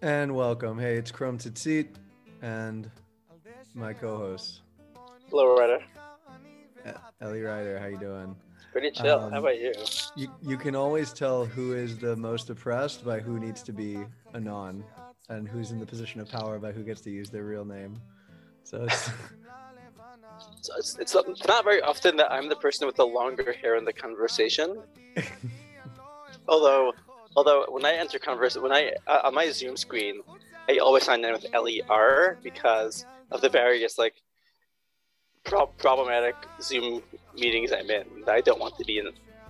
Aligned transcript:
And 0.00 0.34
welcome. 0.34 0.78
Hey, 0.78 0.96
it's 0.96 1.10
Chrome 1.10 1.38
Tzitzit 1.38 1.88
and 2.40 2.88
my 3.74 3.92
co-host 3.92 4.60
Hello, 5.28 5.56
Ryder. 5.56 5.80
Ellie 7.20 7.42
Ryder. 7.42 7.80
How 7.80 7.86
you 7.86 7.98
doing? 7.98 8.36
Pretty 8.70 8.92
chill. 8.92 9.18
Um, 9.18 9.32
How 9.32 9.40
about 9.40 9.58
you? 9.58 9.72
You 10.14 10.28
you 10.40 10.56
can 10.56 10.76
always 10.76 11.12
tell 11.12 11.44
who 11.44 11.72
is 11.72 11.98
the 11.98 12.14
most 12.14 12.48
oppressed 12.48 13.04
by 13.04 13.18
who 13.18 13.40
needs 13.40 13.62
to 13.64 13.72
be 13.72 13.98
anon, 14.34 14.84
and 15.28 15.48
who's 15.48 15.72
in 15.72 15.80
the 15.80 15.86
position 15.86 16.20
of 16.20 16.30
power 16.30 16.58
by 16.60 16.70
who 16.70 16.84
gets 16.84 17.00
to 17.02 17.10
use 17.10 17.28
their 17.28 17.44
real 17.44 17.64
name. 17.64 18.00
So 18.62 18.84
it's, 18.84 19.10
So 20.60 20.72
it's, 20.78 20.96
it's 20.98 21.14
it's 21.14 21.46
not 21.46 21.64
very 21.64 21.82
often 21.82 22.16
that 22.18 22.30
I'm 22.30 22.48
the 22.48 22.56
person 22.56 22.86
with 22.86 22.96
the 22.96 23.06
longer 23.06 23.52
hair 23.52 23.76
in 23.76 23.84
the 23.84 23.92
conversation. 23.92 24.80
although, 26.48 26.92
although 27.38 27.64
when 27.68 27.84
I 27.84 27.94
enter 27.94 28.18
converse, 28.18 28.56
when 28.58 28.72
I 28.72 28.92
uh, 29.06 29.20
on 29.26 29.34
my 29.34 29.48
Zoom 29.50 29.76
screen, 29.76 30.22
I 30.68 30.78
always 30.78 31.04
sign 31.04 31.24
in 31.24 31.32
with 31.32 31.46
LER 31.54 32.36
because 32.42 33.06
of 33.30 33.40
the 33.40 33.48
various 33.48 33.96
like 33.96 34.14
pro- 35.44 35.72
problematic 35.84 36.34
Zoom 36.60 37.00
meetings 37.34 37.70
I'm 37.70 37.88
in 37.90 38.06
that 38.26 38.34
I 38.34 38.40
don't 38.40 38.58
want 38.58 38.76
to 38.78 38.84
be 38.84 38.98
in, 38.98 39.06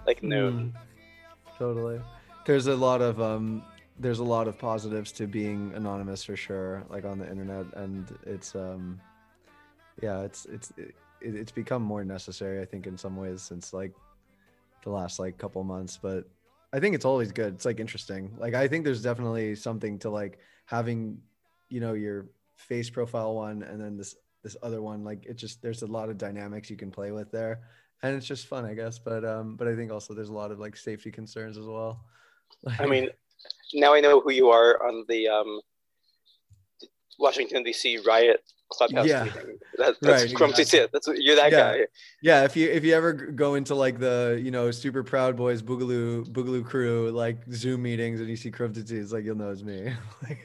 like 0.07 0.23
known. 0.23 0.75
Mm, 0.75 1.59
totally. 1.59 1.99
There's 2.45 2.67
a 2.67 2.77
lot 2.77 3.01
of 3.01 3.21
um. 3.21 3.63
There's 4.01 4.21
a 4.21 4.31
lot 4.37 4.47
of 4.47 4.57
positives 4.57 5.11
to 5.13 5.27
being 5.27 5.73
anonymous 5.75 6.23
for 6.23 6.37
sure, 6.37 6.85
like 6.89 7.05
on 7.05 7.19
the 7.19 7.29
internet, 7.29 7.67
and 7.75 8.07
it's 8.25 8.55
um, 8.55 9.01
yeah, 10.03 10.21
it's 10.21 10.45
it's 10.45 10.73
it, 10.77 10.95
it's 11.21 11.51
become 11.51 11.83
more 11.83 12.05
necessary, 12.05 12.61
I 12.61 12.67
think, 12.67 12.87
in 12.87 12.97
some 12.99 13.17
ways 13.17 13.41
since 13.43 13.73
like 13.73 13.93
the 14.85 14.91
last 14.91 15.19
like 15.19 15.37
couple 15.37 15.65
months. 15.65 15.99
But 16.01 16.29
I 16.73 16.81
think 16.81 16.95
it's 16.95 17.05
always 17.05 17.33
good. 17.33 17.55
It's 17.55 17.65
like 17.65 17.81
interesting. 17.81 18.35
Like 18.39 18.55
I 18.55 18.69
think 18.69 18.85
there's 18.85 19.03
definitely 19.03 19.55
something 19.55 19.99
to 20.01 20.11
like 20.11 20.39
having, 20.67 21.19
you 21.69 21.81
know, 21.81 21.95
your 21.95 22.27
face 22.57 22.91
profile 22.91 23.35
one 23.35 23.63
and 23.63 23.81
then 23.81 23.97
this 23.97 24.17
this 24.43 24.57
other 24.63 24.83
one. 24.83 25.05
Like 25.05 25.25
it 25.27 25.35
just 25.35 25.63
there's 25.63 25.83
a 25.83 25.87
lot 25.87 26.11
of 26.11 26.19
dynamics 26.19 26.69
you 26.71 26.77
can 26.77 26.91
play 26.91 27.11
with 27.11 27.31
there, 27.31 27.61
and 28.03 28.15
it's 28.15 28.27
just 28.27 28.47
fun, 28.47 28.65
I 28.65 28.75
guess. 28.75 28.99
But 28.99 29.25
um, 29.25 29.57
but 29.57 29.67
I 29.69 29.77
think 29.77 29.91
also 29.91 30.15
there's 30.15 30.29
a 30.29 30.35
lot 30.35 30.51
of 30.51 30.59
like 30.59 30.77
safety 30.77 31.11
concerns 31.11 31.57
as 31.57 31.67
well. 31.67 32.05
I 32.79 32.87
mean, 32.87 33.09
now 33.75 33.95
I 33.95 34.01
know 34.01 34.21
who 34.21 34.33
you 34.33 34.51
are 34.51 34.83
on 34.87 35.05
the 35.09 35.29
um, 35.29 35.61
Washington 37.19 37.63
D.C. 37.63 37.99
riot 37.99 38.43
clubhouse 38.71 39.07
Yeah. 39.07 39.25
meeting. 39.25 39.59
That, 39.79 39.97
that's 40.01 40.25
Right, 40.25 40.35
Crumpty 40.35 40.63
exactly. 40.63 40.81
Tit. 40.81 40.91
That's 40.93 41.09
you're 41.23 41.37
that 41.37 41.53
Yeah. 41.53 41.77
guy. 41.77 41.87
yeah, 42.23 42.45
if 42.45 42.57
you 42.57 42.69
if 42.69 42.85
you 42.85 42.95
ever 42.95 43.13
go 43.13 43.55
into 43.55 43.75
like 43.75 43.99
the 43.99 44.41
you 44.43 44.51
know 44.51 44.71
super 44.71 45.03
proud 45.03 45.37
boys 45.37 45.63
boogaloo 45.63 46.25
boogaloo 46.27 46.65
crew 46.65 47.11
like 47.11 47.39
Zoom 47.53 47.83
meetings 47.83 48.21
and 48.21 48.29
you 48.29 48.37
see 48.37 48.51
Cryptid 48.51 48.91
it's 48.91 49.13
like 49.13 49.25
you'll 49.25 49.37
know 49.37 49.51
it's 49.51 49.63
me, 49.63 49.93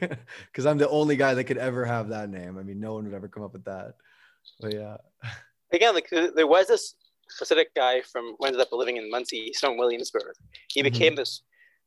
because 0.46 0.66
I'm 0.66 0.78
the 0.78 0.88
only 0.88 1.16
guy 1.16 1.34
that 1.34 1.44
could 1.44 1.58
ever 1.58 1.84
have 1.84 2.08
that 2.10 2.30
name. 2.30 2.58
I 2.58 2.62
mean, 2.62 2.80
no 2.80 2.94
one 2.94 3.04
would 3.04 3.14
ever 3.14 3.28
come 3.28 3.42
up 3.42 3.52
with 3.52 3.64
that. 3.64 3.94
But 4.60 4.74
yeah, 4.74 4.96
again, 5.72 5.94
like 5.94 6.08
there 6.10 6.46
was 6.46 6.68
this 6.68 6.94
Hasidic 7.40 7.66
guy 7.74 8.02
from 8.02 8.36
who 8.38 8.46
ended 8.46 8.60
up 8.60 8.68
living 8.72 8.96
in 8.98 9.10
Monsey, 9.10 9.44
he's 9.46 9.58
from 9.58 9.76
Williamsburg. 9.76 10.34
He 10.68 10.80
Mhm. 10.80 10.84
became 10.84 11.14
this 11.16 11.42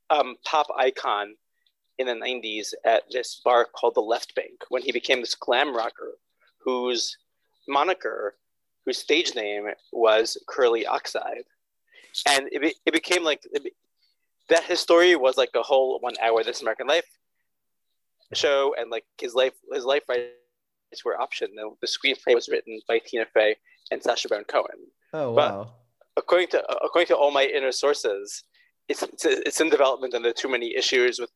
um, 0.10 0.36
pop 0.46 0.68
icon 0.78 1.36
in 2.00 2.08
the 2.08 2.14
90s 2.14 2.74
at 2.86 3.04
this 3.12 3.42
bar 3.44 3.66
called 3.66 3.96
the 3.96 4.02
Left 4.02 4.34
Bank 4.36 4.64
when 4.70 4.82
he 4.82 4.92
became 4.92 5.20
this 5.20 5.36
glam 5.36 5.76
rocker 5.76 6.18
whose 6.68 7.16
moniker, 7.66 8.36
whose 8.86 8.98
stage 8.98 9.34
name 9.36 9.68
was 9.94 10.38
Curly 10.50 10.86
Oxide. 10.86 11.46
And 12.28 12.50
it, 12.52 12.62
be, 12.62 12.76
it 12.86 12.92
became 12.92 13.24
like 13.24 13.40
it 13.54 13.64
be, 13.64 13.72
that 14.50 14.66
his 14.66 14.82
story 14.82 15.16
was 15.16 15.38
like 15.38 15.52
a 15.56 15.64
whole 15.64 15.98
one 16.02 16.16
hour 16.22 16.44
This 16.44 16.62
American 16.62 16.88
Life 16.88 17.06
show, 18.34 18.76
and 18.78 18.92
like 18.92 19.06
his 19.22 19.34
life, 19.34 19.54
his 19.72 19.86
life 19.86 20.04
rights 20.10 21.06
were 21.06 21.16
optioned. 21.16 21.56
The, 21.56 21.72
the 21.80 21.88
screenplay 21.88 22.36
was 22.36 22.50
written 22.50 22.82
by 22.86 23.00
Tina 23.00 23.26
Fey 23.34 23.56
and 23.90 24.04
Sacha 24.04 24.28
Baron 24.28 24.44
Cohen. 24.44 24.80
oh 25.14 25.34
But- 25.34 25.54
wow, 25.54 25.74
According 26.18 26.50
to 26.50 26.60
according 26.84 27.08
to 27.08 27.16
all 27.16 27.32
my 27.32 27.46
inner 27.46 27.72
sources, 27.72 28.44
it's 28.90 29.04
it's, 29.04 29.24
it's 29.24 29.62
in 29.62 29.70
development, 29.70 30.14
and 30.16 30.26
there 30.26 30.32
are 30.32 30.44
too 30.44 30.50
many 30.50 30.76
issues 30.76 31.20
with 31.20 31.30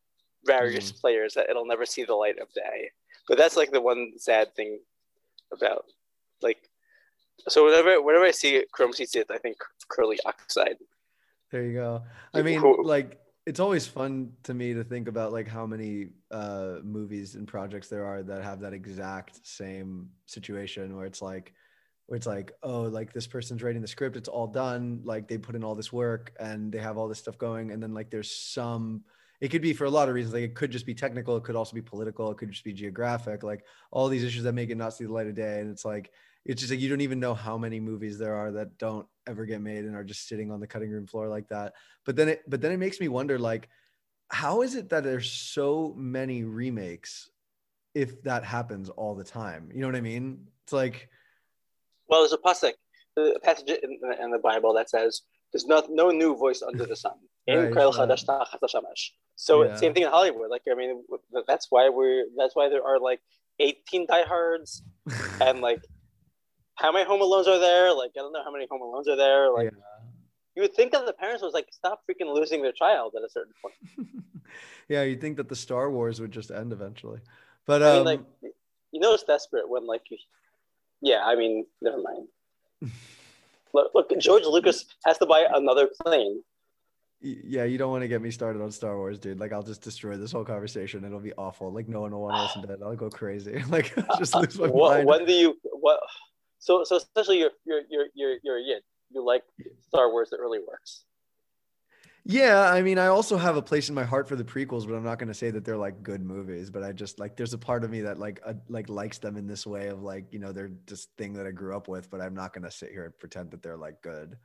various 0.43 0.91
mm. 0.91 0.99
players 0.99 1.35
that 1.35 1.49
it'll 1.49 1.67
never 1.67 1.85
see 1.85 2.03
the 2.03 2.15
light 2.15 2.39
of 2.39 2.47
day. 2.53 2.89
But 3.29 3.37
that's 3.37 3.55
like 3.55 3.71
the 3.71 3.79
one 3.79 4.13
sad 4.17 4.55
thing 4.55 4.79
about 5.51 5.85
like. 6.41 6.57
So 7.47 7.65
whenever 7.65 8.01
whenever 8.01 8.25
I 8.25 8.31
see 8.31 8.63
Chrome 8.71 8.91
Tzitzit, 8.93 9.25
I 9.31 9.37
think 9.37 9.57
Curly 9.89 10.19
Oxide. 10.25 10.77
there 11.51 11.63
you 11.63 11.73
go. 11.73 12.03
I 12.33 12.41
mean, 12.43 12.61
Cool. 12.61 12.85
like 12.85 13.19
it's 13.47 13.59
always 13.59 13.87
fun 13.87 14.31
to 14.43 14.53
me 14.53 14.73
to 14.75 14.83
think 14.83 15.07
about 15.07 15.31
like 15.33 15.47
how 15.47 15.65
many 15.65 16.09
uh 16.29 16.75
movies 16.83 17.33
and 17.35 17.47
projects 17.47 17.87
there 17.87 18.05
are 18.05 18.21
that 18.21 18.43
have 18.43 18.59
that 18.59 18.73
exact 18.73 19.45
same 19.45 20.09
situation 20.27 20.95
where 20.95 21.05
it's 21.07 21.21
like 21.23 21.53
where 22.05 22.15
it's 22.17 22.27
like 22.27 22.51
oh 22.61 22.81
like 22.83 23.11
this 23.13 23.25
person's 23.25 23.63
writing 23.63 23.81
the 23.81 23.87
script 23.87 24.15
it's 24.15 24.29
all 24.29 24.45
done 24.47 25.01
like 25.03 25.27
they 25.27 25.37
put 25.39 25.55
in 25.55 25.63
all 25.63 25.73
this 25.73 25.91
work 25.91 26.31
and 26.39 26.71
they 26.71 26.77
have 26.77 26.97
all 26.97 27.07
this 27.07 27.17
stuff 27.19 27.37
going 27.39 27.71
and 27.71 27.81
then 27.81 27.93
like 27.93 28.11
there's 28.11 28.31
some 28.31 29.03
it 29.41 29.49
could 29.49 29.61
be 29.61 29.73
for 29.73 29.85
a 29.85 29.89
lot 29.89 30.07
of 30.07 30.15
reasons 30.15 30.33
like 30.33 30.43
it 30.43 30.55
could 30.55 30.71
just 30.71 30.85
be 30.85 30.93
technical 30.93 31.35
it 31.35 31.43
could 31.43 31.55
also 31.55 31.73
be 31.73 31.81
political 31.81 32.31
it 32.31 32.37
could 32.37 32.51
just 32.51 32.63
be 32.63 32.71
geographic 32.71 33.43
like 33.43 33.65
all 33.91 34.07
these 34.07 34.23
issues 34.23 34.43
that 34.43 34.53
make 34.53 34.69
it 34.69 34.77
not 34.77 34.93
see 34.93 35.03
the 35.03 35.11
light 35.11 35.27
of 35.27 35.35
day 35.35 35.59
and 35.59 35.69
it's 35.69 35.83
like 35.83 36.11
it's 36.45 36.61
just 36.61 36.71
like 36.71 36.79
you 36.79 36.89
don't 36.89 37.01
even 37.01 37.19
know 37.19 37.33
how 37.33 37.57
many 37.57 37.79
movies 37.79 38.17
there 38.17 38.35
are 38.35 38.51
that 38.51 38.77
don't 38.77 39.05
ever 39.27 39.45
get 39.45 39.61
made 39.61 39.85
and 39.85 39.95
are 39.95 40.03
just 40.03 40.27
sitting 40.27 40.51
on 40.51 40.59
the 40.59 40.67
cutting 40.67 40.89
room 40.89 41.05
floor 41.05 41.27
like 41.27 41.47
that. 41.49 41.73
But 42.05 42.15
then 42.15 42.29
it 42.29 42.43
but 42.47 42.61
then 42.61 42.71
it 42.71 42.77
makes 42.77 42.99
me 42.99 43.07
wonder 43.07 43.37
like 43.37 43.69
how 44.29 44.61
is 44.61 44.75
it 44.75 44.89
that 44.89 45.03
there's 45.03 45.29
so 45.29 45.93
many 45.97 46.43
remakes 46.43 47.29
if 47.93 48.23
that 48.23 48.43
happens 48.43 48.89
all 48.89 49.13
the 49.13 49.23
time? 49.23 49.69
You 49.73 49.81
know 49.81 49.87
what 49.87 49.95
i 49.95 50.01
mean? 50.01 50.47
It's 50.63 50.73
like 50.73 51.09
Well, 52.07 52.21
there's 52.21 52.33
a 52.33 52.37
pasuk, 52.37 52.73
a 53.17 53.39
passage 53.39 53.69
uh, 53.69 54.23
in, 54.23 54.31
the 54.31 54.39
Bible 54.39 54.73
that 54.73 54.89
says, 54.89 55.21
"There's 55.53 55.65
no 55.65 55.85
no 55.89 56.09
new 56.09 56.35
voice 56.35 56.61
under 56.61 56.85
the 56.85 56.95
sun." 56.95 57.17
In 57.47 57.57
Right, 57.57 57.73
Krel. 57.73 57.91
Chadash 57.91 58.25
Tachas 58.25 59.11
So 59.35 59.63
Yeah. 59.63 59.75
same 59.75 59.93
thing 59.93 60.03
in 60.03 60.09
Hollywood. 60.09 60.49
Like 60.49 60.63
I 60.71 60.75
mean, 60.75 61.03
that's 61.47 61.67
why 61.69 61.89
we're 61.89 62.25
that's 62.37 62.55
why 62.55 62.69
there 62.69 62.83
are 62.83 62.99
like 62.99 63.19
18 63.59 64.07
diehards 64.07 64.83
and 65.41 65.61
like 65.61 65.81
how 66.75 66.91
many 66.91 67.05
home 67.05 67.21
alones 67.21 67.47
are 67.47 67.59
there 67.59 67.93
like 67.93 68.11
i 68.17 68.19
don't 68.19 68.33
know 68.33 68.43
how 68.43 68.51
many 68.51 68.67
home 68.69 68.81
alones 68.81 69.07
are 69.07 69.15
there 69.15 69.51
like 69.51 69.65
yeah. 69.71 69.79
you 70.55 70.61
would 70.63 70.73
think 70.73 70.91
that 70.91 71.05
the 71.05 71.13
parents 71.13 71.43
was 71.43 71.53
like 71.53 71.67
stop 71.71 72.01
freaking 72.09 72.33
losing 72.33 72.61
their 72.61 72.71
child 72.71 73.13
at 73.15 73.23
a 73.23 73.29
certain 73.29 73.53
point 73.61 73.75
yeah 74.89 75.03
you'd 75.03 75.21
think 75.21 75.37
that 75.37 75.47
the 75.47 75.55
star 75.55 75.91
wars 75.91 76.19
would 76.19 76.31
just 76.31 76.51
end 76.51 76.73
eventually 76.73 77.19
but 77.65 77.83
i 77.83 77.91
um 77.91 77.95
mean 77.97 78.05
like 78.05 78.21
you 78.91 78.99
know 78.99 79.13
it's 79.13 79.23
desperate 79.23 79.69
when 79.69 79.85
like 79.85 80.01
you, 80.09 80.17
yeah 81.01 81.21
i 81.23 81.35
mean 81.35 81.65
never 81.81 82.01
mind 82.01 82.27
look, 83.73 83.91
look 83.93 84.11
george 84.19 84.43
lucas 84.45 84.85
has 85.05 85.17
to 85.17 85.25
buy 85.25 85.45
another 85.53 85.87
plane 86.03 86.41
yeah 87.21 87.63
you 87.63 87.77
don't 87.77 87.91
want 87.91 88.01
to 88.01 88.07
get 88.07 88.21
me 88.21 88.31
started 88.31 88.61
on 88.61 88.71
star 88.71 88.97
wars 88.97 89.19
dude 89.19 89.39
like 89.39 89.53
i'll 89.53 89.61
just 89.63 89.81
destroy 89.81 90.17
this 90.17 90.31
whole 90.31 90.43
conversation 90.43 91.03
it'll 91.03 91.19
be 91.19 91.33
awful 91.37 91.71
like 91.71 91.87
no 91.87 92.01
one 92.01 92.11
will 92.11 92.21
want 92.21 92.35
to 92.35 92.41
listen 92.41 92.61
to 92.61 92.73
it 92.73 92.79
i'll 92.83 92.95
go 92.95 93.09
crazy 93.09 93.61
like 93.69 93.95
I'll 94.09 94.17
just 94.17 94.35
lose 94.35 94.57
my 94.57 94.67
what, 94.67 94.97
mind 94.97 95.07
when 95.07 95.25
do 95.25 95.33
you 95.33 95.57
what 95.63 95.99
so 96.59 96.83
so 96.83 96.97
essentially 96.97 97.39
you're 97.39 97.51
you're 97.65 97.81
you're 97.89 98.07
you're, 98.15 98.37
you're 98.43 98.57
a 98.57 98.61
yid. 98.61 98.83
you 99.11 99.23
like 99.23 99.43
star 99.87 100.11
wars 100.11 100.29
the 100.31 100.37
early 100.37 100.59
works 100.67 101.05
Yeah, 102.23 102.69
I 102.69 102.83
mean, 102.83 102.99
I 102.99 103.07
also 103.07 103.35
have 103.35 103.55
a 103.57 103.63
place 103.63 103.89
in 103.89 103.95
my 103.95 104.03
heart 104.03 104.27
for 104.27 104.35
the 104.35 104.43
prequels, 104.43 104.87
but 104.87 104.93
I'm 104.93 105.03
not 105.03 105.17
going 105.17 105.29
to 105.29 105.33
say 105.33 105.49
that 105.49 105.65
they're 105.65 105.75
like 105.75 106.03
good 106.03 106.21
movies. 106.21 106.69
But 106.69 106.83
I 106.83 106.91
just 106.91 107.17
like 107.17 107.35
there's 107.35 107.53
a 107.53 107.57
part 107.57 107.83
of 107.83 107.89
me 107.89 108.01
that 108.01 108.19
like 108.19 108.39
uh, 108.45 108.53
like 108.69 108.89
likes 108.89 109.17
them 109.17 109.37
in 109.37 109.47
this 109.47 109.65
way 109.65 109.87
of 109.87 110.03
like 110.03 110.31
you 110.31 110.37
know 110.37 110.51
they're 110.51 110.69
just 110.85 111.09
thing 111.17 111.33
that 111.33 111.47
I 111.47 111.51
grew 111.51 111.75
up 111.75 111.87
with. 111.87 112.11
But 112.11 112.21
I'm 112.21 112.35
not 112.35 112.53
going 112.53 112.63
to 112.63 112.69
sit 112.69 112.91
here 112.91 113.05
and 113.05 113.17
pretend 113.17 113.49
that 113.51 113.63
they're 113.63 113.75
like 113.75 114.03
good. 114.03 114.37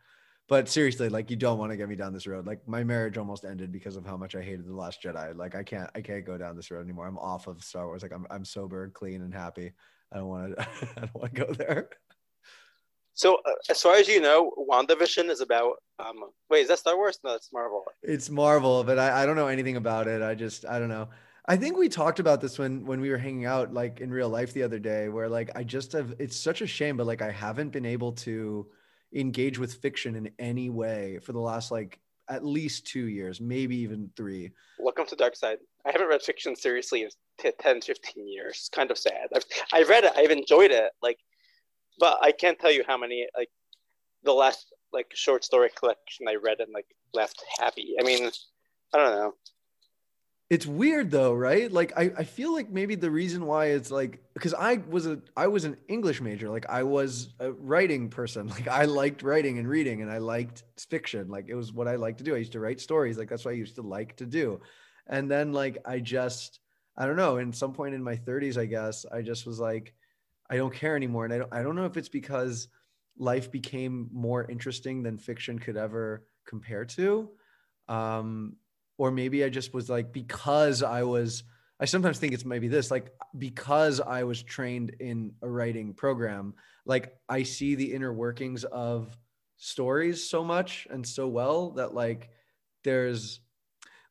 But 0.49 0.69
seriously, 0.69 1.09
like 1.09 1.29
you 1.31 1.37
don't 1.37 1.59
want 1.59 1.73
to 1.73 1.77
get 1.77 1.89
me 1.89 1.97
down 1.97 2.12
this 2.12 2.27
road. 2.27 2.47
Like 2.47 2.67
my 2.69 2.85
marriage 2.85 3.19
almost 3.19 3.44
ended 3.44 3.73
because 3.73 3.97
of 3.97 4.06
how 4.06 4.17
much 4.17 4.37
I 4.37 4.43
hated 4.43 4.67
the 4.67 4.75
Last 4.75 5.03
Jedi. 5.03 5.37
Like 5.37 5.55
I 5.56 5.65
can't 5.65 5.91
I 5.94 6.00
can't 6.00 6.25
go 6.25 6.38
down 6.38 6.55
this 6.55 6.70
road 6.70 6.85
anymore. 6.85 7.06
I'm 7.06 7.19
off 7.19 7.49
of 7.49 7.65
Star 7.65 7.87
Wars. 7.87 8.03
Like 8.03 8.12
I'm 8.12 8.26
I'm 8.31 8.44
sober, 8.44 8.88
clean, 8.91 9.23
and 9.23 9.35
happy. 9.35 9.73
I 10.12 10.19
don't 10.19 10.29
want 10.29 10.56
to 10.56 10.62
I 10.97 11.00
don't 11.00 11.15
want 11.15 11.35
to 11.35 11.44
go 11.47 11.53
there. 11.53 11.88
so 13.15 13.37
uh, 13.44 13.53
as 13.69 13.82
far 13.82 13.97
as 13.97 14.06
you 14.06 14.20
know 14.20 14.53
wandavision 14.70 15.31
is 15.31 15.41
about 15.41 15.82
um 15.99 16.17
wait 16.50 16.61
is 16.62 16.69
that 16.69 16.79
star 16.79 16.97
wars 16.97 17.19
no 17.25 17.32
that's 17.32 17.53
marvel 17.53 17.85
It's 18.03 18.31
Marvel, 18.31 18.85
but 18.85 18.99
I, 18.99 19.23
I 19.23 19.26
don't 19.26 19.37
know 19.37 19.49
anything 19.49 19.76
about 19.76 20.06
it. 20.06 20.23
I 20.23 20.35
just 20.37 20.65
I 20.65 20.79
don't 20.79 20.88
know. 20.91 21.09
I 21.49 21.56
think 21.56 21.76
we 21.76 21.88
talked 21.88 22.20
about 22.20 22.41
this 22.41 22.56
when 22.59 22.85
when 22.87 23.00
we 23.00 23.11
were 23.11 23.19
hanging 23.19 23.47
out 23.47 23.75
like 23.75 24.00
in 24.00 24.11
real 24.12 24.29
life 24.29 24.53
the 24.53 24.62
other 24.62 24.79
day 24.79 25.09
where 25.09 25.29
like 25.29 25.50
I 25.56 25.65
just 25.65 25.91
have 25.93 26.15
it's 26.20 26.37
such 26.37 26.61
a 26.61 26.67
shame 26.69 26.97
but 26.97 27.06
like 27.06 27.23
I 27.23 27.32
haven't 27.32 27.70
been 27.70 27.87
able 27.87 28.12
to 28.12 28.67
engage 29.17 29.59
with 29.59 29.75
fiction 29.75 30.15
in 30.15 30.31
any 30.39 30.71
way 30.71 31.19
for 31.23 31.33
the 31.33 31.41
last 31.41 31.71
like 31.71 31.99
at 32.29 32.45
least 32.45 32.87
2 32.89 33.07
years, 33.07 33.41
maybe 33.41 33.77
even 33.77 34.11
3. 34.17 34.51
welcome 34.79 35.07
to 35.07 35.17
dark 35.17 35.37
side. 35.37 35.59
I 35.87 35.93
haven't 35.93 36.09
read 36.09 36.23
fiction 36.23 36.57
seriously 36.57 37.03
in 37.03 37.11
t- 37.39 37.53
10 37.61 37.81
15 37.81 38.29
years. 38.29 38.57
It's 38.57 38.69
kind 38.69 38.91
of 38.91 38.99
sad. 38.99 39.29
I've, 39.35 39.45
I've 39.73 39.89
read 39.89 40.05
it. 40.05 40.13
I've 40.17 40.31
enjoyed 40.31 40.71
it 40.73 40.91
like 41.03 41.19
but 41.99 42.19
i 42.23 42.33
can't 42.33 42.59
tell 42.59 42.73
you 42.73 42.85
how 42.87 42.97
many 42.97 43.27
like 43.37 43.51
the 44.25 44.33
last 44.33 44.73
like 44.93 45.07
short 45.15 45.45
story 45.45 45.71
collection 45.79 46.27
i 46.29 46.35
read 46.35 46.61
and 46.61 46.73
like 46.73 46.87
left 47.15 47.43
happy. 47.59 47.95
I 48.01 48.05
mean 48.05 48.31
i 48.95 48.99
don't 48.99 49.17
know 49.17 49.33
it's 50.48 50.66
weird 50.66 51.10
though, 51.10 51.32
right? 51.32 51.70
Like 51.70 51.93
I, 51.96 52.12
I 52.19 52.25
feel 52.25 52.54
like 52.54 52.70
maybe 52.70 52.94
the 52.94 53.10
reason 53.10 53.46
why 53.46 53.66
it's 53.66 53.90
like 53.90 54.22
because 54.34 54.54
I 54.54 54.76
was 54.88 55.06
a 55.06 55.20
I 55.37 55.48
was 55.48 55.64
an 55.64 55.76
English 55.88 56.20
major, 56.20 56.48
like 56.48 56.66
I 56.69 56.84
was 56.84 57.34
a 57.40 57.50
writing 57.50 58.08
person. 58.10 58.46
Like 58.56 58.69
I 58.69 58.84
liked 58.84 59.22
writing 59.22 59.58
and 59.58 59.69
reading 59.69 60.02
and 60.02 60.10
I 60.10 60.19
liked 60.19 60.62
fiction. 60.88 61.28
Like 61.28 61.46
it 61.48 61.56
was 61.56 61.72
what 61.72 61.88
I 61.88 61.96
liked 61.96 62.19
to 62.19 62.25
do. 62.25 62.34
I 62.34 62.38
used 62.38 62.52
to 62.52 62.60
write 62.60 62.81
stories. 62.81 63.19
Like 63.19 63.28
that's 63.28 63.44
what 63.44 63.52
I 63.52 63.56
used 63.56 63.75
to 63.76 63.82
like 63.82 64.16
to 64.16 64.26
do. 64.26 64.60
And 65.08 65.28
then 65.28 65.52
like 65.52 65.78
I 65.84 65.98
just 65.98 66.60
I 66.96 67.06
don't 67.06 67.16
know, 67.16 67.38
in 67.38 67.52
some 67.52 67.72
point 67.72 67.94
in 67.94 68.02
my 68.02 68.16
30s, 68.16 68.56
I 68.56 68.66
guess, 68.66 69.04
I 69.12 69.22
just 69.22 69.46
was 69.46 69.58
like, 69.58 69.94
I 70.48 70.56
don't 70.56 70.72
care 70.72 70.96
anymore. 70.96 71.25
And 71.25 71.34
I 71.34 71.38
don't 71.38 71.52
I 71.52 71.62
don't 71.64 71.75
know 71.75 71.87
if 71.87 71.96
it's 71.96 72.08
because 72.08 72.69
life 73.19 73.50
became 73.50 74.08
more 74.12 74.48
interesting 74.48 75.02
than 75.02 75.19
fiction 75.19 75.58
could 75.58 75.76
ever 75.76 76.25
compare 76.46 76.84
to. 76.84 77.31
Um, 77.88 78.56
or 78.98 79.10
maybe 79.10 79.44
I 79.44 79.48
just 79.48 79.75
was 79.75 79.88
like 79.88 80.12
because 80.12 80.82
I 80.82 81.02
was 81.02 81.44
I 81.78 81.84
sometimes 81.84 82.19
think 82.19 82.32
it's 82.32 82.44
maybe 82.44 82.69
this 82.69 82.90
like 82.90 83.12
because 83.37 84.00
I 84.00 84.25
was 84.25 84.43
trained 84.43 84.96
in 85.00 85.32
a 85.43 85.48
writing 85.48 85.94
program 85.94 86.54
like 86.87 87.14
I 87.28 87.43
see 87.43 87.75
the 87.75 87.93
inner 87.93 88.12
workings 88.12 88.64
of 88.64 89.16
stories 89.58 90.28
so 90.28 90.44
much 90.44 90.87
and 90.90 91.06
so 91.06 91.28
well 91.28 91.70
that 91.72 91.94
like 91.94 92.31
there's 92.84 93.40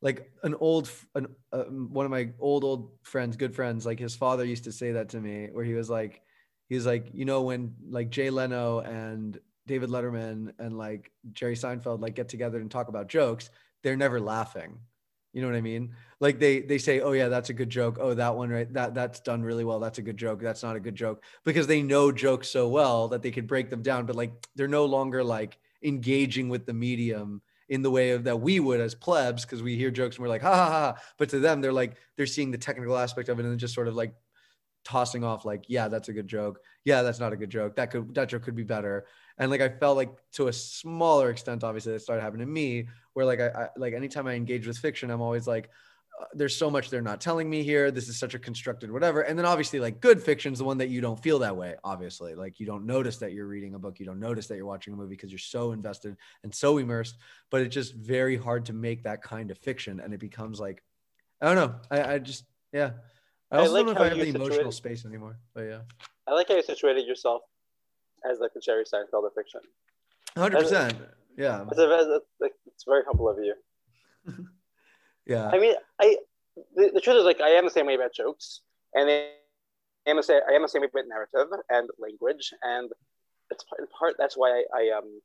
like 0.01 0.31
an 0.43 0.55
old 0.59 0.89
an, 1.15 1.27
uh, 1.51 1.63
one 1.63 2.05
of 2.05 2.11
my 2.11 2.29
old 2.39 2.63
old 2.63 2.91
friends 3.03 3.37
good 3.37 3.55
friends 3.55 3.85
like 3.85 3.99
his 3.99 4.15
father 4.15 4.45
used 4.45 4.65
to 4.65 4.71
say 4.71 4.91
that 4.91 5.09
to 5.09 5.19
me 5.19 5.49
where 5.51 5.65
he 5.65 5.73
was 5.73 5.89
like 5.89 6.21
he 6.67 6.75
was 6.75 6.85
like 6.85 7.07
you 7.13 7.25
know 7.25 7.41
when 7.41 7.73
like 7.89 8.09
Jay 8.09 8.29
Leno 8.29 8.79
and 8.79 9.39
David 9.67 9.89
Letterman 9.89 10.53
and 10.59 10.77
like 10.77 11.11
Jerry 11.33 11.55
Seinfeld 11.55 12.01
like 12.01 12.15
get 12.15 12.29
together 12.29 12.59
and 12.59 12.69
talk 12.69 12.87
about 12.87 13.07
jokes 13.07 13.49
they're 13.85 13.95
never 13.95 14.19
laughing. 14.19 14.79
You 15.31 15.41
know 15.41 15.47
what 15.47 15.57
I 15.57 15.61
mean? 15.61 15.91
Like 16.19 16.39
they 16.39 16.61
they 16.61 16.79
say, 16.79 17.01
"Oh 17.01 17.11
yeah, 17.11 17.27
that's 17.27 17.49
a 17.49 17.53
good 17.53 17.69
joke. 17.69 17.97
Oh, 18.01 18.15
that 18.15 18.35
one 18.35 18.49
right 18.49 18.73
that 18.73 18.95
that's 18.95 19.19
done 19.19 19.43
really 19.43 19.63
well. 19.63 19.79
That's 19.79 19.99
a 19.99 20.01
good 20.01 20.17
joke. 20.17 20.41
That's 20.41 20.63
not 20.63 20.75
a 20.75 20.79
good 20.79 20.95
joke." 20.95 21.23
Because 21.43 21.67
they 21.67 21.83
know 21.83 22.11
jokes 22.11 22.49
so 22.49 22.67
well 22.67 23.09
that 23.09 23.21
they 23.21 23.29
could 23.29 23.45
break 23.45 23.69
them 23.69 23.83
down, 23.83 24.07
but 24.07 24.15
like 24.15 24.31
they're 24.55 24.67
no 24.67 24.85
longer 24.85 25.23
like 25.23 25.59
engaging 25.83 26.49
with 26.49 26.65
the 26.65 26.73
medium 26.73 27.43
in 27.69 27.83
the 27.83 27.91
way 27.91 28.11
of 28.11 28.23
that 28.23 28.41
we 28.41 28.59
would 28.59 28.79
as 28.79 28.95
plebs 28.95 29.45
because 29.45 29.61
we 29.61 29.75
hear 29.75 29.91
jokes 29.91 30.15
and 30.15 30.23
we're 30.23 30.29
like 30.29 30.41
ha 30.41 30.55
ha 30.55 30.69
ha 30.69 30.95
but 31.17 31.29
to 31.29 31.39
them 31.39 31.61
they're 31.61 31.73
like 31.73 31.97
they're 32.15 32.25
seeing 32.25 32.51
the 32.51 32.57
technical 32.57 32.95
aspect 32.95 33.27
of 33.27 33.39
it 33.39 33.45
and 33.45 33.59
just 33.59 33.73
sort 33.73 33.87
of 33.87 33.95
like 33.95 34.13
tossing 34.83 35.23
off 35.23 35.45
like 35.45 35.65
yeah 35.67 35.87
that's 35.87 36.09
a 36.09 36.13
good 36.13 36.27
joke 36.27 36.59
yeah 36.85 37.01
that's 37.01 37.19
not 37.19 37.33
a 37.33 37.35
good 37.35 37.49
joke 37.49 37.75
that 37.75 37.89
could 37.89 38.13
that 38.13 38.29
joke 38.29 38.43
could 38.43 38.55
be 38.55 38.63
better 38.63 39.05
and 39.37 39.51
like 39.51 39.61
i 39.61 39.69
felt 39.69 39.97
like 39.97 40.11
to 40.31 40.47
a 40.47 40.53
smaller 40.53 41.29
extent 41.29 41.63
obviously 41.63 41.93
that 41.93 42.01
started 42.01 42.21
happening 42.21 42.45
to 42.45 42.51
me 42.51 42.87
where 43.15 43.25
like 43.25 43.39
I, 43.39 43.47
I 43.47 43.69
like 43.77 43.93
anytime 43.93 44.27
I 44.27 44.33
engage 44.33 44.67
with 44.67 44.77
fiction, 44.77 45.09
I'm 45.09 45.21
always 45.21 45.47
like, 45.47 45.69
uh, 46.21 46.25
there's 46.33 46.55
so 46.55 46.69
much 46.69 46.89
they're 46.89 47.01
not 47.01 47.21
telling 47.21 47.49
me 47.49 47.63
here. 47.63 47.89
This 47.89 48.09
is 48.09 48.19
such 48.19 48.35
a 48.35 48.39
constructed 48.39 48.91
whatever. 48.91 49.21
And 49.21 49.39
then 49.39 49.45
obviously 49.45 49.79
like 49.79 50.01
good 50.01 50.21
fiction 50.21 50.53
is 50.53 50.59
the 50.59 50.65
one 50.65 50.77
that 50.77 50.89
you 50.89 51.01
don't 51.01 51.21
feel 51.21 51.39
that 51.39 51.55
way. 51.55 51.75
Obviously, 51.83 52.35
like 52.35 52.59
you 52.59 52.65
don't 52.65 52.85
notice 52.85 53.17
that 53.17 53.31
you're 53.31 53.47
reading 53.47 53.73
a 53.73 53.79
book, 53.79 53.99
you 53.99 54.05
don't 54.05 54.19
notice 54.19 54.47
that 54.47 54.57
you're 54.57 54.65
watching 54.65 54.93
a 54.93 54.97
movie 54.97 55.15
because 55.15 55.31
you're 55.31 55.39
so 55.39 55.71
invested 55.71 56.17
and 56.43 56.53
so 56.53 56.77
immersed. 56.77 57.15
But 57.49 57.61
it's 57.61 57.73
just 57.73 57.95
very 57.95 58.35
hard 58.35 58.65
to 58.65 58.73
make 58.73 59.03
that 59.03 59.23
kind 59.23 59.49
of 59.49 59.57
fiction, 59.57 60.01
and 60.01 60.13
it 60.13 60.19
becomes 60.19 60.59
like, 60.59 60.83
I 61.41 61.53
don't 61.53 61.55
know. 61.55 61.75
I, 61.89 62.15
I 62.15 62.19
just 62.19 62.43
yeah. 62.73 62.91
I 63.49 63.59
also 63.59 63.71
I 63.71 63.73
like 63.73 63.85
don't 63.85 63.95
know 63.95 64.01
if 64.01 64.05
I 64.05 64.09
have 64.09 64.17
the 64.17 64.25
situated, 64.25 64.45
emotional 64.45 64.71
space 64.73 65.05
anymore. 65.05 65.39
But 65.53 65.61
yeah. 65.61 65.79
I 66.27 66.33
like 66.33 66.49
how 66.49 66.55
you 66.55 66.63
situated 66.63 67.07
yourself 67.07 67.43
as 68.29 68.39
like 68.39 68.51
a 68.55 68.59
Jerry 68.59 68.83
Seinfeld 68.83 69.25
of 69.25 69.33
fiction. 69.33 69.61
Hundred 70.37 70.59
percent. 70.59 70.97
Yeah. 71.37 71.65
It's, 71.69 71.79
a, 71.79 72.19
it's 72.67 72.83
very 72.85 73.03
humble 73.05 73.29
of 73.29 73.37
you. 73.37 73.55
yeah. 75.25 75.49
I 75.49 75.59
mean, 75.59 75.75
I 75.99 76.17
the, 76.75 76.91
the, 76.93 77.01
truth 77.01 77.17
is 77.17 77.23
like 77.23 77.41
I 77.41 77.49
am 77.49 77.65
the 77.65 77.71
same 77.71 77.85
way 77.85 77.95
about 77.95 78.13
jokes, 78.13 78.61
and 78.93 79.09
I 79.09 79.29
am 80.07 80.17
the 80.17 80.23
same, 80.23 80.41
I 80.49 80.53
am 80.53 80.61
the 80.61 80.67
same 80.67 80.81
way 80.81 80.87
about 80.93 81.07
narrative 81.07 81.51
and 81.69 81.89
language, 81.99 82.53
and 82.63 82.91
it's 83.51 83.65
in 83.77 83.85
part 83.87 84.15
that's 84.17 84.35
why 84.35 84.63
I, 84.73 84.79
I 84.79 84.97
um 84.97 85.21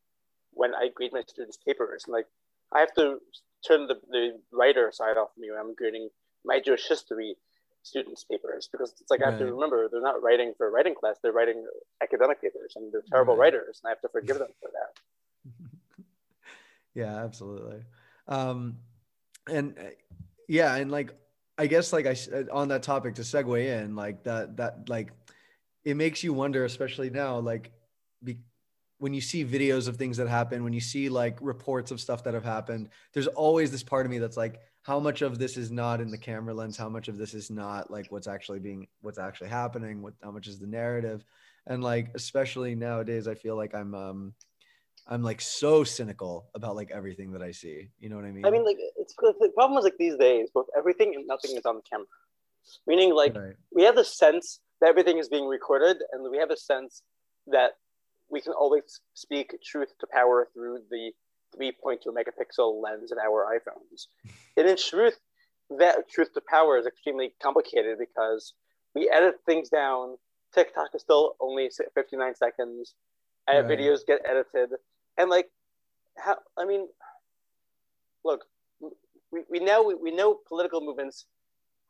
when 0.53 0.75
I 0.75 0.89
grade 0.95 1.13
my 1.13 1.23
students' 1.27 1.59
papers, 1.65 2.05
like 2.09 2.27
I 2.73 2.81
have 2.81 2.95
to 2.95 3.19
turn 3.67 3.87
the, 3.87 4.01
the 4.11 4.41
writer 4.53 4.91
side 4.93 5.17
off 5.17 5.31
me 5.39 5.51
when 5.51 5.61
I'm 5.61 5.75
grading 5.75 6.09
my 6.45 6.61
Jewish 6.61 6.89
history 6.89 7.37
students' 7.83 8.25
papers 8.25 8.69
because 8.71 8.95
it's 9.01 9.11
like 9.11 9.21
right. 9.21 9.29
I 9.29 9.31
have 9.31 9.41
to 9.41 9.47
remember 9.47 9.89
they're 9.91 10.03
not 10.03 10.23
writing 10.23 10.53
for 10.57 10.69
a 10.69 10.71
writing 10.71 10.95
class, 10.95 11.17
they're 11.23 11.33
writing 11.33 11.67
academic 12.03 12.41
papers 12.41 12.75
and 12.77 12.93
they're 12.93 13.03
terrible 13.11 13.35
right. 13.35 13.53
writers, 13.53 13.81
and 13.83 13.89
I 13.89 13.91
have 13.91 14.01
to 14.03 14.09
forgive 14.09 14.39
them 14.39 14.49
for 14.61 14.71
that. 14.73 15.01
yeah 16.95 17.23
absolutely 17.25 17.83
um 18.29 18.77
and 19.49 19.79
uh, 19.79 19.83
yeah 20.49 20.75
and 20.77 20.91
like 20.91 21.15
i 21.59 21.67
guess 21.67 21.93
like 21.93 22.07
i 22.07 22.17
uh, 22.35 22.45
on 22.53 22.69
that 22.69 22.83
topic 22.83 23.15
to 23.15 23.23
segue 23.23 23.65
in 23.65 23.95
like 23.95 24.23
that 24.25 24.57
that 24.57 24.89
like 24.89 25.13
it 25.85 25.97
makes 25.97 26.23
you 26.23 26.33
wonder 26.33 26.65
especially 26.65 27.11
now 27.11 27.39
like 27.39 27.73
be, 28.23 28.39
when 29.01 29.15
you 29.15 29.21
see 29.21 29.45
videos 29.45 29.89
of 29.89 29.97
things 29.97 30.17
that 30.19 30.29
happen 30.29 30.63
when 30.63 30.73
you 30.73 30.81
see 30.81 31.09
like 31.09 31.37
reports 31.41 31.91
of 31.91 32.01
stuff 32.01 32.23
that 32.23 32.35
have 32.35 32.45
happened 32.45 32.89
there's 33.13 33.27
always 33.27 33.71
this 33.71 33.83
part 33.83 34.07
of 34.07 34.11
me 34.11 34.19
that's 34.19 34.37
like 34.37 34.61
how 34.83 35.01
much 35.01 35.23
of 35.23 35.39
this 35.39 35.57
is 35.57 35.71
not 35.71 36.01
in 36.01 36.11
the 36.11 36.19
camera 36.19 36.55
lens 36.55 36.77
how 36.77 36.89
much 36.89 37.09
of 37.09 37.19
this 37.19 37.35
is 37.35 37.51
not 37.51 37.91
like 37.91 38.07
what's 38.11 38.29
actually 38.29 38.59
being 38.59 38.87
what's 39.01 39.19
actually 39.19 39.49
happening 39.49 40.03
what 40.03 40.15
how 40.23 40.31
much 40.31 40.47
is 40.47 40.59
the 40.59 40.67
narrative 40.67 41.25
and 41.67 41.83
like 41.83 42.11
especially 42.15 42.75
nowadays 42.75 43.27
i 43.27 43.35
feel 43.35 43.57
like 43.57 43.75
i'm 43.75 43.95
um 43.95 44.35
I'm 45.07 45.23
like 45.23 45.41
so 45.41 45.83
cynical 45.83 46.49
about 46.55 46.77
like 46.77 46.91
everything 46.93 47.33
that 47.33 47.43
I 47.43 47.51
see. 47.51 47.89
You 47.99 48.09
know 48.09 48.17
what 48.17 48.25
I 48.25 48.31
mean? 48.31 48.45
I 48.45 48.51
mean, 48.51 48.65
like 48.65 48.79
it's 48.97 49.15
the 49.17 49.51
problem 49.55 49.77
is 49.79 49.85
like 49.85 49.99
these 49.99 50.17
days, 50.17 50.51
both 50.55 50.67
everything 50.77 51.15
and 51.17 51.27
nothing 51.27 51.57
is 51.57 51.67
on 51.67 51.77
the 51.77 51.83
camera. 51.83 52.07
Meaning, 52.87 53.15
like 53.15 53.37
right. 53.37 53.55
we 53.73 53.83
have 53.83 53.97
the 53.97 54.05
sense 54.05 54.61
that 54.81 54.89
everything 54.89 55.19
is 55.19 55.29
being 55.29 55.47
recorded, 55.47 55.97
and 56.13 56.31
we 56.31 56.39
have 56.39 56.51
a 56.51 56.57
sense 56.57 57.03
that 57.49 57.73
we 58.31 58.41
can 58.41 58.53
always 58.53 59.01
speak 59.15 59.55
truth 59.65 59.89
to 60.01 60.07
power 60.07 60.49
through 60.55 60.81
the 60.91 61.13
3.2 61.59 61.99
megapixel 62.07 62.83
lens 62.83 63.13
in 63.13 63.19
our 63.19 63.47
iPhones. 63.59 64.07
and 64.57 64.69
in 64.69 64.77
truth, 64.77 65.19
that 65.79 66.09
truth 66.09 66.33
to 66.35 66.41
power 66.49 66.79
is 66.79 66.87
extremely 66.87 67.33
complicated 67.43 67.99
because 67.99 68.55
we 68.95 69.09
edit 69.09 69.37
things 69.47 69.69
down. 69.69 70.17
TikTok 70.55 70.91
is 70.95 71.03
still 71.03 71.37
only 71.41 71.71
59 71.95 72.35
seconds. 72.35 72.95
Right. 73.49 73.65
Videos 73.65 74.07
get 74.07 74.21
edited 74.29 74.71
and 75.21 75.31
like 75.31 75.49
how 76.17 76.37
i 76.59 76.65
mean 76.65 76.89
look 78.25 78.45
we, 79.31 79.43
we 79.51 79.61
know 79.61 79.83
we, 79.83 79.95
we 79.95 80.11
know 80.11 80.39
political 80.49 80.81
movements 80.81 81.27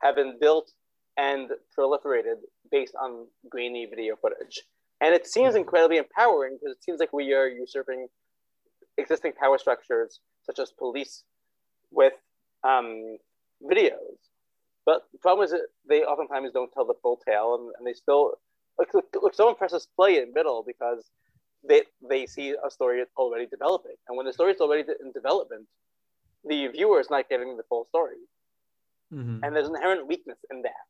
have 0.03 0.17
been 0.17 0.37
built 0.41 0.73
and 1.17 1.51
proliferated 1.77 2.39
based 2.71 2.95
on 3.01 3.27
grainy 3.49 3.87
video 3.87 4.17
footage 4.17 4.63
and 5.01 5.15
it 5.15 5.27
seems 5.27 5.55
incredibly 5.55 5.97
empowering 5.97 6.59
because 6.61 6.77
it 6.77 6.83
seems 6.83 7.01
like 7.01 7.13
we 7.13 7.33
are 7.33 7.49
usurping 7.49 8.07
existing 8.99 9.33
power 9.33 9.59
structures 9.59 10.21
such 10.45 10.59
as 10.59 10.73
police 10.73 11.25
with 11.91 12.13
um, 12.65 13.17
videos 13.65 14.19
but 14.87 15.07
the 15.13 15.19
problem 15.19 15.45
is 15.45 15.51
that 15.51 15.67
they 15.89 16.03
oftentimes 16.03 16.53
don't 16.53 16.73
tell 16.73 16.87
the 16.87 16.95
full 17.03 17.21
tale 17.27 17.55
and, 17.55 17.73
and 17.79 17.87
they 17.87 17.93
still 17.93 18.35
look, 18.79 18.95
look, 18.95 19.07
look 19.23 19.35
someone 19.35 19.55
presses 19.55 19.87
play 19.97 20.19
in 20.21 20.33
middle 20.33 20.65
because 20.67 21.11
they 21.67 21.83
they 22.09 22.27
see 22.27 22.55
a 22.65 22.71
story 22.71 23.03
already 23.17 23.47
developing, 23.47 23.97
and 24.09 24.17
when 24.17 24.27
the 24.27 24.33
story 24.33 24.53
is 24.53 24.61
already 24.61 24.85
in 25.05 25.13
development, 25.13 25.67
the 26.45 26.69
viewer 26.69 27.01
is 27.01 27.11
not 27.11 27.29
getting 27.29 27.57
the 27.57 27.63
full 27.69 27.85
story, 27.85 28.17
mm-hmm. 29.13 29.45
and 29.45 29.55
there's 29.55 29.69
an 29.69 29.77
inherent 29.77 30.07
weakness 30.07 30.39
in 30.51 30.63
that. 30.63 30.89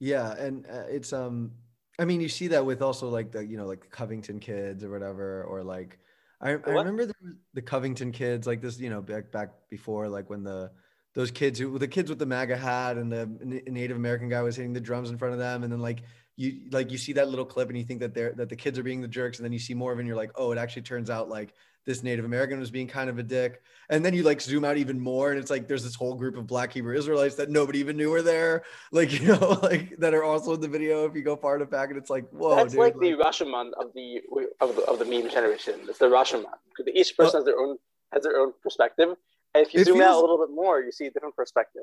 Yeah, 0.00 0.32
and 0.32 0.66
uh, 0.66 0.86
it's 0.88 1.12
um, 1.12 1.52
I 1.98 2.04
mean, 2.04 2.20
you 2.20 2.28
see 2.28 2.48
that 2.48 2.64
with 2.64 2.82
also 2.82 3.08
like 3.08 3.30
the 3.30 3.44
you 3.44 3.56
know 3.56 3.66
like 3.66 3.82
the 3.82 3.88
Covington 3.88 4.40
kids 4.40 4.82
or 4.82 4.90
whatever, 4.90 5.44
or 5.44 5.62
like 5.62 5.98
I, 6.40 6.50
I 6.50 6.52
remember 6.52 7.06
the, 7.06 7.14
the 7.54 7.62
Covington 7.62 8.12
kids 8.12 8.46
like 8.46 8.60
this, 8.60 8.78
you 8.78 8.90
know, 8.90 9.00
back 9.00 9.30
back 9.30 9.50
before 9.70 10.08
like 10.08 10.28
when 10.28 10.42
the 10.42 10.70
those 11.14 11.30
kids 11.30 11.58
who 11.58 11.78
the 11.78 11.88
kids 11.88 12.10
with 12.10 12.18
the 12.18 12.26
MAGA 12.26 12.56
hat 12.56 12.96
and 12.96 13.10
the 13.10 13.26
Native 13.66 13.96
American 13.96 14.28
guy 14.28 14.42
was 14.42 14.56
hitting 14.56 14.72
the 14.72 14.80
drums 14.80 15.10
in 15.10 15.18
front 15.18 15.34
of 15.34 15.38
them, 15.38 15.62
and 15.62 15.72
then 15.72 15.80
like 15.80 16.02
you 16.36 16.62
like 16.72 16.90
you 16.90 16.98
see 16.98 17.12
that 17.12 17.28
little 17.28 17.44
clip 17.44 17.68
and 17.68 17.78
you 17.78 17.84
think 17.84 18.00
that 18.00 18.12
they're 18.12 18.32
that 18.32 18.48
the 18.48 18.56
kids 18.56 18.78
are 18.78 18.82
being 18.82 19.00
the 19.00 19.08
jerks 19.08 19.38
and 19.38 19.44
then 19.44 19.52
you 19.52 19.58
see 19.58 19.74
more 19.74 19.92
of 19.92 19.98
it 19.98 20.02
and 20.02 20.08
you're 20.08 20.16
like 20.16 20.32
oh 20.34 20.50
it 20.50 20.58
actually 20.58 20.82
turns 20.82 21.08
out 21.08 21.28
like 21.28 21.54
this 21.84 22.02
native 22.02 22.24
american 22.24 22.58
was 22.58 22.70
being 22.70 22.88
kind 22.88 23.10
of 23.10 23.18
a 23.18 23.22
dick. 23.22 23.62
And 23.90 24.02
then 24.02 24.14
you 24.14 24.22
like 24.22 24.40
zoom 24.40 24.64
out 24.64 24.78
even 24.78 24.98
more 24.98 25.30
and 25.30 25.38
it's 25.38 25.50
like 25.50 25.68
there's 25.68 25.84
this 25.84 25.94
whole 25.94 26.14
group 26.14 26.36
of 26.36 26.46
black 26.46 26.72
hebrew 26.72 26.96
israelites 26.96 27.34
that 27.34 27.50
nobody 27.50 27.80
even 27.80 27.98
knew 27.98 28.10
were 28.10 28.22
there 28.22 28.62
like 28.92 29.12
you 29.12 29.26
know 29.28 29.58
like 29.62 29.96
that 29.98 30.14
are 30.14 30.24
also 30.24 30.54
in 30.54 30.60
the 30.60 30.68
video 30.68 31.04
if 31.04 31.14
you 31.14 31.22
go 31.22 31.36
far 31.36 31.56
enough 31.56 31.70
back 31.70 31.90
and 31.90 31.98
it's 31.98 32.10
like 32.10 32.28
whoa 32.30 32.56
that's 32.56 32.72
dude, 32.72 32.80
like, 32.80 32.94
like, 32.94 33.02
the 33.02 33.12
rashomon 33.12 33.72
of 33.78 33.92
the 33.94 34.20
of 34.60 34.74
the, 34.76 34.82
of 34.82 34.98
the 34.98 35.04
meme 35.04 35.30
generation. 35.30 35.74
It's 35.88 35.98
the 35.98 36.06
rashomon. 36.06 36.46
Because 36.76 36.92
each 36.94 37.16
person 37.16 37.38
has 37.38 37.44
their 37.44 37.58
own 37.58 37.76
has 38.12 38.22
their 38.22 38.38
own 38.38 38.52
perspective. 38.62 39.10
And 39.54 39.66
if 39.66 39.74
you 39.74 39.84
zoom 39.84 39.98
feels, 39.98 40.08
out 40.08 40.18
a 40.18 40.20
little 40.20 40.38
bit 40.38 40.54
more 40.54 40.80
you 40.80 40.92
see 40.92 41.06
a 41.06 41.10
different 41.10 41.36
perspective. 41.36 41.82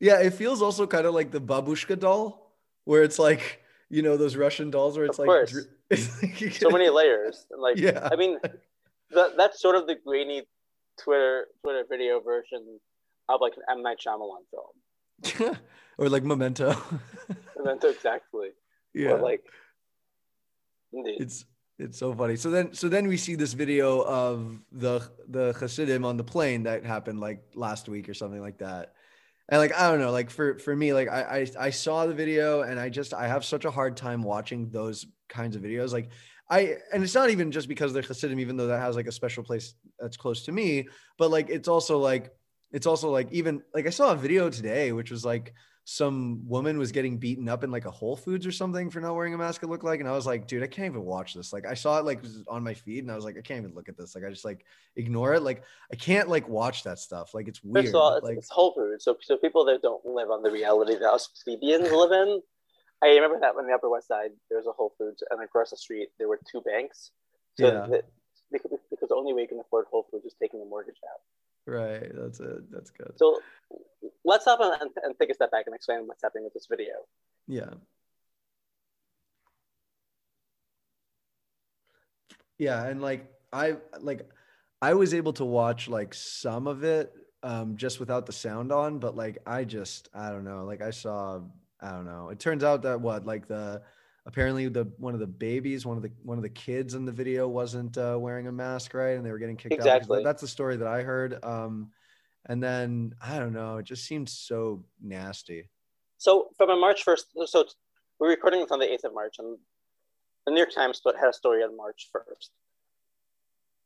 Yeah 0.00 0.20
it 0.20 0.34
feels 0.34 0.60
also 0.60 0.86
kind 0.86 1.06
of 1.06 1.14
like 1.14 1.30
the 1.30 1.40
babushka 1.40 1.98
doll 1.98 2.52
where 2.84 3.02
it's 3.02 3.18
like 3.18 3.62
you 3.90 4.02
know 4.02 4.16
those 4.16 4.36
Russian 4.36 4.70
dolls 4.70 4.96
where 4.96 5.06
it's 5.06 5.18
of 5.18 5.26
like, 5.26 5.50
it's 5.90 6.22
like 6.22 6.52
so 6.54 6.70
many 6.70 6.88
layers. 6.88 7.46
Like 7.56 7.76
yeah, 7.78 8.08
I 8.10 8.16
mean, 8.16 8.38
that 9.10 9.36
that's 9.36 9.60
sort 9.60 9.76
of 9.76 9.86
the 9.86 9.94
grainy 9.94 10.42
Twitter 11.02 11.46
Twitter 11.62 11.84
video 11.88 12.20
version 12.20 12.80
of 13.28 13.40
like 13.40 13.54
an 13.56 13.62
M 13.70 13.82
Night 13.82 13.98
Shyamalan 14.04 14.44
film. 14.50 15.56
or 15.98 16.08
like 16.08 16.24
Memento. 16.24 16.76
Memento, 17.56 17.88
exactly. 17.88 18.50
yeah. 18.94 19.10
Or 19.10 19.18
like, 19.20 19.42
indeed. 20.92 21.20
it's 21.20 21.44
it's 21.78 21.98
so 21.98 22.12
funny. 22.14 22.36
So 22.36 22.50
then 22.50 22.74
so 22.74 22.88
then 22.88 23.06
we 23.06 23.16
see 23.16 23.34
this 23.34 23.52
video 23.52 24.02
of 24.02 24.58
the 24.72 25.08
the 25.28 25.54
Hasidim 25.58 26.04
on 26.04 26.16
the 26.16 26.24
plane 26.24 26.64
that 26.64 26.84
happened 26.84 27.20
like 27.20 27.42
last 27.54 27.88
week 27.88 28.08
or 28.08 28.14
something 28.14 28.40
like 28.40 28.58
that. 28.58 28.94
And 29.48 29.60
like 29.60 29.74
I 29.74 29.90
don't 29.90 30.00
know, 30.00 30.10
like 30.10 30.30
for 30.30 30.58
for 30.58 30.74
me, 30.74 30.92
like 30.92 31.08
I 31.08 31.46
I, 31.58 31.66
I 31.66 31.70
saw 31.70 32.06
the 32.06 32.14
video 32.14 32.62
and 32.62 32.78
I 32.78 32.88
just 32.88 33.14
I 33.14 33.28
have 33.28 33.44
such 33.44 33.64
a 33.64 33.70
hard 33.70 33.96
time 33.96 34.22
watching 34.22 34.70
those 34.70 35.06
kinds 35.28 35.56
of 35.56 35.62
videos. 35.62 35.92
Like 35.92 36.10
I 36.50 36.76
and 36.92 37.02
it's 37.02 37.14
not 37.14 37.30
even 37.30 37.52
just 37.52 37.68
because 37.68 37.92
they're 37.92 38.02
Hasidim, 38.02 38.40
even 38.40 38.56
though 38.56 38.68
that 38.68 38.80
has 38.80 38.96
like 38.96 39.06
a 39.06 39.12
special 39.12 39.42
place 39.42 39.74
that's 39.98 40.16
close 40.16 40.44
to 40.44 40.52
me, 40.52 40.88
but 41.18 41.30
like 41.30 41.50
it's 41.50 41.68
also 41.68 41.98
like 41.98 42.32
it's 42.72 42.86
also 42.86 43.10
like 43.10 43.30
even 43.32 43.62
like 43.74 43.86
I 43.86 43.90
saw 43.90 44.12
a 44.12 44.16
video 44.16 44.50
today 44.50 44.92
which 44.92 45.10
was 45.10 45.24
like 45.24 45.54
some 45.90 46.46
woman 46.46 46.76
was 46.76 46.92
getting 46.92 47.16
beaten 47.16 47.48
up 47.48 47.64
in 47.64 47.70
like 47.70 47.86
a 47.86 47.90
Whole 47.90 48.14
Foods 48.14 48.46
or 48.46 48.52
something 48.52 48.90
for 48.90 49.00
not 49.00 49.16
wearing 49.16 49.32
a 49.32 49.38
mask. 49.38 49.62
It 49.62 49.68
looked 49.68 49.84
like, 49.84 50.00
and 50.00 50.08
I 50.08 50.12
was 50.12 50.26
like, 50.26 50.46
dude, 50.46 50.62
I 50.62 50.66
can't 50.66 50.92
even 50.92 51.02
watch 51.02 51.32
this. 51.32 51.50
Like, 51.50 51.66
I 51.66 51.72
saw 51.72 51.98
it 51.98 52.04
like 52.04 52.22
on 52.46 52.62
my 52.62 52.74
feed, 52.74 53.04
and 53.04 53.10
I 53.10 53.14
was 53.14 53.24
like, 53.24 53.38
I 53.38 53.40
can't 53.40 53.60
even 53.60 53.74
look 53.74 53.88
at 53.88 53.96
this. 53.96 54.14
Like, 54.14 54.22
I 54.22 54.28
just 54.28 54.44
like 54.44 54.66
ignore 54.96 55.32
it. 55.32 55.42
Like, 55.42 55.62
I 55.90 55.96
can't 55.96 56.28
like 56.28 56.46
watch 56.46 56.82
that 56.82 56.98
stuff. 56.98 57.32
Like, 57.32 57.48
it's 57.48 57.64
weird. 57.64 57.86
First 57.86 57.94
of 57.94 58.02
all, 58.02 58.16
it's, 58.16 58.24
like, 58.24 58.36
it's 58.36 58.50
Whole 58.50 58.74
Foods. 58.74 59.02
So, 59.02 59.16
so 59.22 59.38
people 59.38 59.64
that 59.64 59.80
don't 59.80 60.04
live 60.04 60.30
on 60.30 60.42
the 60.42 60.50
reality 60.50 60.92
that 60.92 61.10
us 61.10 61.28
plebeians 61.42 61.90
live 61.90 62.12
in. 62.12 62.42
I 63.02 63.08
remember 63.08 63.38
that 63.40 63.54
when 63.54 63.66
the 63.66 63.72
Upper 63.74 63.88
West 63.88 64.08
Side, 64.08 64.30
there 64.48 64.58
was 64.58 64.66
a 64.66 64.72
Whole 64.72 64.92
Foods, 64.98 65.22
and 65.30 65.42
across 65.42 65.70
the 65.70 65.76
street 65.76 66.08
there 66.18 66.28
were 66.28 66.40
two 66.50 66.60
banks. 66.60 67.12
So 67.58 67.66
Yeah. 67.66 67.86
that, 67.86 68.04
because, 68.50 68.72
because 68.90 69.08
the 69.10 69.14
only 69.14 69.32
way 69.32 69.42
you 69.42 69.48
can 69.48 69.60
afford 69.60 69.86
Whole 69.90 70.06
Foods 70.10 70.24
is 70.24 70.34
taking 70.40 70.60
a 70.60 70.64
mortgage 70.64 71.00
out. 71.12 71.20
right. 71.66 72.10
That's 72.14 72.40
it. 72.40 72.70
That's 72.72 72.90
good. 72.90 73.12
So 73.16 73.40
let's 74.24 74.44
stop 74.44 74.60
and, 74.60 74.90
and 75.02 75.14
take 75.18 75.30
a 75.30 75.34
step 75.34 75.50
back 75.50 75.64
and 75.66 75.74
explain 75.74 76.06
what's 76.06 76.22
happening 76.22 76.44
with 76.44 76.54
this 76.54 76.66
video. 76.68 76.94
Yeah. 77.46 77.70
Yeah, 82.58 82.84
and 82.84 83.00
like 83.00 83.30
I 83.52 83.76
like 84.00 84.28
I 84.82 84.94
was 84.94 85.14
able 85.14 85.32
to 85.34 85.44
watch 85.44 85.88
like 85.88 86.12
some 86.14 86.66
of 86.66 86.82
it 86.84 87.12
um 87.42 87.76
just 87.76 88.00
without 88.00 88.26
the 88.26 88.32
sound 88.32 88.72
on, 88.72 88.98
but 88.98 89.16
like 89.16 89.38
I 89.46 89.64
just 89.64 90.08
I 90.12 90.30
don't 90.30 90.44
know, 90.44 90.64
like 90.64 90.82
I 90.82 90.90
saw 90.90 91.40
I 91.80 91.90
don't 91.90 92.06
know. 92.06 92.30
It 92.30 92.40
turns 92.40 92.64
out 92.64 92.82
that 92.82 93.00
what 93.00 93.24
like 93.26 93.46
the 93.46 93.82
apparently 94.26 94.68
the 94.68 94.84
one 94.98 95.14
of 95.14 95.20
the 95.20 95.26
babies, 95.26 95.86
one 95.86 95.96
of 95.96 96.02
the 96.02 96.10
one 96.22 96.38
of 96.38 96.42
the 96.42 96.48
kids 96.48 96.94
in 96.94 97.04
the 97.04 97.12
video 97.12 97.48
wasn't 97.48 97.96
uh, 97.96 98.16
wearing 98.18 98.46
a 98.46 98.52
mask, 98.52 98.94
right? 98.94 99.16
And 99.16 99.24
they 99.24 99.30
were 99.30 99.38
getting 99.38 99.56
kicked 99.56 99.72
out. 99.74 99.78
Exactly. 99.78 100.16
because 100.16 100.24
That's 100.24 100.40
the 100.40 100.48
story 100.48 100.76
that 100.76 100.88
I 100.88 101.02
heard. 101.02 101.42
Um 101.44 101.90
and 102.46 102.62
then 102.62 103.14
I 103.22 103.38
don't 103.38 103.52
know, 103.52 103.76
it 103.76 103.84
just 103.84 104.04
seemed 104.04 104.28
so 104.28 104.84
nasty. 105.02 105.68
So 106.16 106.48
from 106.56 106.70
a 106.70 106.76
March 106.76 107.04
1st, 107.04 107.46
so 107.46 107.64
we're 108.18 108.30
recording 108.30 108.60
this 108.60 108.72
on 108.72 108.80
the 108.80 108.86
8th 108.86 109.04
of 109.04 109.14
March, 109.14 109.36
and 109.38 109.56
the 110.46 110.52
New 110.52 110.58
York 110.58 110.74
Times 110.74 111.00
had 111.04 111.28
a 111.28 111.32
story 111.32 111.62
on 111.62 111.76
March 111.76 112.08
1st. 112.14 112.48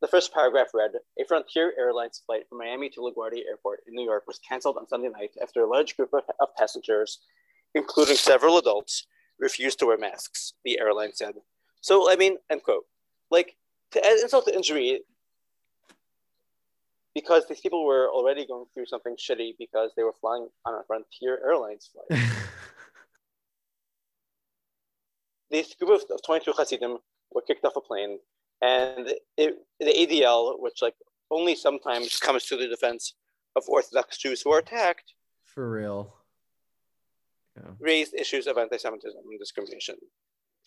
The 0.01 0.09
first 0.09 0.33
paragraph 0.33 0.69
read 0.75 0.93
A 1.21 1.25
Frontier 1.27 1.75
Airlines 1.79 2.23
flight 2.25 2.49
from 2.49 2.59
Miami 2.59 2.89
to 2.91 3.01
LaGuardia 3.01 3.43
Airport 3.49 3.81
in 3.87 3.95
New 3.95 4.05
York 4.05 4.25
was 4.27 4.41
canceled 4.49 4.77
on 4.77 4.89
Sunday 4.89 5.09
night 5.09 5.31
after 5.43 5.63
a 5.63 5.69
large 5.69 5.97
group 5.97 6.13
of, 6.13 6.23
of 6.41 6.49
passengers, 6.57 7.19
including 7.75 8.17
several 8.17 8.59
adults, 8.59 9.07
refused 9.39 9.79
to 9.81 9.87
wear 9.87 9.99
masks, 9.99 10.55
the 10.65 10.79
airline 10.79 11.13
said. 11.15 11.35
So, 11.81 12.11
I 12.11 12.17
mean, 12.17 12.37
end 12.51 12.63
quote. 12.63 12.85
Like, 13.31 13.57
to 13.93 14.05
add 14.05 14.19
insult 14.19 14.47
to 14.47 14.55
injury, 14.55 15.01
because 17.15 17.47
these 17.49 17.61
people 17.61 17.85
were 17.85 18.09
already 18.09 18.47
going 18.47 18.67
through 18.73 18.87
something 18.87 19.17
shitty 19.17 19.55
because 19.59 19.91
they 19.97 20.03
were 20.03 20.15
flying 20.21 20.49
on 20.65 20.75
a 20.75 20.83
Frontier 20.87 21.41
Airlines 21.45 21.91
flight. 21.93 22.21
this 25.51 25.75
group 25.75 25.91
of, 25.91 26.11
of 26.11 26.23
22 26.25 26.53
Hasidim 26.57 26.99
were 27.33 27.43
kicked 27.43 27.65
off 27.65 27.77
a 27.77 27.81
plane, 27.81 28.19
and 28.63 29.13
it, 29.37 29.59
the 29.79 29.87
ADL, 29.87 30.61
which 30.61 30.81
like 30.81 30.95
only 31.31 31.55
sometimes 31.55 32.19
comes 32.19 32.47
to 32.47 32.57
the 32.57 32.69
defense 32.69 33.15
of 33.57 33.65
Orthodox 33.69 34.17
Jews 34.17 34.43
who 34.43 34.53
are 34.53 34.59
attacked, 34.59 35.15
For 35.45 35.71
real. 35.71 36.15
Yeah. 37.57 37.73
raised 37.81 38.15
issues 38.15 38.47
of 38.47 38.57
anti-Semitism 38.57 39.21
and 39.29 39.39
discrimination. 39.39 39.97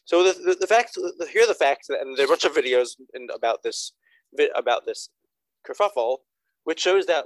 So 0.05 0.23
the, 0.23 0.33
the, 0.33 0.57
the 0.61 0.67
facts, 0.67 0.93
the, 0.93 1.27
here 1.31 1.43
are 1.43 1.47
the 1.47 1.55
facts, 1.55 1.89
and 1.89 2.15
there 2.15 2.25
are 2.25 2.27
a 2.27 2.29
bunch 2.29 2.45
of 2.45 2.53
videos 2.53 2.89
in, 3.15 3.27
about 3.33 3.63
this 3.63 3.93
about 4.55 4.85
this 4.85 5.09
kerfuffle, 5.67 6.17
which 6.65 6.79
shows 6.79 7.05
that 7.05 7.25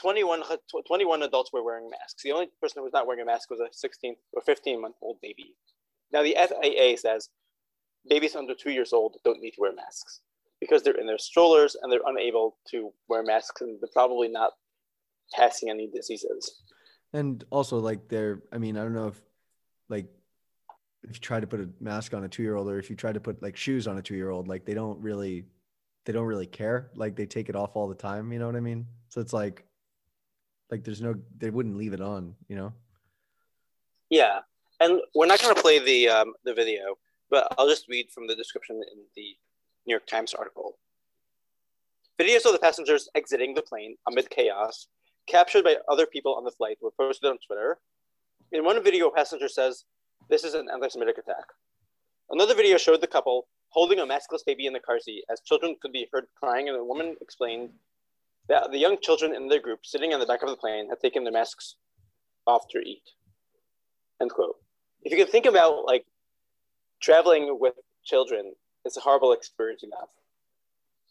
21, 0.00 0.42
21 0.86 1.22
adults 1.22 1.52
were 1.52 1.62
wearing 1.62 1.90
masks. 1.90 2.22
The 2.22 2.32
only 2.32 2.48
person 2.60 2.80
who 2.80 2.84
was 2.84 2.92
not 2.92 3.06
wearing 3.06 3.22
a 3.22 3.26
mask 3.26 3.50
was 3.50 3.60
a 3.60 3.68
16 3.70 4.16
or 4.32 4.42
15 4.42 4.80
month 4.80 4.96
old 5.02 5.18
baby. 5.20 5.54
Now 6.12 6.22
the 6.22 6.36
FAA 6.36 6.96
says 6.96 7.28
babies 8.08 8.34
under 8.34 8.54
two 8.54 8.72
years 8.72 8.92
old 8.92 9.18
don't 9.24 9.40
need 9.40 9.52
to 9.52 9.60
wear 9.60 9.74
masks 9.74 10.20
because 10.60 10.82
they're 10.82 10.98
in 10.98 11.06
their 11.06 11.18
strollers 11.18 11.76
and 11.80 11.92
they're 11.92 12.00
unable 12.06 12.56
to 12.70 12.90
wear 13.08 13.22
masks 13.22 13.60
and 13.60 13.78
they're 13.80 13.88
probably 13.92 14.28
not 14.28 14.52
passing 15.34 15.70
any 15.70 15.88
diseases. 15.88 16.62
And 17.12 17.44
also 17.50 17.78
like 17.78 18.08
they're 18.08 18.42
I 18.52 18.58
mean, 18.58 18.76
I 18.76 18.82
don't 18.82 18.94
know 18.94 19.08
if 19.08 19.20
like 19.88 20.06
if 21.02 21.10
you 21.14 21.20
try 21.20 21.40
to 21.40 21.46
put 21.46 21.60
a 21.60 21.68
mask 21.80 22.14
on 22.14 22.24
a 22.24 22.28
two 22.28 22.42
year 22.42 22.56
old 22.56 22.68
or 22.68 22.78
if 22.78 22.88
you 22.88 22.96
try 22.96 23.12
to 23.12 23.20
put 23.20 23.42
like 23.42 23.56
shoes 23.56 23.86
on 23.86 23.98
a 23.98 24.02
two 24.02 24.14
year 24.14 24.30
old, 24.30 24.48
like 24.48 24.64
they 24.64 24.74
don't 24.74 25.00
really 25.00 25.44
they 26.04 26.12
don't 26.12 26.26
really 26.26 26.46
care. 26.46 26.90
Like 26.94 27.16
they 27.16 27.26
take 27.26 27.48
it 27.48 27.56
off 27.56 27.76
all 27.76 27.88
the 27.88 27.94
time, 27.94 28.32
you 28.32 28.38
know 28.38 28.46
what 28.46 28.56
I 28.56 28.60
mean? 28.60 28.86
So 29.08 29.20
it's 29.20 29.32
like 29.32 29.64
like 30.70 30.84
there's 30.84 31.02
no 31.02 31.14
they 31.38 31.50
wouldn't 31.50 31.76
leave 31.76 31.92
it 31.92 32.00
on, 32.00 32.34
you 32.48 32.56
know? 32.56 32.72
Yeah, 34.08 34.40
and 34.80 35.00
we're 35.14 35.26
not 35.26 35.40
going 35.40 35.54
to 35.54 35.60
play 35.60 35.78
the 35.78 36.08
um, 36.08 36.34
the 36.44 36.54
video, 36.54 36.96
but 37.30 37.54
I'll 37.56 37.68
just 37.68 37.88
read 37.88 38.10
from 38.10 38.26
the 38.26 38.34
description 38.34 38.76
in 38.76 38.98
the 39.16 39.36
New 39.86 39.92
York 39.92 40.06
Times 40.06 40.34
article. 40.34 40.78
Videos 42.18 42.44
of 42.44 42.52
the 42.52 42.58
passengers 42.58 43.08
exiting 43.14 43.54
the 43.54 43.62
plane 43.62 43.96
amid 44.08 44.28
chaos, 44.30 44.86
captured 45.26 45.64
by 45.64 45.76
other 45.88 46.06
people 46.06 46.34
on 46.34 46.44
the 46.44 46.50
flight, 46.50 46.78
were 46.80 46.90
posted 46.90 47.30
on 47.30 47.38
Twitter. 47.38 47.80
In 48.50 48.64
one 48.64 48.82
video, 48.82 49.08
a 49.08 49.12
passenger 49.12 49.48
says, 49.48 49.84
"This 50.28 50.44
is 50.44 50.54
an 50.54 50.68
anti-Semitic 50.70 51.18
attack." 51.18 51.46
Another 52.30 52.54
video 52.54 52.76
showed 52.76 53.00
the 53.00 53.06
couple 53.06 53.48
holding 53.70 53.98
a 53.98 54.06
maskless 54.06 54.44
baby 54.44 54.66
in 54.66 54.72
the 54.72 54.80
car 54.80 55.00
seat 55.00 55.24
as 55.30 55.40
children 55.40 55.76
could 55.80 55.92
be 55.92 56.08
heard 56.12 56.28
crying, 56.34 56.68
and 56.68 56.76
a 56.76 56.84
woman 56.84 57.16
explained 57.20 57.78
that 58.48 58.70
the 58.70 58.78
young 58.78 58.98
children 59.00 59.34
in 59.34 59.48
their 59.48 59.60
group 59.60 59.86
sitting 59.86 60.12
in 60.12 60.20
the 60.20 60.26
back 60.26 60.42
of 60.42 60.48
the 60.48 60.56
plane 60.56 60.88
had 60.88 61.00
taken 61.00 61.24
their 61.24 61.32
masks 61.32 61.76
off 62.46 62.68
to 62.68 62.78
eat. 62.78 63.14
End 64.20 64.30
quote. 64.30 64.60
If 65.02 65.12
you 65.12 65.18
can 65.18 65.26
think 65.26 65.46
about 65.46 65.84
like 65.84 66.06
traveling 67.00 67.58
with 67.58 67.74
children, 68.04 68.54
it's 68.84 68.96
a 68.96 69.00
horrible 69.00 69.32
experience 69.32 69.82
enough. 69.82 70.10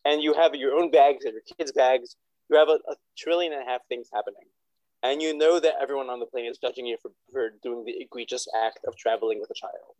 And 0.03 0.21
you 0.21 0.33
have 0.33 0.55
your 0.55 0.73
own 0.73 0.91
bags 0.91 1.25
and 1.25 1.33
your 1.33 1.41
kids' 1.41 1.71
bags. 1.71 2.15
You 2.51 2.57
have 2.57 2.67
a, 2.67 2.79
a 2.91 2.95
trillion 3.17 3.53
and 3.53 3.61
a 3.61 3.65
half 3.65 3.81
things 3.87 4.09
happening. 4.13 4.43
And 5.03 5.21
you 5.21 5.35
know 5.35 5.59
that 5.59 5.75
everyone 5.81 6.09
on 6.09 6.19
the 6.19 6.25
plane 6.25 6.45
is 6.45 6.57
judging 6.57 6.85
you 6.85 6.97
for, 7.01 7.11
for 7.31 7.53
doing 7.63 7.85
the 7.85 7.95
egregious 7.99 8.47
act 8.63 8.79
of 8.85 8.95
traveling 8.97 9.39
with 9.39 9.49
a 9.49 9.53
child. 9.53 9.95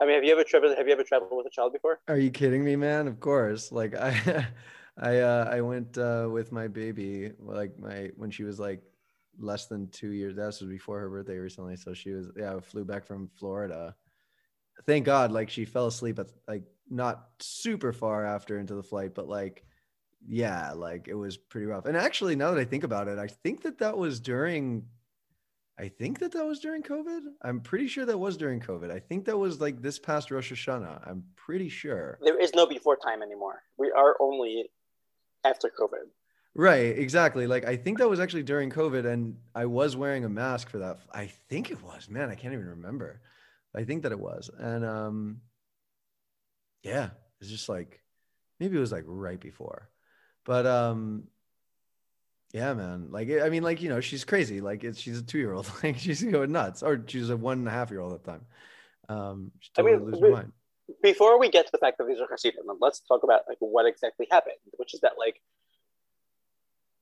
I 0.00 0.06
mean, 0.06 0.16
have 0.16 0.24
you 0.24 0.32
ever 0.32 0.44
traveled? 0.44 0.76
Have 0.76 0.86
you 0.86 0.92
ever 0.92 1.02
traveled 1.02 1.30
with 1.32 1.46
a 1.46 1.50
child 1.50 1.72
before? 1.72 2.00
Are 2.08 2.18
you 2.18 2.30
kidding 2.30 2.64
me, 2.64 2.76
man? 2.76 3.08
Of 3.08 3.20
course. 3.20 3.72
Like 3.72 3.94
I 3.96 4.46
I 4.98 5.18
uh 5.18 5.48
I 5.50 5.60
went 5.60 5.96
uh 5.96 6.28
with 6.30 6.52
my 6.52 6.68
baby 6.68 7.32
like 7.38 7.78
my 7.78 8.10
when 8.16 8.30
she 8.30 8.44
was 8.44 8.60
like 8.60 8.82
less 9.38 9.66
than 9.66 9.88
2 9.88 10.10
years. 10.10 10.36
That 10.36 10.46
was 10.46 10.58
before 10.60 11.00
her 11.00 11.08
birthday 11.08 11.38
recently, 11.38 11.76
so 11.76 11.94
she 11.94 12.10
was 12.10 12.30
yeah, 12.36 12.54
I 12.54 12.60
flew 12.60 12.84
back 12.84 13.06
from 13.06 13.30
Florida. 13.38 13.94
Thank 14.86 15.06
God 15.06 15.32
like 15.32 15.50
she 15.50 15.64
fell 15.64 15.86
asleep 15.86 16.18
at 16.18 16.28
like 16.46 16.64
not 16.88 17.28
super 17.40 17.92
far 17.92 18.24
after 18.24 18.58
into 18.58 18.74
the 18.74 18.82
flight, 18.82 19.14
but 19.14 19.28
like 19.28 19.64
yeah, 20.26 20.72
like 20.72 21.08
it 21.08 21.14
was 21.14 21.36
pretty 21.36 21.66
rough. 21.66 21.86
And 21.86 21.96
actually 21.96 22.36
now 22.36 22.50
that 22.52 22.60
I 22.60 22.64
think 22.64 22.84
about 22.84 23.08
it, 23.08 23.18
I 23.18 23.26
think 23.28 23.62
that 23.62 23.78
that 23.78 23.96
was 23.96 24.20
during 24.20 24.84
I 25.80 25.88
think 25.88 26.18
that 26.18 26.32
that 26.32 26.44
was 26.44 26.58
during 26.58 26.82
COVID. 26.82 27.20
I'm 27.42 27.60
pretty 27.60 27.86
sure 27.86 28.04
that 28.04 28.18
was 28.18 28.36
during 28.36 28.60
COVID. 28.60 28.90
I 28.90 28.98
think 28.98 29.26
that 29.26 29.38
was 29.38 29.60
like 29.60 29.80
this 29.80 29.98
past 29.98 30.30
Rosh 30.30 30.52
Hashanah. 30.52 31.08
I'm 31.08 31.22
pretty 31.36 31.68
sure. 31.68 32.18
There 32.20 32.40
is 32.40 32.52
no 32.52 32.66
before 32.66 32.96
time 32.96 33.22
anymore. 33.22 33.62
We 33.78 33.92
are 33.92 34.16
only 34.20 34.70
after 35.44 35.68
COVID. 35.68 36.08
Right, 36.54 36.98
exactly. 36.98 37.46
Like 37.46 37.64
I 37.64 37.76
think 37.76 37.98
that 37.98 38.08
was 38.08 38.18
actually 38.18 38.42
during 38.42 38.70
COVID, 38.70 39.06
and 39.06 39.36
I 39.54 39.66
was 39.66 39.96
wearing 39.96 40.24
a 40.24 40.28
mask 40.28 40.68
for 40.68 40.78
that. 40.78 40.98
I 41.12 41.26
think 41.48 41.70
it 41.70 41.80
was. 41.82 42.08
Man, 42.10 42.28
I 42.28 42.34
can't 42.34 42.54
even 42.54 42.66
remember. 42.66 43.20
I 43.72 43.84
think 43.84 44.02
that 44.02 44.12
it 44.12 44.18
was, 44.18 44.50
and 44.58 44.84
um, 44.84 45.40
yeah, 46.82 47.10
it's 47.40 47.50
just 47.50 47.68
like 47.68 48.02
maybe 48.58 48.76
it 48.76 48.80
was 48.80 48.90
like 48.90 49.04
right 49.06 49.38
before, 49.38 49.88
but 50.48 50.64
um, 50.66 51.24
yeah, 52.54 52.72
man. 52.72 53.08
Like 53.10 53.28
I 53.30 53.50
mean, 53.50 53.62
like 53.62 53.82
you 53.82 53.90
know, 53.90 54.00
she's 54.00 54.24
crazy. 54.24 54.60
Like 54.62 54.82
it's 54.82 54.98
she's 54.98 55.18
a 55.18 55.22
two 55.22 55.38
year 55.38 55.52
old. 55.52 55.70
Like 55.84 55.98
she's 55.98 56.22
going 56.22 56.50
nuts, 56.52 56.82
or 56.82 57.04
she's 57.06 57.28
a 57.30 57.36
one 57.36 57.58
and 57.58 57.68
a 57.68 57.70
half 57.70 57.90
year 57.90 58.00
old 58.00 58.14
at 58.14 58.24
the 58.24 58.30
time. 58.32 58.46
Um, 59.10 59.52
she 59.60 59.70
I 59.78 59.82
mean, 59.82 60.04
lose 60.04 60.18
we- 60.20 60.28
her 60.30 60.34
mind. 60.34 60.52
before 61.02 61.38
we 61.38 61.50
get 61.50 61.66
to 61.66 61.72
the 61.72 61.78
fact 61.78 61.98
that 61.98 62.06
these 62.08 62.18
are 62.20 62.26
Hasidim, 62.30 62.64
let's 62.80 63.00
talk 63.00 63.22
about 63.22 63.42
like 63.48 63.58
what 63.60 63.84
exactly 63.86 64.26
happened, 64.30 64.56
which 64.78 64.94
is 64.94 65.00
that 65.00 65.12
like 65.18 65.40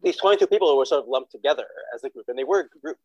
these 0.03 0.17
22 0.17 0.47
people 0.49 0.77
were 0.77 0.85
sort 0.85 1.03
of 1.03 1.09
lumped 1.09 1.31
together 1.33 1.67
as 1.95 2.03
a 2.05 2.11
group, 2.11 2.27
and 2.29 2.37
they 2.39 2.45
were 2.45 2.61
a 2.75 2.79
group. 2.81 2.99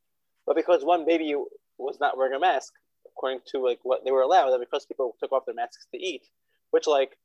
But 0.48 0.56
because 0.56 0.84
one 0.84 1.06
baby 1.06 1.36
was 1.78 2.00
not 2.00 2.18
wearing 2.18 2.34
a 2.34 2.40
mask, 2.40 2.74
according 3.08 3.42
to 3.52 3.60
like 3.60 3.80
what 3.84 4.04
they 4.04 4.12
were 4.12 4.22
allowed, 4.22 4.52
and 4.54 4.60
because 4.60 4.86
people 4.88 5.16
took 5.20 5.32
off 5.32 5.46
their 5.46 5.56
masks 5.56 5.86
to 5.94 6.00
eat, 6.00 6.24
which 6.72 6.88
like 6.88 7.16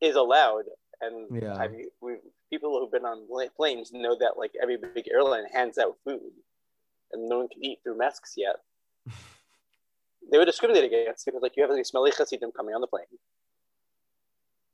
is 0.00 0.16
allowed, 0.16 0.64
and 1.02 1.42
Yeah. 1.42 1.54
I 1.56 1.68
mean, 1.68 1.84
we 2.00 2.14
people 2.54 2.78
who've 2.78 2.90
been 2.90 3.04
on 3.04 3.26
planes 3.56 3.92
know 3.92 4.16
that 4.18 4.36
like 4.36 4.52
every 4.62 4.76
big 4.76 5.08
airline 5.12 5.44
hands 5.52 5.78
out 5.78 5.96
food, 6.04 6.32
and 7.12 7.28
no 7.28 7.38
one 7.38 7.48
can 7.48 7.64
eat 7.64 7.80
through 7.82 7.98
masks 7.98 8.34
yet. 8.36 8.56
they 10.30 10.38
were 10.38 10.44
discriminated 10.44 10.92
against 10.92 11.24
because 11.24 11.42
like 11.42 11.56
you 11.56 11.62
have 11.62 11.72
any 11.72 11.84
smelly 11.84 12.12
chassidim 12.16 12.52
coming 12.52 12.74
on 12.74 12.80
the 12.80 12.86
plane. 12.86 13.04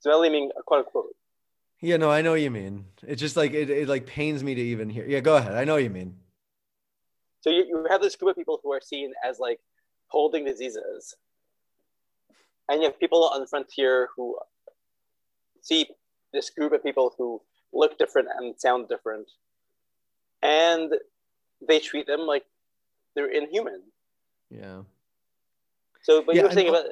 Smelly 0.01 0.29
meaning 0.31 0.51
quote 0.67 0.87
unquote. 0.87 1.15
Yeah, 1.81 1.97
no, 1.97 2.11
I 2.11 2.21
know 2.21 2.33
what 2.33 2.43
you 2.43 2.51
mean. 2.51 2.85
It's 3.07 3.21
just 3.21 3.37
like 3.37 3.53
it, 3.53 3.71
it 3.71 3.89
like 3.89 4.07
pains 4.07 4.45
me 4.45 4.55
to 4.55 4.61
even 4.61 4.91
hear. 4.91 5.07
Yeah, 5.07 5.21
go 5.21 5.37
ahead. 5.37 5.55
I 5.55 5.65
know 5.65 5.75
what 5.75 5.83
you 5.83 5.91
mean. 5.91 6.17
So 7.41 7.49
you, 7.49 7.65
you 7.67 7.87
have 7.89 8.03
this 8.03 8.17
group 8.17 8.33
of 8.33 8.37
people 8.37 8.61
who 8.63 8.71
are 8.73 8.83
seen 8.83 9.13
as 9.25 9.39
like 9.39 9.61
holding 10.09 10.45
diseases. 10.45 11.15
And 12.69 12.83
you 12.83 12.89
have 12.89 13.01
people 13.01 13.25
on 13.25 13.41
the 13.41 13.47
frontier 13.47 14.09
who 14.15 14.37
see 15.63 15.87
this 16.33 16.51
group 16.51 16.73
of 16.73 16.83
people 16.83 17.15
who 17.17 17.41
look 17.73 17.99
different 17.99 18.29
and 18.37 18.59
sound 18.59 18.89
different. 18.89 19.29
And 20.43 20.93
they 21.67 21.79
treat 21.79 22.07
them 22.07 22.21
like 22.21 22.45
they're 23.15 23.31
inhuman. 23.31 23.83
Yeah. 24.51 24.83
So, 26.03 26.23
but 26.23 26.35
Yeah, 26.35 26.43
you 26.43 26.49
were 26.49 26.55
saying 26.55 26.69
about, 26.69 26.85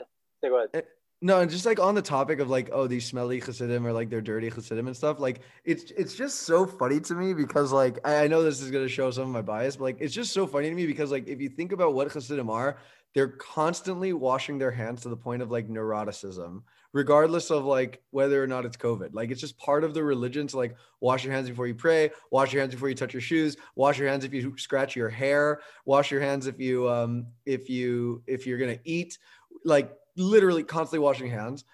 go 0.43 0.57
ahead. 0.57 0.69
Eh, 0.75 0.81
no, 1.21 1.41
and 1.41 1.51
just 1.51 1.67
like 1.67 1.81
on 1.81 1.95
the 1.95 2.03
topic 2.03 2.39
of 2.39 2.49
like, 2.49 2.71
oh, 2.73 2.87
these 2.87 3.05
smelly 3.05 3.41
Hasidim 3.41 3.85
or 3.87 3.93
like 3.93 4.09
they're 4.09 4.21
dirty 4.21 4.49
Hasidim 4.51 4.87
and 4.87 4.97
stuff. 4.97 5.19
Like, 5.19 5.41
it's 5.65 5.91
it's 5.97 6.15
just 6.15 6.41
so 6.43 6.65
funny 6.65 7.01
to 7.01 7.15
me 7.15 7.35
because 7.35 7.73
like 7.73 7.99
I, 8.07 8.25
I 8.25 8.27
know 8.29 8.43
this 8.43 8.61
is 8.61 8.71
gonna 8.71 8.89
show 8.89 9.11
some 9.11 9.25
of 9.25 9.31
my 9.31 9.43
bias, 9.43 9.77
but 9.77 9.85
like 9.85 9.97
it's 10.01 10.15
just 10.15 10.33
so 10.33 10.47
funny 10.47 10.69
to 10.69 10.75
me 10.75 10.87
because 10.87 11.11
like 11.11 11.27
if 11.27 11.41
you 11.41 11.49
think 11.49 11.73
about 11.73 11.95
what 11.95 12.13
Hasidim 12.13 12.49
are, 12.51 12.79
they're 13.15 13.29
constantly 13.29 14.13
washing 14.13 14.59
their 14.59 14.71
hands 14.71 15.03
to 15.03 15.09
the 15.09 15.17
point 15.17 15.43
of 15.43 15.51
like 15.51 15.69
neuroticism, 15.69 16.63
regardless 16.99 17.53
of 17.53 17.65
like 17.65 18.03
whether 18.11 18.43
or 18.43 18.47
not 18.49 18.65
it's 18.65 18.77
COVID. 18.77 19.11
Like 19.13 19.31
it's 19.31 19.41
just 19.41 19.57
part 19.57 19.85
of 19.85 19.95
the 19.95 20.03
religion 20.03 20.49
to 20.49 20.57
like 20.57 20.75
wash 21.01 21.23
your 21.23 21.33
hands 21.33 21.49
before 21.49 21.69
you 21.69 21.75
pray, 21.77 22.11
wash 22.33 22.53
your 22.53 22.61
hands 22.61 22.75
before 22.75 22.89
you 22.89 22.97
touch 22.97 23.15
your 23.15 23.21
shoes, 23.21 23.57
wash 23.77 24.01
your 24.01 24.09
hands 24.09 24.25
if 24.25 24.35
you 24.35 24.59
scratch 24.59 24.97
your 24.97 25.09
hair, 25.09 25.61
wash 25.85 26.11
your 26.11 26.21
hands 26.21 26.49
if 26.49 26.59
you 26.59 26.91
um 26.91 27.29
if 27.47 27.71
you 27.71 28.21
if 28.27 28.49
you're 28.49 28.59
gonna 28.59 28.81
eat, 28.83 29.17
like 29.65 29.97
literally 30.17 30.65
constantly 30.65 30.99
washing 30.99 31.31
hands, 31.31 31.65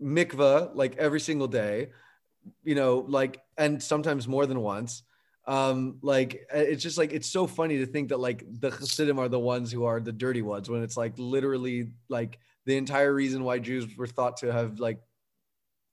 mikvah 0.00 0.70
like 0.74 0.96
every 0.96 1.20
single 1.20 1.46
day, 1.46 1.90
you 2.64 2.74
know, 2.74 3.04
like 3.06 3.42
and 3.58 3.82
sometimes 3.82 4.26
more 4.26 4.46
than 4.46 4.60
once. 4.60 5.02
Um, 5.46 5.98
like 6.00 6.46
it's 6.54 6.82
just 6.82 6.96
like 6.96 7.12
it's 7.12 7.28
so 7.28 7.46
funny 7.46 7.76
to 7.80 7.86
think 7.86 8.08
that 8.08 8.18
like 8.18 8.46
the 8.48 8.70
Hasidim 8.70 9.18
are 9.18 9.28
the 9.28 9.38
ones 9.38 9.70
who 9.70 9.84
are 9.84 10.00
the 10.00 10.10
dirty 10.10 10.40
ones 10.40 10.70
when 10.70 10.82
it's 10.82 10.96
like 10.96 11.12
literally 11.18 11.90
like 12.08 12.38
the 12.66 12.76
entire 12.76 13.12
reason 13.12 13.44
why 13.44 13.58
Jews 13.58 13.96
were 13.96 14.06
thought 14.06 14.38
to 14.38 14.52
have 14.52 14.80
like 14.80 15.00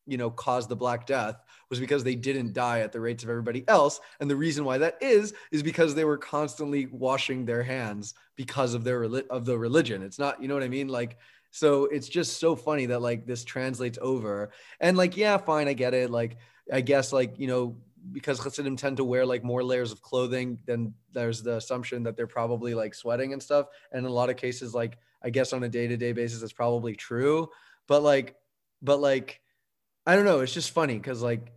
you 0.08 0.18
know 0.18 0.30
caused 0.30 0.70
the 0.70 0.76
black 0.76 1.06
death 1.06 1.42
was 1.70 1.80
because 1.80 2.04
they 2.04 2.16
didn't 2.16 2.54
die 2.54 2.82
at 2.82 2.92
the 2.92 3.00
rates 3.00 3.24
of 3.24 3.30
everybody 3.30 3.64
else. 3.68 4.00
And 4.20 4.30
the 4.30 4.36
reason 4.36 4.66
why 4.66 4.78
that 4.80 4.98
is 5.02 5.34
is 5.52 5.64
because 5.64 5.96
they 5.96 6.06
were 6.06 6.18
constantly 6.18 6.88
washing 6.88 7.46
their 7.46 7.64
hands 7.64 8.14
because 8.36 8.74
of 8.74 8.84
their 8.84 9.04
of 9.04 9.46
the 9.46 9.58
religion. 9.58 10.04
It's 10.04 10.20
not 10.20 10.42
you 10.42 10.48
know 10.48 10.54
what 10.54 10.64
i 10.64 10.68
mean? 10.68 10.88
Like 10.88 11.18
so 11.52 11.86
it's 11.86 12.10
just 12.10 12.40
so 12.40 12.56
funny 12.56 12.86
that 12.88 13.02
like 13.02 13.26
this 13.26 13.44
translates 13.44 13.98
over. 14.02 14.52
And 14.80 14.98
like 14.98 15.18
yeah 15.18 15.38
fine 15.38 15.68
i 15.68 15.74
get 15.74 15.94
it. 15.94 16.10
Like 16.10 16.38
i 16.72 16.82
guess 16.82 17.14
like 17.14 17.40
you 17.40 17.48
know 17.48 17.78
because 18.12 18.40
Hasidim 18.40 18.76
tend 18.76 18.98
to 18.98 19.04
wear 19.04 19.26
like 19.26 19.44
more 19.44 19.64
layers 19.64 19.92
of 19.92 20.02
clothing 20.02 20.58
then 20.66 20.92
there's 21.12 21.44
the 21.44 21.58
assumption 21.58 22.02
that 22.04 22.18
they're 22.18 22.26
probably 22.26 22.74
like 22.74 22.96
sweating 22.96 23.34
and 23.34 23.42
stuff. 23.42 23.68
And 23.92 24.06
in 24.06 24.12
a 24.12 24.14
lot 24.14 24.30
of 24.30 24.38
cases 24.38 24.74
like 24.74 24.98
i 25.24 25.30
guess 25.30 25.54
on 25.54 25.64
a 25.64 25.70
day-to-day 25.70 26.12
basis 26.12 26.42
that's 26.42 26.54
probably 26.54 26.96
true 26.96 27.50
but 27.88 28.04
like 28.04 28.36
but 28.82 29.00
like 29.00 29.42
i 30.06 30.16
don't 30.16 30.26
know 30.26 30.40
it's 30.40 30.54
just 30.54 30.72
funny 30.72 30.96
because 30.96 31.22
like 31.22 31.52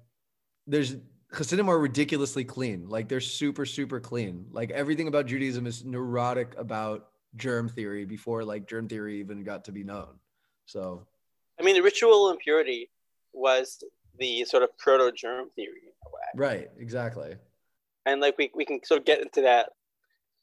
there's 0.66 0.96
Hasidim 1.32 1.68
are 1.68 1.78
ridiculously 1.78 2.44
clean. 2.44 2.88
Like 2.88 3.08
they're 3.08 3.20
super, 3.20 3.66
super 3.66 3.98
clean. 3.98 4.46
Like 4.52 4.70
everything 4.70 5.08
about 5.08 5.26
Judaism 5.26 5.66
is 5.66 5.84
neurotic 5.84 6.54
about 6.56 7.08
germ 7.34 7.68
theory 7.68 8.04
before 8.04 8.44
like 8.44 8.68
germ 8.68 8.86
theory 8.86 9.18
even 9.18 9.42
got 9.42 9.64
to 9.64 9.72
be 9.72 9.82
known. 9.82 10.20
So 10.66 11.04
I 11.58 11.64
mean, 11.64 11.74
the 11.74 11.82
ritual 11.82 12.30
impurity 12.30 12.88
was 13.32 13.82
the 14.18 14.44
sort 14.44 14.62
of 14.62 14.76
proto 14.78 15.10
germ 15.12 15.50
theory 15.56 15.82
in 15.82 15.92
a 16.06 16.10
way. 16.10 16.48
right, 16.48 16.70
exactly. 16.78 17.36
and 18.06 18.20
like 18.20 18.38
we, 18.38 18.50
we 18.54 18.64
can 18.64 18.82
sort 18.84 19.00
of 19.00 19.04
get 19.04 19.20
into 19.20 19.42
that 19.42 19.70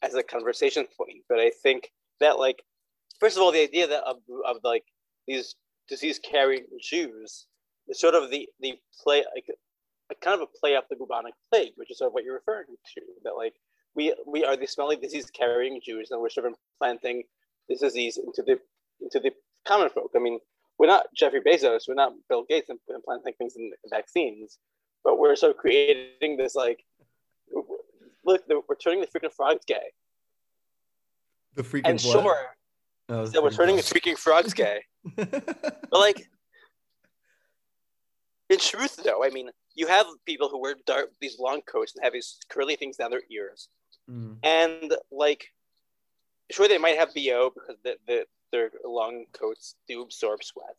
as 0.01 0.15
a 0.15 0.23
conversation 0.23 0.85
point 0.97 1.23
but 1.29 1.39
i 1.39 1.51
think 1.63 1.91
that 2.19 2.39
like 2.39 2.63
first 3.21 3.37
of 3.37 3.43
all 3.43 3.51
the 3.51 3.63
idea 3.63 3.87
that 3.87 4.03
of, 4.03 4.17
of 4.45 4.57
like 4.63 4.83
these 5.27 5.55
disease 5.87 6.19
carrying 6.19 6.65
jews 6.81 7.45
is 7.87 7.99
sort 7.99 8.15
of 8.15 8.29
the 8.29 8.49
the 8.59 8.73
play 9.01 9.23
like 9.33 9.45
a 10.11 10.15
kind 10.15 10.35
of 10.35 10.41
a 10.41 10.59
play 10.59 10.75
up 10.75 10.87
the 10.89 10.95
bubonic 10.95 11.33
plague 11.49 11.71
which 11.75 11.89
is 11.89 11.97
sort 11.99 12.09
of 12.09 12.13
what 12.13 12.25
you're 12.25 12.35
referring 12.35 12.67
to 12.93 13.01
that 13.23 13.35
like 13.37 13.53
we 13.95 14.13
we 14.27 14.43
are 14.43 14.57
the 14.57 14.67
smelly 14.67 14.97
disease 14.97 15.29
carrying 15.31 15.79
jews 15.83 16.11
and 16.11 16.19
we're 16.19 16.29
sort 16.29 16.45
of 16.45 16.53
implanting 16.79 17.23
this 17.69 17.79
disease 17.79 18.17
into 18.17 18.41
the 18.41 18.59
into 19.01 19.19
the 19.19 19.31
common 19.65 19.89
folk 19.89 20.11
i 20.15 20.19
mean 20.19 20.39
we're 20.77 20.87
not 20.87 21.05
jeffrey 21.15 21.41
bezos 21.41 21.87
we're 21.87 21.93
not 21.93 22.11
bill 22.27 22.43
gates 22.49 22.69
implanting 22.89 23.33
things 23.37 23.55
in 23.55 23.71
vaccines 23.89 24.57
but 25.03 25.17
we're 25.17 25.35
sort 25.35 25.51
of 25.51 25.57
creating 25.57 26.35
this 26.37 26.55
like 26.55 26.83
look, 28.23 28.43
we're 28.47 28.75
turning 28.75 29.01
the 29.01 29.07
freaking 29.07 29.31
frogs 29.31 29.65
gay. 29.65 29.91
The 31.55 31.63
freaking 31.63 31.81
And 31.85 32.01
what? 32.01 32.23
sure, 32.23 32.55
Oh, 33.11 33.25
that 33.27 33.43
we're 33.43 33.51
turning 33.51 33.75
the 33.75 33.81
freaking 33.81 34.17
frogs 34.17 34.53
gay. 34.53 34.79
But 35.15 35.99
like, 36.07 36.29
in 38.49 38.57
truth, 38.57 38.95
though, 39.03 39.23
I 39.23 39.29
mean, 39.29 39.49
you 39.75 39.87
have 39.87 40.05
people 40.25 40.47
who 40.47 40.59
wear 40.61 40.75
dark 40.85 41.11
these 41.19 41.37
long 41.37 41.61
coats 41.63 41.93
and 41.93 42.03
have 42.03 42.13
these 42.13 42.37
curly 42.49 42.75
things 42.77 42.97
down 42.97 43.11
their 43.11 43.23
ears, 43.29 43.67
Mm. 44.09 44.37
and 44.43 44.95
like, 45.11 45.53
sure 46.49 46.67
they 46.67 46.77
might 46.79 46.97
have 46.97 47.13
bo 47.13 47.51
because 47.53 47.77
the, 47.83 47.97
the, 48.07 48.25
their 48.51 48.71
long 48.83 49.25
coats 49.31 49.75
do 49.87 50.01
absorb 50.01 50.43
sweat, 50.43 50.77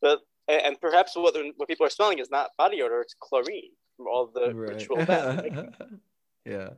but 0.00 0.20
and, 0.46 0.78
perhaps 0.80 1.16
what 1.16 1.34
what 1.56 1.68
people 1.68 1.86
are 1.86 1.90
smelling 1.90 2.18
is 2.18 2.30
not 2.30 2.50
body 2.56 2.82
odor; 2.82 3.00
it's 3.00 3.16
chlorine 3.18 3.72
from 3.96 4.06
all 4.06 4.26
the 4.26 4.54
ritual 4.54 5.04
bath. 5.04 5.42
Like, 5.42 5.54
yeah. 6.44 6.70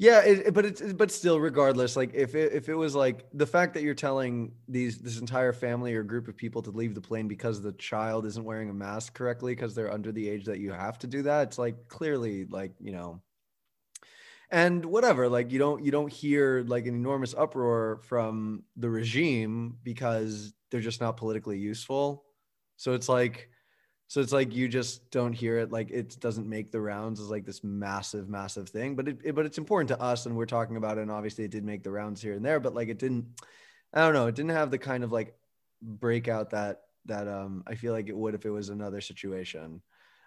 Yeah, 0.00 0.20
it, 0.20 0.54
but 0.54 0.64
it's 0.64 0.80
but 0.92 1.10
still, 1.10 1.40
regardless, 1.40 1.96
like 1.96 2.14
if 2.14 2.36
it, 2.36 2.52
if 2.52 2.68
it 2.68 2.74
was 2.74 2.94
like 2.94 3.26
the 3.34 3.46
fact 3.46 3.74
that 3.74 3.82
you're 3.82 3.94
telling 3.94 4.52
these 4.68 4.98
this 4.98 5.18
entire 5.18 5.52
family 5.52 5.92
or 5.94 6.04
group 6.04 6.28
of 6.28 6.36
people 6.36 6.62
to 6.62 6.70
leave 6.70 6.94
the 6.94 7.00
plane 7.00 7.26
because 7.26 7.60
the 7.60 7.72
child 7.72 8.24
isn't 8.24 8.44
wearing 8.44 8.70
a 8.70 8.74
mask 8.74 9.14
correctly 9.14 9.56
because 9.56 9.74
they're 9.74 9.92
under 9.92 10.12
the 10.12 10.28
age 10.28 10.44
that 10.44 10.60
you 10.60 10.70
have 10.70 10.98
to 11.00 11.08
do 11.08 11.22
that, 11.22 11.48
it's 11.48 11.58
like 11.58 11.88
clearly 11.88 12.44
like 12.46 12.74
you 12.80 12.92
know, 12.92 13.20
and 14.50 14.84
whatever, 14.84 15.28
like 15.28 15.52
you 15.52 15.58
don't 15.58 15.84
you 15.84 15.90
don't 15.90 16.12
hear 16.12 16.64
like 16.66 16.86
an 16.86 16.94
enormous 16.94 17.34
uproar 17.36 18.00
from 18.04 18.62
the 18.76 18.88
regime 18.88 19.76
because 19.82 20.54
they're 20.70 20.80
just 20.80 21.00
not 21.00 21.16
politically 21.16 21.58
useful. 21.58 22.24
So 22.76 22.94
it's 22.94 23.08
like 23.08 23.50
so 24.08 24.20
it's 24.20 24.32
like 24.32 24.54
you 24.54 24.68
just 24.68 25.10
don't 25.10 25.32
hear 25.32 25.58
it 25.58 25.70
like 25.70 25.90
it 25.90 26.18
doesn't 26.20 26.48
make 26.48 26.72
the 26.72 26.80
rounds 26.80 27.20
as 27.20 27.28
like 27.30 27.44
this 27.44 27.62
massive 27.62 28.28
massive 28.28 28.68
thing 28.68 28.96
but 28.96 29.06
it, 29.08 29.18
it- 29.24 29.34
but 29.34 29.46
it's 29.46 29.58
important 29.58 29.88
to 29.88 30.00
us 30.02 30.26
and 30.26 30.36
we're 30.36 30.46
talking 30.46 30.76
about 30.76 30.98
it 30.98 31.02
and 31.02 31.10
obviously 31.10 31.44
it 31.44 31.50
did 31.50 31.64
make 31.64 31.82
the 31.82 31.90
rounds 31.90 32.20
here 32.20 32.32
and 32.34 32.44
there 32.44 32.60
but 32.60 32.74
like 32.74 32.88
it 32.88 32.98
didn't 32.98 33.26
i 33.94 34.00
don't 34.00 34.14
know 34.14 34.26
it 34.26 34.34
didn't 34.34 34.50
have 34.50 34.70
the 34.70 34.78
kind 34.78 35.04
of 35.04 35.12
like 35.12 35.34
breakout 35.82 36.50
that 36.50 36.82
that 37.06 37.28
um 37.28 37.62
i 37.66 37.74
feel 37.74 37.92
like 37.92 38.08
it 38.08 38.16
would 38.16 38.34
if 38.34 38.44
it 38.44 38.50
was 38.50 38.68
another 38.68 39.00
situation. 39.00 39.80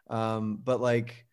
Um 0.09 0.59
but 0.63 0.81
like 0.81 1.25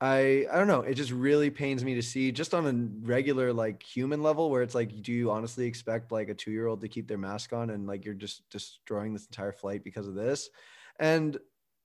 i 0.00 0.46
i 0.52 0.56
don't 0.56 0.68
know 0.68 0.82
it 0.82 0.94
just 0.94 1.10
really 1.10 1.50
pains 1.50 1.84
me 1.84 1.94
to 1.94 2.02
see 2.02 2.30
just 2.30 2.54
on 2.54 2.66
a 2.66 3.06
regular 3.06 3.52
like 3.52 3.82
human 3.82 4.22
level 4.22 4.48
where 4.50 4.62
it's 4.62 4.74
like 4.74 5.02
do 5.02 5.12
you 5.12 5.30
honestly 5.30 5.66
expect 5.66 6.12
like 6.12 6.28
a 6.28 6.34
two 6.34 6.52
year 6.52 6.66
old 6.68 6.80
to 6.80 6.88
keep 6.88 7.08
their 7.08 7.18
mask 7.18 7.52
on 7.52 7.70
and 7.70 7.86
like 7.86 8.04
you're 8.04 8.14
just 8.14 8.48
destroying 8.50 9.12
this 9.12 9.26
entire 9.26 9.52
flight 9.52 9.82
because 9.82 10.06
of 10.06 10.14
this 10.14 10.50
and 10.98 11.38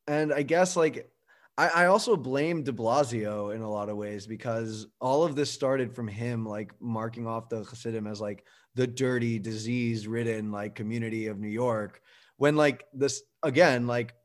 and 0.08 0.34
I 0.34 0.43
guess 0.43 0.76
like 0.76 1.10
I, 1.58 1.67
I 1.67 1.86
also 1.86 2.15
blame 2.17 2.63
De 2.63 2.71
Blasio 2.71 3.54
in 3.54 3.62
a 3.62 3.69
lot 3.69 3.89
of 3.89 3.97
ways 3.97 4.26
because 4.26 4.88
all 4.99 5.23
of 5.23 5.36
this 5.36 5.52
started 5.52 5.93
from 5.93 6.08
him 6.08 6.45
like 6.45 6.71
marking 6.80 7.28
off 7.28 7.49
the 7.49 7.63
Hasidim 7.63 8.08
as 8.08 8.19
like 8.19 8.43
the 8.76 8.88
dirty, 8.88 9.38
disease-ridden 9.38 10.52
like 10.52 10.76
community 10.76 11.28
of 11.28 11.39
New 11.39 11.49
York. 11.49 12.02
When 12.38 12.56
like 12.56 12.86
this 12.93 13.21
again, 13.43 13.86
like 13.86 14.15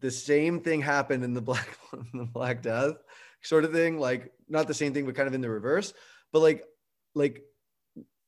the 0.00 0.10
same 0.10 0.60
thing 0.60 0.82
happened 0.82 1.24
in 1.24 1.32
the 1.32 1.40
Black 1.42 1.78
the 2.12 2.26
Black 2.26 2.62
Death 2.62 2.96
sort 3.42 3.64
of 3.64 3.72
thing. 3.72 3.98
Like 3.98 4.32
not 4.48 4.68
the 4.68 4.74
same 4.74 4.92
thing, 4.92 5.06
but 5.06 5.14
kind 5.14 5.28
of 5.28 5.34
in 5.34 5.40
the 5.40 5.50
reverse. 5.50 5.94
But 6.32 6.40
like 6.40 6.64
like 7.14 7.42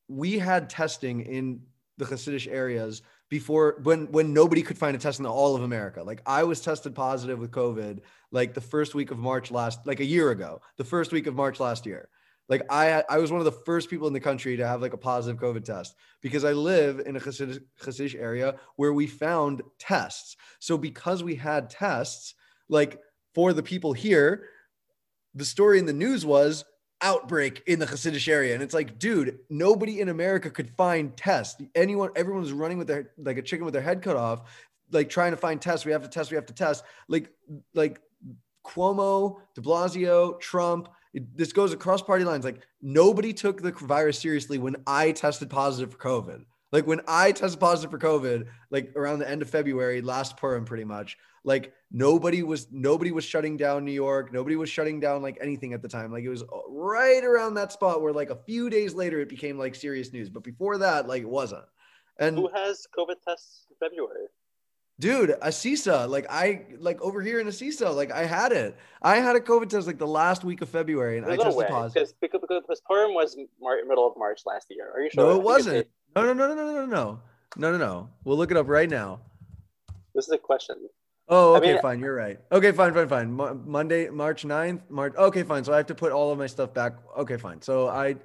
we 0.09 0.38
had 0.38 0.70
testing 0.70 1.20
in 1.20 1.61
the 1.99 2.05
Hasidic 2.05 2.51
areas 2.51 3.03
before 3.28 3.80
when 3.82 4.10
when 4.12 4.32
nobody 4.32 4.62
could 4.62 4.78
find 4.78 4.96
a 4.96 4.98
test 4.98 5.18
in 5.18 5.26
all 5.26 5.56
of 5.56 5.62
America. 5.62 6.02
Like 6.02 6.22
I 6.26 6.44
was 6.44 6.60
tested 6.60 6.94
positive 6.94 7.38
with 7.38 7.50
COVID 7.50 8.00
like 8.30 8.54
the 8.54 8.60
first 8.60 8.94
week 8.94 9.10
of 9.10 9.18
March 9.18 9.50
last 9.50 9.80
like 9.87 10.00
a 10.00 10.04
year 10.04 10.30
ago, 10.30 10.60
the 10.76 10.84
first 10.84 11.12
week 11.12 11.26
of 11.26 11.34
March 11.34 11.60
last 11.60 11.87
year. 11.87 12.08
Like 12.48 12.62
I 12.70 13.02
I 13.08 13.18
was 13.18 13.30
one 13.32 13.40
of 13.40 13.46
the 13.46 13.52
first 13.52 13.88
people 13.88 14.06
in 14.06 14.12
the 14.12 14.20
country 14.20 14.56
to 14.56 14.66
have 14.66 14.82
like 14.82 14.92
a 14.92 14.98
positive 14.98 15.40
COVID 15.40 15.64
test 15.64 15.94
because 16.20 16.44
I 16.44 16.52
live 16.52 17.00
in 17.00 17.16
a 17.16 17.20
Hasidic 17.20 18.20
area 18.20 18.56
where 18.76 18.92
we 18.92 19.06
found 19.06 19.62
tests. 19.78 20.37
So 20.58 20.76
because 20.76 21.22
we 21.22 21.34
had 21.34 21.70
tests, 21.70 22.34
like 22.68 23.00
for 23.34 23.52
the 23.52 23.62
people 23.62 23.92
here, 23.94 24.48
the 25.34 25.44
story 25.44 25.78
in 25.78 25.87
the 25.87 25.92
news 25.92 26.26
was 26.26 26.64
outbreak 27.04 27.62
in 27.66 27.78
the 27.78 27.86
Hasidic 27.86 28.26
area. 28.28 28.54
And 28.54 28.62
it's 28.62 28.74
like, 28.74 28.98
dude, 28.98 29.38
nobody 29.50 30.00
in 30.00 30.08
America 30.08 30.50
could 30.50 30.70
find 30.76 31.16
tests. 31.16 31.62
Anyone, 31.74 32.10
everyone's 32.16 32.52
running 32.52 32.78
with 32.78 32.88
their 32.88 33.10
like 33.18 33.38
a 33.38 33.42
chicken 33.42 33.64
with 33.64 33.74
their 33.74 33.82
head 33.82 34.02
cut 34.02 34.16
off, 34.16 34.50
like 34.90 35.08
trying 35.08 35.30
to 35.30 35.36
find 35.36 35.60
tests. 35.60 35.86
We 35.86 35.92
have 35.92 36.02
to 36.02 36.08
test, 36.08 36.30
we 36.30 36.34
have 36.34 36.46
to 36.46 36.54
test. 36.54 36.82
Like, 37.06 37.30
like 37.74 38.00
Cuomo, 38.64 39.40
de 39.54 39.60
Blasio, 39.60 40.40
Trump. 40.40 40.88
It, 41.12 41.36
this 41.36 41.52
goes 41.52 41.72
across 41.72 42.02
party 42.02 42.24
lines. 42.24 42.44
Like 42.44 42.62
nobody 42.82 43.32
took 43.32 43.62
the 43.62 43.70
virus 43.70 44.18
seriously 44.18 44.58
when 44.58 44.76
I 44.86 45.12
tested 45.12 45.50
positive 45.50 45.92
for 45.92 45.98
COVID. 45.98 46.44
Like 46.74 46.88
when 46.88 47.02
I 47.06 47.30
tested 47.30 47.60
positive 47.60 47.92
for 47.92 48.00
COVID, 48.00 48.46
like 48.70 48.94
around 48.96 49.20
the 49.20 49.30
end 49.30 49.42
of 49.42 49.48
February, 49.48 50.02
last 50.02 50.37
Purim, 50.37 50.64
pretty 50.64 50.82
much. 50.82 51.16
Like 51.44 51.72
nobody 51.92 52.42
was 52.42 52.66
nobody 52.72 53.12
was 53.12 53.24
shutting 53.24 53.56
down 53.56 53.84
New 53.84 53.92
York. 53.92 54.32
Nobody 54.32 54.56
was 54.56 54.68
shutting 54.68 54.98
down 54.98 55.22
like 55.22 55.38
anything 55.40 55.72
at 55.72 55.82
the 55.82 55.88
time. 55.88 56.10
Like 56.10 56.24
it 56.24 56.30
was 56.30 56.42
uh, 56.42 56.46
right 56.68 57.22
around 57.22 57.54
that 57.54 57.70
spot 57.70 58.02
where 58.02 58.12
like 58.12 58.30
a 58.30 58.38
few 58.44 58.70
days 58.70 58.92
later 58.92 59.20
it 59.20 59.28
became 59.28 59.56
like 59.56 59.76
serious 59.76 60.12
news. 60.12 60.28
But 60.28 60.42
before 60.42 60.78
that, 60.78 61.06
like 61.06 61.22
it 61.22 61.28
wasn't. 61.28 61.62
And 62.18 62.37
who 62.37 62.50
has 62.52 62.88
COVID 62.98 63.22
tests 63.24 63.66
in 63.70 63.76
February? 63.78 64.26
Dude, 64.98 65.37
Assisa, 65.42 66.08
like 66.08 66.26
I 66.28 66.66
like 66.78 67.00
over 67.00 67.22
here 67.22 67.38
in 67.38 67.46
Assisa, 67.46 67.88
like 67.88 68.10
I 68.10 68.24
had 68.24 68.50
it. 68.50 68.76
I 69.00 69.18
had 69.18 69.37
a 69.37 69.40
COVID 69.40 69.68
test 69.68 69.87
like 69.87 69.98
the 69.98 70.08
last 70.08 70.42
week 70.42 70.60
of 70.60 70.68
February, 70.68 71.18
and 71.18 71.26
I 71.26 71.37
tested 71.37 71.54
way, 71.54 71.66
positive. 71.68 72.12
Because 72.20 72.40
because 72.40 72.80
Purim 72.84 73.14
was 73.14 73.37
Mar- 73.60 73.78
middle 73.87 74.08
of 74.08 74.14
March 74.16 74.40
last 74.44 74.66
year. 74.70 74.90
Are 74.92 75.00
you 75.00 75.10
sure? 75.10 75.24
No, 75.24 75.37
it 75.37 75.42
wasn't. 75.42 75.87
No, 76.14 76.22
no, 76.22 76.33
no, 76.33 76.55
no, 76.55 76.55
no, 76.55 76.64
no, 76.64 76.87
no, 76.87 77.20
no, 77.57 77.72
no, 77.72 77.79
no. 77.79 78.09
We'll 78.24 78.37
look 78.37 78.50
it 78.50 78.57
up 78.57 78.68
right 78.68 78.88
now. 78.88 79.20
This 80.14 80.27
is 80.27 80.33
a 80.33 80.38
question. 80.38 80.77
Oh, 81.29 81.57
okay, 81.57 81.70
I 81.70 81.72
mean, 81.72 81.83
fine. 81.83 82.00
You're 82.00 82.14
right. 82.14 82.38
Okay, 82.53 82.70
fine, 82.70 82.94
fine, 82.94 83.09
fine. 83.09 83.33
Mo- 83.33 83.61
Monday, 83.64 84.11
March 84.11 84.44
9th, 84.44 84.83
March. 84.90 85.14
Okay, 85.16 85.42
fine. 85.42 85.64
So 85.64 85.72
I 85.72 85.79
have 85.79 85.87
to 85.87 85.94
put 85.94 86.12
all 86.12 86.31
of 86.31 86.38
my 86.38 86.46
stuff 86.46 86.72
back. 86.74 86.94
Okay, 87.16 87.37
fine. 87.37 87.62
So 87.62 87.88
I, 87.88 88.16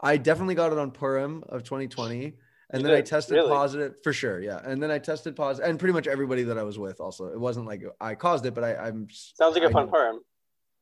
I 0.00 0.16
definitely 0.16 0.54
got 0.54 0.70
it 0.70 0.78
on 0.78 0.90
Purim 0.90 1.42
of 1.48 1.64
2020, 1.64 2.34
and 2.70 2.84
then 2.84 2.90
did? 2.90 2.98
I 2.98 3.00
tested 3.00 3.36
really? 3.36 3.48
positive 3.48 3.94
for 4.04 4.12
sure. 4.12 4.40
Yeah, 4.40 4.60
and 4.62 4.80
then 4.80 4.90
I 4.90 4.98
tested 4.98 5.34
positive, 5.34 5.68
and 5.68 5.78
pretty 5.78 5.94
much 5.94 6.06
everybody 6.06 6.44
that 6.44 6.58
I 6.58 6.62
was 6.62 6.78
with 6.78 7.00
also. 7.00 7.26
It 7.32 7.40
wasn't 7.40 7.66
like 7.66 7.82
I 8.00 8.14
caused 8.14 8.46
it, 8.46 8.54
but 8.54 8.62
I, 8.62 8.76
I'm. 8.76 9.08
Sounds 9.10 9.54
like 9.54 9.64
a 9.64 9.70
fun 9.70 9.88
Purim. 9.88 10.20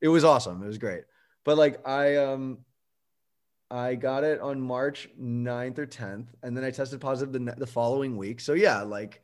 It 0.01 0.09
was 0.09 0.23
awesome. 0.25 0.61
It 0.61 0.67
was 0.67 0.77
great, 0.77 1.03
but 1.45 1.57
like 1.57 1.87
I 1.87 2.17
um, 2.17 2.59
I 3.71 3.95
got 3.95 4.23
it 4.23 4.39
on 4.39 4.61
March 4.61 5.09
9th 5.19 5.79
or 5.79 5.87
10th, 5.87 6.27
and 6.43 6.55
then 6.55 6.63
I 6.63 6.71
tested 6.71 7.01
positive 7.01 7.33
the, 7.33 7.55
the 7.57 7.67
following 7.67 8.17
week. 8.17 8.39
So 8.39 8.53
yeah, 8.53 8.81
like, 8.81 9.21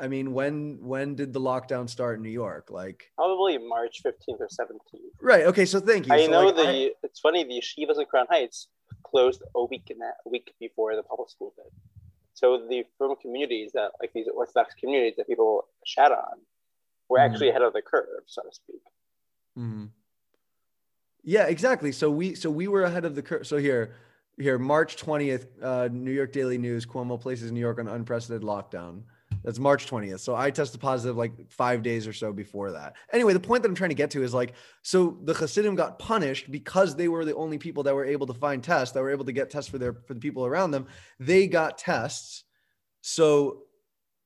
I 0.00 0.08
mean, 0.08 0.32
when 0.32 0.78
when 0.80 1.14
did 1.14 1.32
the 1.32 1.40
lockdown 1.40 1.88
start 1.88 2.16
in 2.16 2.22
New 2.22 2.30
York? 2.30 2.70
Like 2.70 3.10
probably 3.16 3.58
March 3.58 4.02
15th 4.04 4.40
or 4.40 4.48
17th. 4.48 5.00
Right. 5.20 5.44
Okay. 5.44 5.66
So 5.66 5.80
thank 5.80 6.06
you. 6.06 6.14
I 6.14 6.24
so 6.24 6.30
know 6.30 6.46
like, 6.46 6.56
the. 6.56 6.68
I, 6.68 6.90
it's 7.02 7.20
funny. 7.20 7.44
The 7.44 7.60
yeshivas 7.60 7.98
in 7.98 8.06
Crown 8.06 8.26
Heights 8.30 8.68
closed 9.02 9.42
a 9.54 9.64
week 9.66 9.88
in 9.90 9.98
that 9.98 10.14
a 10.24 10.30
week 10.30 10.54
before 10.58 10.96
the 10.96 11.02
public 11.02 11.28
school 11.28 11.52
did. 11.56 11.70
So 12.34 12.66
the 12.68 12.84
from 12.96 13.14
communities 13.16 13.72
that 13.74 13.92
like 14.00 14.12
these 14.14 14.26
Orthodox 14.34 14.74
communities 14.74 15.14
that 15.18 15.26
people 15.26 15.68
shat 15.84 16.10
on 16.10 16.40
were 17.08 17.18
mm-hmm. 17.18 17.32
actually 17.32 17.50
ahead 17.50 17.62
of 17.62 17.72
the 17.72 17.82
curve, 17.82 18.24
so 18.26 18.42
to 18.42 18.48
speak. 18.52 18.82
Mm-hmm. 19.58 19.84
Yeah, 21.22 21.46
exactly. 21.46 21.92
So 21.92 22.10
we 22.10 22.34
so 22.34 22.50
we 22.50 22.68
were 22.68 22.82
ahead 22.82 23.04
of 23.04 23.14
the 23.14 23.22
curve. 23.22 23.46
So 23.46 23.56
here, 23.56 23.94
here, 24.38 24.58
March 24.58 24.96
twentieth, 24.96 25.46
uh, 25.62 25.88
New 25.90 26.10
York 26.10 26.32
Daily 26.32 26.58
News: 26.58 26.84
Cuomo 26.84 27.20
places 27.20 27.52
New 27.52 27.60
York 27.60 27.78
on 27.78 27.88
unprecedented 27.88 28.46
lockdown. 28.46 29.02
That's 29.44 29.58
March 29.58 29.90
20th. 29.90 30.20
So 30.20 30.36
I 30.36 30.50
tested 30.50 30.80
positive 30.80 31.16
like 31.16 31.50
five 31.50 31.82
days 31.82 32.06
or 32.06 32.12
so 32.12 32.32
before 32.32 32.72
that. 32.72 32.94
Anyway, 33.12 33.32
the 33.32 33.40
point 33.40 33.62
that 33.62 33.68
I'm 33.68 33.74
trying 33.74 33.90
to 33.90 33.96
get 33.96 34.10
to 34.12 34.22
is 34.22 34.32
like, 34.32 34.54
so 34.82 35.18
the 35.24 35.34
Hasidim 35.34 35.74
got 35.74 35.98
punished 35.98 36.50
because 36.50 36.94
they 36.94 37.08
were 37.08 37.24
the 37.24 37.34
only 37.34 37.58
people 37.58 37.82
that 37.84 37.94
were 37.94 38.04
able 38.04 38.26
to 38.28 38.34
find 38.34 38.62
tests, 38.62 38.94
that 38.94 39.02
were 39.02 39.10
able 39.10 39.24
to 39.24 39.32
get 39.32 39.50
tests 39.50 39.70
for 39.70 39.78
their 39.78 39.94
for 40.06 40.14
the 40.14 40.20
people 40.20 40.46
around 40.46 40.70
them. 40.70 40.86
They 41.18 41.46
got 41.46 41.78
tests. 41.78 42.44
So 43.00 43.62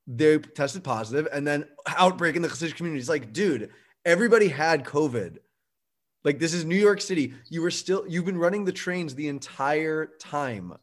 they 0.05 0.37
tested 0.37 0.83
positive 0.83 1.27
and 1.33 1.45
then 1.45 1.65
outbreak 1.87 2.35
in 2.35 2.41
the 2.41 2.47
Hasidic 2.47 2.75
community. 2.75 2.99
It's 2.99 3.09
like, 3.09 3.33
dude, 3.33 3.71
everybody 4.05 4.47
had 4.47 4.85
COVID. 4.85 5.37
Like 6.27 6.39
this 6.39 6.53
is 6.53 6.65
New 6.65 6.75
York 6.75 6.99
City. 6.99 7.33
You 7.47 7.61
were 7.61 7.71
still 7.71 8.03
you've 8.05 8.25
been 8.25 8.37
running 8.37 8.65
the 8.65 8.73
trains 8.73 9.15
the 9.15 9.29
entire 9.29 10.07
time. 10.19 10.73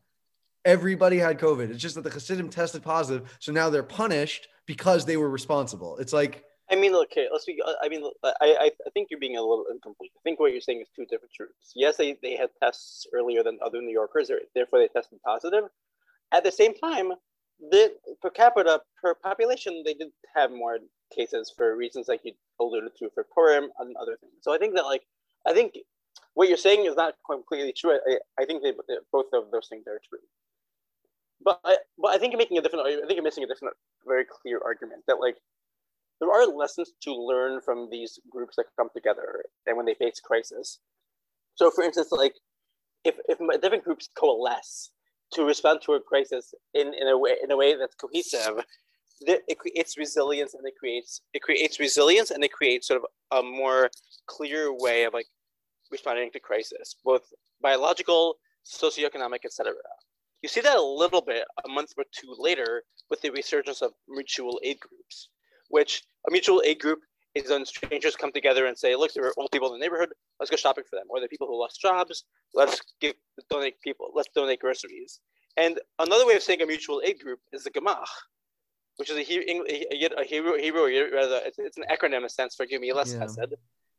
Everybody 0.65 1.19
had 1.19 1.39
COVID. 1.39 1.69
It's 1.69 1.83
just 1.83 1.97
that 1.97 2.01
the 2.01 2.09
Hasidim 2.09 2.49
tested 2.49 2.83
positive, 2.83 3.37
so 3.41 3.53
now 3.53 3.69
they're 3.69 3.83
punished 3.83 4.49
because 4.65 5.05
they 5.05 5.19
were 5.19 5.29
responsible. 5.29 5.99
It's 5.99 6.15
like 6.15 6.45
I 6.71 6.77
mean, 6.77 6.95
okay, 6.95 7.29
let's 7.31 7.45
be. 7.45 7.61
I 7.83 7.91
mean, 7.91 8.11
I, 8.25 8.31
I, 8.41 8.71
I 8.87 8.91
think 8.95 9.09
you're 9.11 9.21
being 9.21 9.37
a 9.37 9.43
little 9.43 9.67
incomplete. 9.71 10.13
I 10.17 10.23
think 10.25 10.41
what 10.41 10.51
you're 10.53 10.63
saying 10.63 10.81
is 10.81 10.89
two 10.97 11.05
different 11.05 11.35
truths. 11.35 11.73
Yes, 11.75 11.99
they, 11.99 12.17
they 12.23 12.37
had 12.37 12.49
tests 12.63 13.07
earlier 13.13 13.43
than 13.43 13.59
other 13.63 13.83
New 13.83 13.93
Yorkers, 13.93 14.31
therefore 14.55 14.79
they 14.79 14.89
tested 14.89 15.19
positive. 15.27 15.65
At 16.33 16.43
the 16.43 16.53
same 16.53 16.73
time, 16.73 17.13
the 17.71 17.93
per 18.23 18.31
capita 18.31 18.81
per 19.03 19.15
population, 19.15 19.83
they 19.85 19.93
did 19.93 20.09
have 20.35 20.51
more 20.51 20.79
cases 21.15 21.53
for 21.55 21.77
reasons 21.77 22.09
like 22.09 22.23
you 22.25 22.33
alluded 22.59 22.93
to 22.99 23.11
for 23.15 23.27
Purim 23.35 23.69
and 23.79 23.95
other 23.97 24.17
things. 24.19 24.33
So 24.41 24.55
I 24.55 24.57
think 24.57 24.75
that 24.77 24.85
like 24.85 25.03
I 25.47 25.53
think 25.53 25.79
what 26.35 26.49
you're 26.49 26.57
saying 26.57 26.87
is 26.87 26.97
not 26.97 27.15
completely 27.29 27.73
true. 27.73 27.99
I, 28.07 28.19
I 28.41 28.45
think 28.45 28.63
they, 28.63 28.73
both 29.13 29.27
of 29.33 29.51
those 29.51 29.69
things 29.69 29.85
are 29.87 30.01
true. 30.09 30.19
But 31.45 31.61
I, 31.65 31.77
but 31.99 32.15
I 32.15 32.19
think 32.19 32.33
you're 32.33 32.39
making 32.39 32.59
a 32.59 32.63
different. 32.63 32.87
I 32.87 33.01
think 33.01 33.15
you're 33.15 33.23
missing 33.23 33.45
a 33.45 33.47
different, 33.47 33.77
very 34.07 34.25
clear 34.25 34.61
argument 34.65 35.03
that 35.07 35.21
like 35.21 35.37
there 36.21 36.31
are 36.31 36.47
lessons 36.47 36.93
to 37.03 37.15
learn 37.15 37.61
from 37.61 37.89
these 37.91 38.19
groups 38.31 38.57
that 38.57 38.67
come 38.79 38.89
together 38.95 39.45
and 39.67 39.77
when 39.77 39.87
they 39.87 39.95
face 39.95 40.21
crisis. 40.21 40.79
So, 41.57 41.71
for 41.71 41.85
instance, 41.85 42.09
like 42.13 42.35
if 43.05 43.17
if 43.29 43.39
different 43.61 43.85
groups 43.85 44.09
coalesce 44.19 44.91
to 45.33 45.45
respond 45.45 45.81
to 45.83 45.93
a 45.93 46.01
crisis 46.01 46.55
in, 46.75 46.95
in 46.95 47.09
a 47.09 47.19
way 47.19 47.37
in 47.43 47.51
a 47.51 47.57
way 47.57 47.77
that's 47.77 47.95
cohesive, 47.95 48.65
it 49.21 49.59
creates 49.59 49.97
resilience 49.97 50.55
and 50.55 50.67
it 50.67 50.75
creates 50.79 51.23
it 51.33 51.43
creates 51.43 51.79
resilience 51.79 52.31
and 52.31 52.43
it 52.45 52.53
creates 52.53 52.89
sort 52.89 53.01
of 53.01 53.07
a 53.39 53.43
more 53.43 53.91
clear 54.27 54.73
way 54.73 55.05
of 55.05 55.15
like 55.15 55.27
responding 55.91 56.31
to 56.33 56.41
crisis, 56.41 56.97
both 57.05 57.23
biological, 57.63 58.37
socioeconomic, 58.67 59.45
etc. 59.45 59.73
You 60.43 60.49
see 60.49 60.61
that 60.61 60.77
a 60.77 60.83
little 60.83 61.23
bit 61.23 61.45
a 61.65 61.69
month 61.69 61.93
or 61.97 62.05
two 62.13 62.35
later 62.39 62.83
with 63.11 63.21
the 63.23 63.31
resurgence 63.31 63.81
of 63.83 63.93
mutual 64.09 64.61
aid 64.63 64.79
groups, 64.81 65.29
which 65.69 66.03
a 66.29 66.31
mutual 66.31 66.63
aid 66.65 66.81
group 66.81 67.01
is 67.35 67.51
when 67.51 67.65
strangers 67.67 68.17
come 68.17 68.33
together 68.33 68.67
and 68.67 68.79
say, 68.79 68.95
look, 68.95 69.13
there 69.13 69.27
are 69.27 69.33
old 69.37 69.51
people 69.53 69.73
in 69.73 69.79
the 69.79 69.85
neighborhood, 69.85 70.11
let's 70.39 70.51
go 70.51 70.57
shopping 70.57 70.85
for 70.89 70.97
them. 70.97 71.07
Or 71.09 71.21
the 71.21 71.29
people 71.29 71.47
who 71.47 71.59
lost 71.59 71.81
jobs, 71.81 72.25
let's 72.55 72.81
give 73.01 73.15
donate 73.51 73.81
people, 73.81 74.11
let's 74.15 74.29
donate 74.35 74.61
groceries. 74.61 75.21
And 75.57 75.81
another 75.99 76.27
way 76.27 76.35
of 76.35 76.43
saying 76.43 76.63
a 76.63 76.67
mutual 76.67 77.03
aid 77.05 77.21
group 77.21 77.41
is 77.53 77.65
the 77.65 77.71
gemach, 77.71 78.07
which 78.97 79.11
is 79.11 79.17
a, 79.17 79.21
a, 79.21 80.21
a 80.21 80.25
hero, 80.25 80.57
hero, 80.57 80.85
rather, 81.13 81.41
it's, 81.45 81.59
it's, 81.59 81.77
an 81.77 81.85
acronym 81.91 82.19
in 82.19 82.25
a 82.25 82.29
sense 82.29 82.55
for 82.55 82.67
Gemilas 82.67 83.13
yeah. 83.13 83.27
Chesed, 83.27 83.55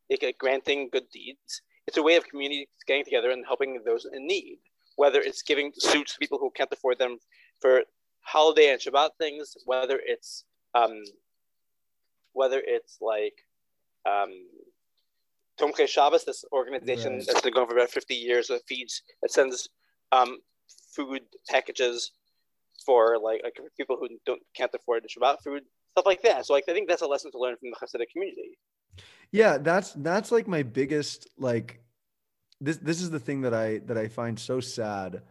like 0.10 0.38
granting 0.38 0.90
good 0.92 1.10
deeds. 1.12 1.62
It's 1.88 1.98
a 1.98 2.04
way 2.04 2.16
of 2.16 2.28
communities 2.28 2.68
getting 2.88 3.04
together 3.04 3.32
and 3.32 3.46
helping 3.46 3.82
those 3.86 4.08
in 4.12 4.26
need, 4.26 4.60
whether 4.96 5.20
it's 5.20 5.42
giving 5.42 5.72
suits 5.76 6.14
to 6.14 6.20
people 6.20 6.40
who 6.40 6.52
can't 6.56 6.72
afford 6.72 6.98
them 6.98 7.18
for 7.60 7.84
holiday 8.22 8.72
and 8.72 8.82
Shabbat 8.82 9.10
things, 9.20 9.56
whether 9.66 10.00
it's 10.04 10.46
um, 10.74 11.04
whether 12.34 12.62
it's 12.66 12.98
like 13.02 13.36
um, 14.06 14.32
Tomchei 15.60 15.88
Shabbos, 15.88 16.26
this 16.26 16.44
organization 16.52 17.14
right. 17.14 17.24
that's 17.26 17.42
been 17.42 17.54
going 17.54 17.68
for 17.68 17.76
about 17.76 17.90
50 17.90 18.14
years 18.14 18.48
that 18.48 18.62
feeds, 18.68 19.02
that 19.22 19.32
sends 19.32 19.70
um, 20.12 20.40
food 20.94 21.22
packages 21.50 22.12
for 22.86 23.18
like, 23.18 23.42
like 23.44 23.58
people 23.78 23.98
who 24.00 24.08
don't 24.26 24.42
can't 24.56 24.72
afford 24.74 25.04
the 25.04 25.08
Shabbat 25.08 25.42
food, 25.44 25.64
stuff 25.92 26.06
like 26.06 26.22
that. 26.24 26.46
So 26.46 26.54
like 26.54 26.66
I 26.70 26.74
think 26.74 26.88
that's 26.88 27.02
a 27.02 27.08
lesson 27.08 27.32
to 27.32 27.40
learn 27.40 27.56
from 27.58 27.72
the 27.72 27.78
Hasidic 27.78 28.10
community. 28.12 28.58
Yeah, 29.32 29.58
that's 29.58 29.94
that's 29.94 30.32
like 30.32 30.48
my 30.48 30.64
biggest 30.64 31.28
like 31.38 31.80
this 32.62 32.78
this 32.78 33.02
is 33.02 33.10
the 33.10 33.20
thing 33.20 33.42
that 33.42 33.54
I 33.54 33.80
that 33.86 33.98
I 33.98 34.08
find 34.08 34.40
so 34.40 34.60
sad 34.60 35.22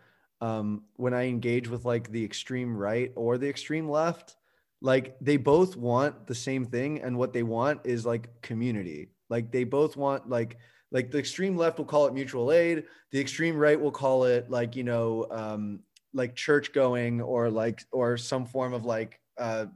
um 0.40 0.82
when 0.96 1.14
I 1.14 1.26
engage 1.28 1.68
with 1.68 1.84
like 1.84 2.10
the 2.10 2.24
extreme 2.24 2.76
right 2.76 3.12
or 3.14 3.38
the 3.38 3.48
extreme 3.48 3.88
left 3.88 4.36
like 4.80 5.16
they 5.20 5.36
both 5.36 5.76
want 5.76 6.26
the 6.26 6.34
same 6.34 6.64
thing 6.64 7.00
and 7.00 7.16
what 7.16 7.32
they 7.32 7.42
want 7.42 7.80
is 7.84 8.04
like 8.04 8.42
community 8.42 9.08
like 9.30 9.50
they 9.50 9.64
both 9.64 9.96
want 9.96 10.28
like 10.28 10.58
like 10.90 11.10
the 11.10 11.18
extreme 11.18 11.56
left 11.56 11.78
will 11.78 11.84
call 11.84 12.06
it 12.06 12.14
mutual 12.14 12.52
aid 12.52 12.84
the 13.10 13.20
extreme 13.20 13.56
right 13.56 13.80
will 13.80 13.90
call 13.90 14.24
it 14.24 14.50
like 14.50 14.76
you 14.76 14.84
know 14.84 15.26
um 15.30 15.80
like 16.14 16.34
church 16.34 16.72
going 16.72 17.20
or 17.20 17.50
like 17.50 17.84
or 17.92 18.16
some 18.16 18.46
form 18.46 18.72
of 18.72 18.84
like 18.84 19.20
uh, 19.36 19.66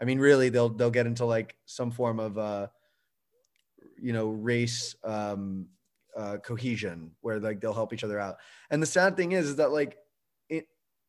I 0.00 0.04
mean, 0.04 0.18
really, 0.18 0.48
they'll 0.48 0.70
they'll 0.70 0.90
get 0.90 1.06
into 1.06 1.26
like 1.26 1.54
some 1.66 1.90
form 1.90 2.18
of 2.18 2.38
uh, 2.38 2.68
you 4.00 4.12
know 4.12 4.28
race 4.30 4.94
um, 5.04 5.66
uh, 6.16 6.38
cohesion 6.38 7.10
where 7.20 7.38
like 7.38 7.60
they'll 7.60 7.74
help 7.74 7.92
each 7.92 8.04
other 8.04 8.18
out. 8.18 8.36
And 8.70 8.82
the 8.82 8.86
sad 8.86 9.16
thing 9.16 9.32
is, 9.32 9.46
is 9.46 9.56
that 9.56 9.72
like 9.72 9.98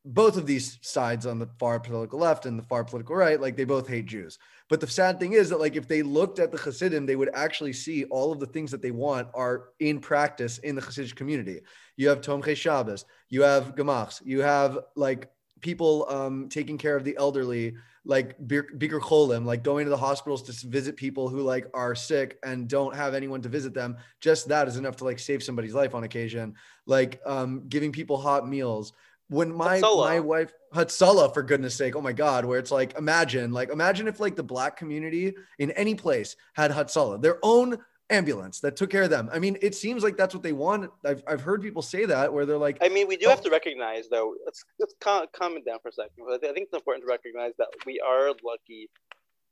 both 0.04 0.36
of 0.36 0.46
these 0.46 0.78
sides 0.82 1.26
on 1.26 1.38
the 1.38 1.48
far 1.58 1.78
political 1.78 2.18
left 2.18 2.46
and 2.46 2.58
the 2.58 2.64
far 2.64 2.82
political 2.82 3.14
right, 3.14 3.40
like 3.40 3.56
they 3.56 3.64
both 3.64 3.86
hate 3.86 4.06
Jews. 4.06 4.38
But 4.68 4.80
the 4.80 4.86
sad 4.86 5.20
thing 5.20 5.34
is 5.34 5.50
that 5.50 5.60
like 5.60 5.76
if 5.76 5.86
they 5.86 6.02
looked 6.02 6.38
at 6.38 6.50
the 6.50 6.58
Hasidim, 6.58 7.06
they 7.06 7.16
would 7.16 7.30
actually 7.34 7.72
see 7.72 8.04
all 8.04 8.32
of 8.32 8.40
the 8.40 8.46
things 8.46 8.70
that 8.72 8.82
they 8.82 8.90
want 8.90 9.28
are 9.34 9.68
in 9.78 10.00
practice 10.00 10.58
in 10.58 10.74
the 10.74 10.82
Hasidic 10.82 11.14
community. 11.14 11.60
You 11.96 12.08
have 12.08 12.20
Tomchei 12.20 12.56
Shabbos, 12.56 13.04
you 13.28 13.42
have 13.42 13.74
Gemachs, 13.76 14.20
you 14.24 14.40
have 14.40 14.78
like 14.96 15.30
people 15.60 16.06
um, 16.08 16.48
taking 16.48 16.78
care 16.78 16.96
of 16.96 17.04
the 17.04 17.16
elderly 17.16 17.74
like 18.04 18.36
Bikur 18.40 19.00
Cholim, 19.00 19.44
like 19.44 19.62
going 19.62 19.84
to 19.84 19.90
the 19.90 19.96
hospitals 19.96 20.42
to 20.42 20.66
visit 20.66 20.96
people 20.96 21.28
who 21.28 21.40
like 21.40 21.66
are 21.72 21.94
sick 21.94 22.38
and 22.44 22.68
don't 22.68 22.96
have 22.96 23.14
anyone 23.14 23.40
to 23.42 23.48
visit 23.48 23.74
them. 23.74 23.96
Just 24.20 24.48
that 24.48 24.66
is 24.66 24.76
enough 24.76 24.96
to 24.96 25.04
like 25.04 25.20
save 25.20 25.42
somebody's 25.42 25.74
life 25.74 25.94
on 25.94 26.02
occasion. 26.02 26.54
Like 26.86 27.20
um, 27.24 27.64
giving 27.68 27.92
people 27.92 28.16
hot 28.16 28.48
meals. 28.48 28.92
When 29.32 29.52
my 29.54 29.80
my 29.80 30.20
wife 30.20 30.52
Hatzalah, 30.74 31.32
for 31.32 31.42
goodness 31.42 31.74
sake, 31.74 31.96
oh 31.96 32.02
my 32.02 32.12
God, 32.12 32.44
where 32.44 32.58
it's 32.58 32.70
like 32.70 32.96
imagine, 32.98 33.52
like 33.52 33.70
imagine 33.70 34.06
if 34.06 34.20
like 34.20 34.36
the 34.36 34.42
black 34.42 34.76
community 34.76 35.34
in 35.58 35.70
any 35.72 35.94
place 35.94 36.36
had 36.52 36.70
Hatzalah, 36.70 37.20
their 37.22 37.38
own 37.42 37.78
ambulance 38.10 38.60
that 38.60 38.76
took 38.76 38.90
care 38.90 39.04
of 39.04 39.10
them. 39.10 39.30
I 39.32 39.38
mean, 39.38 39.56
it 39.62 39.74
seems 39.74 40.02
like 40.02 40.16
that's 40.16 40.34
what 40.34 40.42
they 40.42 40.52
want. 40.52 40.90
I've, 41.04 41.22
I've 41.26 41.40
heard 41.40 41.62
people 41.62 41.82
say 41.82 42.04
that 42.04 42.32
where 42.32 42.44
they're 42.44 42.58
like, 42.58 42.76
I 42.82 42.88
mean, 42.88 43.08
we 43.08 43.16
do 43.16 43.26
oh. 43.26 43.30
have 43.30 43.40
to 43.42 43.50
recognize 43.50 44.08
though, 44.08 44.34
let's, 44.44 44.64
let's 44.78 44.94
it 45.02 45.64
down 45.64 45.78
for 45.82 45.88
a 45.88 45.92
second. 45.92 46.24
I 46.28 46.38
think 46.38 46.66
it's 46.66 46.74
important 46.74 47.04
to 47.06 47.10
recognize 47.10 47.52
that 47.58 47.68
we 47.86 48.00
are 48.00 48.28
lucky 48.44 48.90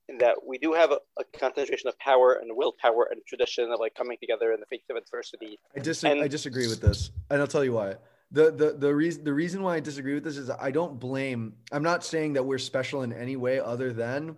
in 0.09 0.19
that 0.19 0.37
we 0.47 0.59
do 0.59 0.73
have 0.75 0.91
a, 0.91 0.99
a 1.19 1.25
concentration 1.39 1.89
of 1.89 1.99
power 1.99 2.35
and 2.35 2.51
willpower 2.55 3.09
and 3.11 3.21
tradition 3.27 3.71
of 3.71 3.81
like 3.81 3.95
coming 3.95 4.19
together 4.21 4.53
in 4.53 4.61
the 4.61 4.67
face 4.67 4.83
of 4.91 4.97
adversity. 4.97 5.59
I, 5.75 5.81
dis- 5.81 6.05
and- 6.05 6.21
I 6.21 6.29
disagree 6.29 6.67
with 6.67 6.81
this. 6.81 7.11
And 7.31 7.41
I'll 7.41 7.47
tell 7.47 7.65
you 7.65 7.73
why. 7.73 7.95
The, 8.33 8.53
the 8.53 8.73
the 8.79 8.95
reason 8.95 9.25
the 9.25 9.33
reason 9.33 9.63
why 9.63 9.77
I 9.77 9.81
disagree 9.81 10.15
with 10.15 10.23
this 10.25 10.37
is 10.37 10.51
I 10.51 10.71
don't 10.71 11.01
blame 11.01 11.55
I'm 11.73 11.83
not 11.83 12.05
saying 12.05 12.35
that 12.35 12.45
we're 12.45 12.59
special 12.59 13.03
in 13.03 13.13
any 13.13 13.37
way 13.37 13.59
other 13.59 13.93
than 13.93 14.37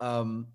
um 0.00 0.48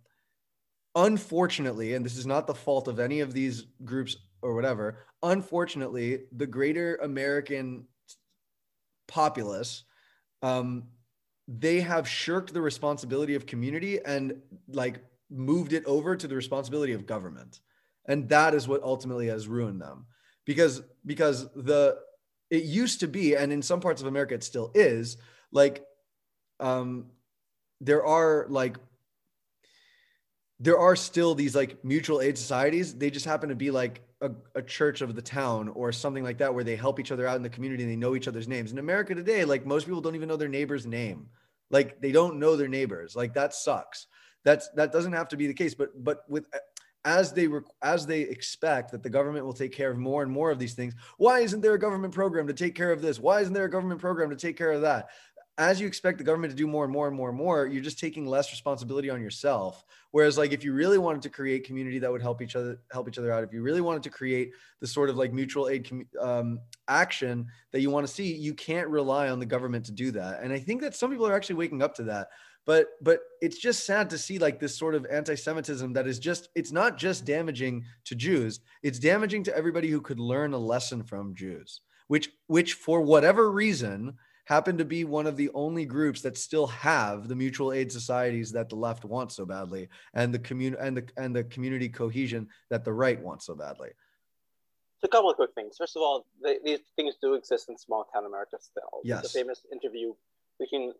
unfortunately, 0.95 1.93
and 1.93 2.05
this 2.05 2.17
is 2.17 2.25
not 2.25 2.47
the 2.47 2.53
fault 2.53 2.87
of 2.87 2.99
any 2.99 3.21
of 3.21 3.33
these 3.33 3.65
groups 3.85 4.17
or 4.41 4.55
whatever, 4.55 4.97
unfortunately, 5.23 6.21
the 6.35 6.47
greater 6.47 6.95
American 6.97 7.85
populace, 9.07 9.83
um, 10.41 10.83
they 11.47 11.81
have 11.81 12.07
shirked 12.07 12.53
the 12.53 12.61
responsibility 12.61 13.35
of 13.35 13.45
community 13.45 13.99
and 14.05 14.41
like 14.67 14.99
moved 15.29 15.73
it 15.73 15.83
over 15.85 16.15
to 16.15 16.27
the 16.27 16.35
responsibility 16.35 16.93
of 16.93 17.05
government. 17.05 17.59
And 18.05 18.29
that 18.29 18.53
is 18.53 18.67
what 18.67 18.83
ultimately 18.83 19.27
has 19.27 19.47
ruined 19.47 19.81
them. 19.81 20.05
Because 20.45 20.81
because 21.05 21.47
the 21.53 21.99
it 22.49 22.63
used 22.63 23.01
to 23.01 23.07
be, 23.07 23.35
and 23.35 23.51
in 23.51 23.61
some 23.61 23.79
parts 23.79 24.01
of 24.01 24.07
America 24.07 24.33
it 24.33 24.43
still 24.43 24.71
is, 24.73 25.17
like 25.51 25.83
um 26.59 27.05
there 27.81 28.05
are 28.05 28.45
like 28.49 28.77
there 30.59 30.77
are 30.77 30.95
still 30.95 31.35
these 31.35 31.55
like 31.55 31.83
mutual 31.85 32.21
aid 32.21 32.37
societies. 32.37 32.93
They 32.93 33.09
just 33.09 33.25
happen 33.25 33.49
to 33.49 33.55
be 33.55 33.71
like 33.71 34.01
a, 34.21 34.31
a, 34.55 34.61
church 34.61 34.99
of 34.99 35.15
the 35.15 35.21
town 35.21 35.69
or 35.69 35.93
something 35.93 36.23
like 36.23 36.39
that, 36.39 36.53
where 36.53 36.65
they 36.65 36.75
help 36.75 36.99
each 36.99 37.13
other 37.13 37.25
out 37.25 37.37
in 37.37 37.43
the 37.43 37.49
community 37.49 37.83
and 37.83 37.91
they 37.91 37.95
know 37.95 38.15
each 38.15 38.27
other's 38.27 38.47
names. 38.47 38.73
In 38.73 38.77
America 38.77 39.15
today, 39.15 39.45
like 39.45 39.65
most 39.65 39.85
people 39.85 40.01
don't 40.01 40.15
even 40.15 40.27
know 40.27 40.35
their 40.35 40.49
neighbor's 40.49 40.85
name. 40.85 41.27
Like 41.71 42.01
they 42.01 42.11
don't 42.11 42.39
know 42.39 42.57
their 42.57 42.67
neighbors. 42.67 43.15
Like 43.15 43.33
that 43.35 43.53
sucks. 43.53 44.07
That's 44.43 44.69
that 44.71 44.91
doesn't 44.91 45.13
have 45.13 45.29
to 45.29 45.37
be 45.37 45.47
the 45.47 45.53
case. 45.53 45.73
But 45.73 46.03
but 46.03 46.29
with 46.29 46.47
as 47.05 47.31
they 47.31 47.47
as 47.81 48.05
they 48.05 48.21
expect 48.21 48.91
that 48.91 49.03
the 49.03 49.09
government 49.09 49.45
will 49.45 49.53
take 49.53 49.71
care 49.71 49.89
of 49.89 49.97
more 49.97 50.21
and 50.21 50.31
more 50.31 50.51
of 50.51 50.59
these 50.59 50.73
things 50.73 50.93
why 51.17 51.39
isn't 51.39 51.61
there 51.61 51.73
a 51.73 51.79
government 51.79 52.13
program 52.13 52.45
to 52.45 52.53
take 52.53 52.75
care 52.75 52.91
of 52.91 53.01
this 53.01 53.19
why 53.19 53.39
isn't 53.39 53.53
there 53.53 53.65
a 53.65 53.71
government 53.71 54.01
program 54.01 54.29
to 54.29 54.35
take 54.35 54.57
care 54.57 54.71
of 54.71 54.81
that 54.81 55.07
as 55.59 55.81
you 55.81 55.85
expect 55.85 56.17
the 56.17 56.23
government 56.23 56.51
to 56.51 56.57
do 56.57 56.65
more 56.65 56.85
and 56.85 56.93
more 56.93 57.09
and 57.09 57.17
more 57.17 57.27
and 57.27 57.37
more, 57.37 57.67
you're 57.67 57.83
just 57.83 57.99
taking 57.99 58.25
less 58.25 58.49
responsibility 58.49 59.09
on 59.09 59.21
yourself. 59.21 59.83
Whereas, 60.11 60.37
like, 60.37 60.53
if 60.53 60.63
you 60.63 60.71
really 60.71 60.97
wanted 60.97 61.21
to 61.23 61.29
create 61.29 61.65
community 61.65 61.99
that 61.99 62.09
would 62.09 62.21
help 62.21 62.41
each 62.41 62.55
other 62.55 62.79
help 62.93 63.09
each 63.09 63.17
other 63.17 63.33
out, 63.33 63.43
if 63.43 63.51
you 63.51 63.61
really 63.61 63.81
wanted 63.81 64.01
to 64.03 64.09
create 64.09 64.53
the 64.79 64.87
sort 64.87 65.09
of 65.09 65.17
like 65.17 65.33
mutual 65.33 65.67
aid 65.67 65.91
um, 66.21 66.59
action 66.87 67.45
that 67.73 67.81
you 67.81 67.89
want 67.89 68.07
to 68.07 68.11
see, 68.11 68.33
you 68.33 68.53
can't 68.53 68.87
rely 68.87 69.27
on 69.27 69.37
the 69.37 69.45
government 69.45 69.85
to 69.87 69.91
do 69.91 70.11
that. 70.11 70.41
And 70.41 70.53
I 70.53 70.59
think 70.59 70.79
that 70.79 70.95
some 70.95 71.11
people 71.11 71.27
are 71.27 71.35
actually 71.35 71.55
waking 71.55 71.83
up 71.83 71.93
to 71.95 72.03
that. 72.03 72.29
But 72.65 72.87
but 73.01 73.21
it's 73.41 73.57
just 73.57 73.85
sad 73.85 74.09
to 74.11 74.17
see 74.17 74.37
like 74.37 74.59
this 74.59 74.77
sort 74.77 74.95
of 74.95 75.05
anti-Semitism 75.05 75.93
that 75.93 76.07
is 76.07 76.19
just 76.19 76.49
it's 76.55 76.71
not 76.71 76.97
just 76.97 77.25
damaging 77.25 77.83
to 78.05 78.15
Jews, 78.15 78.59
it's 78.83 78.99
damaging 78.99 79.43
to 79.45 79.55
everybody 79.55 79.89
who 79.89 80.01
could 80.01 80.19
learn 80.19 80.53
a 80.53 80.57
lesson 80.57 81.03
from 81.03 81.35
Jews, 81.35 81.81
which 82.07 82.29
which 82.47 82.73
for 82.73 83.01
whatever 83.01 83.51
reason 83.51 84.17
happen 84.49 84.79
to 84.79 84.85
be 84.85 85.03
one 85.03 85.27
of 85.27 85.37
the 85.37 85.51
only 85.53 85.85
groups 85.85 86.21
that 86.21 86.35
still 86.35 86.65
have 86.65 87.27
the 87.27 87.35
mutual 87.35 87.71
aid 87.71 87.91
societies 87.91 88.51
that 88.51 88.67
the 88.67 88.75
left 88.75 89.05
wants 89.05 89.35
so 89.35 89.45
badly 89.45 89.87
and 90.15 90.33
the 90.33 90.39
community 90.39 90.81
and 90.81 90.97
the 90.97 91.07
and 91.17 91.35
the 91.35 91.43
community 91.45 91.87
cohesion 91.87 92.47
that 92.71 92.83
the 92.83 92.91
right 92.91 93.21
wants 93.21 93.45
so 93.45 93.55
badly. 93.55 93.89
So 94.99 95.05
a 95.05 95.09
couple 95.09 95.29
of 95.29 95.37
quick 95.37 95.51
things. 95.55 95.75
First 95.77 95.95
of 95.95 96.01
all 96.01 96.25
the, 96.41 96.59
these 96.65 96.79
things 96.95 97.15
do 97.21 97.35
exist 97.35 97.69
in 97.69 97.77
small 97.77 98.05
town 98.11 98.25
america 98.25 98.57
still. 98.59 99.01
Yes. 99.03 99.21
There's 99.21 99.35
a 99.35 99.39
famous 99.39 99.61
interview 99.71 100.13
between 100.59 100.93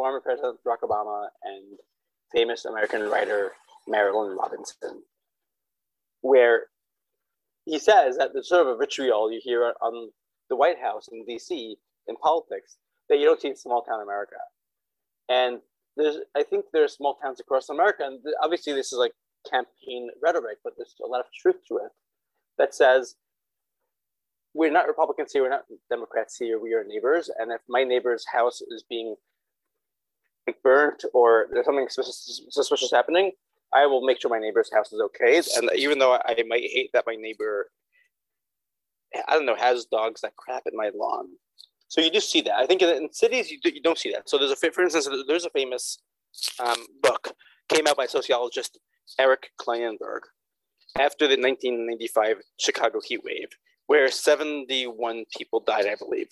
former 0.00 0.20
president 0.20 0.58
barack 0.66 0.80
obama 0.82 1.26
and 1.44 1.78
famous 2.32 2.64
american 2.64 3.02
writer 3.02 3.52
marilynne 3.88 4.36
robinson 4.36 5.02
where 6.22 6.66
he 7.66 7.78
says 7.78 8.16
that 8.16 8.32
the 8.32 8.42
sort 8.42 8.66
of 8.66 8.68
a 8.68 8.76
vitriol 8.76 9.30
you 9.30 9.40
hear 9.42 9.74
on 9.82 10.10
the 10.48 10.56
white 10.56 10.80
house 10.80 11.08
in 11.12 11.26
dc 11.26 11.76
in 12.08 12.16
politics 12.16 12.76
that 13.10 13.18
you 13.18 13.24
don't 13.24 13.40
see 13.40 13.48
in 13.48 13.56
small 13.56 13.82
town 13.82 14.00
America. 14.02 14.36
And 15.28 15.60
there's, 15.96 16.18
I 16.36 16.44
think 16.44 16.66
there's 16.72 16.94
small 16.94 17.16
towns 17.16 17.40
across 17.40 17.68
America, 17.68 18.04
and 18.04 18.20
obviously 18.42 18.72
this 18.72 18.92
is 18.92 18.98
like 18.98 19.12
campaign 19.50 20.10
rhetoric, 20.22 20.58
but 20.64 20.74
there's 20.76 20.94
a 21.04 21.06
lot 21.06 21.20
of 21.20 21.26
truth 21.32 21.56
to 21.68 21.76
it 21.78 21.90
that 22.58 22.74
says 22.74 23.16
we're 24.54 24.70
not 24.70 24.86
Republicans 24.86 25.32
here, 25.32 25.42
we're 25.42 25.50
not 25.50 25.64
Democrats 25.90 26.36
here, 26.36 26.58
we 26.58 26.72
are 26.72 26.84
neighbors. 26.84 27.30
And 27.38 27.52
if 27.52 27.60
my 27.68 27.84
neighbor's 27.84 28.24
house 28.32 28.60
is 28.60 28.84
being 28.88 29.16
burnt 30.62 31.04
or 31.14 31.46
there's 31.52 31.66
something 31.66 31.88
suspicious, 31.88 32.42
suspicious 32.50 32.90
happening, 32.90 33.32
I 33.72 33.86
will 33.86 34.04
make 34.04 34.20
sure 34.20 34.30
my 34.30 34.38
neighbor's 34.38 34.70
house 34.72 34.92
is 34.92 35.00
okay. 35.00 35.40
And 35.56 35.70
even 35.76 35.98
though 35.98 36.14
I 36.14 36.36
might 36.48 36.62
hate 36.62 36.90
that 36.92 37.04
my 37.06 37.14
neighbor, 37.14 37.70
I 39.28 39.34
don't 39.34 39.46
know, 39.46 39.56
has 39.56 39.86
dogs 39.86 40.20
that 40.22 40.36
crap 40.36 40.62
in 40.66 40.76
my 40.76 40.90
lawn, 40.94 41.28
so 41.90 42.00
you 42.00 42.10
do 42.10 42.20
see 42.20 42.40
that. 42.42 42.54
I 42.54 42.66
think 42.66 42.82
in, 42.82 43.12
cities 43.12 43.50
you, 43.50 43.58
do, 43.60 43.70
you 43.70 43.82
don't 43.82 43.98
see 43.98 44.12
that. 44.12 44.28
So 44.28 44.38
there's 44.38 44.52
a 44.52 44.56
for 44.56 44.82
instance 44.82 45.08
there's 45.26 45.44
a 45.44 45.50
famous 45.50 45.98
um, 46.64 46.86
book 47.02 47.32
came 47.68 47.86
out 47.88 47.96
by 47.96 48.06
sociologist 48.06 48.78
Eric 49.18 49.50
Klinenberg 49.60 50.20
after 50.98 51.26
the 51.26 51.36
1995 51.36 52.36
Chicago 52.58 53.00
heat 53.04 53.22
wave, 53.24 53.48
where 53.86 54.08
71 54.08 55.24
people 55.36 55.60
died, 55.60 55.86
I 55.86 55.96
believe. 55.96 56.28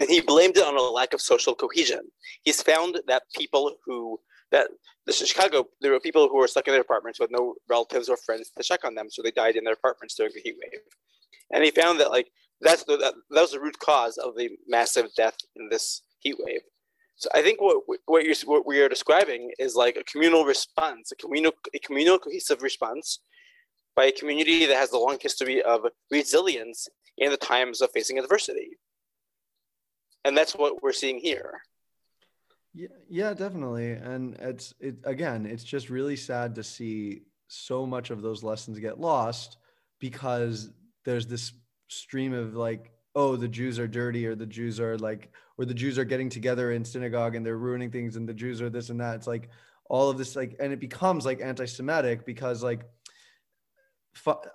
And 0.00 0.10
he 0.10 0.20
blamed 0.20 0.56
it 0.56 0.64
on 0.64 0.76
a 0.76 0.82
lack 0.82 1.14
of 1.14 1.20
social 1.20 1.54
cohesion. 1.54 2.00
He's 2.42 2.62
found 2.62 3.00
that 3.06 3.22
people 3.34 3.76
who 3.84 4.20
that 4.52 4.68
the 5.06 5.12
Chicago, 5.12 5.66
there 5.80 5.92
were 5.92 6.00
people 6.00 6.28
who 6.28 6.36
were 6.36 6.46
stuck 6.46 6.68
in 6.68 6.72
their 6.72 6.82
apartments 6.82 7.18
with 7.18 7.30
no 7.30 7.54
relatives 7.68 8.08
or 8.08 8.16
friends 8.16 8.50
to 8.50 8.62
check 8.62 8.84
on 8.84 8.94
them, 8.94 9.08
so 9.10 9.22
they 9.22 9.32
died 9.32 9.56
in 9.56 9.64
their 9.64 9.74
apartments 9.74 10.14
during 10.14 10.32
the 10.34 10.40
heat 10.40 10.56
wave. 10.62 10.80
And 11.52 11.64
he 11.64 11.70
found 11.70 11.98
that 12.00 12.10
like 12.10 12.30
that's 12.60 12.84
the, 12.84 12.96
that, 12.96 13.14
that 13.30 13.40
was 13.40 13.52
the 13.52 13.60
root 13.60 13.78
cause 13.78 14.18
of 14.18 14.36
the 14.36 14.50
massive 14.66 15.10
death 15.16 15.36
in 15.56 15.68
this 15.68 16.02
heat 16.20 16.36
wave. 16.38 16.60
So 17.16 17.30
I 17.34 17.42
think 17.42 17.60
what 17.60 17.82
what 18.04 18.24
you're 18.24 18.34
what 18.44 18.66
we 18.66 18.80
are 18.80 18.88
describing 18.88 19.50
is 19.58 19.74
like 19.74 19.96
a 19.96 20.04
communal 20.04 20.44
response, 20.44 21.12
a 21.12 21.16
communal 21.16 21.52
a 21.74 21.78
communal 21.78 22.18
cohesive 22.18 22.62
response 22.62 23.20
by 23.94 24.06
a 24.06 24.12
community 24.12 24.66
that 24.66 24.76
has 24.76 24.92
a 24.92 24.98
long 24.98 25.16
history 25.20 25.62
of 25.62 25.80
resilience 26.10 26.88
in 27.16 27.30
the 27.30 27.36
times 27.38 27.80
of 27.80 27.90
facing 27.92 28.18
adversity. 28.18 28.76
And 30.26 30.36
that's 30.36 30.54
what 30.54 30.82
we're 30.82 30.92
seeing 30.92 31.20
here. 31.20 31.60
Yeah, 32.74 32.88
yeah, 33.08 33.32
definitely. 33.32 33.92
And 33.92 34.36
it's 34.40 34.74
it 34.80 34.96
again, 35.04 35.46
it's 35.46 35.64
just 35.64 35.88
really 35.88 36.16
sad 36.16 36.56
to 36.56 36.64
see 36.64 37.22
so 37.46 37.86
much 37.86 38.10
of 38.10 38.22
those 38.22 38.42
lessons 38.42 38.80
get 38.80 39.00
lost 39.00 39.56
because 40.00 40.70
there's 41.04 41.26
this 41.28 41.52
stream 41.88 42.32
of 42.32 42.56
like 42.56 42.90
oh 43.14 43.36
the 43.36 43.46
jews 43.46 43.78
are 43.78 43.86
dirty 43.86 44.26
or 44.26 44.34
the 44.34 44.44
jews 44.44 44.80
are 44.80 44.98
like 44.98 45.30
or 45.56 45.64
the 45.64 45.72
jews 45.72 45.96
are 45.96 46.04
getting 46.04 46.28
together 46.28 46.72
in 46.72 46.84
synagogue 46.84 47.36
and 47.36 47.46
they're 47.46 47.56
ruining 47.56 47.90
things 47.90 48.16
and 48.16 48.28
the 48.28 48.34
jews 48.34 48.60
are 48.60 48.68
this 48.68 48.90
and 48.90 49.00
that 49.00 49.14
it's 49.14 49.28
like 49.28 49.48
all 49.88 50.10
of 50.10 50.18
this 50.18 50.34
like 50.34 50.56
and 50.58 50.72
it 50.72 50.80
becomes 50.80 51.24
like 51.24 51.40
anti-semitic 51.40 52.26
because 52.26 52.64
like 52.64 52.82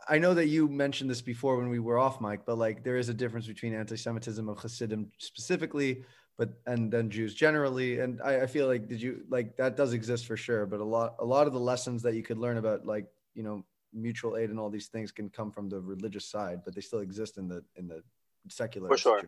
I 0.08 0.17
know 0.17 0.34
that 0.34 0.47
you 0.47 0.67
mentioned 0.67 1.10
this 1.10 1.21
before 1.21 1.58
when 1.58 1.69
we 1.69 1.80
were 1.80 1.97
off 1.97 2.21
mic, 2.21 2.45
but 2.45 2.58
like 2.58 2.84
there 2.84 2.97
is 2.97 3.10
a 3.10 3.13
difference 3.13 3.47
between 3.47 3.74
anti-Semitism 3.74 4.47
of 4.50 4.58
Hasidim 4.60 5.12
specifically, 5.17 6.04
but 6.38 6.50
and 6.65 6.91
then 6.91 7.10
Jews 7.10 7.34
generally. 7.34 8.00
And 8.00 8.21
I, 8.21 8.41
I 8.41 8.47
feel 8.47 8.67
like 8.67 8.88
did 8.88 9.02
you 9.02 9.24
like 9.30 9.58
that 9.58 9.78
does 9.78 9.93
exist 9.93 10.26
for 10.26 10.38
sure, 10.38 10.65
but 10.65 10.80
a 10.80 10.84
lot 10.84 11.15
a 11.19 11.26
lot 11.26 11.47
of 11.47 11.54
the 11.54 11.60
lessons 11.60 12.02
that 12.04 12.15
you 12.15 12.24
could 12.24 12.38
learn 12.38 12.58
about 12.58 12.86
like 12.86 13.08
you 13.34 13.43
know 13.43 13.63
mutual 13.93 14.38
aid 14.38 14.50
and 14.50 14.60
all 14.60 14.69
these 14.69 14.88
things 14.88 15.12
can 15.12 15.30
come 15.30 15.52
from 15.52 15.69
the 15.69 15.80
religious 15.80 16.26
side, 16.26 16.62
but 16.65 16.74
they 16.74 16.82
still 16.82 17.00
exist 17.00 17.38
in 17.38 17.47
the 17.47 17.63
in 17.76 17.88
the 17.88 18.02
secular. 18.50 18.88
For 18.88 18.97
sure. 18.97 19.21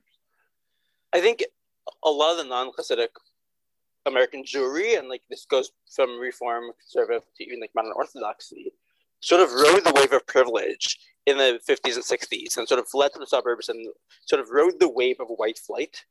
I 1.13 1.21
think 1.21 1.43
a 2.03 2.09
lot 2.09 2.31
of 2.31 2.37
the 2.37 2.45
non-Hasidic 2.45 3.09
American 4.05 4.43
Jewry, 4.43 4.97
and 4.97 5.09
like 5.09 5.21
this 5.29 5.45
goes 5.45 5.71
from 5.93 6.19
Reform, 6.19 6.71
Conservative 6.79 7.23
to 7.37 7.43
even 7.43 7.59
like 7.59 7.71
modern 7.75 7.93
Orthodoxy, 7.95 8.73
sort 9.23 9.41
of 9.41 9.53
rode 9.53 9.85
the 9.85 9.93
wave 9.93 10.11
of 10.11 10.27
privilege 10.27 10.99
in 11.25 11.37
the 11.37 11.59
50s 11.67 11.95
and 11.95 12.03
60s 12.03 12.57
and 12.57 12.67
sort 12.67 12.79
of 12.79 12.87
fled 12.89 13.13
to 13.13 13.19
the 13.19 13.25
suburbs 13.25 13.69
and 13.69 13.87
sort 14.25 14.41
of 14.41 14.49
rode 14.49 14.79
the 14.79 14.89
wave 14.89 15.15
of 15.19 15.27
white 15.37 15.57
flight. 15.57 16.03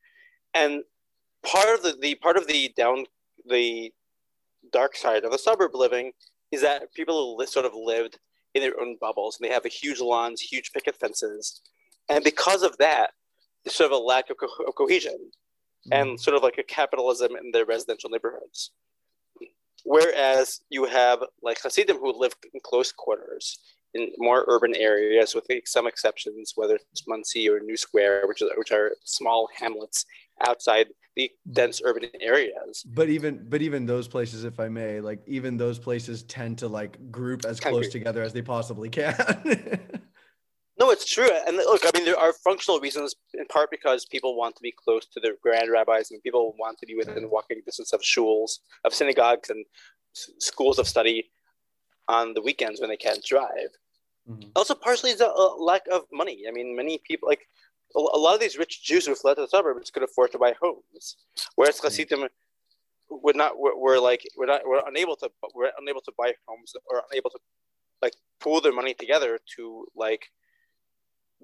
And 0.55 0.83
part 1.44 1.68
of 1.75 1.83
the, 1.83 1.94
the 2.01 2.14
part 2.16 2.38
of 2.38 2.46
the 2.46 2.72
down 2.75 3.05
the 3.46 3.92
dark 4.72 4.96
side 4.96 5.25
of 5.25 5.33
the 5.33 5.38
suburb 5.38 5.75
living 5.75 6.12
is 6.51 6.62
that 6.62 6.92
people 6.94 7.38
sort 7.46 7.66
of 7.66 7.72
lived 7.75 8.18
in 8.55 8.62
their 8.62 8.81
own 8.81 8.96
bubbles 8.98 9.38
and 9.38 9.48
they 9.48 9.53
have 9.53 9.66
a 9.66 9.70
huge 9.70 10.01
lawns, 10.01 10.40
huge 10.40 10.72
picket 10.72 10.96
fences. 10.96 11.61
And 12.09 12.25
because 12.25 12.62
of 12.62 12.79
that, 12.79 13.11
there's 13.64 13.75
sort 13.75 13.92
of 13.92 13.98
a 13.98 14.03
lack 14.03 14.31
of, 14.31 14.38
co- 14.38 14.64
of 14.66 14.75
cohesion 14.75 15.18
mm-hmm. 15.18 15.92
and 15.92 16.20
sort 16.20 16.37
of 16.37 16.42
like 16.42 16.59
a 16.59 16.62
capitalism 16.62 17.37
in 17.37 17.51
their 17.53 17.66
residential 17.66 18.09
neighborhoods. 18.09 18.70
Whereas 19.85 20.61
you 20.71 20.85
have 20.85 21.21
like 21.42 21.61
Hasidim 21.61 21.97
who 21.97 22.18
live 22.18 22.35
in 22.53 22.61
close 22.62 22.92
quarters 22.92 23.59
in 23.95 24.11
more 24.18 24.45
urban 24.49 24.75
areas, 24.75 25.35
with 25.35 25.47
some 25.66 25.87
exceptions, 25.87 26.53
whether 26.57 26.79
it's 26.92 27.07
Monsey 27.07 27.49
or 27.49 27.61
New 27.61 27.77
Square, 27.77 28.27
which 28.27 28.40
are, 28.40 28.49
which 28.57 28.73
are 28.73 28.92
small 29.05 29.49
hamlets 29.59 30.07
outside 30.47 30.88
the 31.14 31.31
dense 31.53 31.83
urban 31.85 32.09
areas. 32.21 32.85
But 32.87 33.11
even 33.11 33.47
but 33.49 33.61
even 33.61 33.85
those 33.85 34.09
places, 34.09 34.45
if 34.45 34.59
I 34.59 34.68
may, 34.68 35.01
like 35.01 35.21
even 35.27 35.57
those 35.57 35.79
places 35.79 36.23
tend 36.23 36.59
to 36.59 36.68
like 36.68 37.11
group 37.11 37.45
as 37.45 37.61
close 37.61 37.88
together 37.88 38.23
as 38.23 38.33
they 38.33 38.42
possibly 38.42 38.88
can. 38.88 39.14
no, 40.83 40.90
it's 40.90 41.09
true. 41.09 41.31
And 41.47 41.57
look, 41.57 41.83
I 41.85 41.97
mean, 41.97 42.05
there 42.05 42.18
are 42.18 42.33
functional 42.33 42.81
reasons, 42.81 43.14
in 43.35 43.47
part 43.47 43.71
because 43.71 44.05
people 44.05 44.37
want 44.37 44.57
to 44.57 44.62
be 44.62 44.73
close 44.73 45.07
to 45.07 45.21
their 45.21 45.35
grand 45.40 45.71
rabbis, 45.71 46.11
and 46.11 46.21
people 46.23 46.57
want 46.59 46.79
to 46.79 46.87
be 46.87 46.97
within 46.97 47.31
walking 47.31 47.62
distance 47.64 47.92
of 47.92 48.01
shuls, 48.01 48.59
of 48.85 48.92
synagogues, 48.92 49.49
and 49.49 49.64
schools 50.12 50.81
of 50.81 50.88
study 50.88 51.31
on 52.09 52.35
the 52.35 52.42
weekends 52.42 52.81
when 52.81 52.90
they 52.90 52.97
can't 52.97 53.25
drive. 53.25 53.71
Mm-hmm. 54.29 54.51
Also, 54.57 54.75
partially 54.75 55.11
is 55.11 55.21
a, 55.21 55.27
a, 55.27 55.55
lack 55.57 55.83
of 55.92 56.03
money. 56.12 56.47
I 56.49 56.51
mean, 56.51 56.75
many 56.75 57.01
people 57.07 57.29
like 57.29 57.47
a, 57.95 58.01
a, 58.01 58.18
lot 58.18 58.35
of 58.35 58.40
these 58.40 58.59
rich 58.59 58.83
Jews 58.83 59.07
who 59.07 59.14
fled 59.14 59.37
to 59.37 59.42
the 59.42 59.49
suburbs 59.49 59.90
could 59.92 60.03
afford 60.03 60.33
to 60.33 60.38
buy 60.38 60.53
homes, 60.61 61.16
whereas 61.55 61.77
mm-hmm. 61.77 61.87
Hasidim 61.87 62.29
would 63.09 63.37
not 63.37 63.57
were, 63.57 63.79
were 63.79 64.01
like 64.01 64.23
we're 64.37 64.47
not 64.47 64.66
were 64.66 64.83
unable 64.87 65.14
to 65.16 65.31
were 65.55 65.71
unable 65.79 66.01
to 66.01 66.12
buy 66.18 66.33
homes 66.49 66.73
or 66.87 67.03
unable 67.12 67.31
to 67.31 67.38
like 68.01 68.14
pool 68.40 68.61
their 68.61 68.73
money 68.73 68.95
together 68.95 69.38
to 69.57 69.87
like 69.95 70.27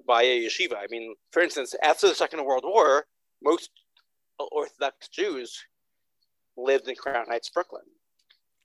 buy 0.05 0.23
a 0.23 0.45
yeshiva. 0.45 0.75
I 0.75 0.87
mean, 0.89 1.15
for 1.31 1.41
instance, 1.41 1.75
after 1.83 2.07
the 2.07 2.15
Second 2.15 2.43
World 2.45 2.63
War, 2.65 3.05
most 3.43 3.69
Orthodox 4.51 5.07
Jews 5.09 5.57
lived 6.57 6.87
in 6.87 6.95
Crown 6.95 7.25
Heights, 7.27 7.49
Brooklyn. 7.49 7.83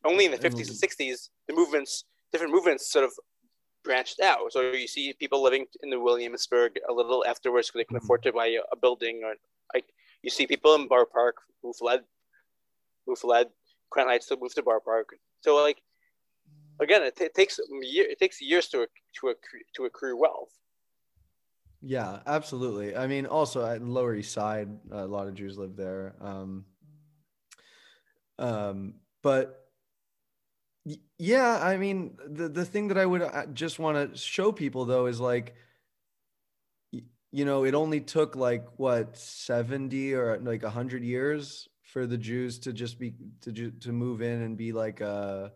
Only 0.04 0.26
in 0.26 0.30
the 0.30 0.38
50s 0.38 0.68
and 0.68 0.78
60s, 0.78 1.30
the 1.48 1.54
movements, 1.54 2.04
different 2.32 2.52
movements 2.52 2.90
sort 2.90 3.04
of 3.04 3.12
branched 3.84 4.20
out. 4.20 4.52
So 4.52 4.72
you 4.72 4.88
see 4.88 5.14
people 5.18 5.42
living 5.42 5.66
in 5.82 5.90
the 5.90 6.00
Williamsburg 6.00 6.78
a 6.88 6.92
little 6.92 7.24
afterwards 7.24 7.68
because 7.68 7.80
they 7.80 7.84
can 7.84 7.96
mm-hmm. 7.96 8.04
afford 8.04 8.22
to 8.24 8.32
buy 8.32 8.46
a, 8.48 8.60
a, 8.72 8.76
building, 8.76 9.22
or 9.24 9.34
like 9.72 9.86
you 10.22 10.30
see 10.30 10.46
people 10.46 10.74
in 10.74 10.88
Borough 10.88 11.06
Park 11.06 11.36
who 11.62 11.72
fled, 11.72 12.00
who 13.06 13.14
fled 13.16 13.48
Crown 13.90 14.08
Heights 14.08 14.26
to 14.26 14.36
move 14.40 14.54
to 14.54 14.62
Borough 14.62 14.80
Park. 14.80 15.10
So 15.40 15.56
like 15.56 15.80
again, 16.80 17.02
it, 17.02 17.16
t- 17.16 17.24
it 17.24 17.34
takes 17.34 17.60
year, 17.82 18.06
it 18.08 18.18
takes 18.18 18.40
years 18.40 18.68
to 18.68 18.86
to 19.20 19.28
accrue, 19.28 19.60
to 19.76 19.84
accrue 19.84 20.16
wealth. 20.18 20.50
Yeah, 21.86 22.20
absolutely. 22.26 22.96
I 22.96 23.06
mean, 23.06 23.26
also 23.26 23.64
at 23.64 23.82
Lower 23.82 24.14
East 24.14 24.32
Side, 24.32 24.68
a 24.90 25.06
lot 25.06 25.28
of 25.28 25.34
Jews 25.34 25.58
live 25.58 25.76
there. 25.76 26.14
Um, 26.20 26.64
um, 28.38 28.94
but 29.22 29.68
yeah, 31.18 31.58
I 31.62 31.76
mean, 31.76 32.16
the 32.26 32.48
the 32.48 32.64
thing 32.64 32.88
that 32.88 32.98
I 32.98 33.06
would 33.06 33.22
uh, 33.22 33.46
just 33.46 33.78
want 33.78 34.12
to 34.12 34.18
show 34.18 34.52
people 34.52 34.84
though 34.84 35.06
is 35.06 35.20
like 35.20 35.54
you 37.32 37.44
know, 37.44 37.64
it 37.64 37.74
only 37.74 38.00
took 38.00 38.36
like 38.36 38.66
what 38.76 39.16
70 39.16 40.14
or 40.14 40.38
like 40.38 40.62
100 40.62 41.02
years 41.02 41.68
for 41.82 42.06
the 42.06 42.18
Jews 42.18 42.58
to 42.60 42.72
just 42.72 42.98
be 42.98 43.14
to 43.42 43.70
to 43.70 43.92
move 43.92 44.22
in 44.22 44.42
and 44.42 44.56
be 44.56 44.72
like 44.72 45.00
a 45.00 45.52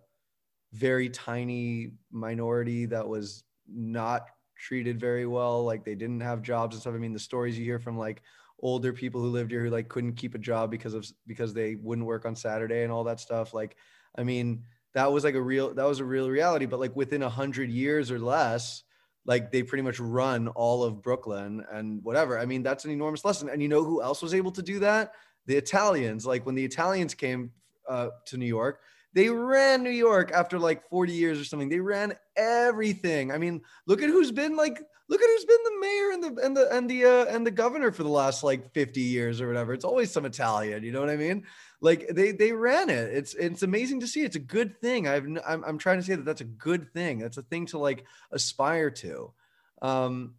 very 0.72 1.08
tiny 1.10 1.92
minority 2.12 2.86
that 2.86 3.08
was 3.08 3.44
not 3.68 4.28
treated 4.58 5.00
very 5.00 5.26
well 5.26 5.64
like 5.64 5.84
they 5.84 5.94
didn't 5.94 6.20
have 6.20 6.42
jobs 6.42 6.74
and 6.74 6.80
stuff. 6.80 6.94
I 6.94 6.98
mean 6.98 7.12
the 7.12 7.18
stories 7.18 7.58
you 7.58 7.64
hear 7.64 7.78
from 7.78 7.96
like 7.96 8.22
older 8.60 8.92
people 8.92 9.20
who 9.20 9.28
lived 9.28 9.52
here 9.52 9.62
who 9.62 9.70
like 9.70 9.88
couldn't 9.88 10.14
keep 10.14 10.34
a 10.34 10.38
job 10.38 10.70
because 10.70 10.92
of 10.92 11.06
because 11.26 11.54
they 11.54 11.76
wouldn't 11.76 12.06
work 12.06 12.26
on 12.26 12.34
saturday 12.34 12.82
and 12.82 12.90
all 12.90 13.04
that 13.04 13.20
stuff 13.20 13.54
like 13.54 13.76
i 14.16 14.24
mean 14.24 14.64
that 14.94 15.12
was 15.12 15.24
like 15.24 15.34
a 15.34 15.40
real 15.40 15.74
that 15.74 15.86
was 15.86 16.00
a 16.00 16.04
real 16.04 16.28
reality. 16.28 16.66
But 16.66 16.80
like 16.80 16.94
within 16.96 17.22
a 17.22 17.28
hundred 17.28 17.70
years 17.70 18.10
or 18.10 18.18
less 18.18 18.84
like 19.26 19.52
they 19.52 19.62
pretty 19.62 19.82
much 19.82 20.00
run 20.00 20.48
all 20.48 20.82
of 20.82 21.02
brooklyn 21.02 21.64
and 21.70 22.02
whatever. 22.02 22.38
I 22.38 22.46
mean 22.46 22.62
that's 22.62 22.84
an 22.84 22.90
enormous 22.90 23.24
lesson. 23.24 23.48
And 23.48 23.62
you 23.62 23.68
know 23.68 23.84
who 23.84 24.02
else 24.02 24.22
was 24.22 24.34
able 24.34 24.52
to 24.52 24.62
do 24.62 24.78
that? 24.80 25.12
The 25.46 25.56
italians. 25.56 26.26
Like 26.26 26.46
when 26.46 26.54
the 26.54 26.64
italians 26.64 27.14
came 27.14 27.52
uh, 27.88 28.08
to 28.26 28.36
new 28.36 28.46
york 28.46 28.80
they 29.14 29.28
ran 29.28 29.82
new 29.82 29.90
york 29.90 30.30
after 30.32 30.58
like 30.58 30.88
40 30.88 31.12
years 31.12 31.40
or 31.40 31.44
something. 31.44 31.68
They 31.68 31.80
ran 31.80 32.14
everything. 32.36 33.32
I 33.32 33.38
mean 33.38 33.62
look 33.86 34.02
at 34.02 34.10
who's 34.10 34.32
been 34.32 34.56
like 34.56 34.80
look 35.08 35.22
at 35.22 35.26
who's 35.26 35.44
been 35.44 35.64
the 35.64 35.80
mayor 35.80 36.10
and 36.12 36.22
the 36.22 36.44
and 36.44 36.56
the 36.56 36.76
and 36.76 36.90
the 36.90 37.04
uh, 37.04 37.24
and 37.34 37.46
the 37.46 37.50
governor 37.50 37.90
for 37.90 38.02
the 38.02 38.08
last 38.08 38.44
like 38.44 38.72
50 38.72 39.00
years 39.00 39.40
or 39.40 39.48
whatever. 39.48 39.72
It's 39.72 39.84
always 39.84 40.10
some 40.10 40.24
italian 40.24 40.82
you 40.82 40.92
know 40.92 41.00
what 41.00 41.10
i 41.10 41.16
mean? 41.16 41.44
Like 41.80 42.08
they 42.08 42.32
they 42.32 42.52
ran 42.52 42.90
it. 42.90 43.14
It's 43.14 43.34
it's 43.34 43.62
amazing 43.62 44.00
to 44.00 44.06
see. 44.06 44.22
It's 44.22 44.36
a 44.36 44.40
good 44.40 44.80
thing. 44.80 45.08
I've 45.08 45.26
i'm, 45.46 45.64
I'm 45.64 45.78
trying 45.78 45.98
to 45.98 46.04
say 46.04 46.14
that 46.14 46.24
that's 46.24 46.40
a 46.40 46.44
good 46.44 46.92
thing. 46.92 47.18
That's 47.18 47.38
a 47.38 47.42
thing 47.42 47.66
to 47.66 47.78
like 47.78 48.04
aspire 48.32 48.90
to. 48.90 49.32
Um 49.80 50.34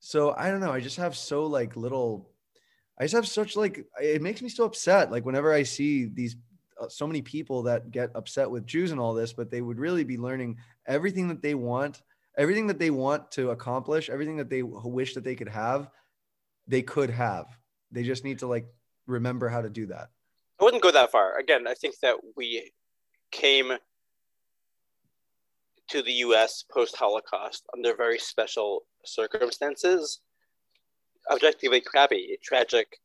so 0.00 0.34
i 0.36 0.50
don't 0.50 0.60
know. 0.60 0.72
I 0.72 0.80
just 0.80 0.98
have 0.98 1.16
so 1.16 1.46
like 1.46 1.76
little 1.76 2.30
i 2.98 3.04
just 3.04 3.14
have 3.14 3.26
such 3.26 3.56
like 3.56 3.86
it 4.00 4.22
makes 4.22 4.40
me 4.42 4.48
so 4.48 4.64
upset 4.64 5.10
like 5.10 5.24
whenever 5.24 5.52
i 5.52 5.62
see 5.62 6.04
these 6.04 6.36
Uh, 6.80 6.88
so 6.88 7.06
many 7.06 7.22
people 7.22 7.62
that 7.62 7.90
get 7.90 8.10
upset 8.14 8.50
with 8.50 8.66
jews 8.66 8.90
and 8.90 9.00
all 9.00 9.14
this 9.14 9.32
but 9.32 9.50
they 9.50 9.60
would 9.60 9.78
really 9.78 10.04
be 10.04 10.18
learning 10.18 10.56
everything 10.86 11.28
that 11.28 11.40
they 11.40 11.54
want 11.54 12.02
everything 12.36 12.66
that 12.66 12.78
they 12.78 12.90
want 12.90 13.30
to 13.30 13.50
accomplish 13.50 14.10
everything 14.10 14.36
that 14.36 14.50
they 14.50 14.62
wish 14.62 15.14
that 15.14 15.24
they 15.24 15.36
could 15.36 15.48
have 15.48 15.88
they 16.66 16.82
could 16.82 17.10
have 17.10 17.46
they 17.92 18.02
just 18.02 18.24
need 18.24 18.40
to 18.40 18.46
like 18.46 18.66
remember 19.06 19.48
how 19.48 19.62
to 19.62 19.70
do 19.70 19.86
that 19.86 20.08
I 20.60 20.64
wouldn't 20.64 20.82
go 20.82 20.92
that 20.92 21.10
far. 21.10 21.36
Again, 21.38 21.66
I 21.66 21.74
think 21.74 21.98
that 22.00 22.16
we 22.36 22.70
came 23.30 23.72
to 25.88 26.02
the 26.02 26.12
US 26.12 26.64
post 26.70 26.96
Holocaust 26.96 27.66
under 27.74 27.94
very 27.94 28.18
special 28.18 28.86
circumstances, 29.04 30.20
objectively 31.30 31.80
crappy, 31.80 32.38
tragic, 32.42 32.98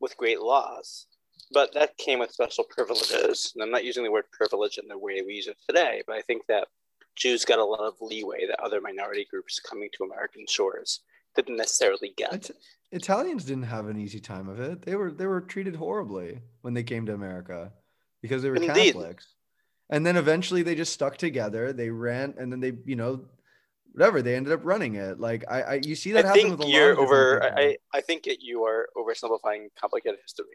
with 0.00 0.16
great 0.16 0.40
loss. 0.40 1.06
But 1.54 1.72
that 1.74 1.96
came 1.96 2.18
with 2.18 2.32
special 2.32 2.64
privileges. 2.64 3.52
And 3.54 3.62
I'm 3.62 3.70
not 3.70 3.84
using 3.84 4.02
the 4.02 4.10
word 4.10 4.24
privilege 4.32 4.76
in 4.76 4.88
the 4.88 4.98
way 4.98 5.22
we 5.24 5.34
use 5.34 5.46
it 5.46 5.56
today, 5.66 6.02
but 6.06 6.16
I 6.16 6.20
think 6.20 6.42
that 6.48 6.66
Jews 7.16 7.44
got 7.44 7.60
a 7.60 7.64
lot 7.64 7.80
of 7.80 7.94
leeway 8.00 8.46
that 8.48 8.60
other 8.60 8.80
minority 8.80 9.26
groups 9.30 9.60
coming 9.60 9.88
to 9.96 10.04
American 10.04 10.44
shores 10.48 11.00
didn't 11.36 11.56
necessarily 11.56 12.12
get. 12.16 12.50
Italians 12.90 13.44
didn't 13.44 13.64
have 13.64 13.86
an 13.86 13.98
easy 13.98 14.20
time 14.20 14.48
of 14.48 14.60
it. 14.60 14.82
They 14.82 14.96
were 14.96 15.10
they 15.10 15.26
were 15.26 15.40
treated 15.40 15.76
horribly 15.76 16.40
when 16.62 16.74
they 16.74 16.82
came 16.82 17.06
to 17.06 17.14
America 17.14 17.72
because 18.20 18.42
they 18.42 18.50
were 18.50 18.56
Indeed. 18.56 18.94
Catholics. 18.94 19.28
And 19.90 20.04
then 20.04 20.16
eventually 20.16 20.62
they 20.62 20.74
just 20.74 20.92
stuck 20.92 21.16
together. 21.16 21.72
They 21.72 21.90
ran 21.90 22.34
and 22.38 22.50
then 22.50 22.60
they, 22.60 22.72
you 22.84 22.96
know, 22.96 23.26
whatever, 23.92 24.22
they 24.22 24.34
ended 24.34 24.52
up 24.52 24.60
running 24.64 24.94
it. 24.94 25.20
Like 25.20 25.44
I, 25.48 25.62
I 25.62 25.80
you 25.84 25.94
see 25.94 26.12
that 26.12 26.24
I 26.24 26.28
happen 26.28 26.50
with 26.50 26.64
a 26.64 26.68
you're 26.68 26.98
over 26.98 27.42
I, 27.42 27.76
I 27.92 28.00
think 28.00 28.24
that 28.24 28.42
you 28.42 28.64
are 28.64 28.88
oversimplifying 28.96 29.68
complicated 29.78 30.18
history. 30.22 30.46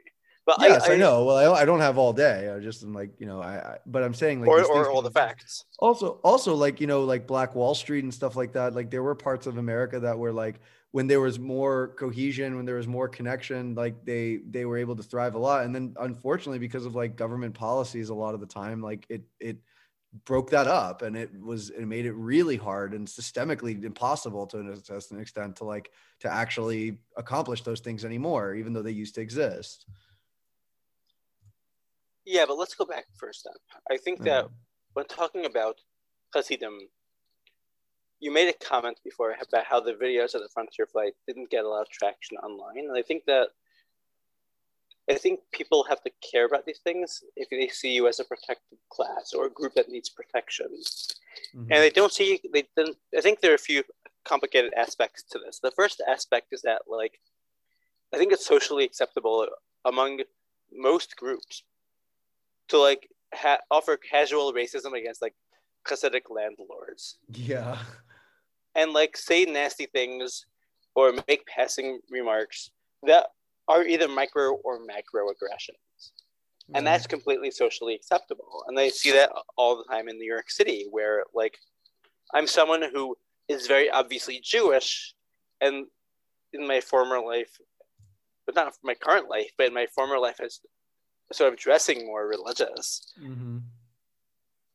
But 0.58 0.62
yes, 0.62 0.90
I, 0.90 0.94
I, 0.94 0.96
I 0.96 0.98
know. 0.98 1.26
Well, 1.26 1.54
I, 1.54 1.62
I 1.62 1.66
don't 1.66 1.80
have 1.80 2.00
all 2.00 2.12
day. 2.12 2.50
I 2.50 2.60
just 2.60 2.82
am 2.82 2.92
like, 2.92 3.12
you 3.20 3.28
know, 3.28 3.40
I, 3.40 3.58
I 3.58 3.78
but 3.86 4.02
I'm 4.02 4.16
saying 4.16 4.42
like 4.42 4.50
or, 4.50 4.64
or 4.64 4.90
all 4.90 5.04
the 5.04 5.12
facts. 5.12 5.66
Also, 5.78 6.20
also 6.24 6.56
like 6.56 6.82
you 6.82 6.88
know, 6.88 7.04
like 7.04 7.28
Black 7.28 7.54
Wall 7.54 7.76
Street 7.76 8.04
and 8.04 8.12
stuff 8.12 8.36
like 8.36 8.54
that. 8.54 8.74
Like 8.74 8.90
there 8.90 9.04
were 9.04 9.14
parts 9.14 9.46
of 9.46 9.58
America 9.58 10.00
that 10.00 10.18
were 10.18 10.34
like 10.34 10.60
when 10.90 11.06
there 11.06 11.22
was 11.22 11.38
more 11.38 11.90
cohesion, 12.00 12.56
when 12.56 12.66
there 12.66 12.78
was 12.78 12.88
more 12.88 13.08
connection, 13.08 13.76
like 13.76 14.04
they 14.06 14.40
they 14.50 14.66
were 14.66 14.78
able 14.78 14.96
to 14.96 15.04
thrive 15.04 15.36
a 15.36 15.40
lot. 15.40 15.66
And 15.66 15.76
then 15.76 15.94
unfortunately, 16.00 16.58
because 16.58 16.88
of 16.88 16.96
like 16.96 17.16
government 17.16 17.54
policies, 17.54 18.10
a 18.10 18.16
lot 18.16 18.34
of 18.34 18.40
the 18.40 18.48
time, 18.48 18.82
like 18.82 19.06
it 19.08 19.22
it 19.40 19.58
broke 20.26 20.50
that 20.50 20.66
up 20.66 21.04
and 21.04 21.16
it 21.16 21.30
was 21.40 21.70
it 21.70 21.86
made 21.86 22.08
it 22.08 22.14
really 22.14 22.58
hard 22.58 22.96
and 22.96 23.08
systemically 23.08 23.84
impossible 23.84 24.48
to 24.48 24.58
an, 24.58 24.82
to 24.82 25.00
an 25.12 25.20
extent 25.20 25.56
to 25.58 25.64
like 25.64 25.92
to 26.20 26.28
actually 26.28 26.98
accomplish 27.16 27.62
those 27.62 27.80
things 27.80 28.04
anymore 28.04 28.56
even 28.56 28.74
though 28.74 28.82
they 28.82 28.90
used 28.90 29.14
to 29.14 29.22
exist 29.22 29.86
yeah 32.30 32.46
but 32.48 32.58
let's 32.58 32.76
go 32.76 32.86
back 32.86 33.06
a 33.28 33.34
step 33.34 33.54
i 33.92 33.98
think 33.98 34.20
that 34.20 34.44
yeah. 34.44 34.50
when 34.94 35.06
talking 35.06 35.46
about 35.46 35.78
hasidim 36.34 36.78
you 38.20 38.32
made 38.32 38.50
a 38.50 38.66
comment 38.66 39.00
before 39.04 39.32
about 39.42 39.66
how 39.66 39.80
the 39.80 39.94
videos 39.94 40.36
of 40.36 40.42
the 40.42 40.50
frontier 40.54 40.86
flight 40.86 41.14
didn't 41.28 41.50
get 41.50 41.66
a 41.66 41.68
lot 41.68 41.82
of 41.82 41.90
traction 41.90 42.38
online 42.38 42.86
and 42.88 42.98
i 42.98 43.02
think 43.02 43.26
that 43.26 43.50
I 45.10 45.16
think 45.16 45.40
people 45.52 45.84
have 45.90 46.04
to 46.04 46.12
care 46.32 46.46
about 46.46 46.66
these 46.66 46.82
things 46.84 47.24
if 47.36 47.50
they 47.50 47.68
see 47.68 47.92
you 47.94 48.08
as 48.08 48.20
a 48.20 48.24
protected 48.24 48.78
class 48.90 49.34
or 49.34 49.48
a 49.48 49.50
group 49.50 49.74
that 49.74 49.90
needs 49.90 50.08
protection. 50.08 50.68
Mm-hmm. 51.56 51.72
And 51.72 51.84
they 51.84 51.90
don't 51.90 52.14
see 52.14 52.40
they 52.54 52.66
don't, 52.78 52.96
I 53.18 53.22
think 53.22 53.40
there 53.40 53.52
are 53.52 53.56
a 53.56 53.58
few 53.58 53.84
complicated 54.24 54.72
aspects 54.78 55.24
to 55.32 55.40
this. 55.40 55.60
The 55.60 55.72
first 55.72 56.00
aspect 56.08 56.48
is 56.52 56.62
that 56.62 56.84
like 56.88 57.20
I 58.14 58.18
think 58.18 58.32
it's 58.32 58.46
socially 58.46 58.84
acceptable 58.84 59.48
among 59.84 60.22
most 60.72 61.16
groups 61.16 61.64
to 62.70 62.78
like 62.78 63.10
ha- 63.34 63.60
offer 63.70 63.98
casual 63.98 64.54
racism 64.54 64.98
against 64.98 65.22
like 65.22 65.36
Hasidic 65.88 66.30
landlords. 66.30 67.18
Yeah. 67.30 67.78
And 68.76 68.94
like 68.94 69.18
say 69.18 69.46
nasty 69.46 69.88
things 69.88 70.46
or 70.96 71.14
make 71.28 71.46
passing 71.48 72.00
remarks 72.10 72.72
that 73.04 73.28
are 73.68 73.86
either 73.86 74.08
micro 74.08 74.56
or 74.64 74.84
macro 74.84 75.30
aggressions. 75.30 75.78
Mm-hmm. 76.00 76.76
And 76.76 76.88
that's 76.88 77.08
completely 77.08 77.52
socially 77.52 77.96
acceptable. 77.96 78.64
And 78.68 78.80
I 78.80 78.90
see 78.90 79.12
that 79.12 79.32
all 79.58 79.78
the 79.78 79.84
time 79.84 80.10
in 80.10 80.18
New 80.18 80.28
York 80.32 80.50
City, 80.50 80.88
where 80.90 81.24
like 81.34 81.58
I'm 82.34 82.48
someone 82.48 82.84
who 82.94 83.16
is 83.48 83.68
very 83.68 83.90
obviously 83.90 84.40
Jewish, 84.44 85.14
and 85.62 85.88
in 86.54 86.68
my 86.68 86.82
former 86.82 87.20
life, 87.20 87.58
but 88.46 88.56
not 88.56 88.74
my 88.84 88.94
current 88.94 89.30
life, 89.30 89.52
but 89.58 89.68
in 89.68 89.74
my 89.74 89.88
former 89.96 90.20
life 90.20 90.40
as 90.44 90.60
sort 91.32 91.52
of 91.54 91.60
dressing 91.60 92.06
more 92.06 92.28
religious. 92.28 93.14
Mm-hmm. 93.22 93.60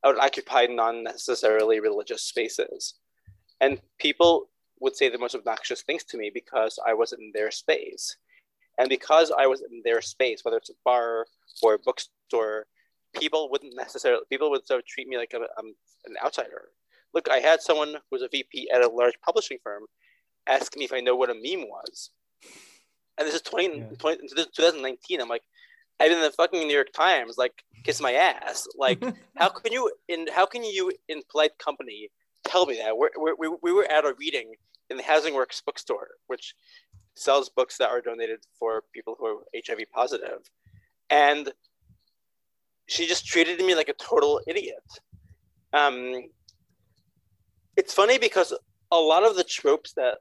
I 0.03 0.09
would 0.09 0.19
occupy 0.19 0.67
non 0.67 1.03
necessarily 1.03 1.81
religious 1.81 2.23
spaces. 2.23 2.95
And 3.61 3.81
people 3.99 4.51
would 4.81 4.97
say 4.97 5.09
the 5.09 5.19
most 5.19 5.35
obnoxious 5.35 5.83
things 5.83 6.05
to 6.05 6.19
me 6.19 6.31
because 6.33 6.79
I 6.87 6.95
was 6.95 7.13
in 7.13 7.33
their 7.35 7.51
space. 7.51 8.17
And 8.79 8.89
because 8.89 9.31
I 9.31 9.47
was 9.47 9.63
in 9.63 9.83
their 9.85 10.03
space, 10.03 10.45
whether 10.45 10.57
it's 10.57 10.71
a 10.71 10.75
bar 10.85 11.27
or 11.63 11.75
a 11.75 11.79
bookstore, 11.79 12.67
people 13.15 13.49
wouldn't 13.51 13.77
necessarily, 13.77 14.23
people 14.29 14.51
would 14.51 14.67
sort 14.67 14.81
of 14.81 14.87
treat 14.87 15.09
me 15.09 15.17
like 15.17 15.33
a, 15.33 15.39
an 15.39 16.17
outsider. 16.23 16.71
Look, 17.15 17.29
I 17.31 17.39
had 17.39 17.63
someone 17.63 17.93
who 17.93 18.01
was 18.11 18.23
a 18.23 18.29
VP 18.29 18.71
at 18.75 18.83
a 18.83 18.89
large 18.89 19.15
publishing 19.25 19.59
firm 19.63 19.85
ask 20.47 20.77
me 20.77 20.85
if 20.85 20.93
I 20.93 21.01
know 21.01 21.17
what 21.17 21.31
a 21.31 21.35
meme 21.35 21.69
was. 21.69 22.11
And 23.17 23.27
this 23.27 23.35
is 23.35 23.43
20, 23.43 23.79
yeah. 23.79 23.85
20 23.99 24.29
2019. 24.29 25.21
I'm 25.21 25.29
like, 25.29 25.45
I've 26.01 26.11
been 26.11 26.19
in 26.19 26.25
the 26.25 26.31
fucking 26.31 26.67
New 26.67 26.75
York 26.75 26.93
Times, 26.93 27.39
like, 27.39 27.63
kiss 27.85 28.01
my 28.01 28.13
ass. 28.13 28.67
Like, 28.77 29.03
how 29.37 29.49
can 29.49 29.73
you, 29.73 29.91
in 30.09 30.27
how 30.35 30.47
can 30.47 30.65
you, 30.65 30.93
in 31.09 31.23
polite 31.31 31.57
company, 31.59 32.11
tell 32.45 32.67
me 32.67 32.79
that? 32.79 32.97
We're, 32.97 33.11
we're, 33.17 33.35
we 33.39 33.57
we 33.63 33.73
were 33.73 33.91
at 33.91 34.05
a 34.05 34.15
reading 34.19 34.55
in 34.91 34.97
the 34.97 35.03
Housing 35.03 35.35
Works 35.35 35.63
bookstore, 35.65 36.09
which 36.27 36.55
sells 37.15 37.49
books 37.49 37.79
that 37.79 37.91
are 37.91 38.01
donated 38.01 38.41
for 38.59 38.83
people 38.93 39.17
who 39.19 39.27
are 39.27 39.37
HIV. 39.55 39.87
And 41.11 41.53
she 42.87 43.07
just 43.07 43.27
treated 43.27 43.59
me 43.61 43.75
like 43.75 43.89
a 43.89 43.95
total 43.95 44.41
idiot. 44.47 44.83
Um, 45.73 46.25
it's 47.77 47.95
funny 47.95 48.19
because 48.19 48.53
a 48.91 48.97
lot 48.97 49.25
of 49.25 49.37
the 49.37 49.45
tropes 49.45 49.93
that 49.95 50.19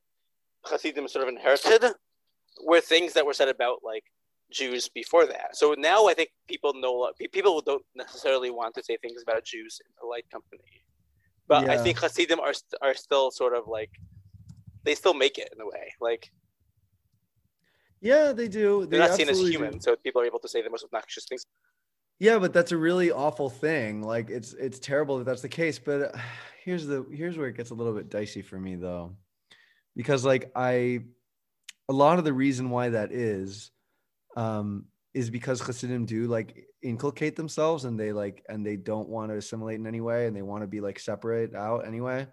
Hasidim 0.65 1.07
sort 1.07 1.27
of 1.27 1.33
inherited 1.33 1.93
were 2.63 2.81
things 2.81 3.13
that 3.13 3.25
were 3.25 3.33
said 3.33 3.49
about 3.49 3.79
like 3.83 4.03
Jews 4.51 4.89
before 4.89 5.25
that. 5.25 5.55
So 5.55 5.75
now 5.77 6.07
I 6.07 6.13
think 6.13 6.29
people 6.47 6.73
know 6.75 7.11
people 7.31 7.61
don't 7.61 7.83
necessarily 7.95 8.51
want 8.51 8.75
to 8.75 8.83
say 8.83 8.97
things 8.97 9.21
about 9.21 9.43
Jews 9.45 9.79
in 9.85 9.91
polite 9.99 10.25
company, 10.31 10.83
but 11.47 11.65
yeah. 11.65 11.73
I 11.73 11.77
think 11.77 11.99
Hasidim 11.99 12.39
are 12.39 12.53
are 12.81 12.93
still 12.93 13.31
sort 13.31 13.55
of 13.55 13.67
like 13.67 13.91
they 14.83 14.95
still 14.95 15.13
make 15.13 15.37
it 15.37 15.49
in 15.53 15.61
a 15.61 15.65
way. 15.65 15.93
Like 15.99 16.31
yeah, 18.03 18.33
they 18.33 18.49
do. 18.49 18.85
They're 18.85 18.99
not 18.99 19.15
seen 19.15 19.29
as 19.29 19.39
human, 19.39 19.73
do. 19.73 19.79
so 19.79 19.95
people 19.95 20.21
are 20.21 20.25
able 20.25 20.39
to 20.39 20.49
say 20.49 20.61
the 20.61 20.69
most 20.69 20.83
obnoxious 20.83 21.25
things. 21.25 21.45
Yeah, 22.19 22.37
but 22.37 22.53
that's 22.53 22.71
a 22.71 22.77
really 22.77 23.11
awful 23.11 23.49
thing. 23.49 24.03
Like 24.03 24.29
it's 24.29 24.53
it's 24.53 24.77
terrible 24.77 25.17
that 25.19 25.23
that's 25.23 25.41
the 25.41 25.49
case. 25.49 25.79
But 25.79 26.13
uh, 26.13 26.19
here's 26.63 26.85
the 26.85 27.05
here's 27.11 27.37
where 27.37 27.47
it 27.47 27.57
gets 27.57 27.71
a 27.71 27.73
little 27.73 27.93
bit 27.93 28.09
dicey 28.09 28.41
for 28.41 28.59
me 28.59 28.75
though, 28.75 29.15
because 29.95 30.25
like 30.25 30.51
I, 30.53 31.03
a 31.87 31.93
lot 31.93 32.19
of 32.19 32.25
the 32.25 32.33
reason 32.33 32.69
why 32.69 32.89
that 32.89 33.11
is, 33.13 33.71
um, 34.35 34.85
is 35.13 35.29
because 35.29 35.61
Hasidim 35.61 36.05
do 36.05 36.27
like 36.27 36.67
inculcate 36.81 37.35
themselves 37.35 37.85
and 37.85 37.99
they 37.99 38.11
like 38.11 38.43
and 38.49 38.65
they 38.65 38.75
don't 38.75 39.09
want 39.09 39.31
to 39.31 39.37
assimilate 39.37 39.79
in 39.79 39.87
any 39.87 40.01
way 40.01 40.27
and 40.27 40.35
they 40.35 40.41
want 40.41 40.63
to 40.63 40.67
be 40.67 40.81
like 40.81 40.99
separate 40.99 41.55
out 41.55 41.85
anyway. 41.87 42.27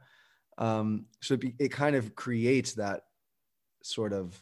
Um, 0.58 1.06
so 1.20 1.34
it, 1.34 1.40
be, 1.40 1.54
it 1.58 1.72
kind 1.72 1.96
of 1.96 2.14
creates 2.14 2.74
that 2.74 3.04
sort 3.82 4.12
of 4.12 4.40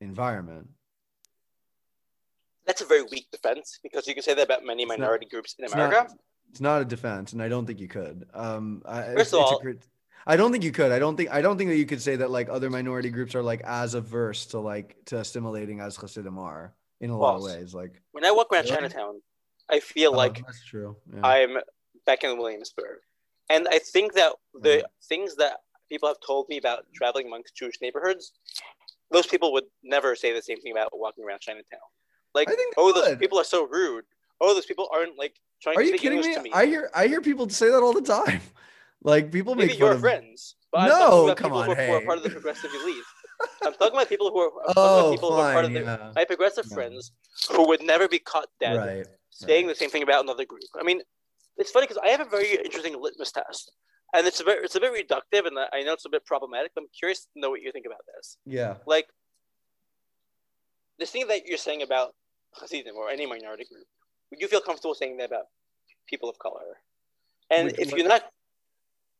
environment. 0.00 0.68
That's 2.66 2.80
a 2.80 2.86
very 2.86 3.02
weak 3.02 3.26
defense 3.30 3.78
because 3.82 4.06
you 4.06 4.14
can 4.14 4.22
say 4.22 4.34
that 4.34 4.44
about 4.44 4.64
many 4.64 4.86
minority 4.86 5.26
not, 5.26 5.30
groups 5.30 5.54
in 5.58 5.66
America. 5.66 6.02
It's 6.02 6.12
not, 6.12 6.20
it's 6.50 6.60
not, 6.60 6.82
a 6.82 6.84
defense, 6.86 7.32
and 7.34 7.42
I 7.42 7.48
don't 7.48 7.66
think 7.66 7.80
you 7.80 7.88
could. 7.88 8.26
Um, 8.32 8.82
First 8.86 9.34
of 9.34 9.40
all, 9.40 9.60
a, 9.62 9.74
I 10.26 10.36
don't 10.36 10.52
think 10.52 10.64
you 10.64 10.72
could. 10.72 10.92
I 10.92 10.98
don't 10.98 11.16
think 11.16 11.30
I 11.30 11.42
don't 11.42 11.58
think 11.58 11.70
that 11.70 11.76
you 11.76 11.86
could 11.86 12.00
say 12.00 12.16
that 12.16 12.30
like 12.30 12.48
other 12.48 12.70
minority 12.70 13.10
groups 13.10 13.34
are 13.34 13.42
like 13.42 13.60
as 13.62 13.94
averse 13.94 14.46
to 14.46 14.58
like 14.58 14.96
to 15.06 15.18
assimilating 15.18 15.80
as 15.80 15.96
Hasidim 15.96 16.38
are 16.38 16.72
in 17.00 17.10
a 17.10 17.16
lot 17.16 17.36
of 17.36 17.42
ways. 17.42 17.74
Like 17.74 18.00
when 18.12 18.24
I 18.24 18.30
walk 18.30 18.48
around 18.52 18.64
really? 18.64 18.76
Chinatown, 18.76 19.20
I 19.70 19.80
feel 19.80 20.12
oh, 20.12 20.16
like 20.16 20.44
that's 20.46 20.64
true. 20.64 20.96
Yeah. 21.12 21.26
I'm 21.26 21.56
back 22.06 22.24
in 22.24 22.38
Williamsburg, 22.38 22.98
and 23.50 23.68
I 23.70 23.78
think 23.78 24.14
that 24.14 24.32
the 24.54 24.86
things 25.08 25.36
that 25.36 25.58
people 25.90 26.08
have 26.08 26.18
told 26.26 26.48
me 26.48 26.56
about 26.56 26.86
traveling 26.94 27.26
amongst 27.26 27.54
Jewish 27.54 27.80
neighborhoods 27.82 28.32
those 29.10 29.26
people 29.26 29.52
would 29.52 29.64
never 29.82 30.16
say 30.16 30.32
the 30.32 30.42
same 30.42 30.60
thing 30.60 30.72
about 30.72 30.90
walking 30.92 31.24
around 31.24 31.40
Chinatown. 31.40 31.80
Like, 32.34 32.48
oh, 32.76 32.86
would. 32.86 32.96
those 32.96 33.16
people 33.16 33.38
are 33.38 33.44
so 33.44 33.66
rude. 33.66 34.04
Oh, 34.40 34.54
those 34.54 34.66
people 34.66 34.88
aren't 34.92 35.16
like 35.16 35.36
trying 35.62 35.78
are 35.78 35.82
to 35.82 35.88
speak 35.88 36.04
English 36.04 36.26
me? 36.26 36.34
to 36.34 36.42
me. 36.42 36.50
I 36.52 36.66
hear 36.66 36.90
I 36.94 37.06
hear 37.06 37.20
people 37.20 37.48
say 37.48 37.70
that 37.70 37.80
all 37.80 37.92
the 37.92 38.02
time. 38.02 38.40
Like 39.04 39.30
people 39.30 39.54
Maybe 39.54 39.72
make 39.72 39.78
your 39.78 39.92
of... 39.92 40.00
friends. 40.00 40.56
But 40.72 40.88
no, 40.88 41.28
I'm 41.28 41.36
come 41.36 41.52
on, 41.52 41.66
who 41.66 41.74
hey. 41.74 41.88
who 41.88 41.94
are 41.94 42.00
part 42.00 42.18
of 42.18 42.24
the 42.24 42.30
progressive 42.30 42.70
elite. 42.82 43.04
I'm 43.62 43.74
talking 43.74 43.94
about 43.94 44.08
people 44.08 44.30
who 44.30 44.38
are, 44.40 44.50
I'm 44.68 44.74
oh, 44.76 45.12
people 45.12 45.30
fine, 45.30 45.38
who 45.38 45.42
are 45.42 45.52
part 45.52 45.64
of 45.66 45.72
the, 45.72 45.80
yeah. 45.80 46.12
my 46.14 46.24
progressive 46.24 46.66
yeah. 46.68 46.74
friends 46.74 47.12
who 47.50 47.66
would 47.68 47.82
never 47.82 48.08
be 48.08 48.18
caught 48.18 48.48
dead 48.60 48.76
right, 48.76 49.06
saying 49.30 49.66
right. 49.66 49.74
the 49.74 49.78
same 49.78 49.90
thing 49.90 50.02
about 50.02 50.24
another 50.24 50.44
group. 50.44 50.62
I 50.78 50.82
mean, 50.82 51.00
it's 51.56 51.70
funny 51.70 51.86
because 51.86 52.02
I 52.02 52.08
have 52.08 52.20
a 52.20 52.24
very 52.24 52.52
interesting 52.52 53.00
litmus 53.00 53.32
test 53.32 53.72
and 54.14 54.26
it's 54.26 54.40
a 54.40 54.44
bit 54.44 54.58
it's 54.62 54.76
a 54.76 54.80
bit 54.80 54.92
reductive 54.92 55.46
and 55.46 55.58
I 55.72 55.82
know 55.82 55.92
it's 55.92 56.06
a 56.06 56.08
bit 56.10 56.24
problematic. 56.24 56.72
But 56.74 56.82
I'm 56.82 56.88
curious 56.98 57.24
to 57.24 57.40
know 57.40 57.50
what 57.50 57.60
you 57.60 57.72
think 57.72 57.86
about 57.86 58.00
this. 58.16 58.36
Yeah. 58.46 58.76
Like 58.86 59.06
the 60.98 61.06
thing 61.06 61.26
that 61.28 61.46
you're 61.46 61.58
saying 61.58 61.82
about 61.82 62.14
Hasidim 62.54 62.94
or 62.96 63.10
any 63.10 63.26
minority 63.26 63.64
group, 63.64 63.86
would 64.30 64.40
you 64.40 64.48
feel 64.48 64.60
comfortable 64.60 64.94
saying 64.94 65.16
that 65.18 65.26
about 65.26 65.46
people 66.08 66.28
of 66.30 66.38
color? 66.38 66.78
And 67.50 67.66
would, 67.66 67.78
if 67.80 67.92
you're 67.92 68.08
not, 68.08 68.22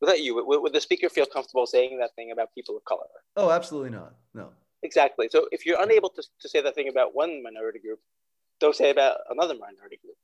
without 0.05 0.23
you, 0.23 0.35
would, 0.35 0.61
would 0.63 0.73
the 0.73 0.81
speaker 0.81 1.09
feel 1.09 1.27
comfortable 1.27 1.67
saying 1.67 1.99
that 1.99 2.15
thing 2.15 2.31
about 2.33 2.55
people 2.55 2.77
of 2.77 2.85
color? 2.85 3.07
Oh, 3.37 3.51
absolutely 3.51 3.91
not. 3.91 4.15
No. 4.33 4.51
Exactly. 4.83 5.29
So 5.31 5.49
if 5.51 5.65
you're 5.65 5.81
unable 5.81 6.11
to, 6.11 6.23
to 6.41 6.49
say 6.49 6.61
that 6.61 6.75
thing 6.75 6.89
about 6.89 7.15
one 7.15 7.43
minority 7.43 7.79
group, 7.79 8.01
don't 8.61 8.77
say 8.77 8.91
about 8.91 9.17
another 9.31 9.55
minority 9.55 9.99
group. 10.03 10.17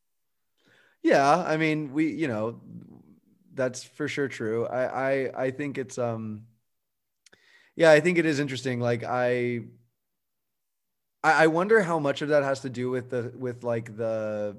Yeah, 1.02 1.44
I 1.46 1.56
mean, 1.56 1.92
we, 1.92 2.12
you 2.12 2.28
know, 2.28 2.60
that's 3.54 3.82
for 3.82 4.06
sure 4.06 4.28
true. 4.28 4.66
I, 4.66 4.82
I, 5.10 5.44
I 5.46 5.50
think 5.50 5.78
it's, 5.78 5.98
um, 5.98 6.42
yeah, 7.74 7.90
I 7.90 8.00
think 8.00 8.18
it 8.18 8.26
is 8.26 8.38
interesting. 8.38 8.80
Like 8.80 9.02
I, 9.02 9.60
I, 11.24 11.44
I 11.44 11.46
wonder 11.46 11.80
how 11.80 11.98
much 11.98 12.22
of 12.22 12.28
that 12.28 12.42
has 12.42 12.60
to 12.60 12.70
do 12.70 12.90
with 12.90 13.10
the 13.10 13.32
with 13.34 13.64
like 13.64 13.96
the 13.96 14.56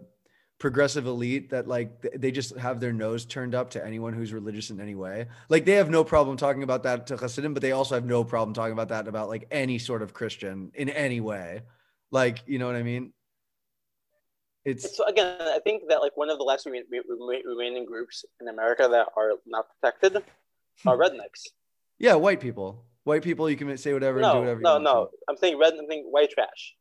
progressive 0.62 1.07
elite 1.07 1.49
that 1.49 1.68
like 1.68 2.07
they 2.16 2.30
just 2.30 2.55
have 2.55 2.80
their 2.80 2.93
nose 2.93 3.26
turned 3.26 3.55
up 3.55 3.72
to 3.72 3.84
anyone 3.84 4.14
who's 4.14 4.32
religious 4.32 4.70
in 4.70 4.80
any 4.80 4.93
way. 4.93 5.26
Like 5.49 5.66
they 5.66 5.74
have 5.74 5.89
no 5.89 6.03
problem 6.03 6.38
talking 6.38 6.62
about 6.62 6.84
that 6.84 7.07
to 7.07 7.18
Hasidim, 7.18 7.55
but 7.55 7.64
they 7.64 7.72
also 7.72 7.95
have 7.95 8.05
no 8.05 8.24
problem 8.24 8.53
talking 8.53 8.74
about 8.74 8.89
that 8.89 9.07
about 9.07 9.28
like 9.28 9.47
any 9.49 9.80
sort 9.80 10.03
of 10.03 10.14
Christian 10.14 10.72
in 10.76 10.88
any 10.89 11.20
way. 11.20 11.64
Like, 12.12 12.43
you 12.45 12.59
know 12.59 12.68
what 12.68 12.76
I 12.76 12.84
mean? 12.84 13.12
It's 14.64 14.95
so 14.95 15.07
again, 15.07 15.38
I 15.41 15.57
think 15.64 15.89
that 15.89 15.99
like 15.99 16.16
one 16.16 16.30
of 16.30 16.38
the 16.38 16.43
last 16.43 16.68
remaining 16.68 17.86
groups 17.86 18.24
in 18.39 18.47
America 18.47 18.88
that 18.88 19.07
are 19.18 19.32
not 19.47 19.66
protected 19.82 20.18
are 20.86 20.95
hmm. 20.95 21.01
rednecks. 21.01 21.47
Yeah, 21.97 22.14
white 22.14 22.39
people. 22.39 22.86
White 23.03 23.24
people, 23.24 23.49
you 23.49 23.55
can 23.55 23.76
say 23.78 23.93
whatever. 23.93 24.20
No, 24.20 24.39
whatever 24.39 24.62
no, 24.62 24.78
no. 24.78 25.09
I'm 25.28 25.38
saying 25.38 25.57
red. 25.57 25.74
I'm 25.74 25.88
saying 25.89 26.03
white 26.03 26.30
trash. 26.30 26.76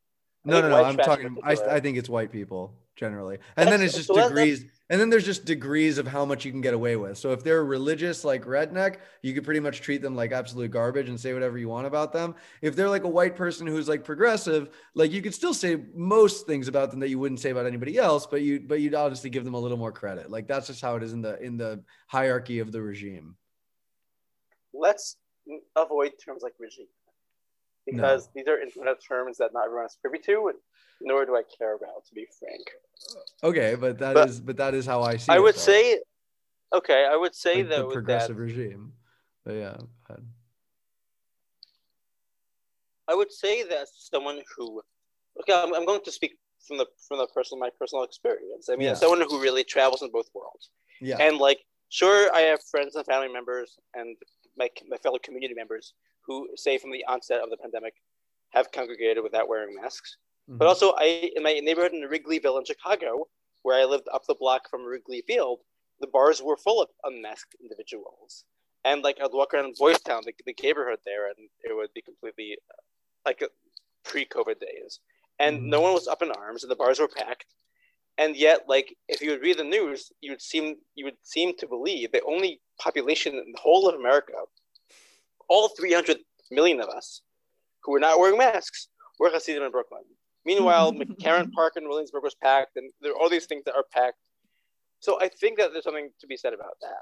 I 0.45 0.51
no, 0.51 0.61
no, 0.61 0.69
no. 0.69 0.83
I'm 0.83 0.97
talking. 0.97 1.37
I, 1.43 1.53
I 1.53 1.79
think 1.79 1.97
it's 1.97 2.09
white 2.09 2.31
people. 2.31 2.75
Generally. 2.95 3.39
And 3.57 3.69
then 3.69 3.81
it's 3.81 3.95
just 3.95 4.07
so 4.07 4.27
degrees. 4.27 4.65
And 4.89 4.99
then 4.99 5.09
there's 5.09 5.25
just 5.25 5.45
degrees 5.45 5.97
of 5.97 6.05
how 6.05 6.25
much 6.25 6.43
you 6.43 6.51
can 6.51 6.59
get 6.59 6.73
away 6.73 6.97
with. 6.97 7.17
So 7.17 7.31
if 7.31 7.45
they're 7.45 7.63
religious 7.63 8.25
like 8.25 8.43
redneck, 8.43 8.97
you 9.21 9.33
could 9.33 9.45
pretty 9.45 9.61
much 9.61 9.79
treat 9.79 10.01
them 10.01 10.15
like 10.17 10.33
absolute 10.33 10.69
garbage 10.69 11.07
and 11.07 11.17
say 11.17 11.33
whatever 11.33 11.57
you 11.57 11.69
want 11.69 11.87
about 11.87 12.11
them. 12.11 12.35
If 12.61 12.75
they're 12.75 12.89
like 12.89 13.05
a 13.05 13.09
white 13.09 13.37
person 13.37 13.65
who's 13.65 13.87
like 13.87 14.03
progressive, 14.03 14.69
like 14.93 15.11
you 15.11 15.21
could 15.21 15.33
still 15.33 15.53
say 15.53 15.77
most 15.95 16.45
things 16.45 16.67
about 16.67 16.91
them 16.91 16.99
that 16.99 17.09
you 17.09 17.19
wouldn't 17.19 17.39
say 17.39 17.51
about 17.51 17.65
anybody 17.65 17.97
else, 17.97 18.25
but 18.25 18.41
you 18.41 18.59
but 18.59 18.81
you'd 18.81 18.93
honestly 18.93 19.29
give 19.29 19.45
them 19.45 19.53
a 19.53 19.59
little 19.59 19.77
more 19.77 19.93
credit. 19.93 20.29
Like 20.29 20.47
that's 20.47 20.67
just 20.67 20.81
how 20.81 20.97
it 20.97 21.03
is 21.03 21.13
in 21.13 21.21
the 21.21 21.41
in 21.41 21.55
the 21.55 21.83
hierarchy 22.07 22.59
of 22.59 22.73
the 22.73 22.81
regime. 22.81 23.37
let's 24.73 25.17
avoid 25.75 26.13
terms 26.23 26.43
like 26.43 26.53
regime 26.59 26.87
because 27.85 28.29
these 28.35 28.47
are 28.47 28.59
internet 28.59 28.97
terms 29.05 29.37
that 29.37 29.51
not 29.53 29.65
everyone 29.65 29.85
is 29.85 29.97
privy 30.01 30.19
to, 30.19 30.53
nor 31.03 31.25
do 31.25 31.35
I 31.35 31.43
care 31.57 31.75
about, 31.75 32.05
to 32.07 32.13
be 32.13 32.27
frank. 32.39 32.71
Okay, 33.43 33.75
but 33.75 33.97
that 33.99 34.17
is 34.17 34.39
But 34.39 34.45
but 34.45 34.57
that 34.57 34.73
is 34.73 34.85
how 34.85 35.01
I 35.01 35.17
see 35.17 35.31
I 35.31 35.39
would 35.39 35.55
say, 35.55 35.99
okay, 36.73 37.07
I 37.11 37.15
would 37.15 37.35
say 37.35 37.57
like 37.57 37.69
the 37.69 37.75
though 37.75 37.87
that 37.87 37.93
progressive 37.93 38.37
regime. 38.37 38.93
But 39.45 39.55
yeah. 39.55 39.77
I 43.07 43.15
would 43.15 43.31
say 43.31 43.63
that 43.63 43.87
someone 43.93 44.39
who, 44.55 44.81
okay, 45.41 45.53
I'm, 45.53 45.73
I'm 45.73 45.85
going 45.85 46.01
to 46.05 46.11
speak 46.11 46.37
from 46.65 46.77
the 46.77 46.85
from 47.07 47.17
the 47.17 47.27
personal 47.27 47.59
my 47.59 47.69
personal 47.77 48.03
experience. 48.03 48.69
I 48.69 48.75
mean, 48.75 48.89
Yeah. 48.89 48.93
someone 48.93 49.21
who 49.21 49.41
really 49.41 49.63
travels 49.63 50.01
in 50.01 50.11
both 50.11 50.29
worlds, 50.33 50.69
yeah, 51.01 51.17
and 51.19 51.37
like, 51.37 51.59
sure, 51.89 52.33
I 52.33 52.41
have 52.41 52.61
friends 52.63 52.95
and 52.95 53.05
family 53.05 53.27
members 53.27 53.77
and 53.95 54.15
my 54.57 54.69
my 54.87 54.97
fellow 54.97 55.17
community 55.21 55.53
members 55.53 55.93
who, 56.25 56.49
say, 56.55 56.77
from 56.77 56.91
the 56.91 57.03
onset 57.05 57.41
of 57.41 57.49
the 57.49 57.57
pandemic, 57.57 57.95
have 58.51 58.71
congregated 58.71 59.23
without 59.23 59.49
wearing 59.49 59.75
masks. 59.75 60.17
But 60.57 60.65
Mhm. 60.65 60.69
also, 60.69 60.93
I 60.97 61.05
in 61.35 61.43
my 61.43 61.53
neighborhood 61.53 61.93
in 61.93 62.01
Wrigleyville 62.01 62.57
in 62.59 62.65
Chicago, 62.65 63.29
where 63.61 63.79
I 63.79 63.85
lived 63.85 64.07
up 64.11 64.25
the 64.25 64.35
block 64.35 64.69
from 64.69 64.83
Wrigley 64.83 65.21
Field, 65.21 65.63
the 65.99 66.07
bars 66.07 66.41
were 66.41 66.57
full 66.57 66.81
of 66.81 66.89
unmasked 67.03 67.55
individuals. 67.61 68.43
And 68.83 69.01
like 69.03 69.19
I'd 69.21 69.31
walk 69.31 69.53
around 69.53 69.75
Boys 69.77 70.01
Town, 70.01 70.23
the, 70.25 70.33
the 70.45 70.55
neighborhood 70.61 70.99
there, 71.05 71.27
and 71.29 71.49
it 71.63 71.73
would 71.73 71.93
be 71.93 72.01
completely 72.01 72.57
uh, 72.69 72.81
like 73.25 73.43
pre-COVID 74.03 74.59
days, 74.59 74.99
and 75.39 75.61
Mhm. 75.61 75.65
no 75.67 75.79
one 75.81 75.93
was 75.93 76.07
up 76.07 76.21
in 76.21 76.31
arms, 76.31 76.63
and 76.63 76.71
the 76.71 76.75
bars 76.75 76.99
were 76.99 77.07
packed. 77.07 77.45
And 78.17 78.35
yet, 78.35 78.67
like 78.67 78.97
if 79.07 79.21
you 79.21 79.31
would 79.31 79.41
read 79.41 79.57
the 79.57 79.63
news, 79.63 80.11
you 80.19 80.31
would 80.31 80.41
seem 80.41 80.81
you 80.95 81.05
would 81.05 81.17
seem 81.23 81.55
to 81.57 81.67
believe 81.67 82.11
the 82.11 82.23
only 82.23 82.61
population 82.77 83.37
in 83.37 83.51
the 83.53 83.59
whole 83.59 83.87
of 83.87 83.95
America, 83.95 84.33
all 85.47 85.69
300 85.69 86.17
million 86.49 86.81
of 86.81 86.89
us, 86.89 87.21
who 87.83 87.91
were 87.93 87.99
not 87.99 88.19
wearing 88.19 88.37
masks, 88.37 88.89
were 89.17 89.29
Hasidim 89.29 89.63
in 89.63 89.71
Brooklyn. 89.71 90.03
Meanwhile, 90.45 90.93
McCarren 90.93 91.51
Park 91.51 91.73
in 91.77 91.87
Williamsburg 91.87 92.23
was 92.23 92.35
packed, 92.35 92.75
and 92.77 92.91
there 93.01 93.11
are 93.11 93.17
all 93.17 93.29
these 93.29 93.45
things 93.45 93.63
that 93.65 93.75
are 93.75 93.85
packed. 93.91 94.17
So 94.99 95.19
I 95.21 95.29
think 95.29 95.57
that 95.57 95.71
there's 95.71 95.83
something 95.83 96.09
to 96.19 96.27
be 96.27 96.37
said 96.37 96.53
about 96.53 96.77
that. 96.81 97.01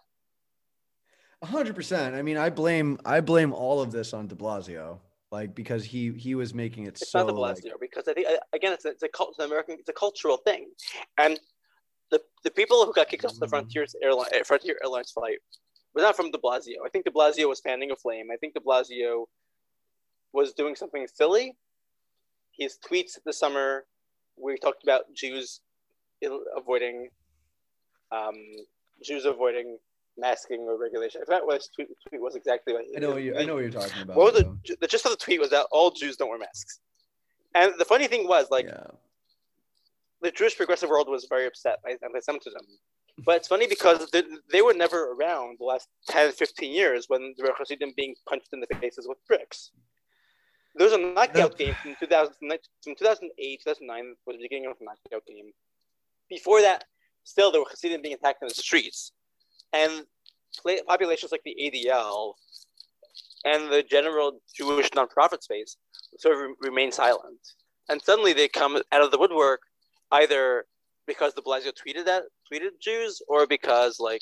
A 1.42 1.46
hundred 1.46 1.76
percent. 1.76 2.16
I 2.16 2.22
mean, 2.22 2.38
I 2.38 2.50
blame 2.50 2.98
I 3.06 3.22
blame 3.22 3.54
all 3.54 3.82
of 3.82 3.92
this 3.92 4.14
on 4.14 4.28
De 4.28 4.36
Blasio, 4.36 5.00
like 5.32 5.56
because 5.56 5.86
he 5.86 6.12
he 6.12 6.36
was 6.36 6.54
making 6.54 6.86
it 6.86 7.02
It's 7.02 7.12
so 7.12 7.20
not 7.20 7.28
the 7.28 7.34
like, 7.34 7.56
Blasio 7.58 7.74
because 7.80 8.08
I 8.10 8.14
think 8.14 8.28
again 8.54 8.74
it's 8.74 8.86
a, 8.86 8.90
it's 8.90 9.04
a 9.04 9.08
cult, 9.08 9.30
it's 9.30 9.40
an 9.40 9.46
American 9.46 9.78
it's 9.80 9.88
a 9.90 9.94
cultural 9.94 10.38
thing, 10.38 10.68
and 11.18 11.40
the 12.12 12.22
the 12.44 12.52
people 12.52 12.86
who 12.86 12.92
got 12.94 13.08
kicked 13.08 13.24
off 13.24 13.40
the 13.40 13.46
Mhm. 13.46 13.50
Frontiers 13.52 13.96
airline 14.02 14.28
eh, 14.34 14.44
Frontier 14.44 14.78
Airlines 14.84 15.12
flight 15.12 15.40
was 15.94 16.04
not 16.04 16.16
from 16.16 16.30
De 16.32 16.38
Blasio. 16.38 16.78
I 16.86 16.90
think 16.90 17.06
De 17.06 17.12
Blasio 17.12 17.48
was 17.48 17.62
fanning 17.62 17.92
a 17.92 17.96
flame. 17.96 18.32
I 18.32 18.36
think 18.38 18.54
De 18.54 18.60
Blasio 18.60 19.26
was 20.34 20.54
doing 20.54 20.76
something 20.76 21.08
silly. 21.08 21.56
His 22.60 22.78
tweets 22.88 23.18
this 23.26 23.40
summer, 23.40 23.86
we 24.38 24.58
talked 24.58 24.84
about 24.84 25.04
Jews 25.16 25.62
avoiding 26.56 27.08
um, 28.12 28.36
Jews 29.04 29.26
avoiding 29.26 29.78
masking 30.18 30.62
or 30.62 30.78
regulation. 30.78 31.22
I 31.22 31.26
forgot 31.26 31.46
what 31.46 31.56
his 31.56 31.70
tweet, 31.74 31.88
tweet 32.08 32.22
was 32.22 32.36
exactly. 32.36 32.74
But 32.74 32.84
I 32.96 33.00
know 33.00 33.12
what 33.12 33.24
you 33.24 33.38
I 33.38 33.46
know 33.46 33.56
what 33.56 33.62
you're 33.64 33.72
talking 33.72 34.04
about. 34.04 34.18
what 34.18 34.34
was 34.34 34.44
the, 34.44 34.76
the 34.82 34.88
gist 34.88 35.06
of 35.06 35.12
the 35.12 35.18
tweet 35.18 35.40
was 35.40 35.50
that 35.52 35.68
all 35.72 35.92
Jews 35.92 36.18
don't 36.18 36.30
wear 36.30 36.38
masks. 36.38 36.80
And 37.56 37.74
the 37.80 37.86
funny 37.86 38.08
thing 38.08 38.28
was, 38.28 38.48
like, 38.52 38.66
yeah. 38.66 38.84
the 40.22 40.30
Jewish 40.30 40.56
progressive 40.56 40.90
world 40.90 41.08
was 41.10 41.26
very 41.28 41.48
upset 41.48 41.80
by 41.84 41.96
anti-Semitism. 42.04 42.62
But 43.26 43.38
it's 43.38 43.48
funny 43.48 43.68
because 43.68 44.10
they, 44.12 44.24
they 44.52 44.62
were 44.62 44.74
never 44.74 45.14
around 45.14 45.58
the 45.60 45.66
last 45.66 45.88
10, 46.10 46.32
15 46.34 46.72
years 46.72 47.06
when 47.08 47.34
were 47.40 47.54
Hasidim 47.58 47.94
being 47.98 48.14
punched 48.28 48.50
in 48.54 48.60
the 48.60 48.68
faces 48.80 49.08
with 49.10 49.18
bricks. 49.28 49.72
There 50.76 50.86
was 50.86 50.94
a 50.94 50.98
knockout 50.98 51.58
game 51.58 51.76
from 51.82 51.96
2009, 52.00 52.58
from 52.84 52.96
2008, 52.96 53.62
2009 53.64 54.16
was 54.26 54.38
the 54.38 54.44
beginning 54.44 54.70
of 54.70 54.78
the 54.80 54.86
knockout 54.86 55.26
game. 55.26 55.52
Before 56.30 56.62
that, 56.62 56.86
still 57.24 57.52
there 57.52 57.62
were 57.62 57.68
Hasidim 57.70 58.02
being 58.02 58.14
attacked 58.14 58.42
in 58.42 58.48
the 58.48 58.54
streets. 58.54 59.12
And 59.74 60.06
populations 60.88 61.32
like 61.32 61.44
the 61.44 61.56
ADL 61.60 62.34
and 63.46 63.72
the 63.72 63.84
general 63.84 64.40
Jewish 64.56 64.90
nonprofit 64.92 65.42
space 65.42 65.78
sort 66.18 66.36
of 66.36 66.56
remain 66.62 66.92
silent. 66.92 67.40
And 67.88 68.02
suddenly 68.02 68.34
they 68.34 68.48
come 68.48 68.82
out 68.92 69.02
of 69.02 69.12
the 69.12 69.18
woodwork 69.18 69.62
either 70.12 70.66
because 71.08 71.34
de 71.34 71.42
Blasio 71.42 71.72
tweeted 71.74 72.06
that 72.06 72.24
tweeted 72.52 72.80
Jews 72.80 73.22
or 73.28 73.48
because 73.48 74.00
like 74.00 74.22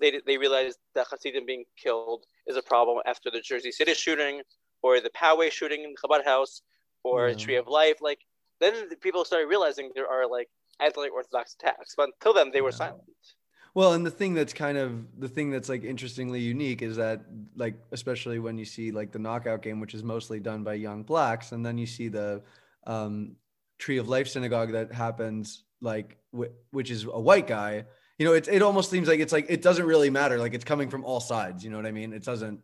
they 0.00 0.20
they 0.26 0.36
realized 0.36 0.78
that 0.94 1.06
Hasidim 1.10 1.46
being 1.46 1.64
killed 1.82 2.24
is 2.46 2.56
a 2.56 2.62
problem 2.62 2.98
after 3.06 3.30
the 3.30 3.40
Jersey 3.40 3.72
City 3.72 3.94
shooting 3.94 4.42
or 4.82 5.00
the 5.00 5.10
Poway 5.10 5.50
shooting 5.50 5.82
in 5.84 5.92
the 5.92 5.96
Chabad 6.08 6.24
House 6.24 6.62
or 7.04 7.28
Yeah. 7.28 7.34
Tree 7.36 7.56
of 7.56 7.66
Life. 7.68 7.98
Like 8.00 8.20
then 8.60 8.88
the 8.88 8.96
people 8.96 9.24
started 9.24 9.46
realizing 9.46 9.90
there 9.94 10.08
are 10.08 10.26
like 10.28 10.48
anti-orthodox 10.80 11.54
attacks, 11.54 11.94
but 11.96 12.10
until 12.14 12.32
then 12.34 12.50
they 12.52 12.60
were 12.60 12.70
Yeah. 12.70 12.76
silent. 12.76 13.02
Well, 13.74 13.92
and 13.92 14.04
the 14.04 14.10
thing 14.10 14.34
that's 14.34 14.52
kind 14.52 14.76
of 14.78 15.20
the 15.20 15.28
thing 15.28 15.50
that's 15.50 15.68
like 15.68 15.84
interestingly 15.84 16.40
unique 16.40 16.82
is 16.82 16.96
that 16.96 17.20
like 17.54 17.76
especially 17.92 18.38
when 18.38 18.58
you 18.58 18.64
see 18.64 18.90
like 18.90 19.12
the 19.12 19.18
knockout 19.18 19.62
game, 19.62 19.78
which 19.80 19.94
is 19.94 20.02
mostly 20.02 20.40
done 20.40 20.64
by 20.64 20.74
young 20.74 21.02
blacks, 21.04 21.52
and 21.52 21.64
then 21.64 21.78
you 21.78 21.86
see 21.86 22.08
the 22.08 22.42
um, 22.86 23.36
Tree 23.78 23.98
of 23.98 24.08
Life 24.08 24.26
synagogue 24.28 24.72
that 24.72 24.92
happens 24.92 25.62
like 25.80 26.16
wh- 26.36 26.50
which 26.72 26.90
is 26.90 27.04
a 27.04 27.20
white 27.20 27.46
guy. 27.46 27.84
You 28.18 28.26
know, 28.26 28.32
it 28.32 28.48
it 28.48 28.62
almost 28.62 28.90
seems 28.90 29.06
like 29.06 29.20
it's 29.20 29.32
like 29.32 29.46
it 29.48 29.62
doesn't 29.62 29.86
really 29.86 30.10
matter. 30.10 30.38
Like 30.38 30.54
it's 30.54 30.64
coming 30.64 30.88
from 30.90 31.04
all 31.04 31.20
sides. 31.20 31.62
You 31.62 31.70
know 31.70 31.76
what 31.76 31.86
I 31.86 31.92
mean? 31.92 32.12
It 32.12 32.24
doesn't 32.24 32.62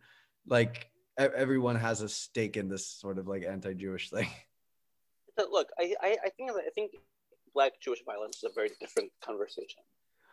like 0.49 0.89
everyone 1.17 1.77
has 1.77 2.01
a 2.01 2.09
stake 2.09 2.57
in 2.57 2.69
this 2.69 2.87
sort 2.87 3.19
of 3.19 3.27
like 3.27 3.45
anti-Jewish 3.45 4.11
thing. 4.11 4.29
So, 5.37 5.49
look, 5.51 5.69
I, 5.77 5.97
I 6.01 6.17
I 6.27 6.29
think 6.37 6.53
I 6.53 6.71
think 6.77 6.93
black 7.55 7.73
Jewish 7.81 8.05
violence 8.07 8.37
is 8.37 8.45
a 8.45 8.55
very 8.55 8.71
different 8.79 9.11
conversation. 9.21 9.83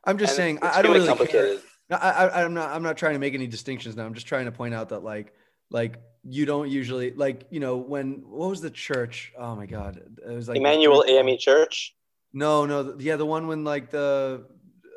I'm 0.06 0.20
just 0.20 0.34
And 0.34 0.38
saying 0.38 0.56
it's 0.58 0.66
I, 0.66 0.78
I 0.78 0.82
don't 0.84 0.94
really 0.94 1.08
really 1.08 1.26
care. 1.26 1.58
No, 1.90 1.98
I, 1.98 2.28
I, 2.28 2.44
I'm 2.44 2.54
not. 2.54 2.70
I'm 2.70 2.84
not 2.84 2.98
trying 2.98 3.14
to 3.14 3.20
make 3.20 3.34
any 3.34 3.48
distinctions 3.48 3.96
now. 3.96 4.06
I'm 4.06 4.14
just 4.14 4.28
trying 4.28 4.46
to 4.46 4.52
point 4.52 4.76
out 4.76 4.90
that 4.90 5.04
like, 5.04 5.34
like 5.72 6.00
you 6.24 6.46
don't 6.46 6.70
usually 6.70 7.14
like, 7.14 7.48
you 7.50 7.60
know, 7.60 7.78
when 7.78 8.24
what 8.28 8.52
was 8.52 8.62
the 8.62 8.70
church? 8.70 9.34
Oh 9.38 9.56
my 9.56 9.66
god, 9.66 10.00
it 10.24 10.32
was 10.32 10.48
like 10.48 10.58
Emanuel 10.58 11.04
AME 11.08 11.38
Church, 11.40 11.96
No, 12.34 12.66
no, 12.66 12.96
yeah, 13.00 13.16
the 13.16 13.26
one 13.26 13.48
when 13.48 13.64
like 13.64 13.90
the, 13.90 14.46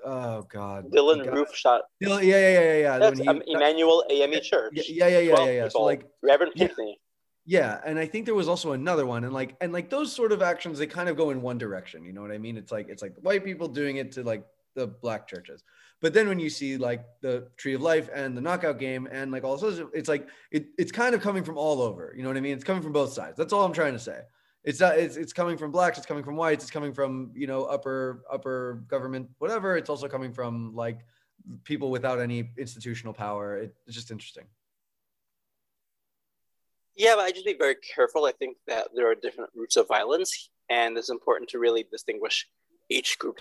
oh 0.05 0.43
god, 0.51 0.91
Dylann 0.91 1.33
Roof 1.33 1.55
shot. 1.55 1.83
Dylan- 2.03 2.23
yeah, 2.23 2.39
yeah, 2.39 2.49
yeah, 2.49 2.61
yeah, 2.61 2.77
yeah. 2.77 2.99
That's 2.99 3.19
when 3.19 3.29
um, 3.29 3.43
he- 3.45 3.53
Emanuel 3.53 4.05
AME 4.11 4.41
Church. 4.43 4.73
yeah, 4.75 4.83
yeah, 4.89 5.07
yeah, 5.09 5.19
yeah, 5.19 5.45
yeah, 5.45 5.51
yeah. 5.51 5.69
So 5.69 5.83
like, 5.83 6.07
Reverend 6.23 6.53
Yeah. 6.57 6.69
Yeah, 7.47 7.81
and 7.85 7.99
I 7.99 8.07
think 8.07 8.25
there 8.25 8.35
was 8.35 8.49
also 8.49 8.73
another 8.73 9.05
one, 9.05 9.25
and 9.25 9.33
like, 9.35 9.55
and 9.61 9.71
like 9.71 9.91
those 9.91 10.11
sort 10.11 10.33
of 10.33 10.41
actions, 10.41 10.79
they 10.79 10.87
kind 10.87 11.11
of 11.11 11.17
go 11.17 11.29
in 11.29 11.43
one 11.43 11.59
direction. 11.59 12.03
You 12.03 12.15
know 12.15 12.23
what 12.23 12.31
I 12.31 12.39
mean? 12.39 12.57
It's 12.57 12.73
like 12.73 12.89
it's 12.89 13.03
like 13.03 13.15
white 13.21 13.45
people 13.45 13.69
doing 13.69 13.97
it 13.97 14.13
to 14.13 14.23
like 14.23 14.47
the 14.75 14.87
black 14.87 15.29
churches, 15.29 15.63
but 16.01 16.15
then 16.15 16.27
when 16.27 16.39
you 16.39 16.49
see 16.49 16.79
like 16.79 17.05
the 17.21 17.49
Tree 17.59 17.75
of 17.75 17.83
Life 17.83 18.09
and 18.15 18.35
the 18.35 18.41
Knockout 18.41 18.79
Game 18.79 19.07
and 19.11 19.31
like 19.31 19.45
all 19.45 19.59
this, 19.59 19.81
it's 19.93 20.09
like 20.09 20.27
it, 20.51 20.67
it's 20.79 20.91
kind 20.91 21.15
of 21.15 21.21
coming 21.21 21.45
from 21.45 21.59
all 21.59 21.83
over. 21.83 22.15
You 22.17 22.23
know 22.23 22.31
what 22.31 22.39
I 22.39 22.41
mean? 22.41 22.55
It's 22.55 22.65
coming 22.65 22.83
from 22.83 22.93
both 22.93 23.13
sides. 23.13 23.37
That's 23.37 23.53
all 23.53 23.65
I'm 23.65 23.75
trying 23.75 23.93
to 23.93 23.99
say. 23.99 24.21
It's 24.65 24.81
not. 24.81 24.99
It's 24.99 25.17
it's 25.17 25.33
coming 25.33 25.59
from 25.59 25.71
blacks. 25.71 25.99
It's 25.99 26.07
coming 26.07 26.25
from 26.25 26.37
whites. 26.37 26.65
It's 26.65 26.71
coming 26.71 26.93
from 26.93 27.31
you 27.35 27.47
know 27.47 27.65
upper 27.65 28.25
upper 28.31 28.83
government 28.89 29.29
whatever. 29.39 29.77
It's 29.77 29.91
also 29.91 30.09
coming 30.09 30.33
from 30.33 30.75
like 30.75 31.01
people 31.65 31.91
without 31.91 32.19
any 32.19 32.51
institutional 32.57 33.13
power. 33.13 33.59
It, 33.59 33.75
it's 33.87 33.95
just 33.95 34.11
interesting. 34.11 34.45
Yeah, 36.97 37.15
but 37.17 37.25
I 37.25 37.31
just 37.31 37.45
be 37.45 37.57
very 37.59 37.75
careful. 37.75 38.25
I 38.25 38.33
think 38.33 38.57
that 38.67 38.89
there 38.95 39.11
are 39.11 39.15
different 39.15 39.51
roots 39.55 39.77
of 39.77 39.87
violence, 39.87 40.49
and 40.71 40.97
it's 40.97 41.11
important 41.11 41.51
to 41.51 41.59
really 41.59 41.85
distinguish 41.91 42.49
each 42.89 43.19
group 43.19 43.41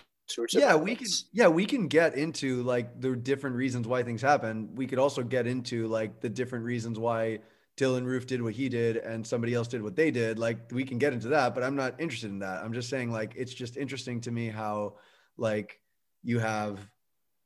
yeah 0.53 0.75
we 0.75 0.95
can 0.95 1.07
yeah 1.33 1.47
we 1.47 1.65
can 1.65 1.87
get 1.87 2.15
into 2.15 2.63
like 2.63 2.99
the 3.01 3.15
different 3.15 3.55
reasons 3.55 3.87
why 3.87 4.01
things 4.01 4.21
happen 4.21 4.69
we 4.73 4.87
could 4.87 4.97
also 4.97 5.21
get 5.21 5.45
into 5.47 5.87
like 5.87 6.21
the 6.21 6.29
different 6.29 6.63
reasons 6.63 6.97
why 6.97 7.39
dylan 7.77 8.05
roof 8.05 8.27
did 8.27 8.41
what 8.41 8.53
he 8.53 8.69
did 8.69 8.97
and 8.97 9.25
somebody 9.25 9.53
else 9.53 9.67
did 9.67 9.81
what 9.81 9.95
they 9.95 10.11
did 10.11 10.37
like 10.37 10.71
we 10.71 10.83
can 10.83 10.97
get 10.97 11.13
into 11.13 11.29
that 11.29 11.55
but 11.55 11.63
i'm 11.63 11.75
not 11.75 11.99
interested 11.99 12.29
in 12.29 12.39
that 12.39 12.63
i'm 12.63 12.73
just 12.73 12.89
saying 12.89 13.11
like 13.11 13.33
it's 13.35 13.53
just 13.53 13.77
interesting 13.77 14.21
to 14.21 14.31
me 14.31 14.47
how 14.47 14.93
like 15.37 15.79
you 16.23 16.39
have 16.39 16.79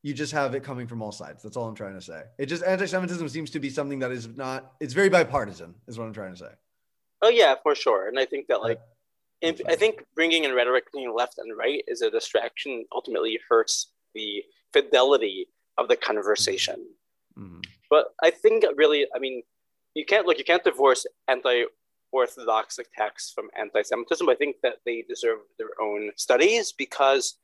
you 0.03 0.13
just 0.13 0.33
have 0.33 0.53
it 0.53 0.63
coming 0.63 0.87
from 0.87 1.01
all 1.01 1.11
sides 1.11 1.41
that's 1.41 1.55
all 1.55 1.67
i'm 1.67 1.75
trying 1.75 1.93
to 1.93 2.01
say 2.01 2.23
it 2.37 2.47
just 2.47 2.63
anti-semitism 2.63 3.27
seems 3.29 3.49
to 3.49 3.59
be 3.59 3.69
something 3.69 3.99
that 3.99 4.11
is 4.11 4.27
not 4.35 4.73
it's 4.79 4.93
very 4.93 5.09
bipartisan 5.09 5.73
is 5.87 5.97
what 5.97 6.05
i'm 6.05 6.13
trying 6.13 6.33
to 6.33 6.39
say 6.39 6.51
Oh 7.21 7.29
yeah, 7.29 7.55
for 7.63 7.75
sure. 7.75 8.07
And 8.07 8.19
I 8.19 8.25
think 8.25 8.47
that 8.47 8.61
like 8.61 8.79
And 9.41 9.59
I 9.67 9.75
think 9.75 10.03
bringing 10.15 10.43
in 10.43 10.53
rhetoric 10.53 10.85
between 10.85 11.15
left 11.15 11.37
and 11.37 11.57
right 11.57 11.83
is 11.87 12.01
a 12.01 12.11
distraction. 12.11 12.85
Ultimately, 12.93 13.39
hurts 13.49 13.91
the 14.13 14.43
fidelity 14.73 15.47
of 15.77 15.87
the 15.87 15.95
conversation. 15.95 16.85
Mm-hmm. 17.37 17.61
But 17.89 18.07
I 18.21 18.31
think 18.31 18.65
really, 18.75 19.07
I 19.15 19.19
mean, 19.19 19.43
you 19.97 20.05
can't 20.05 20.25
look. 20.25 20.37
You 20.37 20.43
can't 20.43 20.63
divorce 20.63 21.05
anti-orthodox 21.27 22.77
attacks 22.77 23.31
from 23.33 23.49
anti-Semitism. 23.59 24.29
I 24.29 24.35
think 24.35 24.57
that 24.61 24.77
they 24.85 25.03
deserve 25.07 25.39
their 25.57 25.73
own 25.81 26.11
studies 26.15 26.71
because 26.71 27.37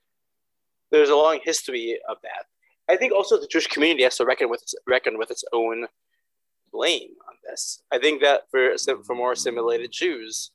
there's 0.91 1.10
a 1.10 1.16
long 1.16 1.39
history 1.43 1.99
of 2.08 2.18
that. 2.22 2.45
I 2.88 2.95
think 2.97 3.12
also 3.12 3.39
the 3.39 3.47
Jewish 3.47 3.68
community 3.68 4.04
has 4.04 4.18
to 4.18 4.26
reckon 4.26 4.49
with 4.49 4.64
reckon 4.86 5.18
with 5.18 5.32
its 5.32 5.43
own 5.51 5.88
blame 6.72 7.14
on 7.28 7.36
this. 7.47 7.82
I 7.91 7.97
think 7.97 8.22
that 8.22 8.41
for 8.51 8.76
for 9.06 9.16
more 9.16 9.32
assimilated 9.32 9.91
Jews, 9.91 10.51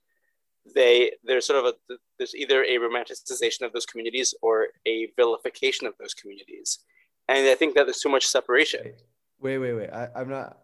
they 0.75 1.13
there's 1.25 1.47
sort 1.47 1.65
of 1.65 1.75
a 1.75 1.95
there's 2.19 2.35
either 2.35 2.63
a 2.63 2.77
romanticization 2.77 3.63
of 3.63 3.73
those 3.73 3.87
communities 3.87 4.35
or 4.43 4.69
a 4.87 5.11
vilification 5.17 5.87
of 5.87 5.95
those 5.99 6.15
communities, 6.15 6.81
and 7.29 7.49
I 7.49 7.55
think 7.55 7.75
that 7.75 7.85
there's 7.87 8.01
too 8.01 8.11
much 8.11 8.27
separation. 8.27 8.93
Wait, 9.41 9.59
wait, 9.59 9.73
wait. 9.73 9.91
I, 9.91 10.09
I'm 10.15 10.29
not. 10.29 10.59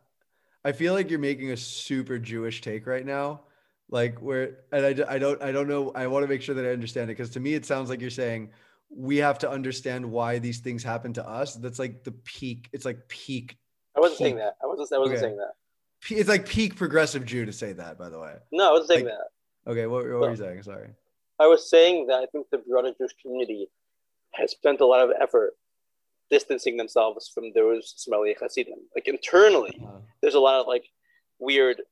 I 0.64 0.72
feel 0.72 0.94
like 0.94 1.10
you're 1.10 1.18
making 1.18 1.50
a 1.50 1.56
super 1.56 2.18
Jewish 2.18 2.60
take 2.60 2.86
right 2.86 3.04
now, 3.04 3.42
like 3.90 4.18
where, 4.20 4.58
and 4.72 4.84
I, 4.86 5.14
I 5.14 5.18
don't, 5.18 5.42
I 5.42 5.52
don't 5.52 5.68
know. 5.68 5.92
I 5.94 6.06
want 6.06 6.24
to 6.24 6.28
make 6.28 6.42
sure 6.42 6.54
that 6.54 6.64
I 6.64 6.70
understand 6.70 7.10
it 7.10 7.16
because 7.16 7.30
to 7.30 7.40
me 7.40 7.54
it 7.54 7.66
sounds 7.66 7.90
like 7.90 8.00
you're 8.00 8.10
saying 8.10 8.50
we 8.90 9.18
have 9.18 9.38
to 9.40 9.50
understand 9.50 10.10
why 10.10 10.38
these 10.38 10.60
things 10.60 10.82
happen 10.82 11.12
to 11.14 11.28
us. 11.28 11.54
That's 11.54 11.78
like 11.78 12.04
the 12.04 12.12
peak. 12.12 12.68
It's 12.72 12.84
like 12.84 13.08
peak. 13.08 13.58
I 13.96 14.00
wasn't 14.00 14.18
peak. 14.18 14.24
saying 14.26 14.36
that. 14.36 14.56
I 14.62 14.66
wasn't. 14.66 14.92
I 14.92 14.98
wasn't 14.98 15.18
okay. 15.18 15.26
saying 15.26 15.36
that. 15.36 15.52
It's 16.10 16.28
like 16.28 16.48
peak 16.48 16.76
progressive 16.76 17.24
Jew 17.24 17.44
to 17.46 17.52
say 17.52 17.72
that. 17.72 17.98
By 17.98 18.08
the 18.08 18.18
way. 18.18 18.34
No, 18.52 18.68
I 18.68 18.72
wasn't 18.72 18.88
saying 18.88 19.04
like, 19.04 19.14
that. 19.14 19.70
Okay, 19.70 19.86
what, 19.86 20.04
what 20.04 20.20
were 20.20 20.30
you 20.30 20.36
saying? 20.36 20.62
Sorry. 20.62 20.90
I 21.38 21.46
was 21.46 21.68
saying 21.68 22.06
that 22.08 22.20
I 22.22 22.26
think 22.26 22.48
the 22.50 22.58
broader 22.58 22.92
Jewish 22.96 23.12
community 23.20 23.68
has 24.32 24.52
spent 24.52 24.80
a 24.80 24.86
lot 24.86 25.00
of 25.00 25.10
effort 25.20 25.54
distancing 26.30 26.76
themselves 26.76 27.30
from 27.32 27.52
those 27.54 27.94
Ismaili 27.98 28.34
Hasidim. 28.40 28.78
Like 28.94 29.08
internally, 29.08 29.80
uh-huh. 29.82 29.98
there's 30.20 30.34
a 30.34 30.40
lot 30.40 30.60
of 30.60 30.66
like 30.66 30.84
weird 31.38 31.82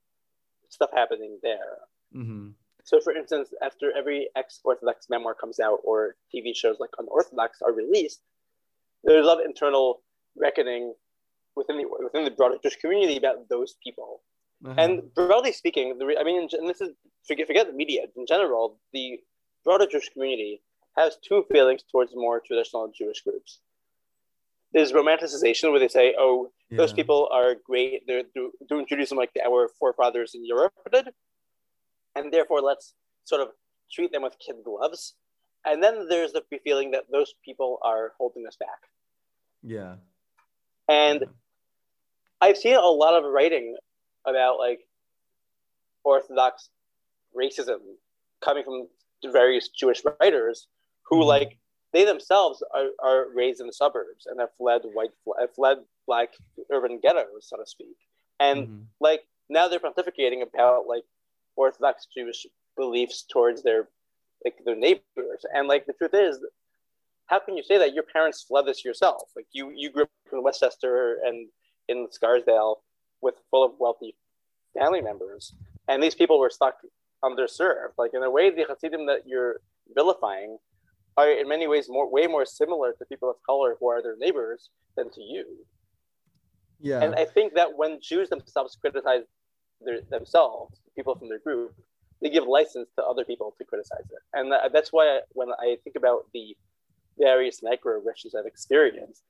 stuff 0.68 0.90
happening 0.94 1.38
there. 1.42 1.78
Mm-hmm. 2.14 2.48
So, 2.84 3.00
for 3.00 3.14
instance, 3.14 3.50
after 3.62 3.92
every 3.96 4.28
ex-Orthodox 4.34 5.08
memoir 5.08 5.34
comes 5.34 5.60
out 5.60 5.78
or 5.84 6.16
TV 6.34 6.54
shows 6.54 6.76
like 6.80 6.90
Unorthodox 6.98 7.62
are 7.62 7.72
released, 7.72 8.20
there's 9.04 9.24
a 9.24 9.28
lot 9.28 9.40
of 9.40 9.46
internal 9.46 10.02
reckoning 10.36 10.94
within 11.54 11.76
the 11.76 11.84
within 12.02 12.24
the 12.24 12.30
broader 12.30 12.56
Jewish 12.62 12.76
community 12.76 13.16
about 13.16 13.48
those 13.48 13.76
people. 13.84 14.22
Uh-huh. 14.64 14.74
And 14.78 15.14
broadly 15.14 15.52
speaking, 15.52 15.98
the, 15.98 16.16
I 16.18 16.24
mean, 16.24 16.48
and 16.52 16.68
this 16.68 16.80
is 16.80 16.90
forget 17.26 17.46
forget 17.46 17.66
the 17.66 17.72
media 17.72 18.02
in 18.16 18.26
general. 18.26 18.78
The 18.92 19.20
broader 19.64 19.86
Jewish 19.86 20.08
community 20.10 20.62
has 20.96 21.16
two 21.26 21.44
feelings 21.50 21.82
towards 21.90 22.12
more 22.14 22.40
traditional 22.40 22.92
Jewish 22.96 23.22
groups. 23.22 23.60
There's 24.72 24.92
romanticization, 24.92 25.70
where 25.70 25.80
they 25.80 25.88
say, 25.88 26.14
"Oh, 26.18 26.50
yeah. 26.70 26.78
those 26.78 26.92
people 26.92 27.28
are 27.32 27.54
great; 27.54 28.06
they're 28.06 28.24
do, 28.34 28.52
doing 28.68 28.86
Judaism 28.88 29.18
like 29.18 29.30
our 29.44 29.68
forefathers 29.78 30.34
in 30.34 30.44
Europe 30.44 30.72
did," 30.90 31.08
and 32.14 32.32
therefore 32.32 32.60
let's 32.60 32.94
sort 33.24 33.40
of 33.40 33.48
treat 33.92 34.12
them 34.12 34.22
with 34.22 34.36
kid 34.38 34.56
gloves. 34.64 35.14
And 35.64 35.82
then 35.82 36.08
there's 36.08 36.32
the 36.32 36.42
feeling 36.64 36.90
that 36.92 37.04
those 37.12 37.34
people 37.44 37.78
are 37.82 38.12
holding 38.18 38.46
us 38.46 38.56
back. 38.56 38.80
Yeah. 39.62 39.96
And 40.88 41.20
yeah. 41.20 41.26
I've 42.40 42.56
seen 42.56 42.74
a 42.74 42.80
lot 42.80 43.14
of 43.14 43.24
writing 43.30 43.76
about 44.26 44.58
like 44.58 44.80
Orthodox 46.04 46.68
racism 47.36 47.78
coming 48.40 48.64
from 48.64 48.88
various 49.32 49.68
Jewish 49.68 50.02
writers 50.20 50.66
who 51.04 51.20
mm-hmm. 51.20 51.28
like 51.28 51.58
they 51.92 52.04
themselves 52.04 52.62
are, 52.74 52.88
are 53.02 53.26
raised 53.34 53.60
in 53.60 53.66
the 53.66 53.72
suburbs 53.72 54.26
and 54.26 54.40
have 54.40 54.50
fled 54.56 54.82
white 54.92 55.10
fled 55.54 55.78
black 56.06 56.30
urban 56.70 56.98
ghettos, 57.02 57.48
so 57.48 57.56
to 57.56 57.66
speak. 57.66 57.96
And 58.40 58.66
mm-hmm. 58.66 58.82
like 59.00 59.22
now 59.48 59.68
they're 59.68 59.78
pontificating 59.78 60.42
about 60.42 60.86
like 60.86 61.04
Orthodox 61.56 62.06
Jewish 62.14 62.46
beliefs 62.76 63.24
towards 63.30 63.62
their 63.62 63.88
like 64.44 64.54
their 64.64 64.76
neighbors. 64.76 65.44
And 65.54 65.68
like 65.68 65.86
the 65.86 65.92
truth 65.92 66.14
is, 66.14 66.38
how 67.26 67.38
can 67.38 67.56
you 67.56 67.62
say 67.62 67.78
that 67.78 67.94
your 67.94 68.04
parents 68.04 68.42
fled 68.42 68.66
this 68.66 68.84
yourself? 68.84 69.30
Like 69.36 69.46
you 69.52 69.72
you 69.74 69.90
grew 69.90 70.04
up 70.04 70.10
in 70.32 70.42
Westchester 70.42 71.18
and 71.24 71.48
in 71.88 72.08
Scarsdale 72.10 72.80
with 73.20 73.34
full 73.50 73.64
of 73.64 73.72
wealthy 73.78 74.16
family 74.78 75.02
members, 75.02 75.54
and 75.88 76.02
these 76.02 76.14
people 76.14 76.38
were 76.38 76.50
stuck 76.50 76.78
underserved. 77.22 77.92
Like 77.98 78.12
in 78.14 78.22
a 78.22 78.30
way, 78.30 78.50
the 78.50 78.64
Hasidim 78.64 79.06
that 79.06 79.26
you're 79.26 79.60
vilifying 79.94 80.58
are 81.16 81.30
in 81.30 81.48
many 81.48 81.66
ways 81.66 81.88
more 81.88 82.10
way 82.10 82.26
more 82.26 82.44
similar 82.44 82.92
to 82.92 83.04
people 83.04 83.30
of 83.30 83.36
color 83.44 83.76
who 83.78 83.88
are 83.88 84.02
their 84.02 84.16
neighbors 84.16 84.70
than 84.96 85.10
to 85.10 85.20
you. 85.20 85.44
Yeah. 86.80 87.02
And 87.02 87.14
I 87.14 87.24
think 87.24 87.54
that 87.54 87.76
when 87.76 88.00
Jews 88.00 88.28
themselves 88.28 88.76
criticize 88.80 89.22
their, 89.80 90.00
themselves, 90.10 90.80
people 90.96 91.14
from 91.14 91.28
their 91.28 91.38
group, 91.38 91.74
they 92.20 92.30
give 92.30 92.46
license 92.46 92.88
to 92.96 93.04
other 93.04 93.24
people 93.24 93.54
to 93.58 93.64
criticize 93.64 94.06
it. 94.10 94.22
And 94.32 94.52
that's 94.72 94.92
why 94.92 95.06
I, 95.06 95.20
when 95.30 95.48
I 95.50 95.76
think 95.84 95.96
about 95.96 96.26
the 96.32 96.56
various 97.18 97.60
microaggressions 97.60 98.34
I've 98.36 98.46
experienced 98.46 99.22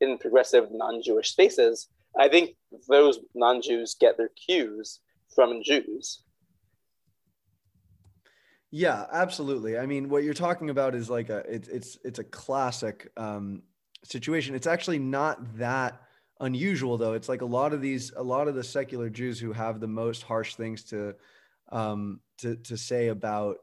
in 0.00 0.18
progressive 0.18 0.68
non-Jewish 0.72 1.30
spaces, 1.30 1.88
I 2.18 2.28
think 2.28 2.56
those 2.88 3.20
non-Jews 3.34 3.96
get 4.00 4.16
their 4.16 4.30
cues 4.30 5.00
from 5.34 5.62
Jews. 5.62 6.22
Yeah, 8.70 9.06
absolutely. 9.12 9.78
I 9.78 9.86
mean, 9.86 10.08
what 10.08 10.24
you're 10.24 10.34
talking 10.34 10.70
about 10.70 10.94
is 10.94 11.08
like 11.08 11.30
a 11.30 11.38
it's 11.48 11.68
it's 11.68 11.98
it's 12.04 12.18
a 12.18 12.24
classic 12.24 13.10
um, 13.16 13.62
situation. 14.02 14.54
It's 14.54 14.66
actually 14.66 14.98
not 14.98 15.58
that 15.58 16.00
unusual 16.40 16.98
though. 16.98 17.12
It's 17.14 17.28
like 17.28 17.42
a 17.42 17.46
lot 17.46 17.72
of 17.72 17.80
these, 17.80 18.12
a 18.16 18.22
lot 18.22 18.48
of 18.48 18.54
the 18.54 18.64
secular 18.64 19.08
Jews 19.08 19.38
who 19.38 19.52
have 19.52 19.80
the 19.80 19.86
most 19.86 20.22
harsh 20.22 20.56
things 20.56 20.82
to 20.84 21.14
um, 21.70 22.20
to 22.38 22.56
to 22.56 22.76
say 22.76 23.08
about 23.08 23.58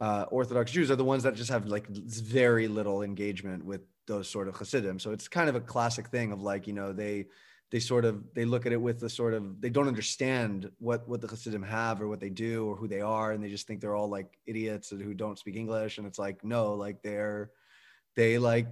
uh, 0.00 0.26
Orthodox 0.30 0.72
Jews 0.72 0.90
are 0.90 0.96
the 0.96 1.04
ones 1.04 1.24
that 1.24 1.34
just 1.34 1.50
have 1.50 1.66
like 1.66 1.88
very 1.88 2.68
little 2.68 3.02
engagement 3.02 3.64
with 3.64 3.82
those 4.06 4.28
sort 4.28 4.48
of 4.48 4.56
Hasidim. 4.56 4.98
So 4.98 5.12
it's 5.12 5.28
kind 5.28 5.48
of 5.48 5.56
a 5.56 5.60
classic 5.60 6.08
thing 6.08 6.32
of 6.32 6.42
like 6.42 6.66
you 6.66 6.72
know 6.72 6.92
they 6.92 7.26
they 7.72 7.80
sort 7.80 8.04
of 8.04 8.22
they 8.34 8.44
look 8.44 8.66
at 8.66 8.72
it 8.72 8.80
with 8.80 9.00
the 9.00 9.08
sort 9.08 9.34
of 9.34 9.60
they 9.60 9.70
don't 9.70 9.88
understand 9.88 10.70
what 10.78 11.08
what 11.08 11.20
the 11.20 11.26
Hasidim 11.26 11.62
have 11.62 12.00
or 12.00 12.06
what 12.06 12.20
they 12.20 12.28
do 12.28 12.66
or 12.66 12.76
who 12.76 12.86
they 12.86 13.00
are, 13.00 13.32
and 13.32 13.42
they 13.42 13.48
just 13.48 13.66
think 13.66 13.80
they're 13.80 13.96
all 13.96 14.10
like 14.10 14.38
idiots 14.46 14.90
who 14.90 15.14
don't 15.14 15.38
speak 15.38 15.56
English. 15.56 15.98
And 15.98 16.06
it's 16.06 16.18
like 16.18 16.44
no, 16.44 16.74
like 16.74 17.02
they're 17.02 17.50
they 18.14 18.38
like 18.38 18.68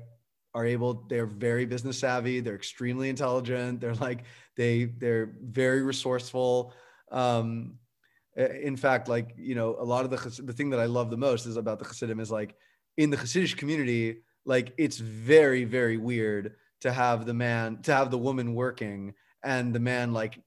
are 0.54 0.66
able 0.66 1.06
they're 1.08 1.26
very 1.26 1.64
business 1.64 1.98
savvy 1.98 2.40
they're 2.40 2.56
extremely 2.56 3.08
intelligent 3.08 3.80
they're 3.80 3.94
like 3.94 4.24
they 4.56 4.84
they're 4.84 5.32
very 5.42 5.82
resourceful 5.82 6.72
um 7.12 7.74
in 8.36 8.76
fact 8.76 9.08
like 9.08 9.32
you 9.36 9.54
know 9.54 9.76
a 9.78 9.84
lot 9.84 10.04
of 10.04 10.10
the 10.10 10.42
the 10.42 10.52
thing 10.52 10.70
that 10.70 10.80
i 10.80 10.86
love 10.86 11.10
the 11.10 11.16
most 11.16 11.46
is 11.46 11.56
about 11.56 11.78
the 11.78 11.84
hasidim 11.84 12.18
is 12.18 12.30
like 12.30 12.56
in 12.96 13.10
the 13.10 13.16
hasidic 13.16 13.56
community 13.56 14.22
like 14.44 14.72
it's 14.76 14.98
very 14.98 15.64
very 15.64 15.96
weird 15.96 16.56
to 16.80 16.92
have 16.92 17.26
the 17.26 17.34
man 17.34 17.80
to 17.82 17.94
have 17.94 18.10
the 18.10 18.18
woman 18.18 18.54
working 18.54 19.14
and 19.42 19.74
the 19.74 19.80
man 19.80 20.12
like 20.12 20.38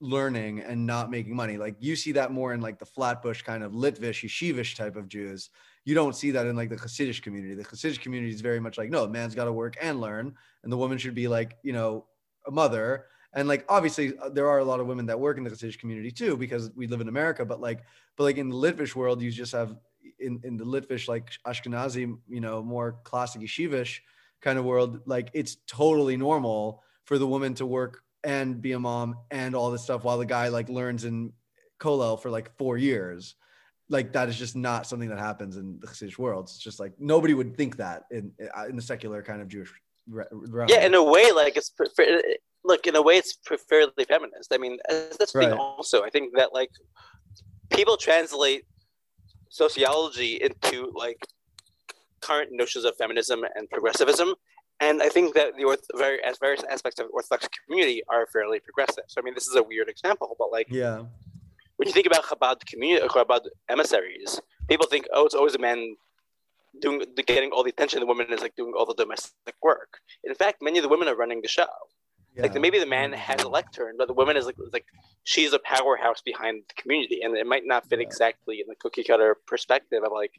learning 0.00 0.60
and 0.60 0.84
not 0.84 1.10
making 1.10 1.34
money 1.34 1.56
like 1.56 1.76
you 1.78 1.96
see 1.96 2.12
that 2.12 2.30
more 2.30 2.52
in 2.52 2.60
like 2.60 2.78
the 2.78 2.84
flatbush 2.84 3.42
kind 3.42 3.62
of 3.62 3.72
litvish 3.72 4.22
yeshivish 4.22 4.76
type 4.76 4.96
of 4.96 5.08
jews 5.08 5.50
you 5.84 5.94
don't 5.94 6.16
see 6.16 6.30
that 6.30 6.46
in 6.46 6.56
like 6.56 6.70
the 6.70 6.76
Hasidic 6.76 7.22
community. 7.22 7.54
The 7.54 7.64
Hasidic 7.64 8.00
community 8.00 8.32
is 8.32 8.40
very 8.40 8.60
much 8.60 8.78
like, 8.78 8.90
no, 8.90 9.06
man's 9.06 9.34
got 9.34 9.44
to 9.44 9.52
work 9.52 9.76
and 9.80 10.00
learn, 10.00 10.34
and 10.62 10.72
the 10.72 10.76
woman 10.76 10.98
should 10.98 11.14
be 11.14 11.28
like, 11.28 11.56
you 11.62 11.72
know, 11.72 12.06
a 12.46 12.50
mother. 12.50 13.06
And 13.34 13.48
like, 13.48 13.64
obviously, 13.68 14.16
uh, 14.18 14.30
there 14.30 14.48
are 14.48 14.58
a 14.58 14.64
lot 14.64 14.80
of 14.80 14.86
women 14.86 15.06
that 15.06 15.18
work 15.20 15.36
in 15.36 15.44
the 15.44 15.50
Hasidic 15.50 15.78
community 15.78 16.10
too, 16.10 16.36
because 16.36 16.70
we 16.74 16.86
live 16.86 17.00
in 17.00 17.08
America. 17.08 17.44
But 17.44 17.60
like, 17.60 17.84
but 18.16 18.24
like 18.24 18.38
in 18.38 18.48
the 18.48 18.56
Litvish 18.56 18.94
world, 18.94 19.20
you 19.20 19.30
just 19.30 19.52
have 19.52 19.76
in 20.20 20.40
in 20.42 20.56
the 20.56 20.64
Litvish 20.64 21.06
like 21.06 21.32
Ashkenazi, 21.46 22.16
you 22.28 22.40
know, 22.40 22.62
more 22.62 23.00
classic 23.04 23.42
yeshivish 23.42 23.98
kind 24.44 24.58
of 24.58 24.64
world, 24.64 25.00
like 25.06 25.30
it's 25.34 25.56
totally 25.66 26.16
normal 26.16 26.82
for 27.04 27.18
the 27.18 27.26
woman 27.26 27.54
to 27.54 27.66
work 27.66 28.02
and 28.22 28.62
be 28.62 28.72
a 28.72 28.78
mom 28.78 29.16
and 29.30 29.56
all 29.56 29.70
this 29.70 29.82
stuff 29.82 30.04
while 30.04 30.18
the 30.18 30.26
guy 30.26 30.48
like 30.48 30.68
learns 30.68 31.04
in 31.04 31.32
Kollel 31.80 32.20
for 32.20 32.30
like 32.30 32.56
four 32.56 32.78
years 32.78 33.34
like 33.88 34.12
that 34.12 34.28
is 34.28 34.36
just 34.36 34.56
not 34.56 34.86
something 34.86 35.08
that 35.08 35.18
happens 35.18 35.56
in 35.56 35.78
the 35.80 35.86
Hasidic 35.86 36.18
world. 36.18 36.44
It's 36.44 36.58
just 36.58 36.80
like 36.80 36.92
nobody 36.98 37.34
would 37.34 37.56
think 37.56 37.76
that 37.76 38.04
in 38.10 38.32
uh, 38.56 38.66
in 38.66 38.76
the 38.76 38.82
secular 38.82 39.22
kind 39.22 39.42
of 39.42 39.48
Jewish 39.48 39.72
realm. 40.08 40.68
Yeah, 40.68 40.84
in 40.84 40.94
a 40.94 41.02
way, 41.02 41.32
like 41.32 41.56
it's 41.56 41.70
prefer- 41.70 42.22
look 42.64 42.86
in 42.86 42.96
a 42.96 43.02
way 43.02 43.16
it's 43.18 43.36
fairly 43.68 43.92
feminist. 44.08 44.52
I 44.52 44.58
mean, 44.58 44.78
that's 44.88 45.32
the 45.32 45.38
right. 45.38 45.50
thing. 45.50 45.58
Also, 45.58 46.02
I 46.02 46.10
think 46.10 46.34
that 46.36 46.52
like 46.52 46.70
people 47.70 47.96
translate 47.96 48.64
sociology 49.50 50.40
into 50.42 50.90
like 50.94 51.18
current 52.26 52.50
notions 52.52 52.84
of 52.84 52.92
feminism 52.96 53.44
and 53.54 53.68
progressivism. 53.70 54.34
And 54.80 54.96
I 55.02 55.08
think 55.08 55.34
that 55.34 55.48
the 55.56 55.64
orth- 55.64 55.90
various, 55.94 56.38
various 56.38 56.64
aspects 56.74 56.98
of 57.00 57.06
the 57.06 57.12
Orthodox 57.12 57.48
community 57.66 58.02
are 58.08 58.26
fairly 58.34 58.58
progressive. 58.68 59.04
So 59.08 59.20
I 59.20 59.22
mean, 59.24 59.34
this 59.34 59.46
is 59.46 59.56
a 59.62 59.62
weird 59.62 59.88
example, 59.88 60.34
but 60.38 60.50
like, 60.50 60.66
yeah, 60.70 60.98
when 61.76 61.86
you 61.88 61.92
think 61.92 62.06
about 62.06 62.24
Chabad 62.24 62.58
community, 62.66 63.04
or 63.04 63.08
Chabad 63.08 63.42
emissaries, 63.68 64.40
people 64.68 64.86
think, 64.86 65.06
oh, 65.12 65.24
it's 65.26 65.34
always 65.34 65.54
a 65.54 65.58
man 65.58 65.96
doing 66.80 67.02
getting 67.26 67.50
all 67.52 67.62
the 67.62 67.70
attention. 67.70 68.00
The 68.00 68.06
woman 68.06 68.26
is 68.30 68.40
like 68.40 68.56
doing 68.56 68.72
all 68.76 68.86
the 68.86 68.94
domestic 68.94 69.56
work. 69.62 69.92
In 70.24 70.34
fact, 70.34 70.56
many 70.60 70.78
of 70.78 70.82
the 70.82 70.88
women 70.88 71.08
are 71.08 71.16
running 71.16 71.40
the 71.40 71.48
show. 71.48 71.74
Yeah. 72.34 72.42
Like 72.42 72.54
maybe 72.54 72.80
the 72.80 72.92
man 72.98 73.12
has 73.12 73.42
a 73.42 73.48
lectern, 73.48 73.94
but 73.96 74.08
the 74.08 74.14
woman 74.14 74.36
is 74.36 74.44
like 74.46 74.56
like 74.72 74.86
she's 75.22 75.52
a 75.52 75.60
powerhouse 75.60 76.20
behind 76.20 76.64
the 76.68 76.82
community, 76.82 77.20
and 77.22 77.36
it 77.36 77.46
might 77.46 77.64
not 77.64 77.88
fit 77.88 78.00
yeah. 78.00 78.06
exactly 78.06 78.56
in 78.60 78.66
the 78.66 78.74
cookie 78.82 79.04
cutter 79.04 79.36
perspective 79.46 80.02
of 80.04 80.12
like. 80.12 80.34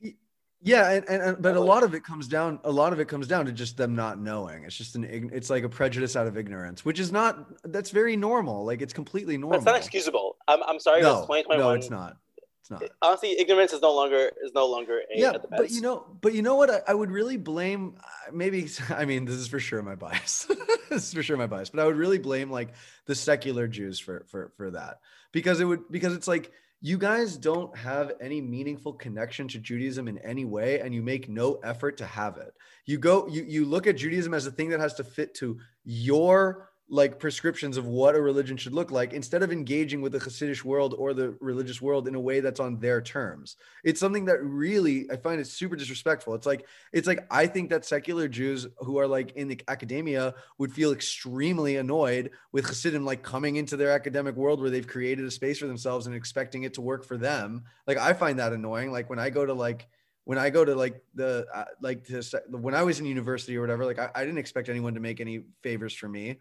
Yeah, 0.66 0.90
and, 0.94 1.08
and, 1.08 1.22
and, 1.22 1.42
but 1.42 1.56
a 1.56 1.62
lot 1.62 1.84
of 1.84 1.94
it 1.94 2.04
comes 2.04 2.28
down 2.28 2.60
a 2.64 2.72
lot 2.72 2.92
of 2.92 3.00
it 3.00 3.08
comes 3.08 3.28
down 3.28 3.46
to 3.46 3.52
just 3.52 3.78
them 3.78 3.96
not 3.96 4.20
knowing. 4.20 4.64
It's 4.64 4.76
just 4.76 4.96
an 4.96 5.30
it's 5.32 5.52
like 5.52 5.64
a 5.64 5.70
prejudice 5.70 6.16
out 6.16 6.26
of 6.26 6.40
ignorance, 6.40 6.84
which 6.84 7.00
is 7.00 7.12
not 7.12 7.72
that's 7.72 7.92
very 7.92 8.18
normal. 8.18 8.66
Like 8.66 8.82
it's 8.82 8.92
completely 8.94 9.38
normal. 9.38 9.58
It's 9.58 9.66
not 9.66 9.78
excusable. 9.78 10.38
I'm, 10.48 10.64
I'm 10.64 10.80
sorry. 10.80 11.04
No, 11.04 11.28
no, 11.50 11.72
it's 11.72 11.92
not. 11.92 12.18
It's 12.62 12.72
not. 12.72 12.84
Honestly, 13.04 13.40
ignorance 13.40 13.74
is 13.74 13.82
no 13.84 13.94
longer 13.94 14.32
is 14.44 14.54
no 14.56 14.66
longer 14.66 15.02
a, 15.16 15.20
yeah. 15.20 15.34
But 15.52 15.70
you 15.70 15.82
know, 15.82 16.04
but 16.20 16.34
you 16.34 16.42
know 16.42 16.56
what? 16.56 16.72
I, 16.72 16.82
I, 16.88 16.94
would 16.96 17.12
really 17.12 17.38
blame. 17.38 17.98
Uh, 18.00 18.32
maybe 18.34 18.68
I 18.90 19.06
mean 19.06 19.26
this 19.26 19.36
is 19.36 19.48
for 19.48 19.60
sure 19.60 19.84
my 19.84 19.94
bias. 19.94 20.48
this 20.90 21.04
is 21.04 21.14
for 21.14 21.22
sure 21.22 21.38
my 21.38 21.46
bias. 21.46 21.70
But 21.70 21.82
I 21.82 21.86
would 21.86 21.96
really 21.96 22.18
blame 22.18 22.50
like 22.50 22.70
the 23.06 23.14
secular 23.14 23.68
Jews 23.68 24.00
for 24.00 24.26
for 24.30 24.52
for 24.58 24.72
that 24.72 25.02
because 25.32 25.60
it 25.60 25.66
would 25.66 25.92
because 25.92 26.16
it's 26.16 26.28
like 26.28 26.52
you 26.82 26.98
guys 26.98 27.38
don't 27.38 27.76
have 27.78 28.12
any 28.22 28.42
meaningful 28.42 28.94
connection 28.94 29.48
to 29.50 29.60
Judaism 29.60 30.08
in 30.08 30.18
any 30.20 30.46
way, 30.46 30.80
and 30.80 30.94
you 30.94 31.02
make 31.02 31.30
no 31.30 31.54
effort 31.64 31.98
to 31.98 32.06
have 32.06 32.38
it. 32.38 32.54
You 32.86 32.98
go 32.98 33.28
you 33.28 33.44
you 33.44 33.66
look 33.66 33.88
at 33.88 33.98
Judaism 33.98 34.34
as 34.34 34.46
a 34.46 34.52
thing 34.52 34.70
that 34.70 34.80
has 34.80 34.94
to 34.96 35.04
fit 35.04 35.34
to 35.36 35.58
your 35.84 36.70
like 36.88 37.18
prescriptions 37.18 37.78
of 37.78 37.88
what 37.88 38.16
a 38.16 38.22
religion 38.22 38.56
should 38.58 38.74
look 38.74 38.92
like 38.92 39.12
instead 39.12 39.42
of 39.42 39.52
engaging 39.52 40.02
with 40.02 40.12
the 40.12 40.20
Hasidic 40.20 40.64
world 40.64 40.94
or 40.96 41.16
the 41.16 41.36
religious 41.40 41.82
world 41.82 42.08
in 42.08 42.14
a 42.14 42.20
way 42.20 42.42
that's 42.42 42.60
on 42.60 42.80
their 42.80 43.02
terms. 43.02 43.56
It's 43.84 44.00
something 44.00 44.26
that 44.26 44.44
really 44.44 45.10
I 45.12 45.16
find 45.16 45.42
it 45.42 45.48
super 45.48 45.76
disrespectful. 45.76 46.36
It's 46.36 46.46
like 46.46 46.68
it's 46.94 47.08
like 47.08 47.26
I 47.32 47.48
think 47.48 47.72
that 47.72 47.86
secular 47.86 48.28
Jews 48.28 48.68
who 48.80 49.00
are 49.00 49.08
like 49.08 49.32
in 49.32 49.48
the 49.48 49.60
academia 49.68 50.36
would 50.60 50.72
feel 50.72 50.92
extremely 50.92 51.78
annoyed 51.78 52.30
with 52.52 52.68
Hasidim 52.68 53.04
like 53.04 53.24
coming 53.24 53.56
into 53.56 53.78
their 53.78 53.92
academic 53.92 54.36
world 54.36 54.62
where 54.62 54.70
they've 54.70 54.88
created 54.88 55.26
a 55.26 55.32
space 55.32 55.58
for 55.58 55.68
themselves 55.68 56.06
and 56.06 56.16
expecting 56.16 56.64
it 56.64 56.76
to 56.76 56.82
work 56.82 57.04
for 57.04 57.18
them. 57.18 57.64
Like 57.88 57.98
I 57.98 58.14
find 58.14 58.38
that 58.38 58.54
annoying. 58.54 58.92
Like 58.92 59.10
when 59.10 59.20
I 59.20 59.32
go 59.32 59.44
to 59.44 59.54
like 59.54 59.88
when 60.26 60.38
I 60.38 60.52
go 60.52 60.64
to 60.64 60.76
like 60.76 61.02
the 61.16 61.48
uh, 61.52 61.66
like 61.82 62.04
to 62.06 62.22
when 62.50 62.76
I 62.76 62.84
was 62.84 63.00
in 63.00 63.06
university 63.06 63.58
or 63.58 63.62
whatever, 63.62 63.86
like 63.86 63.98
I, 63.98 64.12
I 64.14 64.24
didn't 64.24 64.40
expect 64.40 64.70
anyone 64.70 64.94
to 64.94 65.00
make 65.00 65.20
any 65.20 65.42
favors 65.64 65.96
for 65.96 66.08
me. 66.08 66.38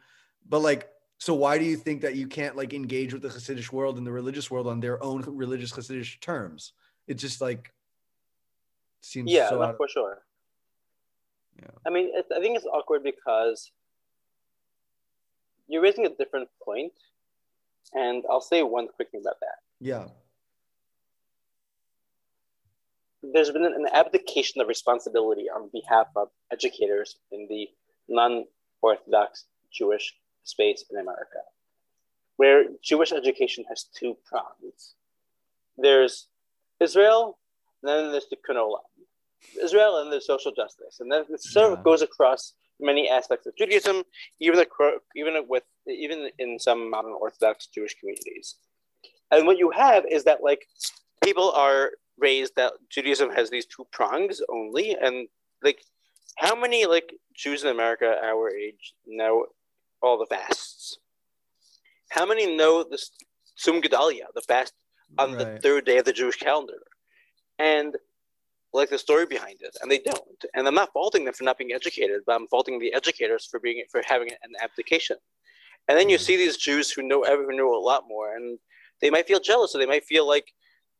But 0.48 0.60
like, 0.60 0.90
so 1.18 1.34
why 1.34 1.58
do 1.58 1.64
you 1.64 1.76
think 1.76 2.02
that 2.02 2.16
you 2.16 2.26
can't 2.26 2.56
like 2.56 2.74
engage 2.74 3.12
with 3.12 3.22
the 3.22 3.28
Hasidic 3.28 3.72
world 3.72 3.98
and 3.98 4.06
the 4.06 4.12
religious 4.12 4.50
world 4.50 4.66
on 4.66 4.80
their 4.80 5.02
own 5.02 5.22
religious 5.26 5.72
Hasidic 5.72 6.20
terms? 6.20 6.72
It 7.06 7.14
just 7.14 7.40
like 7.40 7.72
seems 9.00 9.30
yeah, 9.30 9.48
so 9.48 9.62
of, 9.62 9.76
for 9.76 9.88
sure. 9.88 10.22
Yeah. 11.60 11.70
I 11.86 11.90
mean, 11.90 12.10
I 12.16 12.40
think 12.40 12.56
it's 12.56 12.66
awkward 12.66 13.02
because 13.04 13.70
you're 15.68 15.82
raising 15.82 16.04
a 16.04 16.10
different 16.10 16.48
point, 16.62 16.92
and 17.92 18.24
I'll 18.28 18.40
say 18.40 18.62
one 18.62 18.88
quick 18.88 19.10
thing 19.10 19.20
about 19.20 19.40
that. 19.40 19.58
Yeah. 19.80 20.06
There's 23.22 23.50
been 23.50 23.64
an 23.64 23.86
abdication 23.92 24.60
of 24.60 24.68
responsibility 24.68 25.48
on 25.48 25.70
behalf 25.72 26.08
of 26.16 26.28
educators 26.52 27.16
in 27.32 27.46
the 27.48 27.68
non-Orthodox 28.08 29.44
Jewish 29.72 30.14
space 30.44 30.84
in 30.90 30.98
America, 30.98 31.40
where 32.36 32.66
Jewish 32.82 33.12
education 33.12 33.64
has 33.68 33.84
two 33.84 34.16
prongs. 34.24 34.94
There's 35.76 36.28
Israel, 36.80 37.38
and 37.82 37.88
then 37.88 38.12
there's 38.12 38.28
the 38.28 38.36
Olam. 38.50 38.78
Israel 39.62 39.98
and 39.98 40.12
there's 40.12 40.26
social 40.26 40.52
justice, 40.52 41.00
and 41.00 41.10
then 41.10 41.24
it 41.28 41.42
sort 41.42 41.72
of 41.72 41.84
goes 41.84 42.02
across 42.02 42.54
many 42.80 43.08
aspects 43.08 43.46
of 43.46 43.56
Judaism, 43.56 44.02
even 44.40 44.58
the, 44.58 44.66
even 45.16 45.34
with 45.48 45.64
even 45.86 46.30
in 46.38 46.58
some 46.58 46.90
modern 46.90 47.12
Orthodox 47.12 47.66
Jewish 47.66 47.94
communities. 47.98 48.56
And 49.30 49.46
what 49.46 49.58
you 49.58 49.70
have 49.70 50.04
is 50.10 50.24
that 50.24 50.42
like 50.42 50.66
people 51.22 51.50
are 51.52 51.92
raised 52.18 52.54
that 52.56 52.72
Judaism 52.90 53.30
has 53.30 53.50
these 53.50 53.66
two 53.66 53.86
prongs 53.92 54.40
only, 54.48 54.96
and 55.00 55.28
like 55.62 55.80
how 56.36 56.54
many 56.54 56.86
like 56.86 57.14
Jews 57.34 57.64
in 57.64 57.70
America 57.70 58.16
our 58.22 58.50
age 58.50 58.94
know 59.06 59.46
all 60.04 60.18
the 60.18 60.26
fasts. 60.26 60.98
How 62.10 62.26
many 62.26 62.56
know 62.56 62.84
the 62.84 62.98
Tzom 63.58 63.82
Gedalia, 63.82 64.26
the 64.34 64.42
fast 64.42 64.72
on 65.18 65.34
right. 65.34 65.38
the 65.38 65.60
third 65.60 65.84
day 65.84 65.98
of 65.98 66.04
the 66.04 66.12
Jewish 66.12 66.36
calendar? 66.36 66.82
And 67.58 67.96
like 68.72 68.90
the 68.90 68.98
story 68.98 69.24
behind 69.24 69.58
it, 69.60 69.76
and 69.80 69.90
they 69.90 69.98
don't. 69.98 70.44
And 70.54 70.66
I'm 70.66 70.74
not 70.74 70.92
faulting 70.92 71.24
them 71.24 71.32
for 71.32 71.44
not 71.44 71.56
being 71.56 71.72
educated, 71.72 72.22
but 72.26 72.34
I'm 72.34 72.48
faulting 72.48 72.78
the 72.78 72.92
educators 72.92 73.46
for 73.46 73.60
being 73.60 73.82
for 73.90 74.02
having 74.04 74.30
an 74.30 74.52
abdication. 74.60 75.16
And 75.88 75.96
then 75.96 76.08
you 76.08 76.16
mm-hmm. 76.16 76.24
see 76.24 76.36
these 76.36 76.56
Jews 76.56 76.90
who 76.90 77.02
know 77.02 77.22
ever 77.22 77.52
know 77.52 77.74
a 77.74 77.78
lot 77.78 78.04
more, 78.08 78.34
and 78.34 78.58
they 79.00 79.10
might 79.10 79.28
feel 79.28 79.40
jealous, 79.40 79.74
or 79.74 79.78
they 79.78 79.86
might 79.86 80.04
feel 80.04 80.26
like 80.26 80.46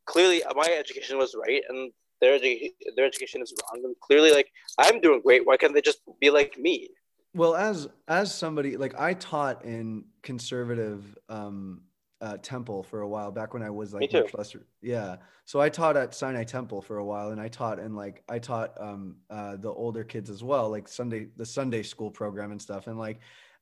clearly 0.05 0.43
uh, 0.43 0.53
my 0.55 0.67
education 0.67 1.17
was 1.17 1.35
right, 1.35 1.63
and 1.67 1.91
their 2.21 2.39
their 2.39 3.05
education 3.05 3.41
is 3.41 3.53
wrong, 3.61 3.83
and 3.83 3.95
clearly 3.99 4.31
like 4.31 4.49
I'm 4.77 5.01
doing 5.01 5.21
great. 5.21 5.45
Why 5.45 5.57
can't 5.57 5.73
they 5.73 5.81
just 5.81 5.99
be 6.21 6.29
like 6.29 6.57
me? 6.57 6.89
Well 7.35 7.55
as 7.55 7.87
as 8.07 8.33
somebody 8.33 8.77
like 8.77 8.97
i 8.99 9.13
taught 9.13 9.63
in 9.65 10.03
conservative 10.23 11.17
um 11.29 11.81
uh, 12.21 12.37
temple 12.37 12.81
for 12.81 13.01
a 13.01 13.07
while 13.07 13.29
back 13.29 13.53
when 13.53 13.61
i 13.61 13.69
was 13.69 13.93
like 13.93 14.11
much 14.11 14.33
lesser 14.33 14.65
yeah. 14.81 15.17
So 15.43 15.59
i 15.59 15.69
taught 15.69 15.97
at 15.97 16.15
sinai 16.15 16.45
temple 16.45 16.81
for 16.81 16.97
a 16.97 17.05
while 17.05 17.29
and 17.29 17.41
i 17.41 17.49
taught 17.49 17.77
and 17.77 17.95
like 17.95 18.23
i 18.29 18.39
taught 18.39 18.73
um 18.79 19.17
uh 19.29 19.57
the 19.57 19.69
older 19.69 20.03
kids 20.03 20.29
as 20.29 20.43
well 20.43 20.69
like 20.69 20.87
sunday 20.87 21.27
the 21.35 21.45
sunday 21.45 21.83
school 21.83 22.09
program 22.09 22.51
and 22.51 22.61
stuff. 22.61 22.87
And 22.87 22.97
like 22.97 23.19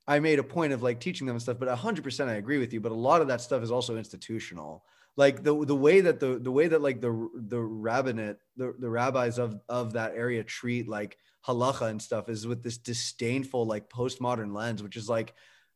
i 0.07 0.19
made 0.19 0.39
a 0.39 0.43
point 0.43 0.71
of 0.71 0.83
like 0.83 0.99
teaching 0.99 1.25
them 1.25 1.35
and 1.35 1.41
stuff 1.41 1.57
but 1.59 1.67
100% 1.67 2.27
i 2.29 2.33
agree 2.33 2.59
with 2.59 2.71
you 2.73 2.79
but 2.79 2.91
a 2.91 2.95
lot 2.95 3.21
of 3.21 3.27
that 3.27 3.41
stuff 3.41 3.63
is 3.63 3.71
also 3.71 3.97
institutional. 3.97 4.85
Like 5.15 5.43
the 5.43 5.65
the 5.65 5.75
way 5.75 6.01
that 6.01 6.19
the 6.19 6.39
the 6.39 6.51
way 6.51 6.67
that 6.67 6.81
like 6.81 7.01
the 7.01 7.29
the 7.35 7.59
rabbinate 7.59 8.37
the, 8.55 8.73
the 8.79 8.89
rabbis 8.89 9.37
of 9.37 9.59
of 9.69 9.93
that 9.93 10.13
area 10.15 10.43
treat 10.43 10.87
like 10.87 11.17
halacha 11.47 11.89
and 11.89 12.01
stuff 12.01 12.29
is 12.29 12.47
with 12.47 12.63
this 12.63 12.77
disdainful 12.77 13.65
like 13.65 13.89
postmodern 13.89 14.53
lens 14.53 14.81
which 14.81 14.95
is 14.95 15.09
like 15.09 15.33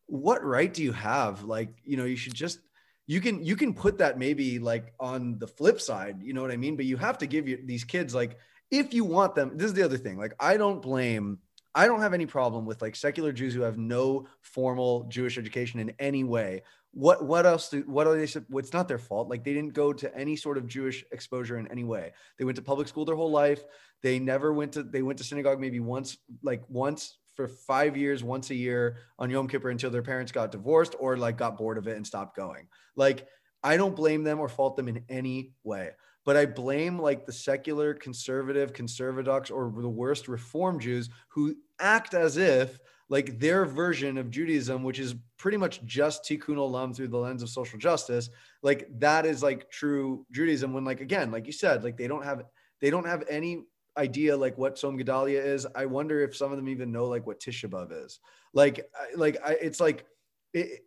what 0.07 0.43
right 0.43 0.73
do 0.73 0.81
you 0.81 0.93
have? 0.93 1.43
Like 1.43 1.69
you 1.83 1.97
know 1.97 2.05
you 2.05 2.15
should 2.15 2.33
just 2.33 2.59
you 3.05 3.21
can 3.21 3.43
you 3.43 3.55
can 3.55 3.73
put 3.73 3.99
that 3.99 4.17
maybe 4.17 4.59
like 4.59 4.93
on 4.99 5.37
the 5.39 5.47
flip 5.47 5.79
side 5.79 6.21
you 6.23 6.33
know 6.33 6.41
what 6.41 6.51
i 6.51 6.57
mean? 6.57 6.75
But 6.75 6.85
you 6.85 6.97
have 6.97 7.17
to 7.19 7.27
give 7.27 7.47
you 7.47 7.59
these 7.63 7.83
kids 7.83 8.15
like 8.15 8.37
if 8.71 8.93
you 8.93 9.05
want 9.05 9.35
them 9.35 9.57
this 9.57 9.67
is 9.67 9.73
the 9.73 9.83
other 9.83 9.97
thing 9.97 10.17
like 10.17 10.33
i 10.39 10.57
don't 10.57 10.81
blame 10.81 11.39
I 11.77 11.85
don't 11.85 12.01
have 12.01 12.15
any 12.15 12.25
problem 12.25 12.65
with 12.65 12.81
like 12.81 12.95
secular 12.95 13.31
Jews 13.31 13.53
who 13.53 13.61
have 13.61 13.77
no 13.77 14.25
formal 14.41 15.03
Jewish 15.09 15.37
education 15.37 15.79
in 15.79 15.93
any 15.99 16.23
way. 16.23 16.63
What 16.89 17.23
what 17.23 17.45
else 17.45 17.69
do 17.69 17.83
what 17.85 18.07
are 18.07 18.17
they 18.17 18.23
it's 18.23 18.73
not 18.73 18.87
their 18.87 18.97
fault. 18.97 19.29
Like 19.29 19.43
they 19.43 19.53
didn't 19.53 19.75
go 19.75 19.93
to 19.93 20.17
any 20.17 20.35
sort 20.35 20.57
of 20.57 20.65
jewish 20.65 21.05
exposure 21.11 21.59
in 21.59 21.67
any 21.67 21.83
way. 21.83 22.13
They 22.39 22.45
went 22.45 22.55
to 22.55 22.63
public 22.63 22.87
school 22.87 23.05
their 23.05 23.15
whole 23.15 23.29
life. 23.29 23.61
They 24.01 24.17
never 24.17 24.53
went 24.53 24.71
to 24.71 24.81
they 24.81 25.03
went 25.03 25.19
to 25.19 25.23
synagogue 25.23 25.59
maybe 25.59 25.79
once 25.79 26.17
like 26.41 26.63
once 26.67 27.19
for 27.35 27.47
five 27.47 27.95
years 27.95 28.23
once 28.23 28.49
a 28.49 28.55
year 28.55 28.97
on 29.19 29.29
yom 29.29 29.47
kippur 29.47 29.69
until 29.69 29.91
their 29.91 30.01
parents 30.01 30.31
got 30.31 30.51
divorced 30.51 30.95
or 30.99 31.15
like 31.15 31.37
got 31.37 31.59
bored 31.59 31.77
of 31.77 31.87
it 31.87 31.95
and 31.95 32.07
stopped 32.07 32.35
going. 32.35 32.67
Like 32.95 33.27
i 33.63 33.77
don't 33.77 33.95
blame 33.95 34.23
them 34.23 34.39
or 34.39 34.47
fault 34.47 34.77
them 34.77 34.87
in 34.87 35.03
any 35.09 35.53
way 35.63 35.91
but 36.27 36.35
I 36.35 36.45
blame 36.45 36.99
like 36.99 37.25
the 37.25 37.31
secular, 37.31 37.93
conservative, 37.93 38.73
conservadox, 38.73 39.49
or 39.49 39.71
the 39.81 39.87
worst 39.87 40.27
reform 40.27 40.77
Jews 40.77 41.09
who 41.29 41.55
act 41.79 42.13
as 42.13 42.37
if 42.37 42.79
like 43.09 43.39
their 43.39 43.65
version 43.65 44.17
of 44.17 44.29
Judaism, 44.29 44.83
which 44.83 44.99
is 44.99 45.15
pretty 45.37 45.57
much 45.57 45.83
just 45.85 46.23
tikkun 46.23 46.57
olam 46.57 46.95
through 46.95 47.07
the 47.07 47.17
lens 47.17 47.41
of 47.41 47.49
social 47.49 47.79
justice, 47.79 48.29
like 48.63 48.87
that 48.99 49.25
is 49.25 49.41
like 49.41 49.69
true 49.71 50.25
Judaism. 50.31 50.73
When 50.73 50.83
like 50.83 51.01
again, 51.01 51.31
like 51.31 51.45
you 51.45 51.53
said, 51.53 51.83
like 51.83 51.97
they 51.97 52.07
don't 52.07 52.23
have 52.23 52.43
they 52.81 52.89
don't 52.89 53.05
have 53.05 53.23
any 53.29 53.63
idea 53.97 54.35
like 54.35 54.57
what 54.57 54.75
Tzom 54.75 55.01
Gedalia 55.01 55.43
is. 55.43 55.65
I 55.75 55.85
wonder 55.85 56.21
if 56.21 56.35
some 56.35 56.51
of 56.51 56.57
them 56.57 56.69
even 56.69 56.91
know 56.91 57.05
like 57.05 57.25
what 57.25 57.39
Tisha 57.39 57.69
B'av 57.69 58.05
is. 58.05 58.19
Like 58.53 58.89
like 59.15 59.37
I, 59.43 59.53
it's 59.53 59.79
like 59.79 60.05
it, 60.53 60.81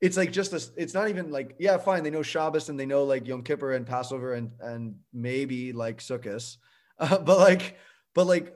it's 0.00 0.16
like 0.16 0.32
just 0.32 0.52
a, 0.52 0.80
it's 0.80 0.94
not 0.94 1.08
even 1.08 1.30
like 1.30 1.56
yeah 1.58 1.76
fine 1.76 2.02
they 2.02 2.10
know 2.10 2.22
Shabbos 2.22 2.68
and 2.68 2.78
they 2.78 2.86
know 2.86 3.04
like 3.04 3.26
Yom 3.26 3.42
Kippur 3.42 3.72
and 3.74 3.86
Passover 3.86 4.34
and 4.34 4.50
and 4.60 4.94
maybe 5.12 5.72
like 5.72 5.98
Sukkot, 5.98 6.56
uh, 6.98 7.18
but 7.26 7.38
like 7.38 7.76
but 8.14 8.26
like 8.26 8.54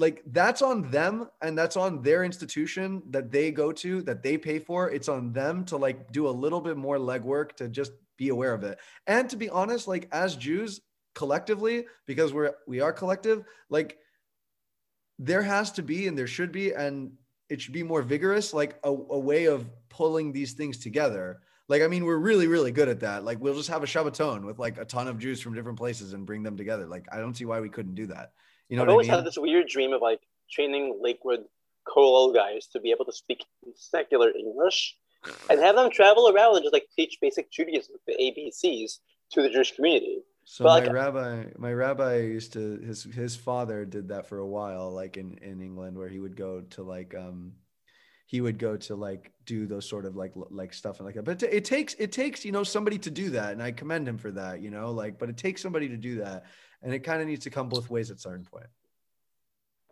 like 0.00 0.22
that's 0.26 0.62
on 0.62 0.90
them 0.90 1.28
and 1.42 1.56
that's 1.56 1.76
on 1.76 2.00
their 2.02 2.24
institution 2.24 3.02
that 3.10 3.30
they 3.30 3.50
go 3.50 3.70
to 3.70 4.00
that 4.02 4.22
they 4.22 4.38
pay 4.38 4.58
for 4.58 4.90
it's 4.90 5.08
on 5.08 5.32
them 5.32 5.64
to 5.64 5.76
like 5.76 6.10
do 6.10 6.26
a 6.26 6.30
little 6.30 6.60
bit 6.60 6.76
more 6.76 6.96
legwork 6.96 7.52
to 7.52 7.68
just 7.68 7.92
be 8.16 8.30
aware 8.30 8.54
of 8.54 8.64
it 8.64 8.78
and 9.06 9.28
to 9.28 9.36
be 9.36 9.50
honest 9.50 9.86
like 9.86 10.08
as 10.10 10.36
jews 10.36 10.80
collectively 11.14 11.84
because 12.06 12.32
we're 12.32 12.52
we 12.66 12.80
are 12.80 12.92
collective 12.92 13.44
like 13.68 13.98
there 15.18 15.42
has 15.42 15.70
to 15.70 15.82
be 15.82 16.08
and 16.08 16.16
there 16.16 16.26
should 16.26 16.50
be 16.50 16.72
and 16.72 17.12
it 17.50 17.60
should 17.60 17.74
be 17.74 17.82
more 17.82 18.00
vigorous 18.00 18.54
like 18.54 18.78
a, 18.84 18.88
a 18.88 19.18
way 19.18 19.44
of 19.44 19.68
pulling 19.90 20.32
these 20.32 20.54
things 20.54 20.78
together 20.78 21.40
Like, 21.70 21.82
I 21.82 21.86
mean, 21.86 22.04
we're 22.04 22.18
really, 22.18 22.48
really 22.48 22.72
good 22.72 22.88
at 22.88 22.98
that. 23.00 23.22
Like, 23.22 23.38
we'll 23.40 23.54
just 23.54 23.68
have 23.68 23.84
a 23.84 23.86
Shabbaton 23.86 24.44
with 24.44 24.58
like 24.58 24.76
a 24.76 24.84
ton 24.84 25.06
of 25.06 25.20
Jews 25.20 25.40
from 25.40 25.54
different 25.54 25.78
places 25.78 26.14
and 26.14 26.26
bring 26.26 26.42
them 26.42 26.56
together. 26.56 26.86
Like, 26.88 27.06
I 27.12 27.18
don't 27.18 27.36
see 27.36 27.44
why 27.44 27.60
we 27.60 27.68
couldn't 27.68 27.94
do 27.94 28.06
that. 28.08 28.32
You 28.70 28.76
know 28.76 28.82
I've 28.82 28.86
what 28.86 28.92
I 28.92 28.94
always 28.94 29.08
mean? 29.08 29.16
had 29.16 29.24
this 29.26 29.36
weird 29.38 29.66
dream 29.68 29.92
of 29.92 30.00
like 30.00 30.20
training 30.50 30.98
Lakewood 31.02 31.44
Kollel 31.86 32.32
guys 32.34 32.66
to 32.68 32.80
be 32.80 32.90
able 32.90 33.04
to 33.06 33.12
speak 33.12 33.44
secular 33.74 34.30
English 34.36 34.96
and 35.50 35.60
have 35.60 35.76
them 35.76 35.90
travel 35.90 36.28
around 36.28 36.56
and 36.56 36.62
just 36.64 36.72
like 36.72 36.86
teach 36.96 37.18
basic 37.20 37.50
Judaism, 37.50 37.96
the 38.06 38.14
ABCs, 38.14 38.98
to 39.32 39.42
the 39.42 39.50
Jewish 39.50 39.74
community. 39.74 40.20
So 40.44 40.64
But, 40.64 40.68
my 40.68 40.86
like- 40.86 40.92
rabbi, 40.94 41.44
my 41.58 41.72
rabbi 41.72 42.16
used 42.20 42.52
to 42.54 42.78
his 42.78 43.04
his 43.04 43.36
father 43.36 43.84
did 43.84 44.08
that 44.08 44.26
for 44.26 44.38
a 44.38 44.46
while, 44.46 44.90
like 44.90 45.16
in 45.16 45.36
in 45.38 45.60
England, 45.60 45.98
where 45.98 46.08
he 46.08 46.18
would 46.20 46.36
go 46.36 46.62
to 46.70 46.82
like 46.82 47.14
um, 47.14 47.52
he 48.26 48.40
would 48.40 48.58
go 48.58 48.76
to 48.76 48.94
like 48.94 49.32
do 49.44 49.66
those 49.66 49.88
sort 49.88 50.06
of 50.06 50.16
like 50.16 50.32
like 50.34 50.72
stuff 50.72 50.98
and 50.98 51.06
like 51.06 51.14
that. 51.16 51.24
But 51.24 51.42
it 51.42 51.64
takes 51.64 51.94
it 51.98 52.12
takes 52.12 52.44
you 52.44 52.52
know 52.52 52.62
somebody 52.64 52.98
to 52.98 53.10
do 53.10 53.30
that, 53.30 53.52
and 53.52 53.62
I 53.62 53.72
commend 53.72 54.08
him 54.08 54.18
for 54.18 54.30
that. 54.32 54.60
You 54.62 54.70
know, 54.70 54.90
like, 54.92 55.18
but 55.18 55.28
it 55.28 55.36
takes 55.36 55.60
somebody 55.62 55.88
to 55.88 55.96
do 55.96 56.16
that, 56.24 56.44
and 56.82 56.92
it 56.94 57.00
kind 57.00 57.20
of 57.20 57.28
needs 57.28 57.44
to 57.44 57.50
come 57.50 57.68
both 57.68 57.90
ways 57.90 58.10
at 58.10 58.16
a 58.16 58.20
certain 58.20 58.44
point. 58.44 58.66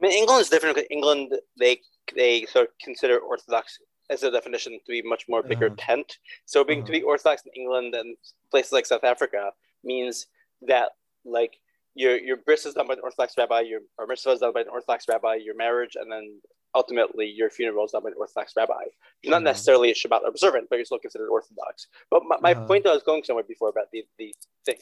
I 0.00 0.06
mean, 0.06 0.12
England 0.16 0.40
is 0.42 0.48
different. 0.48 0.76
because 0.76 0.88
England, 0.90 1.32
they 1.58 1.80
they 2.14 2.46
sort 2.46 2.68
of 2.68 2.72
consider 2.82 3.18
Orthodox 3.18 3.78
as 4.10 4.22
a 4.22 4.30
definition 4.30 4.72
to 4.72 4.78
be 4.88 5.02
much 5.02 5.24
more 5.28 5.42
bigger 5.42 5.66
Uh-huh. 5.66 5.74
tent. 5.78 6.18
So 6.46 6.64
being 6.64 6.84
to 6.84 6.92
be 6.92 7.02
Orthodox 7.02 7.42
in 7.44 7.52
England 7.60 7.94
and 7.94 8.16
places 8.50 8.72
like 8.72 8.86
South 8.86 9.04
Africa 9.04 9.52
means 9.84 10.26
that 10.62 10.92
like 11.24 11.58
your 11.94 12.16
your 12.18 12.36
bris 12.38 12.64
is 12.64 12.74
done 12.74 12.86
by 12.86 12.94
an 12.94 13.00
Orthodox 13.00 13.34
rabbi, 13.36 13.60
your 13.60 13.80
or 13.98 14.06
mitzvah 14.06 14.30
is 14.30 14.40
done 14.40 14.52
by 14.52 14.60
an 14.62 14.68
Orthodox 14.68 15.06
rabbi, 15.08 15.34
your 15.34 15.56
marriage, 15.56 15.96
and 16.00 16.10
then 16.10 16.40
ultimately 16.74 17.26
your 17.26 17.50
funeral 17.50 17.84
is 17.84 17.92
done 17.92 18.02
by 18.04 18.10
an 18.10 18.14
Orthodox 18.16 18.54
rabbi. 18.56 18.84
You're 19.22 19.32
not 19.32 19.40
Mhm. 19.42 19.44
necessarily 19.52 19.90
a 19.90 19.94
Shabbat 19.94 20.26
observant, 20.26 20.68
but 20.70 20.76
you're 20.76 20.84
still 20.84 20.98
considered 21.00 21.28
Orthodox. 21.28 21.88
But 22.10 22.22
my, 22.24 22.36
my 22.40 22.52
Uh-huh. 22.52 22.66
point 22.66 22.84
that 22.84 22.90
I 22.90 22.94
was 22.94 23.02
going 23.02 23.24
somewhere 23.24 23.44
before 23.44 23.68
about 23.70 23.90
the, 23.90 24.06
the 24.16 24.34
thing, 24.64 24.78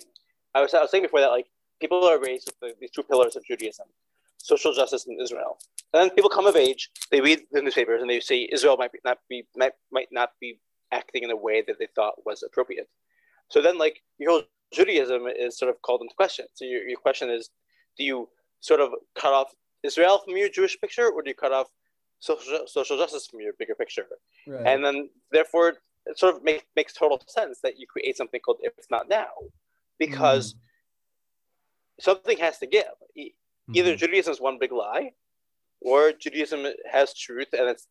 I 0.54 0.60
was, 0.60 0.74
I 0.74 0.82
was 0.82 0.90
saying 0.90 1.04
before 1.04 1.20
that 1.20 1.28
like 1.30 1.48
people 1.80 2.04
are 2.04 2.20
raised 2.20 2.48
with 2.48 2.58
the, 2.60 2.74
these 2.80 2.90
two 2.90 3.02
pillars 3.02 3.36
of 3.36 3.44
Judaism, 3.44 3.86
social 4.38 4.72
justice 4.72 5.06
and 5.06 5.20
Israel. 5.20 5.58
And 5.92 6.02
then 6.02 6.10
people 6.10 6.30
come 6.30 6.46
of 6.46 6.56
age, 6.56 6.90
they 7.10 7.20
read 7.20 7.40
the 7.52 7.62
newspapers 7.62 8.00
and 8.00 8.10
they 8.10 8.20
say 8.20 8.48
Israel 8.50 8.76
might 8.76 8.92
be, 8.92 8.98
not 9.04 9.18
be 9.28 9.44
might, 9.56 9.72
might 9.90 10.08
not 10.10 10.30
be 10.40 10.60
acting 10.92 11.22
in 11.22 11.30
a 11.30 11.36
way 11.36 11.62
that 11.66 11.78
they 11.78 11.88
thought 11.94 12.24
was 12.24 12.42
appropriate. 12.42 12.88
So 13.48 13.60
then 13.62 13.78
like 13.78 14.02
your 14.18 14.30
whole 14.30 14.42
Judaism 14.72 15.26
is 15.26 15.58
sort 15.58 15.70
of 15.70 15.80
called 15.82 16.02
into 16.02 16.14
question. 16.14 16.46
So 16.54 16.64
your, 16.64 16.82
your 16.82 16.98
question 16.98 17.30
is, 17.30 17.50
do 17.96 18.04
you 18.04 18.28
sort 18.60 18.80
of 18.80 18.90
cut 19.18 19.32
off 19.32 19.54
Israel 19.82 20.20
from 20.24 20.36
your 20.36 20.48
Jewish 20.48 20.78
picture 20.80 21.08
or 21.08 21.22
do 21.22 21.30
you 21.30 21.34
cut 21.34 21.52
off 21.52 21.68
social, 22.18 22.66
social 22.66 22.96
justice 22.96 23.26
from 23.26 23.40
your 23.40 23.52
bigger 23.58 23.74
picture? 23.74 24.06
Right. 24.46 24.66
And 24.66 24.84
then 24.84 25.10
therefore 25.30 25.74
it 26.06 26.18
sort 26.18 26.34
of 26.34 26.44
make, 26.44 26.64
makes 26.74 26.92
total 26.92 27.22
sense 27.26 27.60
that 27.62 27.78
you 27.78 27.86
create 27.86 28.16
something 28.16 28.40
called 28.40 28.58
if 28.62 28.72
it's 28.78 28.90
not 28.90 29.08
now 29.08 29.28
because 29.98 30.54
mm. 30.54 30.58
Something 32.00 32.38
has 32.38 32.58
to 32.58 32.66
give. 32.66 32.94
Either 33.72 33.94
Mhm. 33.94 33.98
Judaism 33.98 34.32
is 34.32 34.40
one 34.40 34.58
big 34.58 34.72
lie, 34.72 35.12
or 35.80 36.12
Judaism 36.12 36.66
has 36.90 37.12
truth 37.14 37.52
and 37.52 37.68
it's 37.68 37.88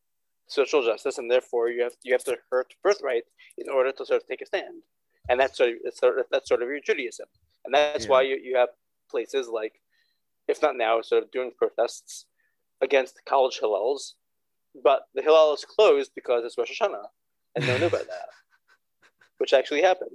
social 0.48 0.84
justice, 0.84 1.18
and 1.18 1.30
therefore 1.30 1.70
you 1.70 1.84
have 1.84 1.96
you 2.04 2.14
have 2.14 2.24
to 2.24 2.38
hurt 2.50 2.76
birthright 2.84 3.26
in 3.58 3.70
order 3.70 3.92
to 3.92 4.06
sort 4.06 4.22
of 4.22 4.28
take 4.28 4.42
a 4.42 4.46
stand, 4.46 4.84
and 5.28 5.40
that's 5.40 5.58
sort 5.58 5.70
of, 5.72 5.76
it's 5.84 6.00
sort 6.00 6.18
of 6.20 6.26
that's 6.32 6.48
sort 6.48 6.62
of 6.64 6.70
your 6.70 6.80
Judaism, 6.80 7.28
and 7.66 7.74
that's 7.74 8.06
Yeah. 8.06 8.12
why 8.12 8.22
you, 8.22 8.36
you 8.38 8.56
have 8.56 8.70
places 9.10 9.48
like, 9.50 9.82
if 10.48 10.62
not 10.62 10.76
now, 10.78 11.02
sort 11.02 11.24
of 11.24 11.32
doing 11.32 11.52
protests 11.52 12.26
against 12.82 13.24
college 13.26 13.60
hillels, 13.60 14.16
but 14.84 15.08
the 15.14 15.22
hillel 15.22 15.54
is 15.54 15.66
closed 15.66 16.12
because 16.16 16.46
it's 16.46 16.58
Rosh 16.58 16.72
Hashanah, 16.80 17.10
and 17.56 17.66
no 17.66 17.74
one 17.74 17.82
knew 17.82 17.88
about 17.88 18.08
that, 18.08 18.30
which 19.40 19.52
actually 19.54 19.82
happened. 19.82 20.12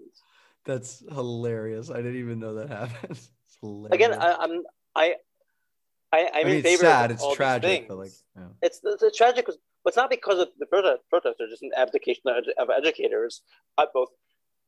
That's 0.64 1.00
hilarious. 1.00 1.90
I 1.90 1.96
didn't 1.96 2.16
even 2.18 2.38
know 2.38 2.54
that 2.54 2.68
happened. 2.68 3.20
It's 3.62 3.68
hilarious. 3.68 3.94
Again, 3.94 4.12
I, 4.20 4.36
I'm 4.40 4.62
I. 4.94 5.14
I, 6.12 6.18
I'm 6.22 6.28
I 6.34 6.38
mean, 6.44 6.52
in 6.54 6.58
it's 6.58 6.68
favor 6.68 6.82
sad. 6.82 7.10
of 7.10 7.14
It's 7.14 7.22
all 7.22 7.34
tragic, 7.36 7.86
but 7.86 7.98
like, 7.98 8.10
yeah. 8.36 8.42
it's 8.62 8.80
it's, 8.82 9.02
it's 9.02 9.16
tragic, 9.16 9.46
but 9.46 9.56
it's 9.86 9.96
not 9.96 10.10
because 10.10 10.40
of 10.40 10.48
the 10.58 10.66
protest, 10.66 11.02
protests. 11.08 11.36
They're 11.38 11.48
just 11.48 11.62
an 11.62 11.70
abdication 11.76 12.22
of, 12.26 12.44
of 12.58 12.68
educators 12.70 13.42
at 13.78 13.92
both 13.94 14.08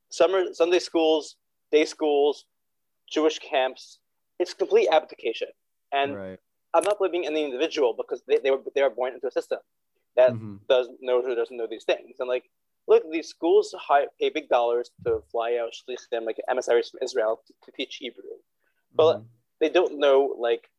summer 0.09 0.45
Sunday 0.55 0.78
schools, 0.78 1.36
day 1.72 1.84
schools, 1.84 2.45
Jewish 3.11 3.40
camps. 3.40 3.99
It's 4.38 4.55
complete 4.55 4.88
abdication, 4.93 5.49
and 5.93 6.14
right. 6.16 6.38
I'm 6.74 6.84
not 6.84 6.99
blaming 6.99 7.26
any 7.26 7.45
individual 7.45 7.93
because 7.97 8.22
they, 8.28 8.38
they 8.38 8.51
were 8.53 8.61
they 8.74 8.82
were 8.82 8.90
born 8.90 9.14
into 9.14 9.26
a 9.26 9.30
system 9.32 9.59
that 10.16 10.30
Mhm. 10.32 10.61
does 10.68 10.88
know 11.01 11.22
who 11.22 11.34
doesn't 11.34 11.57
know 11.57 11.66
these 11.68 11.84
things. 11.84 12.16
And 12.20 12.28
like, 12.28 12.45
look, 12.86 13.03
these 13.11 13.28
schools 13.28 13.74
hire, 13.78 14.07
pay 14.20 14.28
big 14.30 14.49
dollars 14.49 14.90
to 15.07 15.22
fly 15.32 15.59
out 15.61 15.72
shlichim, 15.72 16.24
like 16.24 16.36
emissaries 16.49 16.90
from 16.90 17.01
Israel, 17.03 17.40
to, 17.47 17.53
to 17.64 17.72
teach 17.76 17.97
Hebrew. 17.97 18.22
But 18.95 19.18
Mhm. 19.18 19.26
they 19.61 19.68
don't 19.68 19.99
know 19.99 20.34
like 20.38 20.70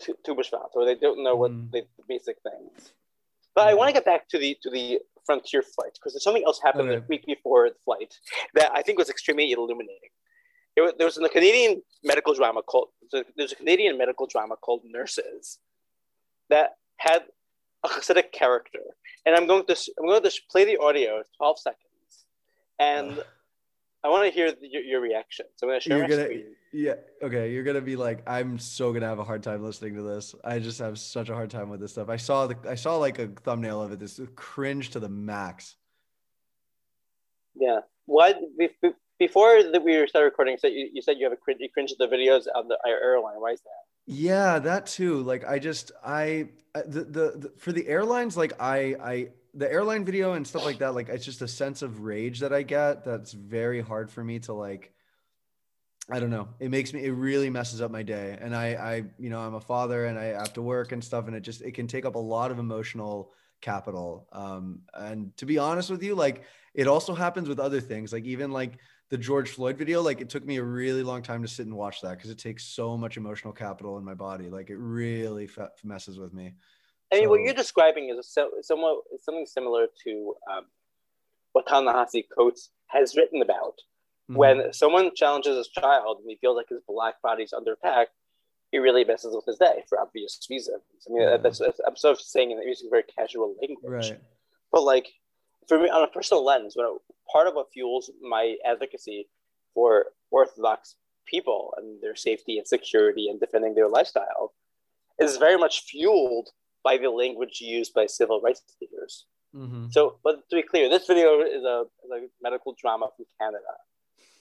Tu 0.00 0.14
Tu 0.24 0.34
B'Shvat, 0.34 0.70
or 0.74 0.84
they 0.84 0.94
don't 0.94 1.22
know 1.22 1.36
what 1.36 1.50
Mhm. 1.50 1.70
the, 1.72 1.86
basic 2.08 2.40
things. 2.42 2.92
But 3.54 3.66
I 3.68 3.74
want 3.74 3.88
to 3.88 3.92
get 3.92 4.04
back 4.04 4.28
to 4.28 4.38
the 4.38 4.54
to 4.62 4.70
the 4.70 5.00
frontier 5.26 5.62
flight 5.62 5.92
because 5.94 6.12
there's 6.14 6.22
something 6.24 6.44
else 6.44 6.60
happened 6.60 6.88
Okay. 6.88 7.00
the 7.00 7.06
week 7.08 7.26
before 7.26 7.68
the 7.70 7.78
flight 7.84 8.18
that 8.54 8.70
I 8.72 8.82
think 8.82 8.98
was 8.98 9.10
extremely 9.10 9.50
illuminating. 9.52 10.10
It 10.76 10.80
was, 10.82 10.92
there 10.96 11.06
was 11.06 11.18
a 11.18 11.28
Canadian 11.28 11.82
medical 12.04 12.34
drama 12.34 12.62
called 12.62 12.90
there's 13.36 13.52
a 13.52 13.56
Canadian 13.56 13.98
medical 13.98 14.26
drama 14.26 14.56
called 14.56 14.84
Nurses 14.84 15.58
that 16.48 16.78
had 16.98 17.30
a 17.84 17.88
Hasidic 17.88 18.32
character, 18.32 18.82
and 19.26 19.34
I'm 19.34 19.46
going 19.46 19.64
to 19.66 19.92
I'm 19.98 20.06
going 20.06 20.22
to 20.22 20.42
play 20.50 20.64
the 20.64 20.76
audio, 20.78 21.22
12 21.36 21.58
seconds, 21.58 22.26
and. 22.78 23.24
I 24.04 24.08
want 24.08 24.26
to 24.26 24.30
hear 24.30 24.52
the, 24.52 24.68
your, 24.68 24.82
your 24.82 25.00
reaction. 25.00 25.46
So 25.56 25.66
I'm 25.66 25.70
going 25.70 25.80
to 25.80 25.88
share 25.88 25.98
You're 25.98 26.08
gonna, 26.08 26.24
screen. 26.24 26.44
yeah, 26.72 26.94
okay. 27.22 27.52
You're 27.52 27.64
gonna 27.64 27.80
be 27.80 27.96
like, 27.96 28.22
I'm 28.28 28.58
so 28.58 28.92
gonna 28.92 29.06
have 29.06 29.18
a 29.18 29.24
hard 29.24 29.42
time 29.42 29.64
listening 29.64 29.96
to 29.96 30.02
this. 30.02 30.34
I 30.44 30.60
just 30.60 30.78
have 30.78 30.98
such 30.98 31.28
a 31.28 31.34
hard 31.34 31.50
time 31.50 31.68
with 31.68 31.80
this 31.80 31.92
stuff. 31.92 32.08
I 32.08 32.16
saw 32.16 32.46
the, 32.46 32.56
I 32.68 32.76
saw 32.76 32.96
like 32.96 33.18
a 33.18 33.26
thumbnail 33.26 33.82
of 33.82 33.92
it. 33.92 33.98
This 33.98 34.20
cringe 34.36 34.90
to 34.90 35.00
the 35.00 35.08
max. 35.08 35.76
Yeah. 37.54 37.80
Why 38.06 38.34
before 39.18 39.62
that 39.62 39.82
we 39.82 40.06
started 40.06 40.26
recording? 40.26 40.56
So 40.58 40.66
you, 40.68 40.88
you 40.92 41.02
said 41.02 41.16
you 41.18 41.24
have 41.24 41.32
a 41.32 41.36
cringe, 41.36 41.60
you 41.60 41.68
cringe 41.68 41.92
at 41.92 41.98
the 41.98 42.06
videos 42.06 42.44
on 42.54 42.68
the 42.68 42.78
airline. 42.86 43.40
Why 43.40 43.50
is 43.52 43.60
that? 43.60 43.82
Yeah, 44.06 44.58
that 44.60 44.86
too. 44.86 45.22
Like, 45.22 45.46
I 45.46 45.58
just, 45.58 45.92
I, 46.04 46.48
I- 46.74 46.82
the, 46.82 47.04
the, 47.04 47.32
the 47.36 47.52
for 47.58 47.72
the 47.72 47.86
airlines, 47.86 48.36
like, 48.36 48.54
I, 48.60 48.96
I, 49.02 49.28
the 49.54 49.70
airline 49.70 50.04
video 50.04 50.34
and 50.34 50.46
stuff 50.46 50.64
like 50.64 50.78
that. 50.78 50.94
Like, 50.94 51.08
it's 51.08 51.24
just 51.24 51.42
a 51.42 51.48
sense 51.48 51.82
of 51.82 52.00
rage 52.00 52.40
that 52.40 52.52
I 52.52 52.62
get. 52.62 53.04
That's 53.04 53.32
very 53.32 53.80
hard 53.80 54.10
for 54.10 54.22
me 54.22 54.38
to 54.40 54.52
like. 54.52 54.92
I 56.10 56.20
don't 56.20 56.30
know. 56.30 56.48
It 56.58 56.70
makes 56.70 56.94
me. 56.94 57.04
It 57.04 57.10
really 57.10 57.50
messes 57.50 57.82
up 57.82 57.90
my 57.90 58.02
day. 58.02 58.38
And 58.40 58.56
I, 58.56 58.66
I, 58.74 59.04
you 59.18 59.28
know, 59.28 59.40
I'm 59.40 59.54
a 59.54 59.60
father 59.60 60.06
and 60.06 60.18
I 60.18 60.24
have 60.26 60.54
to 60.54 60.62
work 60.62 60.92
and 60.92 61.04
stuff. 61.04 61.26
And 61.26 61.36
it 61.36 61.40
just, 61.40 61.60
it 61.60 61.72
can 61.72 61.86
take 61.86 62.06
up 62.06 62.14
a 62.14 62.18
lot 62.18 62.50
of 62.50 62.58
emotional 62.58 63.32
capital. 63.60 64.26
Um, 64.32 64.82
and 64.94 65.36
to 65.36 65.44
be 65.44 65.58
honest 65.58 65.90
with 65.90 66.02
you, 66.02 66.14
like, 66.14 66.44
it 66.72 66.86
also 66.86 67.14
happens 67.14 67.46
with 67.46 67.58
other 67.58 67.80
things. 67.80 68.10
Like, 68.10 68.24
even 68.24 68.52
like 68.52 68.78
the 69.10 69.18
George 69.18 69.50
Floyd 69.50 69.76
video, 69.78 70.02
like, 70.02 70.20
it 70.20 70.28
took 70.28 70.44
me 70.44 70.56
a 70.56 70.62
really 70.62 71.02
long 71.02 71.22
time 71.22 71.42
to 71.42 71.48
sit 71.48 71.66
and 71.66 71.74
watch 71.74 72.00
that 72.02 72.16
because 72.16 72.30
it 72.30 72.38
takes 72.38 72.64
so 72.64 72.96
much 72.96 73.16
emotional 73.16 73.52
capital 73.52 73.96
in 73.98 74.04
my 74.04 74.14
body. 74.14 74.50
Like, 74.50 74.68
it 74.70 74.76
really 74.76 75.46
fe- 75.46 75.68
messes 75.82 76.18
with 76.18 76.34
me. 76.34 76.54
I 77.12 77.20
mean, 77.20 77.30
what 77.30 77.40
you're 77.40 77.54
describing 77.54 78.10
is 78.10 78.28
so, 78.28 78.50
somewhat 78.60 78.98
something 79.20 79.46
similar 79.46 79.86
to 80.04 80.34
um, 80.50 80.66
what 81.52 81.66
Ta-Nehisi 81.66 82.24
Coates 82.36 82.68
has 82.88 83.16
written 83.16 83.40
about. 83.40 83.80
Mhm. 84.30 84.36
When 84.36 84.72
someone 84.74 85.14
challenges 85.14 85.56
his 85.56 85.68
child 85.68 86.18
and 86.20 86.28
he 86.28 86.36
feels 86.36 86.56
like 86.56 86.68
his 86.68 86.82
black 86.86 87.22
body's 87.22 87.54
under 87.54 87.72
attack, 87.72 88.08
he 88.70 88.76
really 88.78 89.04
messes 89.04 89.34
with 89.34 89.46
his 89.46 89.56
day 89.56 89.84
for 89.88 89.98
obvious 89.98 90.46
reasons. 90.50 90.82
I 91.08 91.12
mean, 91.12 91.22
Yeah. 91.22 91.36
that's, 91.38 91.58
that's 91.60 91.80
I'm 91.86 91.96
sort 91.96 92.18
of 92.18 92.20
saying 92.20 92.50
it 92.50 92.58
using 92.66 92.90
very 92.90 93.04
casual 93.04 93.56
language. 93.58 93.78
right. 94.10 94.20
But 94.70 94.82
like 94.82 95.08
for 95.66 95.78
me, 95.78 95.88
on 95.88 96.02
a 96.02 96.08
personal 96.08 96.44
lens, 96.44 96.76
when 96.76 96.98
part 97.32 97.46
of 97.46 97.54
what 97.54 97.72
fuels 97.72 98.10
my 98.20 98.56
advocacy 98.64 99.28
for 99.74 100.06
Orthodox 100.30 100.96
people 101.26 101.74
and 101.76 102.00
their 102.02 102.16
safety 102.16 102.58
and 102.58 102.66
security 102.66 103.28
and 103.28 103.38
defending 103.38 103.74
their 103.74 103.88
lifestyle 103.88 104.54
is 105.20 105.36
very 105.36 105.58
much 105.58 105.82
fueled 105.82 106.48
by 106.82 106.96
the 106.96 107.10
language 107.10 107.60
used 107.60 107.92
by 107.92 108.06
civil 108.06 108.40
rights 108.40 108.62
leaders. 108.80 109.26
hmm 109.52 109.86
So, 109.90 110.18
but 110.24 110.48
to 110.48 110.56
be 110.56 110.62
clear, 110.62 110.88
this 110.88 111.06
video 111.06 111.40
is 111.42 111.64
a, 111.64 111.84
is 112.04 112.10
a 112.10 112.26
medical 112.40 112.74
drama 112.80 113.08
from 113.16 113.26
Canada. 113.40 113.74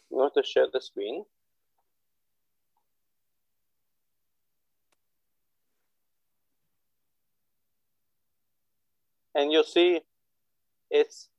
You 0.10 0.18
want 0.18 0.34
to 0.36 0.44
share 0.44 0.68
the 0.72 0.82
screen? 0.82 1.26
And 9.36 9.52
you'll 9.52 9.64
see 9.64 10.02
it's 10.90 11.30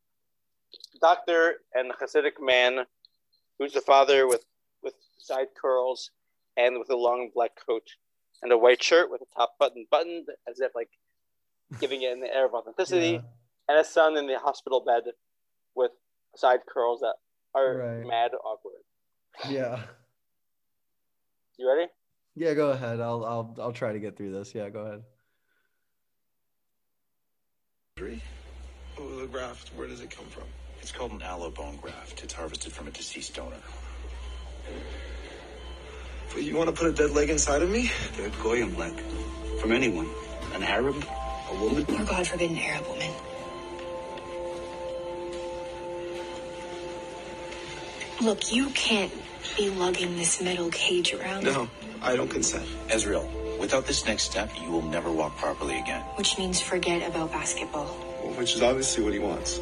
doctor 1.00 1.54
and 1.74 1.92
Hasidic 1.92 2.40
man 2.40 2.84
who's 3.58 3.72
the 3.72 3.80
father 3.80 4.26
with, 4.26 4.44
with 4.82 4.94
side 5.18 5.48
curls 5.60 6.10
and 6.56 6.78
with 6.78 6.90
a 6.90 6.96
long 6.96 7.30
black 7.34 7.52
coat 7.66 7.86
and 8.42 8.52
a 8.52 8.58
white 8.58 8.82
shirt 8.82 9.10
with 9.10 9.20
a 9.22 9.34
top 9.36 9.54
button 9.58 9.86
buttoned 9.90 10.28
as 10.48 10.60
if 10.60 10.74
like 10.74 10.90
giving 11.80 12.02
it 12.02 12.16
an 12.16 12.24
air 12.24 12.46
of 12.46 12.54
authenticity 12.54 13.12
Yeah. 13.12 13.20
and 13.68 13.78
a 13.78 13.84
son 13.84 14.16
in 14.16 14.26
the 14.26 14.38
hospital 14.38 14.80
bed 14.80 15.02
with 15.74 15.92
side 16.36 16.60
curls 16.66 17.00
that 17.00 17.14
are 17.54 17.76
Right. 17.76 18.06
mad 18.06 18.32
awkward. 18.44 18.82
Yeah. 19.48 19.82
You 21.58 21.68
ready? 21.68 21.90
Yeah, 22.36 22.54
go 22.54 22.70
ahead. 22.70 23.00
I'll 23.00 23.24
I'll 23.24 23.54
I'll 23.60 23.72
try 23.72 23.92
to 23.92 23.98
get 23.98 24.16
through 24.16 24.32
this. 24.32 24.54
Yeah, 24.54 24.68
go 24.68 24.80
ahead. 24.86 25.02
Three. 27.96 28.22
Oh, 29.00 29.16
the 29.20 29.26
graft, 29.26 29.70
where 29.74 29.88
does 29.88 30.00
it 30.00 30.10
come 30.10 30.26
from? 30.26 30.44
It's 30.80 30.92
called 30.92 31.12
an 31.12 31.22
aloe 31.22 31.50
bone 31.50 31.78
graft. 31.80 32.22
It's 32.22 32.34
harvested 32.34 32.72
from 32.72 32.88
a 32.88 32.90
deceased 32.90 33.34
donor. 33.34 33.56
But 36.32 36.42
you 36.42 36.56
want 36.56 36.68
to 36.68 36.74
put 36.74 36.88
a 36.88 36.92
dead 36.92 37.10
leg 37.10 37.30
inside 37.30 37.62
of 37.62 37.70
me? 37.70 37.90
They're 38.16 38.30
goyim 38.42 38.76
leg. 38.76 38.98
From 39.60 39.72
anyone. 39.72 40.08
An 40.54 40.62
Arab, 40.62 41.04
a 41.50 41.54
woman. 41.62 41.84
Or 41.88 42.04
God 42.04 42.26
forbid, 42.26 42.50
an 42.50 42.58
Arab 42.58 42.86
woman. 42.86 43.10
Look, 48.20 48.52
you 48.52 48.68
can't 48.70 49.12
be 49.56 49.70
lugging 49.70 50.16
this 50.16 50.42
metal 50.42 50.70
cage 50.70 51.14
around. 51.14 51.44
No, 51.44 51.68
I 52.02 52.16
don't 52.16 52.28
consent. 52.28 52.66
Ezreal, 52.88 53.28
without 53.58 53.86
this 53.86 54.04
next 54.06 54.24
step, 54.24 54.50
you 54.60 54.70
will 54.70 54.82
never 54.82 55.10
walk 55.10 55.36
properly 55.36 55.78
again. 55.78 56.02
Which 56.16 56.36
means 56.36 56.60
forget 56.60 57.08
about 57.08 57.30
basketball. 57.30 57.86
Which 58.36 58.54
is 58.54 58.62
obviously 58.62 59.04
what 59.04 59.12
he 59.12 59.18
wants. 59.18 59.60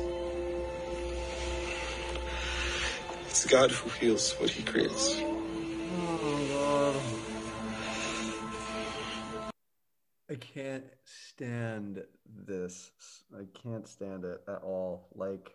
It's 3.37 3.45
God 3.45 3.71
who 3.71 3.91
heals 3.91 4.33
what 4.41 4.49
he 4.49 4.63
creates. 4.63 5.21
I 10.31 10.37
can't 10.41 10.87
stand 11.05 12.03
this. 12.47 12.93
I 13.39 13.43
can't 13.63 13.87
stand 13.87 14.25
it 14.25 14.41
at 14.49 14.63
all. 14.63 15.09
Like 15.15 15.53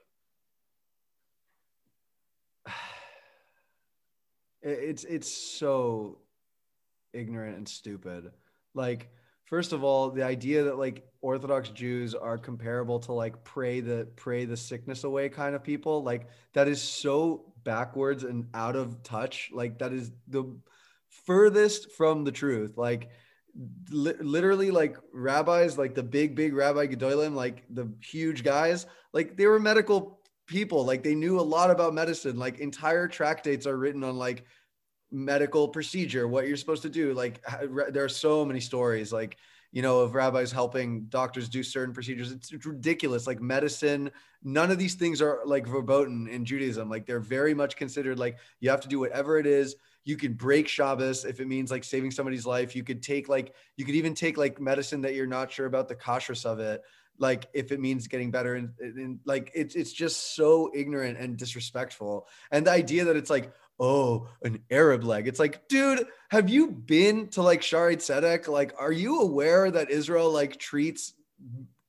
it's 4.62 5.04
it's 5.04 5.34
so 5.34 6.20
ignorant 7.14 7.58
and 7.58 7.68
stupid. 7.68 8.32
Like 8.76 9.10
first 9.46 9.74
of 9.74 9.84
all, 9.84 10.12
the 10.12 10.24
idea 10.24 10.66
that 10.66 10.78
like 10.78 11.04
Orthodox 11.22 11.70
Jews 11.70 12.14
are 12.14 12.38
comparable 12.38 13.00
to 13.00 13.12
like 13.12 13.44
pray 13.44 13.80
the 13.80 14.08
pray 14.16 14.46
the 14.46 14.56
sickness 14.56 15.04
away 15.04 15.30
kind 15.30 15.56
of 15.56 15.64
people, 15.64 16.04
like 16.04 16.28
that 16.54 16.68
is 16.68 16.80
so 16.80 17.51
backwards 17.64 18.24
and 18.24 18.48
out 18.54 18.76
of 18.76 19.04
touch. 19.04 19.50
Like 19.54 19.80
that 19.80 19.94
is 19.94 20.12
the 20.28 20.44
furthest 21.26 21.92
from 21.92 22.24
the 22.24 22.32
truth. 22.32 22.78
Like 22.78 23.10
li- 23.90 24.14
literally 24.20 24.72
like 24.72 24.98
rabbis, 25.14 25.78
like 25.78 25.96
the 25.96 26.04
big, 26.04 26.36
big 26.36 26.54
rabbi 26.54 26.88
Gedolim, 26.88 27.34
like 27.36 27.64
the 27.70 27.92
huge 28.02 28.44
guys, 28.44 28.86
like 29.14 29.38
they 29.38 29.48
were 29.48 29.60
medical 29.60 30.20
people. 30.48 30.86
Like 30.86 31.04
they 31.04 31.16
knew 31.16 31.40
a 31.40 31.42
lot 31.42 31.72
about 31.72 31.94
medicine. 31.94 32.38
Like 32.38 32.60
entire 32.60 33.08
tractates 33.08 33.68
are 33.68 33.78
written 33.78 34.04
on 34.04 34.18
like 34.18 34.46
medical 35.12 35.68
procedure, 35.68 36.28
what 36.28 36.48
you're 36.48 36.58
supposed 36.58 36.84
to 36.84 36.90
do. 36.90 37.14
Like 37.14 37.44
there 37.90 38.04
are 38.04 38.10
so 38.10 38.46
many 38.46 38.60
stories, 38.60 39.12
like 39.12 39.38
you 39.72 39.82
know, 39.82 40.00
of 40.00 40.14
rabbis 40.14 40.52
helping 40.52 41.06
doctors 41.06 41.48
do 41.48 41.64
certain 41.64 41.94
procedures. 41.94 42.32
It's, 42.32 42.52
ridiculous. 42.66 43.26
Like 43.26 43.42
medicine, 43.42 44.12
none 44.44 44.70
of 44.70 44.78
these 44.78 44.96
things 44.96 45.22
are 45.22 45.40
like 45.46 45.66
verboten 45.66 46.28
in 46.28 46.44
Judaism. 46.44 46.90
Like 46.90 47.06
they're 47.06 47.20
very 47.20 47.54
much 47.54 47.78
considered 47.78 48.20
like 48.20 48.38
you 48.60 48.70
have 48.70 48.82
to 48.82 48.88
do 48.88 49.00
whatever 49.00 49.40
it 49.40 49.48
is. 49.48 49.76
You 50.04 50.18
could 50.18 50.38
break 50.38 50.68
Shabbos 50.68 51.26
if 51.26 51.40
it 51.40 51.48
means 51.48 51.72
like 51.72 51.84
saving 51.84 52.12
somebody's 52.12 52.46
life. 52.46 52.76
You 52.76 52.84
could 52.84 53.02
take 53.02 53.30
like 53.30 53.54
you 53.78 53.86
could 53.86 53.96
even 53.96 54.14
take 54.14 54.38
like 54.38 54.60
medicine 54.60 55.02
that 55.02 55.16
you're 55.16 55.28
not 55.28 55.52
sure 55.52 55.68
about 55.68 55.88
the 55.88 55.96
kashrus 55.96 56.46
of 56.46 56.60
it. 56.60 56.82
Like 57.18 57.48
if 57.54 57.72
it 57.72 57.80
means 57.80 58.08
getting 58.08 58.32
better 58.32 58.56
and, 58.56 58.72
and 58.80 59.20
like 59.26 59.52
it's 59.54 59.76
it's 59.76 59.94
just 59.94 60.36
so 60.36 60.72
ignorant 60.74 61.18
and 61.18 61.38
disrespectful. 61.38 62.28
And 62.50 62.66
the 62.66 62.72
idea 62.72 63.06
that 63.06 63.16
it's 63.16 63.30
like 63.30 63.54
oh, 63.82 64.30
an 64.44 64.60
Arab 64.70 65.04
leg. 65.04 65.28
It's 65.28 65.40
like, 65.40 65.68
dude, 65.68 66.06
have 66.30 66.50
you 66.50 66.68
been 66.68 67.28
to 67.30 67.42
like 67.42 67.62
Shaare 67.62 67.98
Zedek? 67.98 68.48
Like, 68.48 68.74
are 68.78 68.92
you 68.92 69.22
aware 69.22 69.72
that 69.72 69.90
Israel 69.90 70.32
like 70.32 70.58
treats 70.58 71.14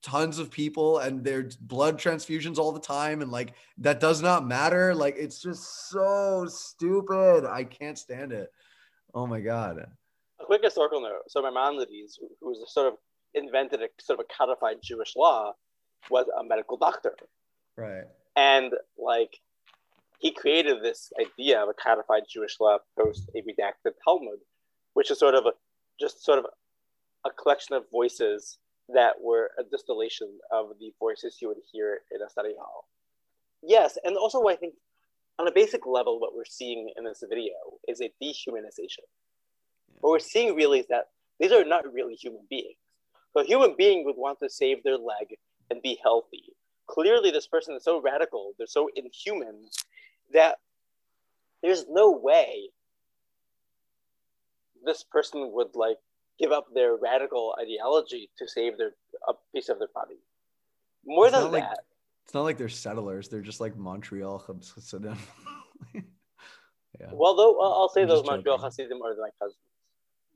tons 0.02 0.38
of 0.38 0.50
people 0.50 0.98
and 0.98 1.22
their 1.22 1.48
blood 1.60 1.98
transfusions 1.98 2.58
all 2.58 2.72
the 2.72 2.80
time 2.80 3.22
and 3.22 3.30
like 3.30 3.52
that 3.78 4.00
does 4.00 4.22
not 4.22 4.46
matter? 4.46 4.94
Like, 4.94 5.16
it's 5.18 5.40
just 5.40 5.90
so 5.90 6.46
stupid. 6.48 7.46
I 7.46 7.64
can't 7.64 7.98
stand 7.98 8.32
it. 8.32 8.50
Oh 9.14 9.26
my 9.26 9.40
god. 9.40 9.86
A 10.40 10.44
quick 10.44 10.64
historical 10.64 11.02
note. 11.02 11.22
So 11.28 11.42
Maimonides, 11.42 12.18
who 12.18 12.28
who 12.40 12.48
was 12.48 12.72
sort 12.72 12.86
of 12.86 12.94
invented 13.34 13.82
a 13.82 13.88
sort 14.00 14.18
of 14.18 14.24
a 14.24 14.34
codified 14.34 14.78
Jewish 14.82 15.14
law, 15.14 15.52
was 16.10 16.26
a 16.40 16.42
medical 16.42 16.78
doctor. 16.78 17.14
Right. 17.76 18.04
And 18.34 18.72
like 18.98 19.38
he 20.22 20.30
created 20.30 20.76
this 20.80 21.12
idea 21.20 21.60
of 21.60 21.68
a 21.68 21.74
codified 21.74 22.22
Jewish 22.30 22.60
law 22.60 22.78
post 22.96 23.28
a 23.34 23.42
redacted 23.42 23.94
Talmud, 24.04 24.38
which 24.94 25.10
is 25.10 25.18
sort 25.18 25.34
of 25.34 25.46
a, 25.46 25.52
just 26.00 26.24
sort 26.24 26.38
of 26.38 26.46
a 27.26 27.30
collection 27.30 27.74
of 27.74 27.90
voices 27.90 28.58
that 28.94 29.14
were 29.20 29.50
a 29.58 29.64
distillation 29.64 30.38
of 30.52 30.70
the 30.78 30.92
voices 31.00 31.38
you 31.42 31.48
would 31.48 31.58
hear 31.72 32.02
in 32.14 32.22
a 32.22 32.30
study 32.30 32.54
hall. 32.56 32.86
Yes, 33.64 33.98
and 34.04 34.16
also 34.16 34.46
I 34.46 34.54
think 34.54 34.74
on 35.40 35.48
a 35.48 35.52
basic 35.52 35.86
level, 35.86 36.20
what 36.20 36.36
we're 36.36 36.44
seeing 36.44 36.92
in 36.96 37.02
this 37.04 37.24
video 37.28 37.54
is 37.88 38.00
a 38.00 38.12
dehumanization. 38.22 39.06
What 40.00 40.10
we're 40.10 40.18
seeing 40.20 40.54
really 40.54 40.78
is 40.80 40.86
that 40.88 41.08
these 41.40 41.50
are 41.50 41.64
not 41.64 41.92
really 41.92 42.14
human 42.14 42.46
beings. 42.48 42.78
So 43.32 43.42
a 43.42 43.44
human 43.44 43.74
being 43.76 44.04
would 44.04 44.16
want 44.16 44.38
to 44.38 44.48
save 44.48 44.84
their 44.84 44.98
leg 44.98 45.36
and 45.68 45.82
be 45.82 45.98
healthy. 46.00 46.54
Clearly, 46.86 47.32
this 47.32 47.48
person 47.48 47.74
is 47.74 47.82
so 47.82 48.00
radical, 48.00 48.52
they're 48.56 48.66
so 48.68 48.88
inhuman 48.94 49.64
that 50.32 50.56
there's 51.62 51.84
no 51.88 52.10
way 52.10 52.70
this 54.84 55.04
person 55.04 55.50
would 55.52 55.74
like 55.74 55.98
give 56.38 56.50
up 56.50 56.66
their 56.74 56.96
radical 56.96 57.54
ideology 57.60 58.30
to 58.38 58.48
save 58.48 58.76
their 58.78 58.92
a 59.28 59.32
piece 59.54 59.68
of 59.68 59.78
their 59.78 59.88
body. 59.94 60.16
More 61.06 61.26
It's 61.26 61.34
than 61.34 61.44
not 61.44 61.52
like- 61.52 61.62
that, 61.64 61.80
It's 62.24 62.34
not 62.34 62.42
like 62.42 62.58
they're 62.58 62.68
settlers. 62.68 63.28
They're 63.28 63.40
just 63.40 63.60
like 63.60 63.76
Montreal 63.76 64.38
Hasidim. 64.38 65.16
yeah. 65.94 66.02
well, 67.12 67.36
though 67.36 67.60
I'll 67.60 67.88
say 67.88 68.02
I'm 68.02 68.08
those 68.08 68.24
Montreal 68.24 68.56
joking. 68.58 68.64
Hasidim 68.64 69.02
are 69.02 69.14
my 69.20 69.28
cousins. 69.40 69.58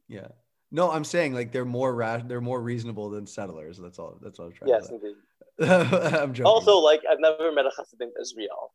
Yeah. 0.09 0.28
No, 0.70 0.90
I'm 0.90 1.05
saying 1.05 1.32
like 1.34 1.53
they're 1.53 1.64
more 1.64 1.94
ra- 1.94 2.18
they're 2.24 2.40
more 2.40 2.61
reasonable 2.61 3.11
than 3.11 3.26
settlers. 3.26 3.78
That's 3.78 3.99
all. 3.99 4.18
That's 4.20 4.38
all 4.38 4.47
I'm 4.47 4.53
trying 4.53 4.68
Yes, 4.68 4.88
to 4.88 4.94
indeed. 4.94 5.14
say. 5.61 5.66
I'm 6.20 6.34
joking. 6.34 6.47
Also, 6.47 6.78
like 6.78 7.03
I've 7.11 7.20
never 7.20 7.51
met 7.53 7.66
a 7.66 7.70
Hasidim 7.76 8.11
Israel. 8.20 8.72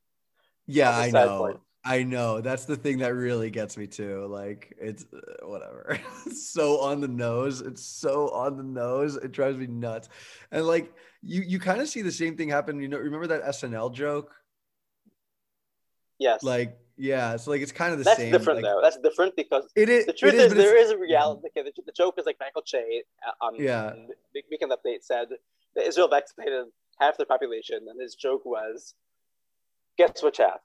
Yeah, 0.67 0.91
I 0.97 1.09
know. 1.11 1.37
point. 1.39 1.59
I 1.83 2.03
know. 2.03 2.41
That's 2.41 2.65
the 2.65 2.75
thing 2.75 2.99
that 2.99 3.15
really 3.15 3.49
gets 3.49 3.75
me 3.75 3.87
too. 3.87 4.27
Like 4.27 4.75
it's 4.79 5.05
uh, 5.13 5.47
whatever. 5.47 5.99
it's 6.27 6.47
so 6.47 6.79
on 6.81 7.01
the 7.01 7.07
nose. 7.07 7.61
It's 7.61 7.83
so 7.83 8.29
on 8.29 8.57
the 8.57 8.63
nose. 8.63 9.15
It 9.15 9.31
drives 9.31 9.57
me 9.57 9.67
nuts. 9.67 10.07
And 10.51 10.65
like 10.67 10.93
you 11.23 11.41
you 11.41 11.59
kind 11.59 11.81
of 11.81 11.89
see 11.89 12.01
the 12.03 12.11
same 12.11 12.37
thing 12.37 12.49
happen. 12.49 12.79
You 12.81 12.87
know, 12.87 12.97
remember 12.99 13.27
that 13.27 13.43
SNL 13.45 13.93
joke? 13.93 14.31
Yes, 16.19 16.43
Like 16.43 16.77
yeah, 16.97 17.33
it's 17.33 17.47
like 17.47 17.61
it's 17.61 17.71
kind 17.71 17.93
of 17.93 17.97
the 17.97 18.03
that's 18.03 18.17
same. 18.17 18.31
That's 18.31 18.41
different 18.43 18.61
like, 18.61 18.71
though. 18.71 18.79
That's 18.83 18.97
different 18.99 19.35
because 19.35 19.71
It 19.75 19.89
is. 19.89 20.05
the 20.05 20.13
truth 20.13 20.35
is, 20.35 20.51
it's- 20.51 20.57
there 20.57 20.77
is 20.77 20.91
a 20.91 20.97
reality. 20.97 21.47
Okay, 21.47 21.67
the, 21.75 21.81
the 21.83 21.91
joke 21.91 22.15
is 22.19 22.27
like 22.27 22.37
Michael 22.39 22.61
Che 22.61 23.03
uh, 23.27 23.43
on 23.45 23.55
Yeah. 23.55 23.93
the 24.35 24.43
Weekend 24.51 24.71
Update 24.71 25.01
said 25.01 25.29
that 25.75 25.87
Israel 25.87 26.07
vaccinated 26.09 26.65
half 26.99 27.17
their 27.17 27.25
population, 27.25 27.79
and 27.89 27.99
his 27.99 28.13
joke 28.13 28.45
was, 28.45 28.93
"Guess 30.07 30.23
which 30.23 30.37
half?" 30.37 30.59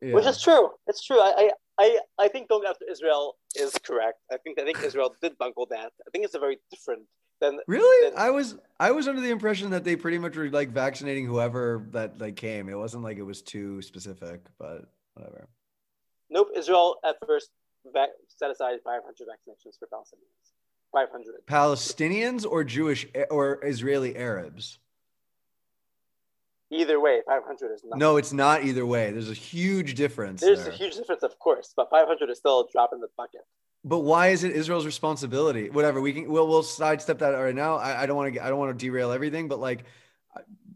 yeah. 0.00 0.14
Which 0.14 0.26
is 0.26 0.40
true. 0.42 0.70
It's 0.86 1.02
true. 1.04 1.20
I, 1.20 1.32
I, 1.38 1.50
I, 1.84 1.98
I 2.24 2.28
think 2.28 2.48
going 2.48 2.66
after 2.68 2.84
Israel 2.90 3.36
is 3.56 3.72
correct. 3.82 4.18
I 4.30 4.36
think 4.38 4.58
I 4.60 4.64
think 4.64 4.82
Israel 4.88 5.14
did 5.22 5.38
bungle 5.38 5.66
that. 5.66 5.92
I 6.06 6.10
think 6.10 6.24
it's 6.24 6.34
a 6.34 6.38
very 6.38 6.58
different 6.70 7.02
than 7.40 7.58
Really? 7.66 8.10
than- 8.10 8.18
I 8.18 8.30
was 8.30 8.56
I 8.80 8.90
was 8.92 9.08
under 9.08 9.20
the 9.20 9.30
impression 9.30 9.70
that 9.70 9.84
they 9.84 9.96
pretty 9.96 10.18
much 10.18 10.36
were 10.36 10.48
like 10.50 10.70
vaccinating 10.70 11.26
whoever 11.26 11.84
that 11.90 12.20
like 12.20 12.36
came. 12.36 12.68
It 12.68 12.74
wasn't 12.76 13.02
like 13.02 13.18
it 13.18 13.22
was 13.22 13.42
too 13.42 13.82
specific, 13.82 14.40
but 14.58 14.86
whatever. 15.14 15.48
Nope. 16.30 16.48
Israel 16.56 16.96
at 17.04 17.16
first 17.26 17.50
vac- 17.92 18.10
set 18.28 18.50
aside 18.50 18.78
500 18.84 19.02
vaccinations 19.28 19.78
for 19.78 19.86
Palestinians. 19.86 20.52
500. 20.92 21.46
Palestinians 21.46 22.46
or 22.50 22.64
Jewish 22.64 23.06
or 23.30 23.64
Israeli 23.64 24.14
Arabs? 24.16 24.78
Either 26.72 26.98
way, 27.00 27.20
500 27.26 27.72
is 27.72 27.84
nothing. 27.84 27.98
No, 27.98 28.16
it's 28.16 28.32
not 28.32 28.64
either 28.64 28.86
way. 28.86 29.10
There's 29.10 29.30
a 29.30 29.34
huge 29.34 29.94
difference. 29.94 30.40
There's 30.40 30.64
there. 30.64 30.72
a 30.72 30.74
huge 30.74 30.96
difference, 30.96 31.22
of 31.22 31.38
course, 31.38 31.74
but 31.76 31.90
500 31.90 32.30
is 32.30 32.38
still 32.38 32.60
a 32.60 32.64
drop 32.72 32.94
in 32.94 33.00
the 33.00 33.08
bucket. 33.16 33.42
But 33.84 34.00
why 34.00 34.28
is 34.28 34.42
it 34.42 34.52
Israel's 34.52 34.86
responsibility? 34.86 35.68
Whatever 35.68 36.00
we 36.00 36.12
can, 36.12 36.30
we'll 36.30 36.48
we'll 36.48 36.62
sidestep 36.62 37.18
that 37.18 37.30
right 37.30 37.54
now. 37.54 37.76
I, 37.76 38.02
I 38.02 38.06
don't 38.06 38.16
want 38.16 38.32
to 38.34 38.44
I 38.44 38.48
don't 38.48 38.58
want 38.58 38.78
to 38.78 38.84
derail 38.84 39.10
everything, 39.10 39.48
but 39.48 39.58
like, 39.58 39.84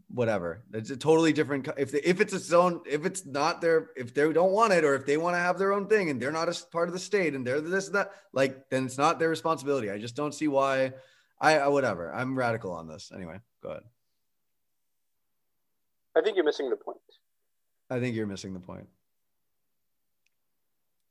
whatever. 0.09 0.63
It's 0.73 0.89
a 0.89 0.97
totally 0.97 1.33
different. 1.33 1.67
If 1.77 1.93
if 1.93 2.21
it's 2.21 2.33
its 2.33 2.51
own, 2.51 2.81
if 2.85 3.05
it's 3.05 3.25
not 3.25 3.61
their, 3.61 3.91
if 3.95 4.13
they 4.13 4.31
don't 4.33 4.51
want 4.51 4.73
it, 4.73 4.83
or 4.83 4.93
if 4.95 5.05
they 5.05 5.17
want 5.17 5.35
to 5.35 5.39
have 5.39 5.57
their 5.57 5.73
own 5.73 5.87
thing 5.87 6.09
and 6.09 6.21
they're 6.21 6.31
not 6.31 6.49
a 6.49 6.65
part 6.71 6.89
of 6.89 6.93
the 6.93 6.99
state 6.99 7.33
and 7.33 7.47
they're 7.47 7.61
this 7.61 7.87
and 7.87 7.95
that, 7.95 8.11
like 8.33 8.69
then 8.69 8.85
it's 8.85 8.97
not 8.97 9.19
their 9.19 9.29
responsibility. 9.29 9.89
I 9.89 9.97
just 9.97 10.15
don't 10.15 10.33
see 10.33 10.47
why. 10.47 10.93
I, 11.39 11.59
I 11.59 11.67
whatever. 11.69 12.13
I'm 12.13 12.37
radical 12.37 12.71
on 12.71 12.87
this. 12.87 13.11
Anyway, 13.13 13.39
go 13.63 13.69
ahead. 13.69 13.83
I 16.17 16.21
think 16.21 16.35
you're 16.35 16.45
missing 16.45 16.69
the 16.69 16.75
point. 16.75 16.97
I 17.89 17.99
think 17.99 18.15
you're 18.15 18.27
missing 18.27 18.53
the 18.53 18.59
point. 18.59 18.87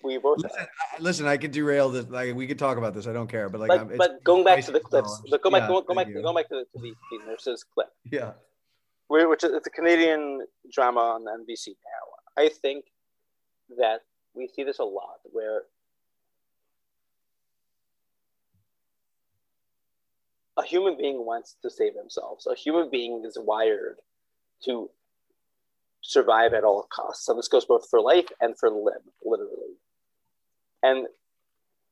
We 0.02 0.18
both. 0.18 0.38
Listen, 0.38 0.60
I, 0.60 1.00
listen, 1.02 1.26
I 1.26 1.36
could 1.36 1.52
derail 1.52 1.88
this. 1.90 2.06
Like 2.08 2.34
we 2.34 2.46
could 2.46 2.58
talk 2.58 2.76
about 2.76 2.92
this. 2.94 3.06
I 3.06 3.12
don't 3.12 3.28
care. 3.28 3.48
But 3.48 3.60
like, 3.62 3.68
but, 3.68 3.80
I'm, 3.80 3.86
it's- 3.92 3.98
but 3.98 4.24
going 4.24 4.44
back 4.44 4.64
to 4.64 4.72
the 4.72 4.80
clips, 4.80 5.22
but 5.30 5.42
go 5.42 5.50
back, 5.50 5.62
Yeah, 5.62 5.68
go, 5.68 5.82
go 5.82 5.94
back, 5.94 6.08
you. 6.08 6.22
go 6.22 6.34
back 6.34 6.48
to 6.48 6.56
the, 6.56 6.64
to 6.78 6.82
the, 6.82 6.94
the 7.18 7.26
nurses 7.26 7.64
clip, 7.74 7.88
Yeah. 8.10 8.32
which 9.08 9.42
is 9.44 9.52
it's 9.52 9.66
a 9.66 9.70
Canadian 9.70 10.46
drama 10.72 11.00
on 11.00 11.24
NBC 11.24 11.68
now. 11.68 12.42
I 12.42 12.48
think 12.50 12.84
that 13.78 14.02
we 14.34 14.48
see 14.48 14.64
this 14.64 14.78
a 14.78 14.84
lot, 14.84 15.20
where 15.32 15.62
a 20.58 20.62
human 20.64 20.96
being 20.96 21.24
wants 21.24 21.56
to 21.62 21.70
save 21.70 21.94
themselves. 21.94 22.46
A 22.46 22.54
human 22.54 22.90
being 22.90 23.24
is 23.26 23.36
wired 23.40 23.96
to 24.64 24.90
survive 26.10 26.52
at 26.54 26.64
all 26.64 26.86
costs. 26.90 27.28
And 27.28 27.38
this 27.38 27.48
goes 27.48 27.64
both 27.64 27.88
for 27.88 28.00
life 28.00 28.28
and 28.40 28.56
for 28.58 28.70
limb, 28.70 28.94
literally. 29.24 29.74
And 30.82 31.06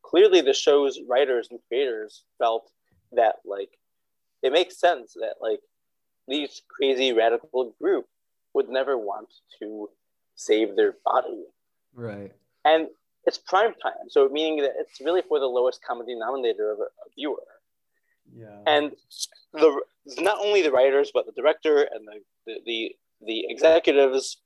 clearly 0.03 0.41
the 0.41 0.55
show's 0.55 0.99
writers 1.09 1.49
and 1.51 1.61
creators 1.69 2.23
felt 2.39 2.71
that 3.13 3.37
like 3.45 3.71
it 4.43 4.53
makes 4.53 4.79
sense 4.79 5.15
that 5.15 5.35
like 5.41 5.61
these 6.29 6.63
crazy 6.69 7.13
radical 7.13 7.75
group 7.81 8.07
would 8.55 8.69
never 8.69 8.97
want 8.97 9.29
to 9.59 9.89
save 10.37 10.77
their 10.77 10.95
body. 11.05 11.45
Right. 11.95 12.33
And 12.65 12.89
it's 13.27 13.39
prime 13.39 13.75
time. 13.83 14.09
So 14.09 14.29
meaning 14.29 14.59
that 14.63 14.73
it's 14.79 15.01
really 15.01 15.23
for 15.23 15.39
the 15.41 15.47
lowest 15.47 15.83
common 15.83 16.07
denominator 16.07 16.71
of 16.73 16.79
a, 16.79 16.83
a 16.83 17.07
viewer 17.17 17.43
Yeah. 18.33 18.59
and 18.67 18.93
the 19.53 19.81
not 20.19 20.39
only 20.39 20.61
the 20.63 20.71
writers 20.73 21.11
but 21.15 21.25
the 21.27 21.33
director 21.33 21.83
and 21.93 22.07
the 22.07 22.21
the 22.47 22.55
the, 22.67 22.97
the 23.27 23.45
executives 23.49 24.39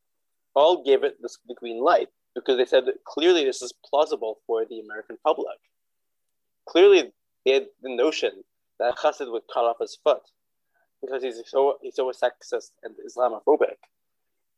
all 0.55 0.83
gave 0.83 1.05
it 1.05 1.21
the, 1.21 1.55
green 1.55 1.83
light 1.83 2.09
because 2.35 2.57
they 2.57 2.65
said 2.65 2.87
that 2.87 3.05
clearly 3.05 3.45
this 3.45 3.63
is 3.63 3.73
plausible 3.89 4.39
for 4.47 4.65
the 4.65 4.81
American 4.81 5.17
public. 5.25 5.59
Clearly, 6.69 7.13
they 7.45 7.53
had 7.53 7.67
the 7.83 7.95
notion 7.95 8.45
that 8.79 8.97
Chassid 8.97 9.31
would 9.31 9.43
cut 9.53 9.65
off 9.65 9.77
his 9.81 9.99
foot 10.03 10.23
because 11.01 11.23
he's 11.23 11.41
so 11.47 11.79
he's 11.83 11.97
so 11.97 12.11
sexist 12.11 12.71
and 12.83 12.95
Islamophobic 13.07 13.77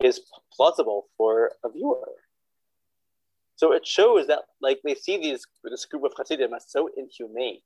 is 0.00 0.20
plausible 0.54 1.06
for 1.16 1.52
a 1.64 1.70
viewer. 1.70 2.08
So 3.56 3.72
it 3.72 3.86
shows 3.86 4.26
that 4.28 4.40
like 4.60 4.80
they 4.84 4.94
see 4.94 5.18
these 5.18 5.46
this 5.64 5.84
group 5.84 6.04
of 6.04 6.12
Hasidim 6.16 6.54
as 6.54 6.64
so 6.68 6.88
inhumane 6.96 7.60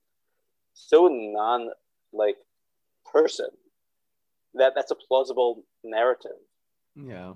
so 0.74 1.08
non 1.08 1.70
like 2.12 2.36
person 3.10 3.48
that 4.54 4.72
that's 4.74 4.90
a 4.90 4.94
plausible 4.94 5.64
narrative 5.82 6.38
yeah. 6.96 7.32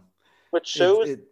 which 0.51 0.67
shows 0.67 1.11
it- 1.11 1.25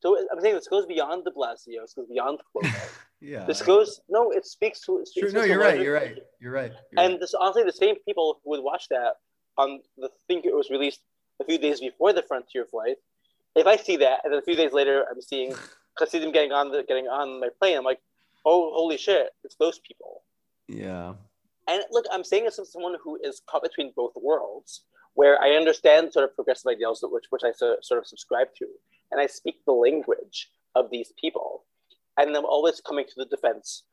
so 0.00 0.18
i'm 0.32 0.40
saying 0.40 0.54
this 0.54 0.68
goes 0.68 0.86
beyond 0.86 1.24
de 1.24 1.30
blasio 1.30 1.80
this 1.82 1.94
goes 1.94 2.06
beyond 2.08 2.38
Cuomo. 2.54 2.72
yeah. 3.20 3.44
this 3.44 3.62
goes 3.62 4.00
no 4.08 4.30
it 4.30 4.46
speaks 4.46 4.80
to 4.80 4.98
it 4.98 5.08
True. 5.16 5.28
speaks 5.30 5.32
No, 5.32 5.44
you're 5.44 5.60
right. 5.60 5.80
You're 5.80 5.94
right. 5.94 6.18
You're 6.40 6.52
right. 6.52 6.72
You're 6.90 7.02
and 7.04 7.12
right. 7.14 7.20
this 7.20 7.34
honestly 7.34 7.62
the 7.64 7.72
same 7.72 7.96
people 8.06 8.40
who 8.44 8.50
would 8.50 8.62
watch 8.62 8.88
that 8.90 9.14
on 9.56 9.80
the 9.96 10.10
think 10.26 10.44
it 10.44 10.54
was 10.54 10.68
released 10.70 11.00
a 11.40 11.44
few 11.44 11.58
days 11.58 11.80
before 11.80 12.12
the 12.12 12.22
frontier 12.22 12.64
flight 12.66 12.96
if 13.56 13.66
i 13.66 13.76
see 13.76 13.96
that 13.96 14.20
and 14.24 14.32
then 14.32 14.38
a 14.38 14.42
few 14.42 14.56
days 14.56 14.72
later 14.72 15.04
i'm 15.10 15.22
seeing 15.22 15.54
Hasidim 15.98 16.32
getting 16.32 16.52
on 16.52 16.70
the 16.70 16.82
getting 16.82 17.06
on 17.06 17.40
my 17.40 17.48
plane 17.58 17.78
i'm 17.78 17.84
like 17.84 18.00
oh 18.44 18.72
holy 18.74 18.98
shit 18.98 19.30
it's 19.44 19.56
those 19.56 19.78
people 19.78 20.22
yeah. 20.68 21.14
And 21.66 21.82
look, 21.90 22.04
I'm 22.12 22.24
saying 22.24 22.44
this 22.44 22.58
as 22.58 22.72
someone 22.72 22.94
who 23.02 23.18
is 23.22 23.40
caught 23.48 23.62
between 23.62 23.92
both 23.96 24.12
worlds, 24.16 24.82
where 25.14 25.40
I 25.40 25.50
understand 25.56 26.12
sort 26.12 26.24
of 26.28 26.34
progressive 26.34 26.70
ideals, 26.70 27.00
which 27.02 27.24
which 27.30 27.42
I 27.44 27.52
so, 27.52 27.76
sort 27.82 27.98
of 27.98 28.06
subscribe 28.06 28.48
to, 28.58 28.66
and 29.10 29.20
I 29.20 29.26
speak 29.26 29.64
the 29.64 29.72
language 29.72 30.50
of 30.74 30.90
these 30.90 31.12
people, 31.20 31.64
and 32.18 32.36
I'm 32.36 32.44
always 32.44 32.80
coming 32.80 33.06
to 33.06 33.14
the 33.16 33.26
defense 33.26 33.84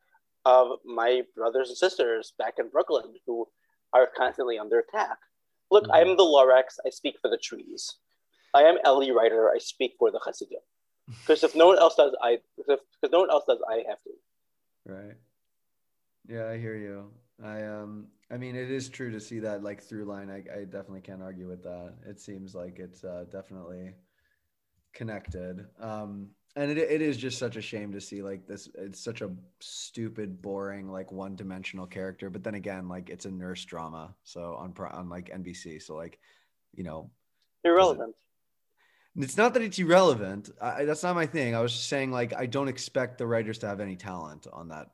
of 0.45 0.79
my 0.85 1.21
brothers 1.35 1.69
and 1.69 1.77
sisters 1.77 2.33
back 2.37 2.55
in 2.57 2.69
Brooklyn 2.69 3.13
who 3.25 3.47
are 3.93 4.07
constantly 4.17 4.57
under 4.57 4.79
attack. 4.79 5.17
Look, 5.69 5.85
Mhm. 5.85 5.93
I'm 5.93 6.17
the 6.17 6.23
Lorax. 6.23 6.79
I 6.85 6.89
speak 6.89 7.19
for 7.21 7.29
the 7.29 7.37
trees. 7.37 7.97
I 8.53 8.63
am 8.63 8.77
Eli 8.85 9.11
Reiter. 9.11 9.51
I 9.51 9.59
speak 9.59 9.95
for 9.99 10.09
the 10.11 10.19
Hasidim. 10.19 10.61
Because 11.21 11.43
if 11.43 11.55
no 11.55 11.67
one 11.67 11.77
else 11.79 11.95
does, 11.95 12.15
I 12.21 12.41
because 12.57 12.79
no 13.11 13.19
one 13.19 13.29
else 13.29 13.45
does, 13.47 13.61
I 13.69 13.83
have 13.87 14.01
to. 14.03 14.11
Right. 14.85 15.17
Yeah, 16.27 16.47
I 16.49 16.57
hear 16.57 16.75
you. 16.75 17.11
I 17.43 17.63
um 17.63 18.07
I 18.31 18.37
mean 18.37 18.55
it 18.55 18.71
is 18.71 18.89
true 18.89 19.11
to 19.11 19.19
see 19.19 19.39
that 19.39 19.63
like 19.63 19.81
through 19.81 20.05
line. 20.05 20.29
I, 20.29 20.37
I 20.59 20.63
definitely 20.63 21.01
can't 21.01 21.21
argue 21.21 21.47
with 21.47 21.63
that. 21.63 21.93
It 22.07 22.19
seems 22.19 22.55
like 22.55 22.79
it's 22.79 23.03
uh, 23.03 23.25
definitely 23.31 23.93
connected. 24.93 25.65
Um 25.79 26.29
and 26.55 26.69
it, 26.69 26.77
it 26.77 27.01
is 27.01 27.15
just 27.15 27.37
such 27.39 27.55
a 27.55 27.61
shame 27.61 27.93
to 27.93 28.01
see 28.01 28.21
like 28.21 28.45
this 28.47 28.67
it's 28.75 28.99
such 29.01 29.21
a 29.21 29.31
stupid 29.61 30.41
boring 30.41 30.89
like 30.91 31.09
one-dimensional 31.11 31.87
character 31.87 32.29
but 32.29 32.43
then 32.43 32.55
again 32.55 32.89
like 32.89 33.09
it's 33.09 33.23
a 33.23 33.31
nurse 33.31 33.63
drama 33.63 34.13
so 34.25 34.55
on 34.55 34.73
on 34.91 35.07
like 35.07 35.29
NBC 35.29 35.81
so 35.81 35.95
like 35.95 36.19
you 36.75 36.83
know 36.83 37.09
Irrelevant. 37.63 38.15
it's 39.15 39.37
not 39.37 39.53
that 39.53 39.61
it's 39.61 39.77
irrelevant. 39.79 40.49
I, 40.61 40.83
that's 40.85 41.03
not 41.03 41.15
my 41.15 41.25
thing. 41.27 41.53
I 41.55 41.61
was 41.61 41.73
just 41.73 41.87
saying, 41.87 42.11
like, 42.11 42.33
I 42.33 42.47
don't 42.47 42.67
expect 42.67 43.17
the 43.19 43.27
writers 43.27 43.59
to 43.59 43.67
have 43.67 43.79
any 43.79 43.95
talent 43.95 44.47
on 44.51 44.69
that, 44.69 44.87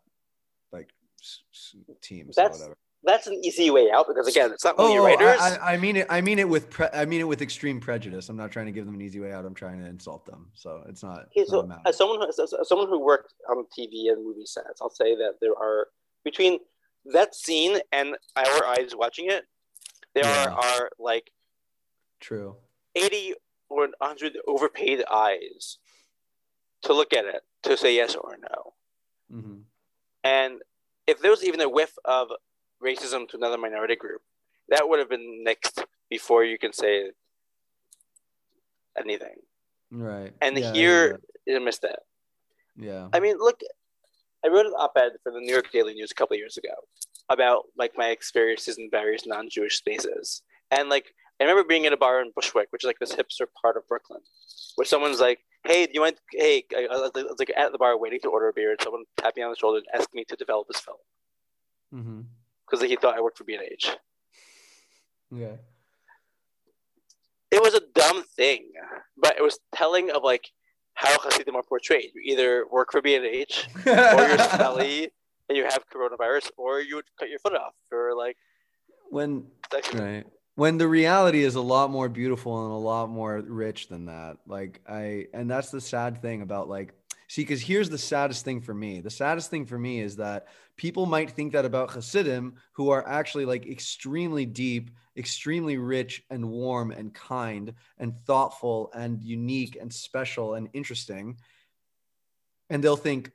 like, 0.74 0.90
s- 1.22 1.44
s- 1.54 1.76
team. 2.02 2.32
So 2.34 2.42
That's- 2.42 2.60
whatever. 2.60 2.78
That's 3.04 3.28
an 3.28 3.40
easy 3.44 3.70
way 3.70 3.90
out 3.92 4.08
because 4.08 4.28
again, 4.28 4.52
it's 4.52 4.66
not 4.66 4.76
Oh, 4.78 5.04
writers. 5.04 5.40
I, 5.40 5.74
I, 5.74 5.78
mean 5.78 5.96
it. 5.98 6.08
I 6.10 6.20
mean 6.20 6.40
it 6.40 6.50
with. 6.50 6.70
Pre- 6.70 6.90
I 6.92 7.06
mean 7.06 7.22
it 7.22 7.28
with 7.28 7.42
extreme 7.42 7.80
prejudice. 7.80 8.28
I'm 8.28 8.36
not 8.38 8.52
trying 8.52 8.66
to 8.66 8.72
give 8.72 8.86
them 8.86 8.96
an 8.96 9.02
easy 9.02 9.20
way 9.20 9.32
out. 9.32 9.46
I'm 9.46 9.54
trying 9.54 9.80
to 9.80 9.88
insult 9.88 10.26
them. 10.26 10.48
So 10.56 10.84
it's 10.90 11.04
not. 11.04 11.20
Okay, 11.20 11.42
it's 11.42 11.52
not 11.52 11.68
so 11.70 11.80
as 11.86 11.98
someone 11.98 12.20
who, 12.20 12.28
as, 12.28 12.40
as 12.40 12.68
someone 12.68 12.88
who 12.90 13.00
worked 13.00 13.34
on 13.50 13.58
TV 13.78 14.12
and 14.12 14.26
movie 14.26 14.46
sets, 14.46 14.82
I'll 14.82 14.90
say 14.90 15.16
that 15.16 15.36
there 15.42 15.56
are 15.56 15.88
between 16.26 16.60
that 17.14 17.36
scene 17.36 17.80
and 17.92 18.16
our 18.36 18.66
eyes 18.66 18.94
watching 18.96 19.30
it, 19.30 19.46
there 20.14 20.26
Yeah. 20.26 20.46
are, 20.46 20.52
are 20.52 20.90
like 21.00 21.32
True. 22.20 22.56
eighty 22.96 23.36
or 23.70 23.88
hundred 24.02 24.38
overpaid 24.48 25.04
eyes 25.10 25.78
to 26.82 26.94
look 26.94 27.14
at 27.14 27.26
it 27.26 27.42
to 27.64 27.78
say 27.78 27.96
yes 27.96 28.16
or 28.16 28.38
no. 28.42 28.74
hmm 29.30 29.58
And 30.24 30.62
if 31.06 31.20
there 31.22 31.32
was 31.32 31.44
even 31.44 31.62
a 31.62 31.70
whiff 31.70 31.94
of 32.06 32.30
racism 32.84 33.28
to 33.30 33.38
another 33.38 33.58
minority 33.58 33.96
group, 33.96 34.22
that 34.70 34.88
would 34.88 35.00
have 35.00 35.10
been 35.10 35.44
next 35.44 35.84
before 36.10 36.44
you 36.44 36.58
can 36.58 36.74
say 36.74 37.12
anything. 38.98 39.36
Right. 39.92 40.34
And 40.42 40.58
Yeah, 40.58 40.74
here, 40.74 41.20
you 41.46 41.60
missed 41.60 41.82
that. 41.82 42.00
Yeah. 42.76 43.10
I 43.14 43.20
mean, 43.20 43.38
look, 43.38 43.62
I 44.46 44.50
wrote 44.50 44.66
an 44.66 44.74
op-ed 44.74 45.14
for 45.24 45.32
the 45.32 45.40
New 45.40 45.52
York 45.52 45.72
Daily 45.72 45.94
News 45.94 46.12
a 46.12 46.16
couple 46.16 46.36
of 46.36 46.40
years 46.40 46.58
ago 46.58 46.74
about 47.30 47.66
like 47.78 47.94
my 47.98 48.10
experiences 48.10 48.78
in 48.78 48.90
various 48.90 49.26
non-Jewish 49.26 49.78
spaces, 49.78 50.42
and 50.72 50.90
like 50.90 51.14
I 51.40 51.44
remember 51.44 51.64
being 51.68 51.86
in 51.86 51.94
a 51.94 51.98
bar 51.98 52.22
in 52.22 52.32
Bushwick, 52.36 52.68
which 52.72 52.84
is 52.84 52.88
like 52.88 53.00
this 53.00 53.14
hipster 53.14 53.48
part 53.62 53.78
of 53.78 53.88
Brooklyn, 53.88 54.22
where 54.76 54.86
someone's 54.86 55.20
like, 55.20 55.40
"Hey, 55.66 55.86
do 55.86 55.92
you 55.94 56.02
want? 56.02 56.20
Hey," 56.32 56.64
I 56.76 56.86
I 56.86 56.96
was 56.98 57.12
like- 57.16 57.26
I 57.26 57.28
was 57.28 57.40
like 57.40 57.52
at 57.58 57.72
the 57.72 57.78
bar 57.78 57.98
waiting 57.98 58.20
to 58.22 58.30
order 58.30 58.48
a 58.48 58.54
beer, 58.54 58.72
and 58.72 58.82
someone 58.82 59.04
tapped 59.18 59.38
me 59.38 59.44
on 59.44 59.50
the 59.52 59.56
shoulder 59.58 59.80
and 59.80 59.88
asked 60.00 60.14
me 60.14 60.24
to 60.26 60.36
develop 60.36 60.68
this 60.68 60.80
film 60.80 60.98
hmm 61.92 62.22
because 62.70 62.86
he 62.88 62.96
thought 62.96 63.16
I 63.16 63.22
worked 63.22 63.38
for 63.38 63.44
B&H. 63.44 63.96
Yeah. 65.32 65.56
It 67.52 67.62
was 67.62 67.74
a 67.74 67.82
dumb 67.96 68.24
thing, 68.36 68.72
but 69.16 69.38
it 69.38 69.42
was 69.42 69.58
telling 69.74 70.12
of 70.12 70.24
like 70.24 70.52
how 70.94 71.18
Hasidim 71.20 71.56
are 71.56 71.64
portrayed. 71.64 72.12
You 72.14 72.22
either 72.26 72.66
work 72.70 72.92
for 72.92 73.02
B&H 73.02 73.68
or 73.86 73.92
you're 73.94 74.38
smelly 74.56 75.10
and 75.48 75.58
you 75.58 75.64
have 75.64 75.84
coronavirus, 75.94 76.50
or 76.58 76.82
you 76.82 76.96
would 76.96 77.06
cut 77.18 77.30
your 77.30 77.40
foot 77.40 77.54
off 77.54 77.74
for 77.90 78.14
like 78.16 78.36
when 79.10 79.46
right 79.94 80.26
when 80.56 80.78
the 80.78 80.88
reality 80.88 81.44
is 81.44 81.56
a 81.56 81.62
lot 81.62 81.90
more 81.90 82.10
beautiful 82.10 82.64
and 82.66 82.74
a 82.74 82.76
lot 82.76 83.10
more 83.10 83.40
rich 83.40 83.88
than 83.88 84.08
that 84.08 84.38
like 84.46 84.82
i 84.90 85.26
and 85.34 85.50
that's 85.50 85.70
the 85.70 85.80
sad 85.80 86.22
thing 86.22 86.42
about 86.42 86.68
like 86.68 86.94
see 87.28 87.42
because 87.42 87.62
here's 87.62 87.90
the 87.90 87.98
saddest 87.98 88.44
thing 88.46 88.62
for 88.62 88.74
me 88.74 89.02
the 89.02 89.10
saddest 89.10 89.50
thing 89.50 89.66
for 89.66 89.78
me 89.78 90.00
is 90.00 90.16
that 90.16 90.48
people 90.76 91.06
might 91.06 91.32
think 91.32 91.54
that 91.54 91.66
about 91.66 91.92
hasidim 91.92 92.56
who 92.74 92.90
are 92.90 93.08
actually 93.08 93.46
like 93.46 93.66
extremely 93.66 94.46
deep 94.46 94.92
extremely 95.16 95.78
rich 95.78 96.24
and 96.30 96.48
warm 96.48 96.92
and 96.92 97.14
kind 97.14 97.74
and 97.98 98.14
thoughtful 98.26 98.92
and 98.94 99.24
unique 99.24 99.78
and 99.80 99.94
special 99.94 100.54
and 100.54 100.70
interesting 100.74 101.38
and 102.70 102.84
they'll 102.84 102.96
think 102.96 103.32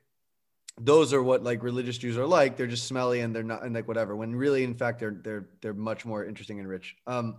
those 0.79 1.13
are 1.13 1.21
what 1.21 1.43
like 1.43 1.61
religious 1.63 1.97
Jews 1.97 2.17
are 2.17 2.25
like. 2.25 2.57
They're 2.57 2.67
just 2.67 2.87
smelly 2.87 3.19
and 3.19 3.35
they're 3.35 3.43
not 3.43 3.63
and 3.63 3.75
like 3.75 3.87
whatever. 3.87 4.15
When 4.15 4.35
really, 4.35 4.63
in 4.63 4.73
fact, 4.73 4.99
they're 4.99 5.19
they're 5.23 5.47
they're 5.61 5.73
much 5.73 6.05
more 6.05 6.25
interesting 6.25 6.59
and 6.59 6.67
rich. 6.67 6.95
Um, 7.05 7.37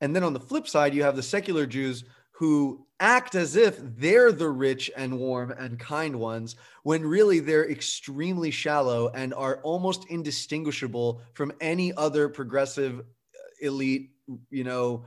and 0.00 0.14
then 0.14 0.24
on 0.24 0.32
the 0.32 0.40
flip 0.40 0.66
side, 0.66 0.94
you 0.94 1.04
have 1.04 1.16
the 1.16 1.22
secular 1.22 1.66
Jews 1.66 2.04
who 2.36 2.84
act 2.98 3.34
as 3.34 3.54
if 3.54 3.78
they're 3.80 4.32
the 4.32 4.48
rich 4.48 4.90
and 4.96 5.18
warm 5.18 5.52
and 5.52 5.78
kind 5.78 6.18
ones, 6.18 6.56
when 6.82 7.02
really 7.02 7.38
they're 7.38 7.70
extremely 7.70 8.50
shallow 8.50 9.08
and 9.14 9.32
are 9.34 9.60
almost 9.62 10.06
indistinguishable 10.10 11.20
from 11.34 11.52
any 11.60 11.92
other 11.94 12.28
progressive, 12.28 12.98
uh, 13.00 13.02
elite, 13.60 14.10
you 14.50 14.64
know, 14.64 15.04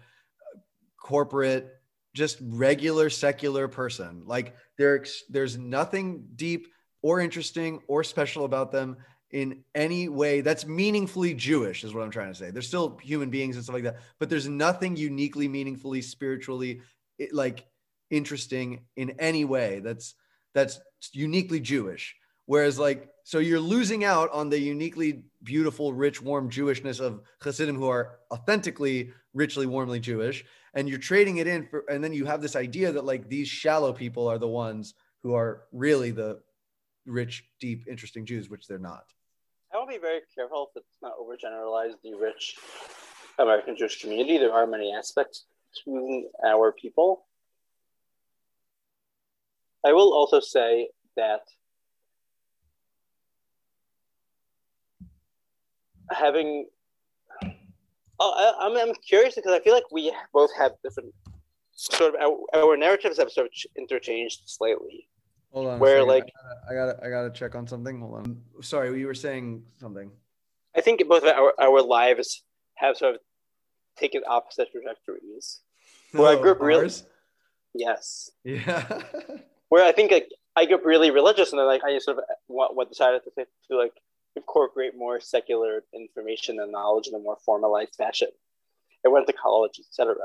corporate 1.01 1.73
just 2.13 2.37
regular 2.41 3.09
secular 3.09 3.67
person. 3.67 4.23
Like 4.25 4.55
there, 4.77 5.05
there's 5.29 5.57
nothing 5.57 6.27
deep 6.35 6.67
or 7.01 7.19
interesting 7.19 7.81
or 7.87 8.03
special 8.03 8.45
about 8.45 8.71
them 8.71 8.97
in 9.31 9.63
any 9.75 10.07
way 10.07 10.41
that's 10.41 10.65
meaningfully 10.65 11.33
Jewish, 11.33 11.83
is 11.83 11.93
what 11.93 12.03
I'm 12.03 12.11
trying 12.11 12.31
to 12.31 12.35
say. 12.37 12.49
They're 12.51 12.61
still 12.61 12.97
human 13.03 13.29
beings 13.29 13.55
and 13.55 13.63
stuff 13.63 13.73
like 13.73 13.83
that, 13.83 13.97
but 14.19 14.29
there's 14.29 14.47
nothing 14.47 14.95
uniquely, 14.95 15.47
meaningfully, 15.47 16.01
spiritually, 16.01 16.81
like 17.31 17.65
interesting 18.09 18.85
in 18.95 19.11
any 19.19 19.45
way 19.45 19.79
that's 19.79 20.15
that's 20.53 20.79
uniquely 21.13 21.59
Jewish. 21.59 22.15
Whereas, 22.45 22.79
like, 22.79 23.09
so 23.25 23.39
you're 23.39 23.59
losing 23.59 24.05
out 24.05 24.31
on 24.31 24.49
the 24.49 24.57
uniquely 24.57 25.23
beautiful, 25.43 25.93
rich, 25.93 26.21
warm 26.21 26.49
Jewishness 26.49 27.01
of 27.01 27.21
Hasidim 27.41 27.75
who 27.75 27.89
are 27.89 28.19
authentically, 28.31 29.11
richly, 29.33 29.65
warmly 29.65 29.99
Jewish, 29.99 30.45
and 30.73 30.87
you're 30.87 30.97
trading 30.97 31.37
it 31.37 31.47
in 31.47 31.67
for, 31.67 31.83
and 31.89 32.01
then 32.01 32.13
you 32.13 32.25
have 32.25 32.41
this 32.41 32.55
idea 32.55 32.91
that 32.93 33.03
like 33.03 33.27
these 33.27 33.47
shallow 33.49 33.91
people 33.91 34.27
are 34.27 34.37
the 34.37 34.47
ones 34.47 34.93
who 35.23 35.33
are 35.33 35.63
really 35.73 36.11
the 36.11 36.39
rich, 37.05 37.43
deep, 37.59 37.85
interesting 37.87 38.25
Jews, 38.25 38.49
which 38.49 38.65
they're 38.65 38.79
not. 38.79 39.03
I 39.73 39.79
to 39.79 39.85
be 39.87 39.97
very 39.99 40.21
careful 40.33 40.69
to 40.73 40.81
not 41.01 41.13
overgeneralize 41.19 41.93
the 42.01 42.13
rich 42.15 42.55
American 43.37 43.75
Jewish 43.77 44.01
community. 44.01 44.37
There 44.37 44.53
are 44.53 44.65
many 44.65 44.93
aspects 44.93 45.45
to 45.85 46.29
our 46.45 46.71
people. 46.71 47.25
I 49.85 49.93
will 49.93 50.13
also 50.13 50.39
say 50.39 50.89
that 51.15 51.41
having 56.11 56.67
oh, 58.19 58.55
I, 58.59 58.65
am 58.65 58.77
I'm, 58.77 58.89
I'm 58.89 58.95
curious 59.07 59.35
because 59.35 59.53
I 59.53 59.59
feel 59.59 59.73
like 59.73 59.91
we 59.91 60.11
both 60.33 60.49
have 60.57 60.73
different 60.83 61.13
sort 61.71 62.15
of 62.15 62.21
our, 62.21 62.65
our 62.65 62.77
narratives 62.77 63.17
have 63.17 63.31
sort 63.31 63.47
of 63.47 63.51
interchanged 63.77 64.41
slightly. 64.45 65.07
Hold 65.51 65.67
on. 65.67 65.79
Where 65.79 66.03
like 66.03 66.31
I 66.69 66.73
gotta, 66.73 66.99
I 67.03 67.09
gotta 67.09 67.29
check 67.29 67.55
on 67.55 67.67
something. 67.67 67.99
Hold 67.99 68.15
on. 68.15 68.41
Sorry, 68.61 68.99
you 68.99 69.07
were 69.07 69.13
saying 69.13 69.63
something. 69.79 70.11
I 70.75 70.81
think 70.81 71.07
both 71.07 71.23
of 71.23 71.29
our 71.29 71.53
our 71.59 71.81
lives 71.81 72.43
have 72.75 72.97
sort 72.97 73.15
of 73.15 73.21
taken 73.97 74.21
opposite 74.27 74.69
trajectories. 74.71 75.61
Where 76.11 76.33
oh, 76.33 76.37
I 76.37 76.41
grew 76.41 76.51
up 76.51 76.61
really, 76.61 76.89
yes, 77.73 78.31
yeah. 78.43 79.01
where 79.69 79.85
I 79.85 79.91
think 79.91 80.11
like 80.11 80.29
I 80.55 80.65
grew 80.65 80.75
up 80.75 80.85
really 80.85 81.11
religious, 81.11 81.51
and 81.51 81.59
then 81.59 81.67
like 81.67 81.83
I 81.83 81.93
just 81.93 82.05
sort 82.05 82.17
of 82.17 82.23
what, 82.47 82.75
what 82.75 82.89
decided 82.89 83.21
to, 83.23 83.45
to 83.69 83.77
like 83.77 83.93
incorporate 84.35 84.97
more 84.97 85.19
secular 85.19 85.83
information 85.93 86.59
and 86.59 86.71
knowledge 86.71 87.07
in 87.07 87.15
a 87.15 87.19
more 87.19 87.37
formalized 87.45 87.95
fashion. 87.95 88.29
I 89.05 89.09
went 89.09 89.27
to 89.27 89.33
college, 89.33 89.79
etc. 89.79 90.15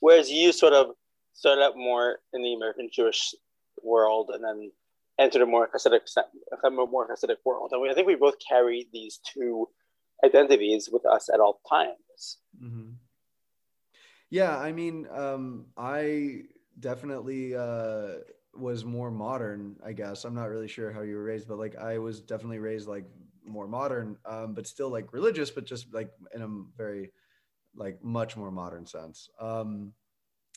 Whereas 0.00 0.30
you 0.30 0.52
sort 0.52 0.72
of 0.72 0.94
started 1.34 1.62
out 1.62 1.76
more 1.76 2.18
in 2.32 2.42
the 2.42 2.54
American 2.54 2.88
Jewish 2.92 3.34
world 3.82 4.30
and 4.32 4.42
then 4.42 4.70
entered 5.18 5.42
a 5.42 5.46
more 5.46 5.68
Hasidic, 5.74 6.00
a 6.16 6.70
more 6.70 7.08
Hasidic 7.08 7.36
world. 7.44 7.70
And 7.72 7.82
we, 7.82 7.90
I 7.90 7.94
think 7.94 8.06
we 8.06 8.14
both 8.14 8.36
carry 8.46 8.88
these 8.92 9.20
two 9.24 9.68
identities 10.24 10.88
with 10.90 11.04
us 11.06 11.28
at 11.32 11.40
all 11.40 11.60
times. 11.68 12.38
Mm-hmm. 12.62 12.92
Yeah, 14.30 14.56
I 14.56 14.72
mean, 14.72 15.06
um, 15.12 15.66
I 15.76 16.42
definitely 16.78 17.54
uh, 17.54 18.18
was 18.54 18.84
more 18.84 19.10
modern. 19.10 19.76
I 19.84 19.92
guess 19.92 20.24
I'm 20.24 20.34
not 20.34 20.48
really 20.48 20.68
sure 20.68 20.92
how 20.92 21.02
you 21.02 21.16
were 21.16 21.24
raised, 21.24 21.48
but 21.48 21.58
like 21.58 21.76
I 21.76 21.98
was 21.98 22.20
definitely 22.20 22.58
raised 22.58 22.88
like 22.88 23.04
more 23.44 23.66
modern, 23.66 24.16
um, 24.24 24.54
but 24.54 24.66
still 24.66 24.88
like 24.88 25.12
religious, 25.12 25.50
but 25.50 25.66
just 25.66 25.92
like 25.92 26.10
in 26.34 26.42
a 26.42 26.48
very 26.76 27.10
like 27.74 28.02
much 28.02 28.36
more 28.36 28.50
modern 28.50 28.86
sense. 28.86 29.28
Um, 29.40 29.92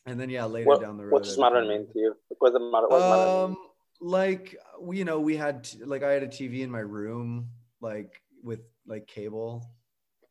and 0.06 0.20
then 0.20 0.30
yeah, 0.30 0.46
later 0.46 0.68
what, 0.68 0.82
down 0.82 0.98
the 0.98 1.06
road. 1.06 1.14
What 1.14 1.24
does 1.24 1.38
modern 1.38 1.68
mean 1.68 1.88
to 1.94 2.00
you? 2.00 2.16
What 2.40 2.54
the 2.54 2.60
modern? 2.60 2.90
What 2.90 3.02
um, 3.02 3.10
modern 3.10 3.56
like 4.04 4.58
you 4.92 5.06
know, 5.06 5.20
we 5.20 5.36
had 5.36 5.64
t- 5.64 5.84
like 5.84 6.04
I 6.04 6.12
had 6.12 6.24
a 6.24 6.28
TV 6.28 6.62
in 6.62 6.70
my 6.70 6.80
room, 6.80 7.50
like 7.82 8.22
with 8.44 8.60
like 8.86 9.08
cable, 9.08 9.66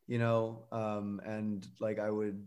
you 0.07 0.19
know, 0.19 0.65
um, 0.71 1.21
and 1.25 1.67
like 1.81 1.99
I 1.99 2.11
would, 2.11 2.47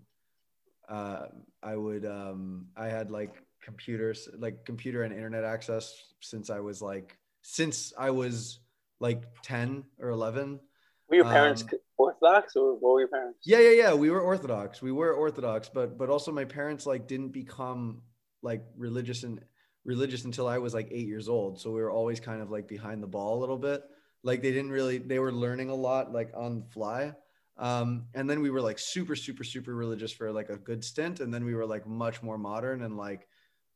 uh, 0.89 1.27
I 1.63 1.75
would, 1.75 2.05
um, 2.05 2.67
I 2.75 2.87
had 2.87 3.11
like 3.11 3.35
computers, 3.63 4.29
like 4.37 4.65
computer 4.65 5.03
and 5.03 5.13
internet 5.13 5.43
access 5.43 6.13
since 6.21 6.49
I 6.49 6.59
was 6.59 6.81
like 6.81 7.17
since 7.41 7.93
I 7.97 8.09
was 8.09 8.59
like 8.99 9.23
ten 9.43 9.83
or 9.99 10.09
eleven. 10.09 10.59
Were 11.09 11.17
your 11.17 11.25
parents 11.25 11.61
um, 11.61 11.69
Orthodox 11.97 12.55
or 12.55 12.73
what 12.73 12.93
were 12.93 12.99
your 12.99 13.09
parents? 13.09 13.39
Yeah, 13.45 13.59
yeah, 13.59 13.71
yeah. 13.71 13.93
We 13.93 14.09
were 14.09 14.21
Orthodox. 14.21 14.81
We 14.81 14.91
were 14.91 15.13
Orthodox, 15.13 15.69
but 15.69 15.97
but 15.97 16.09
also 16.09 16.31
my 16.31 16.45
parents 16.45 16.85
like 16.85 17.07
didn't 17.07 17.29
become 17.29 18.01
like 18.41 18.63
religious 18.77 19.23
and 19.23 19.39
religious 19.83 20.25
until 20.25 20.47
I 20.47 20.57
was 20.57 20.73
like 20.73 20.89
eight 20.91 21.07
years 21.07 21.29
old. 21.29 21.59
So 21.59 21.71
we 21.71 21.81
were 21.81 21.91
always 21.91 22.19
kind 22.19 22.41
of 22.41 22.49
like 22.49 22.67
behind 22.67 23.01
the 23.01 23.07
ball 23.07 23.37
a 23.37 23.39
little 23.39 23.57
bit. 23.57 23.83
Like 24.23 24.41
they 24.41 24.51
didn't 24.51 24.71
really 24.71 24.97
they 24.97 25.19
were 25.19 25.31
learning 25.31 25.69
a 25.69 25.75
lot 25.75 26.11
like 26.11 26.31
on 26.35 26.59
the 26.59 26.65
fly. 26.71 27.13
Um, 27.57 28.05
and 28.13 28.29
then 28.29 28.41
we 28.41 28.49
were 28.49 28.61
like 28.61 28.79
super, 28.79 29.15
super, 29.15 29.43
super 29.43 29.73
religious 29.73 30.11
for 30.11 30.31
like 30.31 30.49
a 30.49 30.57
good 30.57 30.83
stint. 30.83 31.19
And 31.19 31.33
then 31.33 31.45
we 31.45 31.55
were 31.55 31.65
like 31.65 31.87
much 31.87 32.21
more 32.21 32.37
modern 32.37 32.83
and 32.83 32.97
like 32.97 33.27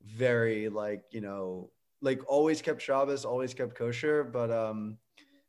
very 0.03 0.69
like, 0.69 1.03
you 1.11 1.21
know, 1.21 1.71
like 2.01 2.21
always 2.27 2.61
kept 2.61 2.81
Shabbos, 2.81 3.25
always 3.25 3.53
kept 3.53 3.75
kosher. 3.75 4.23
But 4.23 4.51
um, 4.51 4.97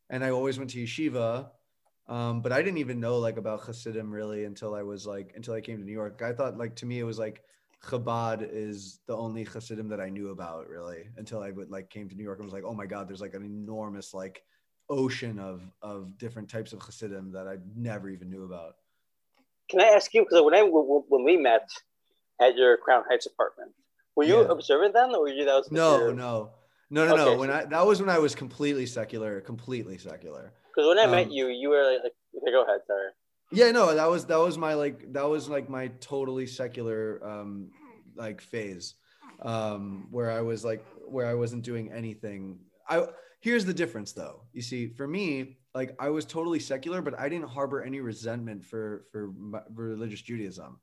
and 0.09 0.24
I 0.24 0.31
always 0.31 0.59
went 0.59 0.70
to 0.70 0.82
yeshiva 0.82 1.51
um, 2.11 2.40
but 2.43 2.51
I 2.51 2.61
didn't 2.61 2.78
even 2.78 2.98
know 2.98 3.19
like 3.19 3.36
about 3.36 3.61
Hasidim 3.61 4.11
really 4.11 4.44
until 4.44 4.74
I 4.74 4.82
was 4.82 5.07
like 5.07 5.32
until 5.36 5.55
I 5.55 5.61
came 5.61 5.78
to 5.78 5.85
New 5.85 5.93
York. 5.93 6.20
I 6.23 6.32
thought 6.32 6.59
like 6.59 6.74
to 6.77 6.86
me 6.86 6.98
it 6.98 7.05
was 7.05 7.20
like 7.20 7.43
Chabad 7.85 8.47
is 8.51 8.98
the 9.07 9.16
only 9.16 9.44
Hasidim 9.44 9.89
that 9.89 10.01
I 10.01 10.09
knew 10.09 10.31
about 10.31 10.69
really 10.69 11.05
until 11.16 11.40
I 11.40 11.52
would 11.52 11.70
like 11.70 11.89
came 11.89 12.09
to 12.09 12.16
New 12.16 12.24
York 12.24 12.40
and 12.40 12.47
was 12.47 12.52
like, 12.52 12.65
oh 12.66 12.74
my 12.74 12.86
God, 12.86 13.09
there's 13.09 13.20
like 13.20 13.35
an 13.35 13.44
enormous 13.44 14.12
like 14.12 14.43
ocean 14.91 15.39
of 15.39 15.62
of 15.81 16.19
different 16.19 16.51
types 16.51 16.73
of 16.73 16.83
Hasidim 16.83 17.33
that 17.33 17.47
I 17.49 17.57
never 17.75 18.11
even 18.11 18.29
knew 18.29 18.45
about. 18.45 18.75
Can 19.71 19.81
I 19.81 19.85
ask 19.85 20.12
you 20.12 20.23
because 20.23 20.43
when 20.43 20.55
I 20.55 20.62
when 20.62 21.25
we 21.25 21.37
met 21.37 21.71
at 22.41 22.57
your 22.57 22.77
Crown 22.77 23.05
Heights 23.09 23.27
apartment, 23.27 23.73
were 24.17 24.25
you 24.25 24.43
yeah. 24.43 24.49
observant 24.51 24.95
then, 24.95 25.15
or 25.15 25.21
were 25.21 25.29
you 25.29 25.45
that 25.45 25.55
was 25.55 25.71
no, 25.71 26.11
no, 26.11 26.51
no, 26.91 27.07
no, 27.07 27.17
no, 27.17 27.29
okay, 27.29 27.37
When 27.37 27.49
so- 27.49 27.55
I 27.55 27.65
that 27.67 27.87
was 27.87 28.01
when 28.01 28.11
I 28.11 28.19
was 28.19 28.35
completely 28.35 28.87
secular, 28.87 29.41
completely 29.41 29.97
secular. 29.97 30.53
Because 30.75 30.89
when 30.89 30.99
I 30.99 31.05
um, 31.05 31.11
met 31.12 31.33
you, 31.33 31.49
you 31.49 31.69
were 31.69 31.83
like, 31.83 32.12
okay, 32.37 32.51
go 32.53 32.65
ahead, 32.65 32.81
sorry. 32.87 33.11
Yeah, 33.53 33.71
no, 33.73 33.95
that 33.95 34.09
was 34.09 34.27
that 34.27 34.39
was 34.39 34.59
my 34.59 34.75
like 34.75 35.12
that 35.12 35.29
was 35.29 35.49
like 35.49 35.69
my 35.69 35.89
totally 36.01 36.47
secular 36.47 37.21
um 37.25 37.71
like 38.17 38.41
phase 38.41 38.95
um 39.43 40.09
where 40.11 40.31
I 40.31 40.41
was 40.41 40.65
like 40.65 40.85
where 41.07 41.27
I 41.27 41.35
wasn't 41.35 41.62
doing 41.65 41.91
anything. 41.93 42.61
I 42.89 43.07
here's 43.41 43.65
the 43.65 43.75
difference 43.75 44.12
though. 44.12 44.43
You 44.53 44.62
see, 44.62 44.89
for 44.89 45.07
me, 45.07 45.59
like 45.75 45.97
I 45.99 46.11
was 46.11 46.25
totally 46.25 46.61
secular, 46.61 47.03
but 47.03 47.19
I 47.19 47.29
didn't 47.29 47.49
harbor 47.49 47.83
any 47.83 48.01
resentment 48.01 48.65
for 48.65 49.07
for, 49.11 49.33
religious 49.75 50.23
Judaism. 50.23 50.79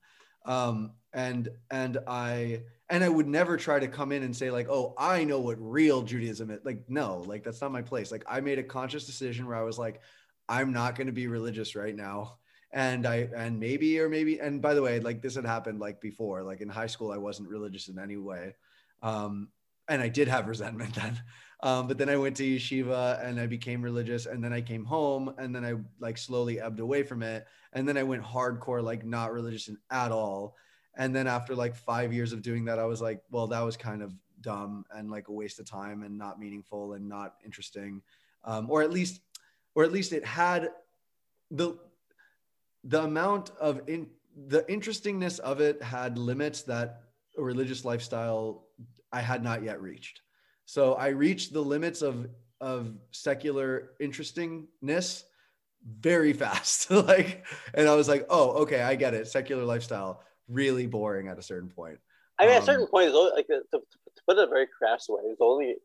Um 0.45 0.91
and 1.13 1.49
and 1.71 1.97
I 2.07 2.61
and 2.89 3.03
I 3.03 3.09
would 3.09 3.27
never 3.27 3.57
try 3.57 3.79
to 3.79 3.87
come 3.87 4.11
in 4.11 4.23
and 4.23 4.35
say 4.35 4.49
like, 4.49 4.67
"Oh, 4.69 4.93
I 4.97 5.23
know 5.23 5.39
what 5.39 5.57
real 5.59 6.01
Judaism 6.03 6.51
is." 6.51 6.59
Like, 6.63 6.83
no, 6.87 7.23
like 7.27 7.43
that's 7.43 7.61
not 7.61 7.71
my 7.71 7.81
place. 7.81 8.11
Like, 8.11 8.23
I 8.27 8.39
made 8.39 8.59
a 8.59 8.63
conscious 8.63 9.05
decision 9.05 9.45
where 9.45 9.57
I 9.57 9.63
was 9.63 9.77
like, 9.77 10.01
"I'm 10.47 10.71
not 10.71 10.95
going 10.95 11.07
to 11.07 11.13
be 11.13 11.27
religious 11.27 11.75
right 11.75 11.95
now." 11.95 12.37
And 12.71 13.05
I 13.05 13.29
and 13.35 13.59
maybe 13.59 13.99
or 13.99 14.09
maybe 14.09 14.39
and 14.39 14.61
by 14.61 14.73
the 14.73 14.81
way, 14.81 14.99
like 14.99 15.21
this 15.21 15.35
had 15.35 15.45
happened 15.45 15.79
like 15.79 15.99
before. 15.99 16.43
Like 16.43 16.61
in 16.61 16.69
high 16.69 16.87
school, 16.87 17.11
I 17.11 17.17
wasn't 17.17 17.49
religious 17.49 17.89
in 17.89 17.99
any 17.99 18.17
way, 18.17 18.55
um, 19.03 19.49
and 19.89 20.01
I 20.01 20.07
did 20.07 20.29
have 20.29 20.47
resentment 20.47 20.95
then. 21.01 21.19
Um, 21.61 21.87
but 21.87 21.97
then 21.97 22.09
I 22.09 22.17
went 22.17 22.37
to 22.37 22.43
yeshiva 22.43 23.25
and 23.25 23.39
I 23.39 23.47
became 23.47 23.81
religious, 23.81 24.27
and 24.27 24.43
then 24.43 24.53
I 24.53 24.61
came 24.61 24.85
home, 24.85 25.33
and 25.37 25.55
then 25.55 25.65
I 25.65 25.73
like 25.99 26.17
slowly 26.17 26.59
ebbed 26.59 26.79
away 26.79 27.03
from 27.03 27.23
it, 27.23 27.47
and 27.73 27.87
then 27.87 27.97
I 27.97 28.03
went 28.03 28.23
hardcore, 28.23 28.83
like 28.83 29.05
not 29.05 29.33
religious 29.33 29.69
at 29.89 30.11
all 30.11 30.55
and 30.97 31.15
then 31.15 31.27
after 31.27 31.55
like 31.55 31.75
five 31.75 32.11
years 32.11 32.33
of 32.33 32.41
doing 32.41 32.65
that, 32.65 32.79
I 32.79 32.85
was 32.85 33.01
like, 33.01 33.21
well, 33.31 33.47
that 33.47 33.61
was 33.61 33.77
kind 33.77 34.01
of 34.01 34.13
dumb 34.41 34.83
and 34.91 35.09
like 35.09 35.27
a 35.27 35.31
waste 35.31 35.59
of 35.59 35.69
time 35.69 36.03
and 36.03 36.17
not 36.17 36.39
meaningful 36.39 36.93
and 36.93 37.07
not 37.07 37.35
interesting. 37.45 38.01
Um, 38.43 38.69
or 38.69 38.81
at 38.81 38.91
least, 38.91 39.21
or 39.75 39.83
at 39.83 39.91
least 39.91 40.11
it 40.11 40.25
had 40.25 40.71
the 41.51 41.77
the 42.83 43.03
amount 43.03 43.51
of 43.59 43.81
in 43.87 44.07
the 44.47 44.69
interestingness 44.71 45.39
of 45.39 45.61
it 45.61 45.81
had 45.81 46.17
limits 46.17 46.61
that 46.63 47.01
a 47.37 47.43
religious 47.43 47.85
lifestyle 47.85 48.65
I 49.11 49.21
had 49.21 49.43
not 49.43 49.63
yet 49.63 49.81
reached. 49.81 50.21
So 50.67 50.95
I 50.95 51.07
reached 51.07 51.53
the 51.53 51.61
limits 51.61 52.01
of 52.01 52.27
of 52.59 52.93
secular 53.11 53.91
interestingness 54.01 55.23
very 55.99 56.33
fast. 56.43 56.91
like, 56.91 57.45
and 57.73 57.87
I 57.87 57.95
was 57.95 58.09
like, 58.09 58.25
oh, 58.29 58.63
okay, 58.63 58.81
I 58.81 58.95
get 58.95 59.13
it. 59.13 59.27
Secular 59.27 59.63
lifestyle 59.63 60.21
really 60.49 60.85
boring 60.85 61.29
at 61.29 61.39
a 61.39 61.41
certain 61.41 61.69
point. 61.69 61.99
I 62.37 62.43
mean, 62.43 62.51
um, 62.51 62.57
at 62.57 62.63
a 62.63 62.65
certain 62.65 62.83
um, 62.83 62.89
point, 62.89 63.07
it's 63.07 63.33
like 63.33 63.47
to, 63.47 63.61
to, 63.71 63.81
put 64.27 64.37
it 64.37 64.43
a 64.43 64.47
very 64.47 64.67
crass 64.67 65.07
way, 65.07 65.21
there's 65.23 65.37
only 65.39 65.75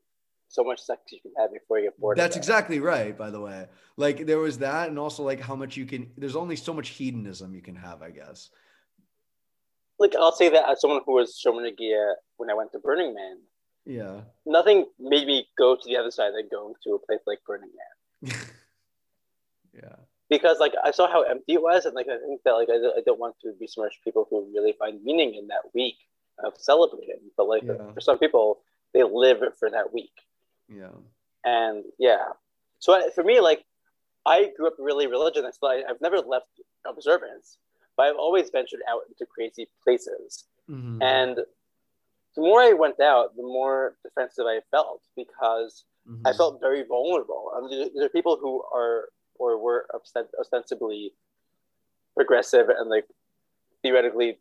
so 0.48 0.64
much 0.64 0.80
sex 0.80 1.00
you 1.12 1.20
can 1.20 1.32
have 1.38 1.52
before 1.52 1.78
you 1.78 1.84
get 1.84 1.98
bored. 1.98 2.18
That's 2.18 2.36
exactly 2.36 2.80
right. 2.80 3.16
By 3.16 3.30
the 3.30 3.40
way, 3.40 3.66
like 3.96 4.26
there 4.26 4.38
was 4.38 4.58
that, 4.58 4.88
and 4.88 4.98
also 4.98 5.22
like 5.22 5.40
how 5.40 5.54
much 5.54 5.76
you 5.76 5.86
can. 5.86 6.10
There's 6.16 6.36
only 6.36 6.56
so 6.56 6.74
much 6.74 6.88
hedonism 6.88 7.54
you 7.54 7.62
can 7.62 7.76
have, 7.76 8.02
I 8.02 8.10
guess. 8.10 8.50
like 10.00 10.16
I'll 10.16 10.32
say 10.32 10.48
that 10.48 10.68
as 10.68 10.80
someone 10.80 11.02
who 11.06 11.12
was 11.12 11.40
shomer 11.40 11.62
negiah 11.62 12.14
when 12.36 12.50
I 12.50 12.54
went 12.54 12.72
to 12.72 12.80
Burning 12.80 13.14
Man, 13.14 13.38
Yeah. 13.84 14.20
nothing 14.46 14.86
made 14.98 15.26
me 15.26 15.48
go 15.58 15.74
to 15.76 15.82
the 15.84 15.96
other 15.96 16.10
side 16.10 16.32
than 16.34 16.48
going 16.50 16.74
to 16.84 16.94
a 16.94 16.98
place 16.98 17.20
like 17.26 17.40
Burning 17.46 17.70
Man. 18.22 18.32
yeah. 19.74 19.96
because 20.28 20.58
like 20.60 20.74
I 20.84 20.90
saw 20.90 21.10
how 21.10 21.22
empty 21.22 21.54
it 21.54 21.62
was, 21.62 21.84
and 21.84 21.94
like 21.94 22.06
I 22.08 22.18
think 22.18 22.42
that 22.44 22.52
like 22.52 22.68
I, 22.70 22.74
I 22.98 23.02
don't 23.04 23.18
want 23.18 23.36
to 23.42 23.52
besmirch 23.58 24.00
people 24.04 24.26
who 24.30 24.46
really 24.54 24.72
find 24.78 25.02
meaning 25.02 25.34
in 25.34 25.48
that 25.48 25.62
week 25.74 25.96
of 26.44 26.54
celebrating, 26.56 27.20
but 27.36 27.48
like 27.48 27.62
Yeah. 27.64 27.92
for 27.92 28.00
some 28.00 28.18
people, 28.18 28.60
they 28.94 29.02
live 29.02 29.38
for 29.58 29.70
that 29.70 29.92
week, 29.92 30.12
Yeah. 30.68 30.94
and 31.44 31.84
yeah. 31.98 32.28
So 32.78 33.10
for 33.14 33.24
me, 33.24 33.40
like 33.40 33.64
I 34.26 34.50
grew 34.56 34.66
up 34.68 34.74
really 34.78 35.06
religious. 35.06 35.44
So 35.60 35.66
I, 35.66 35.82
I've 35.88 36.00
never 36.00 36.18
left 36.20 36.46
observance, 36.86 37.58
but 37.96 38.06
I've 38.06 38.16
always 38.16 38.50
ventured 38.50 38.80
out 38.88 39.02
into 39.08 39.26
crazy 39.26 39.68
places, 39.82 40.44
Mhm. 40.70 41.02
and 41.02 41.40
the 42.34 42.42
more 42.42 42.60
I 42.62 42.72
went 42.72 43.00
out, 43.00 43.36
the 43.36 43.42
more 43.42 43.96
defensive 44.02 44.46
I 44.46 44.60
felt 44.70 45.02
because 45.16 45.84
Mhm. 46.06 46.22
I 46.26 46.32
felt 46.32 46.60
very 46.60 46.82
vulnerable. 46.82 47.52
I 47.54 47.60
mean, 47.60 47.92
there- 47.94 48.06
are 48.06 48.08
people 48.08 48.36
who 48.36 48.62
are 48.64 49.10
or 49.38 49.58
were 49.58 49.88
osten- 49.94 50.28
ostensibly 50.38 51.14
progressive 52.14 52.68
and 52.68 52.88
like 52.90 53.08
theoretically 53.82 54.40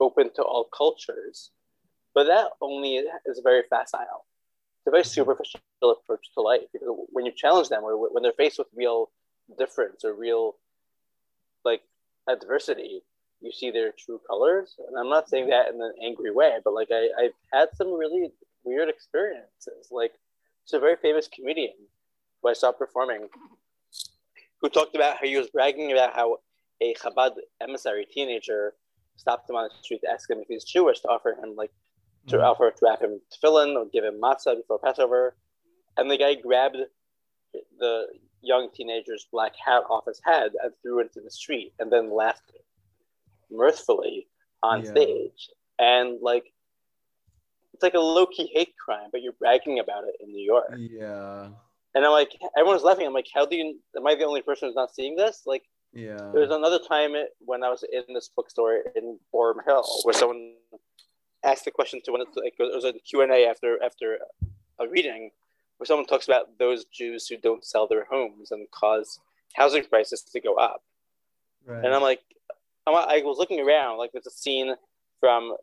open 0.00 0.30
to 0.34 0.42
all 0.42 0.64
cultures, 0.64 1.50
but 2.14 2.24
that 2.24 2.52
only 2.60 2.96
is 3.24 3.40
very 3.40 3.62
facile. 3.64 4.26
It's 4.78 4.86
a 4.86 4.90
very 4.90 5.04
superficial 5.04 5.60
approach 5.82 6.32
to 6.34 6.40
life 6.40 6.68
because 6.72 6.88
when 7.10 7.26
you 7.26 7.32
challenge 7.32 7.68
them 7.68 7.82
or 7.82 7.96
when 7.96 8.22
they're 8.22 8.32
faced 8.32 8.58
with 8.58 8.68
real 8.74 9.10
difference 9.56 10.04
or 10.04 10.12
real 10.14 10.58
like 11.64 11.82
adversity, 12.28 13.04
you 13.40 13.52
see 13.52 13.70
their 13.70 13.92
true 13.92 14.20
colors. 14.28 14.76
And 14.86 14.96
I'm 14.98 15.08
not 15.08 15.28
saying 15.28 15.48
that 15.48 15.68
in 15.68 15.80
an 15.80 15.92
angry 16.02 16.30
way, 16.32 16.58
but 16.64 16.74
like 16.74 16.88
I, 16.90 17.08
I've 17.20 17.32
had 17.52 17.68
some 17.74 17.92
really 17.92 18.30
weird 18.64 18.88
experiences. 18.88 19.88
Like 19.90 20.12
it's 20.64 20.72
a 20.72 20.78
very 20.80 20.96
famous 20.96 21.28
comedian 21.28 21.74
who 22.42 22.48
I 22.48 22.52
saw 22.52 22.72
performing 22.72 23.28
who 24.60 24.68
talked 24.68 24.94
about 24.96 25.18
how 25.18 25.26
he 25.26 25.36
was 25.36 25.48
bragging 25.50 25.92
about 25.92 26.14
how 26.14 26.38
a 26.80 26.94
Chabad 26.94 27.32
emissary 27.60 28.06
teenager 28.10 28.74
stopped 29.16 29.48
him 29.48 29.56
on 29.56 29.68
the 29.68 29.82
street 29.82 30.00
to 30.02 30.10
ask 30.10 30.28
him 30.30 30.38
if 30.38 30.48
he's 30.48 30.64
Jewish 30.64 31.00
to 31.00 31.08
offer 31.08 31.36
him 31.42 31.54
like 31.56 31.70
to 32.28 32.36
Mhm. 32.36 32.42
offer 32.44 32.70
to 32.70 32.78
wrap 32.84 33.00
him 33.00 33.20
tefillin 33.30 33.76
or 33.76 33.86
give 33.86 34.04
him 34.04 34.20
matzah 34.20 34.56
before 34.56 34.78
Passover. 34.78 35.36
And 35.96 36.10
the 36.10 36.18
guy 36.18 36.34
grabbed 36.34 36.76
the 37.78 38.06
young 38.42 38.70
teenager's 38.70 39.26
black 39.32 39.54
hat 39.56 39.82
off 39.88 40.04
his 40.06 40.20
head 40.24 40.52
and 40.62 40.72
threw 40.82 41.00
it 41.00 41.04
into 41.08 41.20
the 41.20 41.30
street 41.30 41.72
and 41.78 41.90
then 41.90 42.10
laughed 42.12 42.52
mirthfully 43.50 44.28
on 44.62 44.84
Yeah. 44.84 44.90
stage. 44.90 45.50
And 45.78 46.20
like 46.20 46.44
it's 47.74 47.82
like 47.82 47.94
a 47.94 48.00
low 48.00 48.26
key 48.26 48.50
hate 48.52 48.74
crime, 48.76 49.08
but 49.12 49.22
you're 49.22 49.34
bragging 49.34 49.78
about 49.78 50.04
it 50.04 50.16
in 50.20 50.32
New 50.32 50.44
York. 50.44 50.74
Yeah. 50.76 51.48
And 51.94 52.04
I'm 52.04 52.10
like, 52.12 52.36
everyone's 52.56 52.82
laughing. 52.82 53.06
I'm 53.06 53.12
like, 53.14 53.28
how 53.32 53.46
do 53.46 53.56
you? 53.56 53.78
Am 53.96 54.06
I 54.06 54.14
the 54.16 54.24
only 54.24 54.42
person 54.42 54.68
who's 54.68 54.74
not 54.76 54.92
seeing 54.94 55.14
this? 55.16 55.42
Like, 55.46 55.62
Yeah. 55.92 56.30
there 56.32 56.42
was 56.42 56.50
another 56.50 56.78
time 56.80 57.14
when 57.38 57.62
I 57.62 57.70
was 57.70 57.84
in 57.84 58.02
this 58.14 58.28
bookstore 58.34 58.82
in 58.96 59.18
Boerum 59.32 59.64
Hill 59.64 59.84
where 60.02 60.12
someone 60.12 60.54
asked 61.44 61.64
the 61.64 61.70
question 61.70 62.00
to 62.04 62.10
one 62.12 62.20
of 62.20 62.26
the, 62.34 62.40
like, 62.40 62.54
it 62.58 62.74
was 62.74 62.84
a 62.84 62.92
Q 62.94 63.22
and 63.22 63.30
A 63.32 63.46
after 63.46 63.80
after 63.82 64.18
a 64.80 64.88
reading 64.88 65.30
where 65.76 65.86
someone 65.86 66.06
talks 66.06 66.26
about 66.26 66.58
those 66.58 66.84
Jews 66.86 67.28
who 67.28 67.36
don't 67.36 67.64
sell 67.64 67.86
their 67.86 68.04
homes 68.10 68.50
and 68.50 68.68
cause 68.72 69.20
housing 69.54 69.84
prices 69.84 70.22
to 70.22 70.40
go 70.40 70.54
up. 70.56 70.82
Right. 71.64 71.84
And 71.84 71.94
I'm 71.94 72.02
like, 72.02 72.22
I 72.94 73.22
was 73.24 73.38
looking 73.38 73.60
around, 73.60 73.98
like 73.98 74.12
there's 74.12 74.26
a 74.26 74.30
scene 74.30 74.74
from 75.20 75.56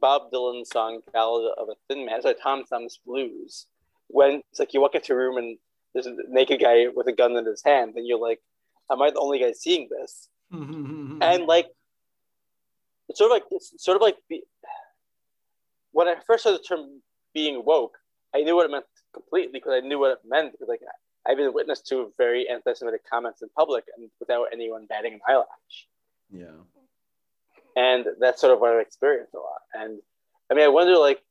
Bob 0.00 0.30
Dylan's 0.30 0.70
song 0.70 1.00
"Ballad 1.12 1.52
of 1.56 1.68
a 1.68 1.74
Thin 1.88 2.04
Man." 2.04 2.16
It's 2.16 2.24
like 2.24 2.38
Tom 2.42 2.64
Thumb's 2.64 3.00
Blues. 3.04 3.66
When 4.08 4.42
it's 4.50 4.58
like 4.58 4.74
you 4.74 4.80
walk 4.80 4.94
into 4.94 5.12
a 5.12 5.16
room 5.16 5.36
and 5.36 5.58
there's 5.92 6.06
a 6.06 6.16
naked 6.28 6.60
guy 6.60 6.86
with 6.94 7.06
a 7.06 7.12
gun 7.12 7.36
in 7.36 7.46
his 7.46 7.62
hand, 7.64 7.94
and 7.96 8.06
you're 8.06 8.18
like, 8.18 8.40
"Am 8.90 9.02
I 9.02 9.10
the 9.10 9.20
only 9.20 9.38
guy 9.38 9.52
seeing 9.52 9.88
this?" 9.90 10.28
And 10.50 11.46
like, 11.46 11.66
it's 13.08 13.18
sort 13.18 13.30
of 13.30 13.34
like 13.34 13.44
it's 13.50 13.72
sort 13.82 13.96
of 13.96 14.02
like 14.02 14.16
be, 14.28 14.42
when 15.92 16.08
I 16.08 16.16
first 16.26 16.44
heard 16.44 16.54
the 16.54 16.58
term 16.58 17.02
"being 17.34 17.64
woke," 17.64 17.98
I 18.34 18.42
knew 18.42 18.56
what 18.56 18.66
it 18.66 18.70
meant 18.70 18.86
completely 19.12 19.52
because 19.52 19.72
I 19.82 19.86
knew 19.86 19.98
what 19.98 20.12
it 20.12 20.18
meant 20.24 20.52
because 20.52 20.68
like 20.68 20.80
I've 21.28 21.36
been 21.36 21.52
witness 21.52 21.82
to 21.82 22.12
very 22.16 22.48
anti-Semitic 22.48 23.02
comments 23.08 23.42
in 23.42 23.48
public 23.50 23.84
and 23.96 24.10
without 24.18 24.46
anyone 24.52 24.86
batting 24.86 25.14
an 25.14 25.20
eyelash 25.28 25.88
yeah. 26.30 26.46
and 27.76 28.06
that's 28.20 28.40
sort 28.40 28.52
of 28.52 28.60
what 28.60 28.72
I've 28.72 28.80
experienced 28.80 29.34
a 29.34 29.38
lot. 29.38 29.62
And 29.74 30.00
I 30.50 30.54
mean, 30.54 30.64
I 30.64 30.68
wonder, 30.68 30.96
like, 30.96 31.22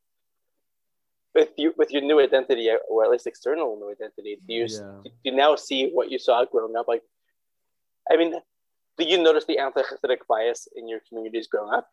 with 1.35 1.49
you 1.57 1.73
with 1.77 1.91
your 1.91 2.01
new 2.01 2.19
identity, 2.19 2.69
or 2.89 3.03
at 3.03 3.11
least 3.11 3.27
external 3.27 3.75
new 3.77 3.91
identity, 3.91 4.39
do 4.47 4.53
you 4.53 4.67
Yeah. 4.69 5.01
do 5.03 5.11
you 5.23 5.31
now 5.33 5.55
see 5.55 5.89
what 5.91 6.09
you 6.09 6.19
saw 6.19 6.45
growing 6.45 6.75
up? 6.75 6.87
Like, 6.87 7.03
I 8.09 8.17
mean, 8.17 8.33
do 8.97 9.05
you 9.05 9.21
notice 9.21 9.45
the 9.45 9.59
anti-Hasidic 9.59 10.25
bias 10.27 10.67
in 10.75 10.87
your 10.87 11.01
communities 11.07 11.47
growing 11.47 11.73
up? 11.73 11.87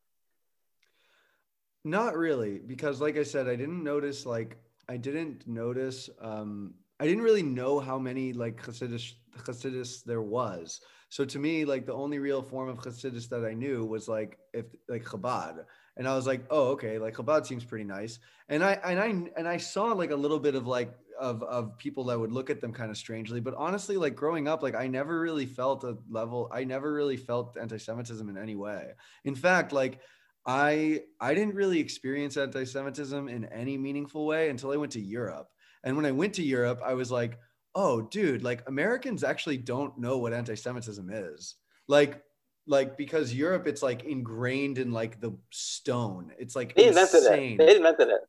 Not 1.84 2.16
really, 2.16 2.58
because 2.58 3.00
like 3.00 3.18
I 3.18 3.22
said, 3.24 3.46
I 3.48 3.56
didn't 3.56 3.84
notice 3.84 4.24
like 4.24 4.56
I 4.88 4.96
didn't 4.96 5.46
notice 5.46 6.08
um 6.20 6.74
I 7.04 7.06
didn't 7.06 7.24
really 7.24 7.42
know 7.42 7.80
how 7.80 7.98
many 7.98 8.32
like 8.32 8.62
Hasidus 8.62 9.12
Hasidus 9.36 10.04
there 10.04 10.22
was. 10.22 10.80
So 11.10 11.26
to 11.26 11.38
me, 11.38 11.66
like 11.66 11.84
the 11.84 11.92
only 11.92 12.18
real 12.18 12.40
form 12.40 12.70
of 12.70 12.78
Hasidus 12.78 13.28
that 13.28 13.44
I 13.44 13.52
knew 13.52 13.84
was 13.84 14.08
like 14.08 14.38
if 14.54 14.64
like 14.88 15.04
Chabad. 15.04 15.66
And 15.98 16.08
I 16.08 16.16
was 16.16 16.26
like, 16.26 16.46
oh, 16.48 16.68
okay, 16.68 16.98
like 16.98 17.14
Chabad 17.14 17.44
seems 17.44 17.62
pretty 17.62 17.84
nice. 17.84 18.20
And 18.48 18.64
I 18.64 18.72
and 18.82 18.98
I 18.98 19.08
and 19.36 19.46
I 19.46 19.58
saw 19.58 19.92
like 19.92 20.12
a 20.12 20.16
little 20.16 20.38
bit 20.38 20.54
of 20.54 20.66
like 20.66 20.94
of 21.20 21.42
of 21.42 21.76
people 21.76 22.04
that 22.04 22.18
would 22.18 22.32
look 22.32 22.48
at 22.48 22.62
them 22.62 22.72
kind 22.72 22.90
of 22.90 22.96
strangely. 22.96 23.38
But 23.38 23.54
honestly, 23.58 23.98
like 23.98 24.16
growing 24.16 24.48
up, 24.48 24.62
like 24.62 24.74
I 24.74 24.86
never 24.86 25.20
really 25.20 25.44
felt 25.44 25.84
a 25.84 25.98
level, 26.08 26.50
I 26.50 26.64
never 26.64 26.90
really 26.90 27.18
felt 27.18 27.58
anti-Semitism 27.60 28.26
in 28.30 28.38
any 28.38 28.56
way. 28.56 28.92
In 29.24 29.34
fact, 29.34 29.72
like 29.72 30.00
I 30.46 31.02
I 31.20 31.34
didn't 31.34 31.54
really 31.54 31.80
experience 31.80 32.38
anti-Semitism 32.38 33.28
in 33.28 33.44
any 33.44 33.76
meaningful 33.76 34.24
way 34.24 34.48
until 34.48 34.72
I 34.72 34.78
went 34.78 34.92
to 34.92 35.02
Europe. 35.02 35.48
And 35.84 35.96
when 35.96 36.06
I 36.06 36.10
went 36.10 36.34
to 36.34 36.42
Europe, 36.42 36.80
I 36.84 36.94
was 36.94 37.12
like, 37.12 37.38
oh, 37.74 38.02
dude, 38.02 38.42
like 38.42 38.66
Americans 38.66 39.22
actually 39.22 39.58
don't 39.58 39.98
know 39.98 40.18
what 40.18 40.32
anti-Semitism 40.32 41.10
is. 41.12 41.54
Like, 41.86 42.22
like 42.66 42.96
because 42.96 43.32
Europe, 43.32 43.66
it's 43.66 43.82
like 43.82 44.04
ingrained 44.04 44.78
in 44.78 44.90
like 44.90 45.20
the 45.20 45.36
stone. 45.50 46.32
It's 46.38 46.56
like 46.56 46.74
They 46.74 46.88
invented 46.88 47.22
insane. 47.22 47.52
it. 47.52 47.58
They 47.58 47.76
invented 47.76 48.08
it. 48.08 48.20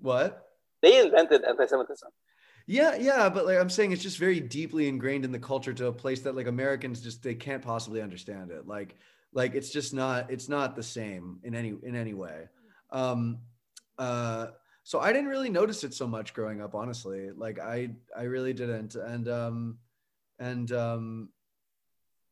What? 0.00 0.48
They 0.82 1.00
invented 1.00 1.44
anti-Semitism. 1.44 2.08
Yeah, 2.66 2.96
yeah, 2.96 3.28
but 3.28 3.46
like 3.46 3.58
I'm 3.58 3.70
saying, 3.70 3.92
it's 3.92 4.02
just 4.02 4.18
very 4.18 4.40
deeply 4.40 4.88
ingrained 4.88 5.24
in 5.24 5.30
the 5.30 5.38
culture 5.38 5.72
to 5.74 5.86
a 5.86 5.92
place 5.92 6.22
that 6.22 6.34
like 6.34 6.48
Americans 6.48 7.00
just 7.00 7.22
they 7.22 7.34
can't 7.34 7.62
possibly 7.62 8.02
understand 8.02 8.50
it. 8.50 8.66
Like, 8.66 8.96
like 9.32 9.54
it's 9.54 9.70
just 9.70 9.94
not 9.94 10.32
it's 10.32 10.48
not 10.48 10.74
the 10.74 10.82
same 10.82 11.38
in 11.44 11.54
any 11.54 11.74
in 11.84 11.94
any 11.94 12.12
way. 12.12 12.48
Um, 12.90 13.38
uh, 13.98 14.48
so 14.86 15.00
I 15.00 15.12
didn't 15.12 15.30
really 15.30 15.50
notice 15.50 15.82
it 15.82 15.94
so 15.94 16.06
much 16.06 16.32
growing 16.32 16.62
up, 16.62 16.76
honestly. 16.76 17.30
Like 17.36 17.58
I 17.58 17.90
I 18.16 18.22
really 18.22 18.52
didn't, 18.52 18.94
and 18.94 19.28
um, 19.28 19.78
and 20.38 20.70
um, 20.70 21.28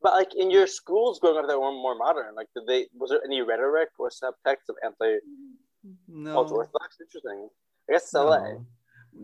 But 0.00 0.12
like 0.12 0.36
in 0.36 0.52
your 0.52 0.68
schools 0.68 1.18
growing 1.18 1.36
up 1.36 1.48
that 1.48 1.60
were 1.60 1.72
more 1.72 1.96
modern, 1.96 2.36
like 2.36 2.46
did 2.54 2.68
they 2.68 2.86
was 2.94 3.10
there 3.10 3.18
any 3.24 3.42
rhetoric 3.42 3.88
or 3.98 4.08
subtext 4.08 4.68
of 4.68 4.76
anti 4.84 5.18
no, 6.06 6.36
orthodox? 6.36 6.96
Interesting. 7.00 7.48
I 7.90 7.94
guess 7.94 8.14
LA. 8.14 8.38
No. 8.38 8.66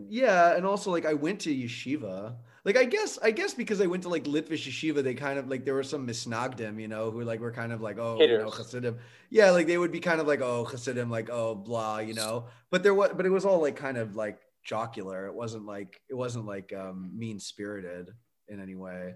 Yeah, 0.09 0.57
and 0.57 0.65
also 0.65 0.91
like 0.91 1.05
I 1.05 1.13
went 1.13 1.39
to 1.41 1.55
yeshiva. 1.55 2.35
Like 2.63 2.77
I 2.77 2.85
guess 2.85 3.17
I 3.21 3.31
guess 3.31 3.53
because 3.55 3.81
I 3.81 3.87
went 3.87 4.03
to 4.03 4.09
like 4.09 4.25
Litvish 4.25 4.67
yeshiva, 4.69 5.03
they 5.03 5.15
kind 5.15 5.39
of 5.39 5.49
like 5.49 5.65
there 5.65 5.73
were 5.73 5.83
some 5.83 6.07
misnagdim, 6.07 6.79
you 6.79 6.87
know, 6.87 7.09
who 7.09 7.23
like 7.23 7.39
were 7.39 7.51
kind 7.51 7.71
of 7.71 7.81
like 7.81 7.97
oh 7.97 8.17
you 8.19 8.37
know 8.37 8.49
Hasidim. 8.51 8.97
Yeah, 9.31 9.49
like 9.49 9.65
they 9.65 9.77
would 9.77 9.91
be 9.91 9.99
kind 9.99 10.21
of 10.21 10.27
like 10.27 10.41
oh 10.41 10.65
Hasidim, 10.65 11.09
like 11.09 11.29
oh 11.31 11.55
blah, 11.55 11.99
you 11.99 12.13
know. 12.13 12.45
But 12.69 12.83
there 12.83 12.93
was 12.93 13.11
but 13.15 13.25
it 13.25 13.29
was 13.29 13.45
all 13.45 13.61
like 13.61 13.75
kind 13.75 13.97
of 13.97 14.15
like 14.15 14.39
jocular. 14.63 15.25
It 15.25 15.33
wasn't 15.33 15.65
like 15.65 16.01
it 16.07 16.13
wasn't 16.13 16.45
like 16.45 16.71
um 16.73 17.11
mean 17.17 17.39
spirited 17.39 18.11
in 18.47 18.61
any 18.61 18.75
way. 18.75 19.15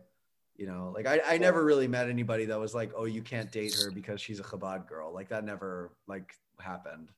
You 0.58 0.66
know, 0.66 0.92
like 0.96 1.06
I, 1.06 1.22
I 1.26 1.38
never 1.38 1.64
really 1.64 1.88
met 1.88 2.10
anybody 2.10 2.46
that 2.46 2.60
was 2.60 2.74
like, 2.74 2.94
oh, 2.96 3.06
you 3.06 3.22
can't 3.22 3.52
date 3.52 3.76
her 3.76 3.92
because 3.92 4.22
she's 4.22 4.40
a 4.40 4.44
Chabad 4.44 4.88
girl. 4.88 5.14
Like 5.14 5.30
that 5.30 5.44
never 5.44 5.92
like 6.08 6.34
happened. 6.60 7.10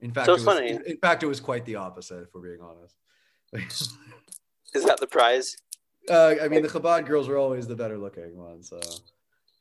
In 0.00 0.12
fact, 0.12 0.26
So 0.26 0.32
it 0.32 0.36
was, 0.36 0.44
funny. 0.44 0.70
in, 0.70 0.82
in 0.86 0.96
fact, 0.98 1.22
it 1.22 1.26
was 1.26 1.40
quite 1.40 1.64
the 1.64 1.76
opposite, 1.76 2.22
if 2.22 2.28
we're 2.34 2.42
being 2.42 2.60
honest. 2.60 2.96
Is 4.74 4.84
that 4.84 5.00
the 5.00 5.06
prize? 5.06 5.56
uh, 6.10 6.34
I 6.42 6.48
mean, 6.48 6.62
the 6.62 6.68
Chabad 6.68 7.06
girls 7.06 7.28
were 7.28 7.38
always 7.38 7.66
the 7.66 7.76
better 7.76 7.96
looking 7.96 8.36
ones. 8.36 8.68
So, 8.68 8.80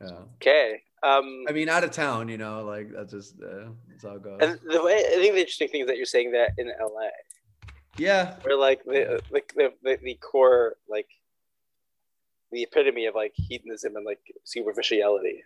yeah. 0.01 0.19
Okay. 0.35 0.81
Um, 1.03 1.43
I 1.47 1.51
mean, 1.51 1.69
out 1.69 1.83
of 1.83 1.91
town, 1.91 2.29
you 2.29 2.37
know, 2.37 2.63
like 2.63 2.89
that's 2.91 3.11
just 3.11 3.35
uh, 3.41 3.69
that's 3.89 4.03
how 4.03 4.15
it 4.15 4.23
goes. 4.23 4.39
and 4.41 4.59
the 4.65 4.81
way 4.81 4.95
I 4.95 5.15
think 5.15 5.33
the 5.33 5.39
interesting 5.39 5.67
thing 5.67 5.81
is 5.81 5.87
that 5.87 5.97
you're 5.97 6.05
saying 6.05 6.31
that 6.31 6.51
in 6.57 6.67
LA, 6.67 7.09
yeah, 7.97 8.35
where 8.41 8.57
like 8.57 8.85
the 8.85 9.21
like 9.29 9.53
the, 9.55 9.73
the, 9.83 9.99
the 10.01 10.15
core 10.15 10.77
like 10.87 11.09
the 12.51 12.63
epitome 12.63 13.05
of 13.05 13.15
like 13.15 13.33
hedonism 13.35 13.97
and 13.97 14.05
like 14.05 14.21
superficiality. 14.45 15.43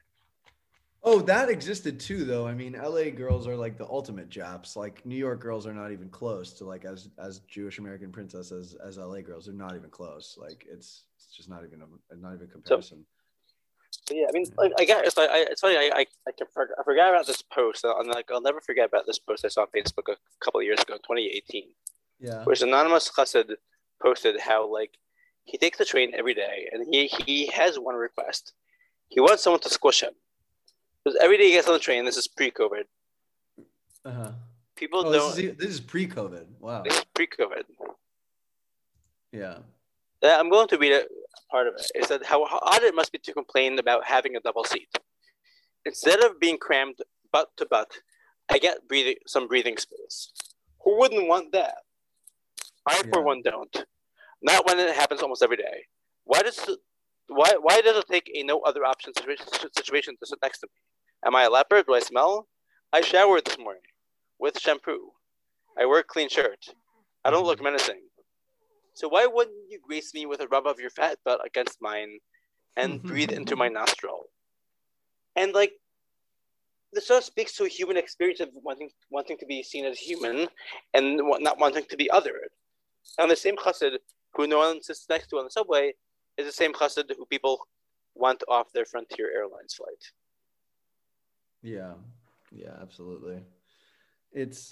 Oh, 1.03 1.21
that 1.21 1.49
existed 1.49 1.99
too, 1.99 2.25
though. 2.25 2.47
I 2.47 2.53
mean, 2.53 2.73
LA 2.73 3.11
girls 3.11 3.47
are 3.47 3.55
like 3.55 3.77
the 3.77 3.87
ultimate 3.87 4.29
Japs. 4.29 4.75
Like 4.75 5.05
New 5.05 5.15
York 5.15 5.39
girls 5.39 5.65
are 5.65 5.73
not 5.73 5.91
even 5.91 6.09
close 6.09 6.53
to 6.53 6.65
like 6.65 6.85
as 6.85 7.09
as 7.17 7.39
Jewish 7.41 7.79
American 7.79 8.11
princesses 8.11 8.75
as 8.85 8.97
LA 8.97 9.21
girls. 9.21 9.45
They're 9.45 9.53
not 9.53 9.75
even 9.75 9.89
close. 9.89 10.37
Like 10.39 10.65
it's 10.69 11.05
it's 11.15 11.35
just 11.35 11.49
not 11.49 11.63
even 11.63 11.81
a 11.81 12.15
not 12.15 12.33
even 12.33 12.47
comparison. 12.47 13.05
So, 14.07 14.13
yeah, 14.15 14.25
I 14.27 14.31
mean, 14.31 14.45
like, 14.57 14.73
I 14.79 14.85
guess 14.85 15.17
I, 15.17 15.25
I, 15.25 15.37
it's 15.49 15.61
funny. 15.61 15.77
I, 15.77 15.91
I, 15.93 16.05
I, 16.27 16.31
can 16.37 16.47
I 16.57 16.83
forgot 16.83 17.09
about 17.09 17.27
this 17.27 17.41
post. 17.41 17.85
I'm 17.85 18.07
like, 18.07 18.29
I'll 18.31 18.41
never 18.41 18.61
forget 18.61 18.87
about 18.87 19.05
this 19.05 19.19
post 19.19 19.45
I 19.45 19.49
saw 19.49 19.61
on 19.61 19.67
Facebook 19.75 20.09
a 20.09 20.17
couple 20.39 20.59
of 20.59 20.65
years 20.65 20.79
ago, 20.81 20.95
2018. 20.95 21.63
Yeah. 22.19 22.43
Where 22.43 22.55
anonymous 22.61 23.11
chassid 23.11 23.51
posted 24.01 24.39
how 24.39 24.71
like 24.71 24.91
he 25.43 25.57
takes 25.57 25.77
the 25.77 25.85
train 25.85 26.13
every 26.17 26.33
day, 26.33 26.69
and 26.71 26.85
he 26.93 27.07
he 27.07 27.47
has 27.47 27.79
one 27.79 27.95
request. 27.95 28.53
He 29.09 29.19
wants 29.19 29.43
someone 29.43 29.61
to 29.61 29.69
squish 29.69 30.01
him. 30.01 30.13
Because 31.07 31.23
every 31.23 31.37
day 31.37 31.45
he 31.45 31.51
gets 31.51 31.67
on 31.69 31.73
the 31.73 31.79
train. 31.79 32.03
This 32.03 32.17
is 32.17 32.27
pre-COVID. 32.27 32.83
Uh-huh. 34.03 34.31
People 34.75 34.99
Oh, 35.07 35.13
don't. 35.13 35.35
this 35.37 35.45
is, 35.45 35.55
this 35.57 35.69
is 35.69 35.79
pre-COVID. 35.79 36.45
Wow. 36.59 36.83
This 36.83 36.97
is 36.97 37.05
pre-COVID. 37.13 37.63
Yeah. 39.31 39.59
I'm 40.21 40.49
going 40.49 40.67
to 40.67 40.77
read 40.77 40.91
a 40.91 41.05
part 41.49 41.67
of 41.67 41.75
it. 41.75 41.89
It 41.95 42.03
said 42.07 42.23
how 42.25 42.45
how 42.45 42.59
odd 42.61 42.83
it 42.83 42.93
must 42.93 43.13
be 43.13 43.19
to 43.19 43.31
complain 43.31 43.79
about 43.79 44.03
having 44.03 44.35
a 44.35 44.41
double 44.41 44.65
seat. 44.65 44.89
Instead 45.85 46.21
of 46.25 46.41
being 46.41 46.57
crammed 46.57 46.97
butt 47.31 47.55
to 47.55 47.65
butt, 47.65 47.89
I 48.49 48.57
get 48.57 48.85
breathing 48.89 49.15
some 49.27 49.47
breathing 49.47 49.77
space. 49.77 50.33
Who 50.83 50.97
wouldn't 50.99 51.29
want 51.29 51.53
that? 51.53 51.75
I, 52.85 53.01
for 53.13 53.21
one, 53.21 53.43
don't. 53.43 53.85
Not 54.41 54.67
when 54.67 54.77
it 54.77 54.93
happens 54.93 55.21
almost 55.21 55.41
every 55.41 55.55
day. 55.57 55.85
Why 56.25 56.41
does 56.41 56.59
why 57.27 57.55
why 57.61 57.79
does 57.79 57.95
it 57.95 58.07
take 58.11 58.29
a 58.33 58.43
no 58.43 58.59
other 58.61 58.83
option 58.83 59.13
situation, 59.13 59.45
situation 59.73 60.17
to 60.19 60.25
sit 60.25 60.39
next 60.41 60.59
to 60.59 60.67
me? 60.67 60.77
Am 61.25 61.35
I 61.35 61.43
a 61.43 61.49
leopard? 61.49 61.85
Do 61.87 61.95
I 61.95 61.99
smell? 61.99 62.47
I 62.93 63.01
showered 63.01 63.45
this 63.45 63.57
morning 63.57 63.81
with 64.39 64.59
shampoo. 64.59 65.11
I 65.77 65.85
wear 65.85 65.99
a 65.99 66.03
clean 66.03 66.29
shirt. 66.29 66.65
I 67.25 67.31
don't 67.31 67.45
look 67.45 67.57
mm-hmm. 67.57 67.65
menacing. 67.65 68.01
So 68.93 69.07
why 69.07 69.27
wouldn't 69.27 69.69
you 69.69 69.79
grace 69.85 70.13
me 70.13 70.25
with 70.25 70.41
a 70.41 70.47
rub 70.47 70.65
of 70.65 70.79
your 70.79 70.89
fat 70.89 71.19
butt 71.23 71.45
against 71.45 71.81
mine 71.81 72.19
and 72.75 72.93
mm-hmm. 72.93 73.07
breathe 73.07 73.31
into 73.31 73.55
my 73.55 73.67
nostril? 73.67 74.25
And 75.35 75.53
like 75.53 75.73
this 76.93 77.07
sort 77.07 77.19
of 77.19 77.25
speaks 77.25 77.55
to 77.57 77.65
a 77.65 77.67
human 77.67 77.97
experience 77.97 78.39
of 78.39 78.49
wanting 78.53 78.89
wanting 79.11 79.37
to 79.37 79.45
be 79.45 79.61
seen 79.61 79.85
as 79.85 79.99
human 79.99 80.47
and 80.93 81.17
not 81.39 81.59
wanting 81.59 81.85
to 81.89 81.97
be 81.97 82.09
othered. 82.11 82.51
And 83.19 83.29
the 83.29 83.35
same 83.35 83.55
chassid 83.55 83.97
who 84.33 84.47
no 84.47 84.59
one 84.59 84.81
sits 84.81 85.05
next 85.09 85.27
to 85.27 85.37
on 85.37 85.45
the 85.45 85.51
subway 85.51 85.93
is 86.37 86.45
the 86.45 86.51
same 86.51 86.73
chassid 86.73 87.11
who 87.17 87.25
people 87.25 87.59
want 88.15 88.43
off 88.47 88.71
their 88.73 88.85
Frontier 88.85 89.29
Airlines 89.35 89.73
flight. 89.73 90.11
Yeah. 91.67 91.93
Yeah, 92.53 92.75
absolutely. 92.81 93.41
It's 94.31 94.71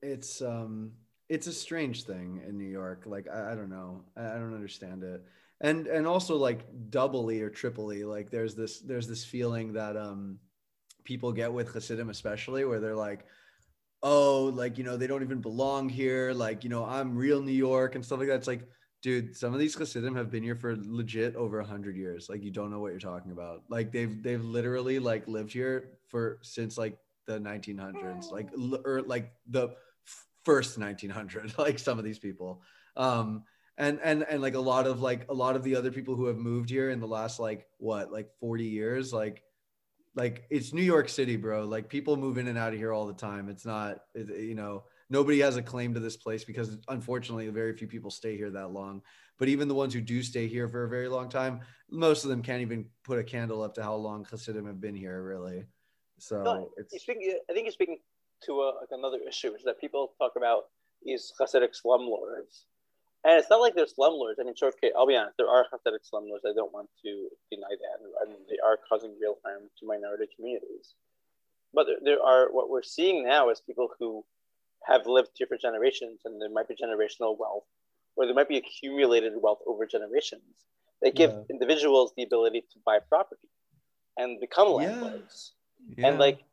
it's 0.00 0.40
um 0.40 0.92
it's 1.28 1.46
a 1.46 1.52
strange 1.52 2.04
thing 2.04 2.42
in 2.46 2.56
New 2.56 2.68
York. 2.68 3.02
Like 3.04 3.28
I, 3.28 3.52
I 3.52 3.54
don't 3.54 3.68
know. 3.68 4.04
I, 4.16 4.30
I 4.30 4.34
don't 4.34 4.54
understand 4.54 5.02
it. 5.02 5.22
And 5.60 5.86
and 5.86 6.06
also 6.06 6.36
like 6.36 6.64
doubly 6.88 7.42
or 7.42 7.50
triply, 7.50 8.04
like 8.04 8.30
there's 8.30 8.54
this 8.54 8.80
there's 8.80 9.06
this 9.06 9.24
feeling 9.24 9.74
that 9.74 9.96
um 9.96 10.38
people 11.04 11.32
get 11.32 11.52
with 11.52 11.68
Hasidim 11.72 12.08
especially 12.08 12.64
where 12.64 12.80
they're 12.80 12.96
like, 12.96 13.26
oh, 14.02 14.52
like 14.54 14.78
you 14.78 14.84
know, 14.84 14.96
they 14.96 15.06
don't 15.06 15.22
even 15.22 15.42
belong 15.42 15.90
here. 15.90 16.32
Like, 16.32 16.64
you 16.64 16.70
know, 16.70 16.86
I'm 16.86 17.14
real 17.14 17.42
New 17.42 17.52
York 17.52 17.94
and 17.94 18.04
stuff 18.04 18.20
like 18.20 18.28
that. 18.28 18.36
It's 18.36 18.46
like 18.48 18.66
dude 19.02 19.36
some 19.36 19.52
of 19.52 19.58
these 19.58 19.76
chassidim 19.76 20.14
have 20.14 20.30
been 20.30 20.42
here 20.42 20.54
for 20.54 20.76
legit 20.76 21.34
over 21.34 21.58
100 21.58 21.96
years. 21.96 22.28
Like 22.30 22.42
you 22.42 22.50
don't 22.50 22.70
know 22.70 22.78
what 22.78 22.92
you're 22.92 23.00
talking 23.00 23.32
about. 23.32 23.64
Like 23.68 23.92
they've 23.92 24.22
they've 24.22 24.42
literally 24.42 24.98
like 24.98 25.26
lived 25.26 25.52
here 25.52 25.98
for 26.08 26.38
since 26.42 26.78
like 26.78 26.96
the 27.26 27.38
1900s 27.38 28.30
like 28.30 28.48
or 28.84 29.02
like 29.02 29.32
the 29.48 29.70
first 30.44 30.78
1900 30.78 31.54
like 31.58 31.78
some 31.78 31.98
of 31.98 32.04
these 32.04 32.18
people. 32.18 32.62
Um 32.96 33.42
and 33.76 33.98
and 34.04 34.24
and 34.28 34.40
like 34.40 34.54
a 34.54 34.60
lot 34.60 34.86
of 34.86 35.00
like 35.02 35.26
a 35.28 35.34
lot 35.34 35.56
of 35.56 35.64
the 35.64 35.74
other 35.74 35.90
people 35.90 36.14
who 36.14 36.26
have 36.26 36.36
moved 36.36 36.70
here 36.70 36.90
in 36.90 37.00
the 37.00 37.06
last 37.06 37.40
like 37.40 37.66
what 37.78 38.12
like 38.12 38.28
40 38.38 38.64
years 38.64 39.12
like 39.12 39.42
like 40.14 40.44
it's 40.50 40.72
new 40.72 40.82
york 40.82 41.08
city 41.08 41.36
bro. 41.36 41.64
Like 41.64 41.88
people 41.88 42.16
move 42.16 42.38
in 42.38 42.46
and 42.46 42.58
out 42.58 42.72
of 42.72 42.78
here 42.78 42.92
all 42.92 43.06
the 43.06 43.14
time. 43.14 43.48
It's 43.48 43.66
not 43.66 44.02
it, 44.14 44.28
you 44.28 44.54
know 44.54 44.84
nobody 45.12 45.40
has 45.40 45.56
a 45.56 45.62
claim 45.62 45.94
to 45.94 46.00
this 46.00 46.16
place 46.16 46.44
because 46.44 46.78
unfortunately 46.88 47.48
very 47.48 47.76
few 47.76 47.86
people 47.86 48.10
stay 48.10 48.36
here 48.36 48.50
that 48.50 48.72
long 48.72 49.02
but 49.38 49.48
even 49.48 49.68
the 49.68 49.74
ones 49.74 49.92
who 49.94 50.00
do 50.00 50.22
stay 50.22 50.46
here 50.48 50.68
for 50.68 50.84
a 50.84 50.88
very 50.88 51.08
long 51.08 51.28
time 51.28 51.60
most 51.90 52.24
of 52.24 52.30
them 52.30 52.42
can't 52.42 52.62
even 52.62 52.84
put 53.04 53.18
a 53.18 53.24
candle 53.24 53.62
up 53.62 53.74
to 53.74 53.82
how 53.82 53.94
long 53.94 54.24
Hasidim 54.24 54.66
have 54.66 54.80
been 54.80 54.96
here 54.96 55.22
really 55.22 55.64
so 56.22 56.42
No, 56.44 56.70
speaking, 56.98 57.36
I 57.50 57.52
think 57.52 57.64
you're 57.64 57.72
speaking 57.72 57.98
to 58.44 58.52
a, 58.62 58.78
like 58.80 58.92
another 58.92 59.18
issue, 59.28 59.50
which 59.50 59.62
is 59.62 59.64
that 59.64 59.80
people 59.80 60.12
talk 60.18 60.32
about 60.36 60.66
these 61.02 61.32
Hasidic 61.40 61.74
slumlords. 61.74 62.66
And 63.24 63.38
it's 63.38 63.50
not 63.50 63.60
like 63.60 63.74
they're 63.74 63.86
slumlords. 63.86 64.38
I 64.40 64.44
mean, 64.44 64.54
sure, 64.54 64.68
okay, 64.68 64.92
I'll 64.96 65.06
be 65.06 65.16
honest, 65.16 65.36
there 65.36 65.48
are 65.48 65.66
Hasidic 65.72 66.06
slumlords. 66.06 66.46
I 66.48 66.54
don't 66.54 66.72
want 66.72 66.88
to 67.04 67.28
deny 67.50 67.70
that. 67.70 68.26
And 68.26 68.36
they 68.48 68.58
are 68.64 68.78
causing 68.88 69.16
real 69.20 69.38
harm 69.44 69.62
to 69.80 69.86
minority 69.86 70.26
communities. 70.34 70.94
But 71.74 71.86
there, 71.86 71.98
there 72.04 72.22
are, 72.22 72.52
what 72.52 72.70
we're 72.70 72.82
seeing 72.82 73.24
now 73.24 73.50
is 73.50 73.60
people 73.60 73.88
who 73.98 74.24
have 74.86 75.06
lived 75.06 75.30
here 75.34 75.46
for 75.46 75.56
generations, 75.56 76.20
and 76.24 76.40
there 76.40 76.50
might 76.50 76.68
be 76.68 76.74
generational 76.74 77.36
wealth, 77.38 77.64
or 78.16 78.26
there 78.26 78.34
might 78.34 78.48
be 78.48 78.56
accumulated 78.58 79.32
wealth 79.40 79.60
over 79.66 79.86
generations. 79.86 80.42
They 81.00 81.10
give 81.10 81.30
Yeah. 81.30 81.42
individuals 81.50 82.12
the 82.16 82.22
ability 82.24 82.62
to 82.72 82.78
buy 82.84 82.98
property 83.00 83.48
and 84.16 84.38
become 84.40 84.68
Yeah. 84.68 84.74
landlords 84.74 85.54
yeah. 85.96 86.06
and 86.08 86.18
like 86.18 86.44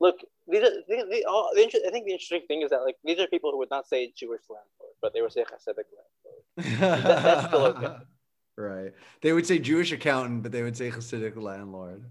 look 0.00 0.16
these 0.48 0.62
are 0.62 0.72
they, 0.88 1.02
they 1.10 1.22
all 1.24 1.50
the 1.54 1.62
inter- 1.62 1.78
i 1.86 1.90
think 1.90 2.04
the 2.06 2.12
interesting 2.12 2.42
thing 2.48 2.62
is 2.62 2.70
that 2.70 2.82
like 2.82 2.96
these 3.04 3.18
are 3.20 3.26
people 3.28 3.50
who 3.52 3.58
would 3.58 3.70
not 3.70 3.86
say 3.86 4.10
jewish 4.16 4.42
landlord 4.48 4.94
but 5.02 5.12
they 5.12 5.20
would 5.22 5.32
say 5.32 5.42
hasidic 5.44 5.84
landlord 5.98 6.42
that- 6.80 7.22
that's 7.22 7.46
still 7.46 7.64
okay. 7.66 7.96
right 8.56 8.92
they 9.20 9.32
would 9.32 9.46
say 9.46 9.58
jewish 9.58 9.92
accountant 9.92 10.42
but 10.42 10.52
they 10.52 10.62
would 10.62 10.76
say 10.76 10.90
hasidic 10.90 11.36
landlord 11.36 12.02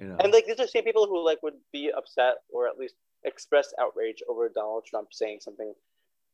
you 0.00 0.06
know 0.08 0.16
and 0.20 0.32
like 0.32 0.46
these 0.46 0.58
are 0.60 0.64
the 0.64 0.68
same 0.68 0.84
people 0.84 1.06
who 1.06 1.24
like 1.24 1.42
would 1.42 1.58
be 1.72 1.90
upset 1.92 2.36
or 2.52 2.66
at 2.68 2.78
least 2.78 2.94
express 3.24 3.72
outrage 3.80 4.22
over 4.28 4.48
donald 4.48 4.84
trump 4.84 5.08
saying 5.12 5.38
something 5.40 5.74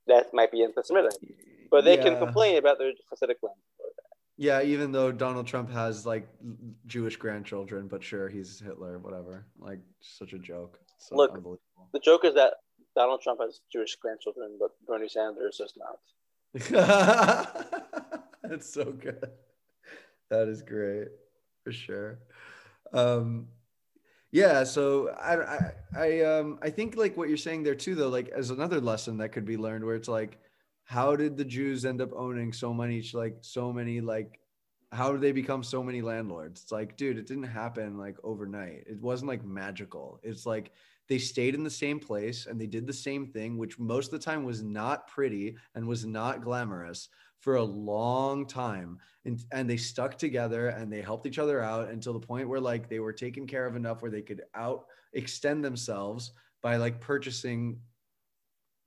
that 0.07 0.33
might 0.33 0.51
be 0.51 0.63
anti-semitic 0.63 1.13
but 1.71 1.85
they 1.85 1.97
can 1.97 2.19
complain 2.19 2.57
about 2.57 2.79
their 2.79 2.93
hasidic 3.13 3.37
landlord 3.43 3.95
Yeah, 4.37 4.63
even 4.63 4.91
though 4.91 5.13
Donald 5.13 5.47
Trump 5.47 5.71
has 5.71 6.07
like 6.07 6.27
Jewish 6.87 7.17
grandchildren, 7.17 7.89
but 7.89 8.03
sure, 8.03 8.27
he's 8.31 8.59
Hitler, 8.59 8.99
whatever. 8.99 9.45
Like, 9.59 9.81
such 10.01 10.33
a 10.33 10.39
joke. 10.39 10.81
So 10.97 11.15
Look. 11.15 11.31
the 11.93 12.01
joke 12.01 12.25
is 12.25 12.35
that 12.35 12.55
donald 12.97 13.21
trump 13.23 13.39
has 13.41 13.61
jewish 13.71 13.95
grandchildren 14.03 14.57
but 14.59 14.71
bernie 14.87 15.09
sanders 15.09 15.59
does 15.59 15.75
not 15.77 15.99
That's 18.43 18.73
so 18.73 18.85
good. 18.85 19.31
That 20.29 20.49
is 20.49 20.63
great 20.63 21.09
for 21.63 21.73
sure. 21.73 22.19
Um, 22.93 23.47
yeah, 24.33 24.65
so 24.65 25.11
I, 25.21 25.37
I, 25.37 25.73
I, 25.97 26.21
um, 26.23 26.59
I 26.63 26.71
think 26.71 26.97
like 26.97 27.17
what 27.17 27.29
you're 27.29 27.37
saying 27.37 27.63
there 27.63 27.75
too, 27.75 27.95
though, 27.95 28.09
like 28.09 28.29
as 28.29 28.51
another 28.51 28.81
lesson 28.81 29.19
that 29.19 29.31
could 29.31 29.45
be 29.45 29.57
learned, 29.57 29.85
where 29.85 29.97
it's 29.97 30.09
like, 30.09 30.39
how 30.85 31.17
did 31.17 31.37
the 31.37 31.45
Jews 31.45 31.85
end 31.85 32.01
up 32.01 32.11
owning 32.15 32.53
so 32.53 32.73
many, 32.73 33.05
like 33.13 33.39
so 33.41 33.73
many, 33.73 34.01
like, 34.01 34.41
how 34.93 35.13
did 35.13 35.21
they 35.21 35.33
become 35.33 35.63
so 35.63 35.83
many 35.83 36.03
landlords? 36.03 36.63
It's 36.63 36.73
like, 36.73 36.97
dude, 36.97 37.19
it 37.19 37.27
didn't 37.27 37.45
happen 37.45 37.97
like 37.97 38.17
overnight. 38.25 38.85
It 38.89 39.01
wasn't 39.01 39.29
like 39.29 39.45
magical. 39.45 40.21
It's 40.23 40.47
like 40.47 40.73
they 41.09 41.19
stayed 41.19 41.55
in 41.55 41.63
the 41.65 41.71
same 41.71 42.01
place 42.01 42.47
and 42.47 42.61
they 42.61 42.67
did 42.67 42.87
the 42.87 42.93
same 42.93 43.27
thing, 43.27 43.57
which 43.57 43.79
most 43.79 44.13
of 44.13 44.19
the 44.19 44.25
time 44.25 44.45
was 44.45 44.63
not 44.63 45.07
pretty 45.09 45.57
and 45.75 45.87
was 45.87 46.05
not 46.05 46.43
glamorous 46.43 47.09
for 47.41 47.57
a 47.57 47.63
long 47.63 48.47
time. 48.47 48.99
And, 49.25 49.43
and 49.53 49.69
they 49.69 49.77
stuck 49.77 50.17
together 50.17 50.69
and 50.69 50.93
they 50.93 51.03
helped 51.03 51.27
each 51.27 51.39
other 51.39 51.63
out 51.63 51.89
until 51.91 52.13
the 52.13 52.27
point 52.27 52.49
where 52.49 52.61
like 52.61 52.89
they 52.89 53.01
were 53.01 53.13
taken 53.13 53.47
care 53.47 53.67
of 53.67 53.77
enough 53.77 54.03
where 54.03 54.11
they 54.11 54.23
could 54.23 54.43
out 54.55 54.87
extend 55.13 55.65
themselves 55.65 56.33
by 56.63 56.77
like 56.77 57.01
purchasing, 57.01 57.81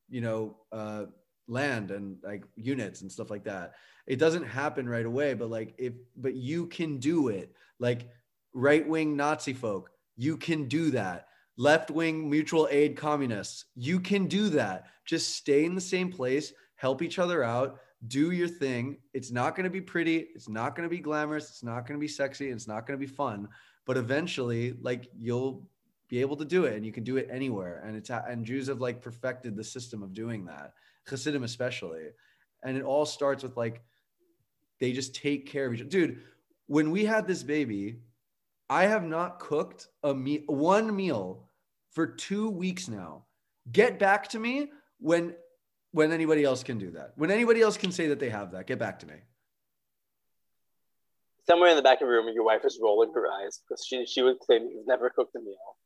you 0.10 0.22
know, 0.22 0.58
uh, 0.72 1.06
land 1.48 1.92
and 1.92 2.18
like 2.24 2.44
units 2.56 3.02
and 3.02 3.12
stuff 3.12 3.30
like 3.30 3.44
that. 3.44 3.74
It 4.08 4.18
doesn't 4.18 4.46
happen 4.46 4.88
right 4.88 5.06
away, 5.06 5.34
but 5.34 5.50
like 5.50 5.76
if, 5.78 5.94
but 6.16 6.36
you 6.36 6.68
can 6.68 6.98
do 6.98 7.30
it. 7.30 7.54
Like 7.80 8.10
right 8.54 8.88
wing 8.88 9.16
Nazi 9.16 9.54
folk, 9.54 9.92
you 10.16 10.38
can 10.38 10.68
do 10.68 10.92
that 10.92 11.28
left 11.58 11.92
wing 11.92 12.30
mutual 12.30 12.68
aid 12.72 12.96
communists. 12.96 13.66
You 13.76 14.00
can 14.00 14.28
do 14.28 14.50
that. 14.50 14.88
Just 15.06 15.36
stay 15.36 15.66
in 15.66 15.76
the 15.76 15.82
same 15.82 16.12
place, 16.12 16.54
help 16.76 17.02
each 17.02 17.20
other 17.20 17.44
out, 17.44 17.80
do 18.08 18.32
your 18.32 18.48
thing. 18.48 18.98
It's 19.14 19.32
not 19.32 19.56
going 19.56 19.66
to 19.66 19.70
be 19.70 19.82
pretty. 19.82 20.28
It's 20.36 20.50
not 20.50 20.76
going 20.76 20.88
to 20.88 20.94
be 20.94 21.02
glamorous. 21.02 21.50
It's 21.50 21.64
not 21.64 21.88
going 21.88 22.00
to 22.00 22.02
be 22.02 22.08
sexy. 22.08 22.50
It's 22.50 22.68
not 22.68 22.86
going 22.86 23.00
to 23.00 23.06
be 23.06 23.12
fun. 23.12 23.48
But 23.86 23.98
eventually, 23.98 24.76
like 24.82 25.08
you'll 25.18 25.68
be 26.10 26.22
able 26.22 26.38
to 26.38 26.46
do 26.46 26.66
it 26.66 26.76
and 26.76 26.86
you 26.86 26.92
can 26.92 27.04
do 27.04 27.18
it 27.18 27.28
anywhere. 27.32 27.82
And 27.86 27.96
it's, 27.96 28.10
and 28.10 28.46
Jews 28.46 28.68
have 28.68 28.82
like 28.82 29.02
perfected 29.02 29.56
the 29.56 29.64
system 29.64 30.04
of 30.04 30.14
doing 30.14 30.46
that, 30.46 30.74
Hasidim 31.08 31.44
especially. 31.44 32.04
And 32.64 32.78
it 32.78 32.84
all 32.84 33.06
starts 33.06 33.44
with 33.44 33.58
like, 33.58 33.82
they 34.80 34.92
just 34.92 35.16
take 35.16 35.48
care 35.48 35.66
of 35.66 35.74
each 35.74 35.82
other. 35.82 35.90
Dude, 35.90 36.22
when 36.68 36.92
we 36.92 37.06
had 37.06 37.28
this 37.28 37.44
baby, 37.44 37.98
I 38.70 38.86
have 38.86 39.04
not 39.04 39.40
cooked 39.40 39.88
a 40.04 40.14
meal, 40.14 40.42
one 40.48 40.96
meal 40.96 41.50
for 41.92 42.08
two 42.08 42.50
weeks 42.50 42.88
now. 42.88 43.26
Get 43.72 44.00
back 44.00 44.30
to 44.30 44.40
me 44.40 44.72
when 45.00 45.36
when 45.94 46.12
anybody 46.12 46.44
else 46.44 46.64
can 46.64 46.78
do 46.78 46.92
that. 46.92 47.14
When 47.16 47.32
anybody 47.32 47.62
else 47.62 47.78
can 47.78 47.92
say 47.92 48.08
that 48.08 48.20
they 48.20 48.30
have 48.30 48.52
that, 48.52 48.68
get 48.68 48.80
back 48.80 49.00
to 49.00 49.08
me. 49.08 49.14
Somewhere 51.48 51.70
in 51.70 51.76
the 51.76 51.82
back 51.82 52.02
of 52.02 52.08
the 52.08 52.12
room, 52.12 52.28
your 52.34 52.44
wife 52.44 52.66
is 52.66 52.80
rolling 52.82 53.14
her 53.14 53.28
eyes 53.30 53.62
because 53.68 53.86
she 53.86 54.06
she 54.06 54.22
would 54.22 54.40
claim 54.40 54.70
you've 54.70 54.88
never 54.88 55.10
cooked 55.10 55.36
a 55.36 55.40
meal. 55.40 55.78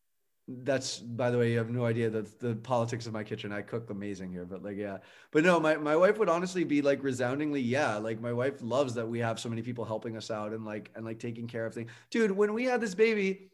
That's 0.48 1.00
by 1.00 1.30
the 1.30 1.38
way, 1.38 1.52
you 1.52 1.58
have 1.58 1.70
no 1.70 1.86
idea 1.86 2.10
that 2.10 2.40
the 2.40 2.56
politics 2.56 3.06
of 3.06 3.12
my 3.12 3.24
kitchen. 3.24 3.52
I 3.52 3.62
cook 3.64 3.90
amazing 3.90 4.32
here, 4.32 4.46
but 4.46 4.64
like, 4.64 4.78
yeah, 4.78 5.00
but 5.32 5.44
no, 5.44 5.60
my, 5.60 5.76
my 5.76 5.96
wife 5.96 6.20
would 6.20 6.30
honestly 6.30 6.64
be 6.64 6.82
like 6.82 7.04
resoundingly, 7.04 7.60
yeah. 7.60 7.98
Like 7.98 8.22
my 8.22 8.32
wife 8.32 8.62
loves 8.62 8.94
that 8.94 9.08
we 9.08 9.20
have 9.20 9.40
so 9.40 9.50
many 9.50 9.62
people 9.62 9.84
helping 9.84 10.16
us 10.16 10.32
out 10.32 10.54
and 10.54 10.64
like 10.64 10.90
and 10.96 11.04
like 11.04 11.20
taking 11.20 11.48
care 11.48 11.66
of 11.66 11.74
things. 11.74 11.92
Dude, 12.12 12.32
when 12.32 12.54
we 12.54 12.64
had 12.64 12.80
this 12.80 12.96
baby, 12.96 13.50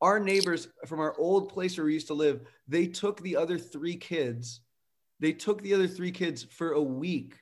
our 0.00 0.20
neighbors 0.20 0.68
from 0.86 1.00
our 1.00 1.18
old 1.18 1.48
place 1.48 1.76
where 1.76 1.86
we 1.86 1.94
used 1.94 2.06
to 2.08 2.14
live, 2.14 2.42
they 2.68 2.86
took 2.86 3.20
the 3.22 3.36
other 3.36 3.58
three 3.58 3.96
kids. 3.96 4.60
They 5.20 5.32
took 5.32 5.62
the 5.62 5.74
other 5.74 5.86
three 5.86 6.10
kids 6.10 6.42
for 6.42 6.72
a 6.72 6.82
week. 6.82 7.36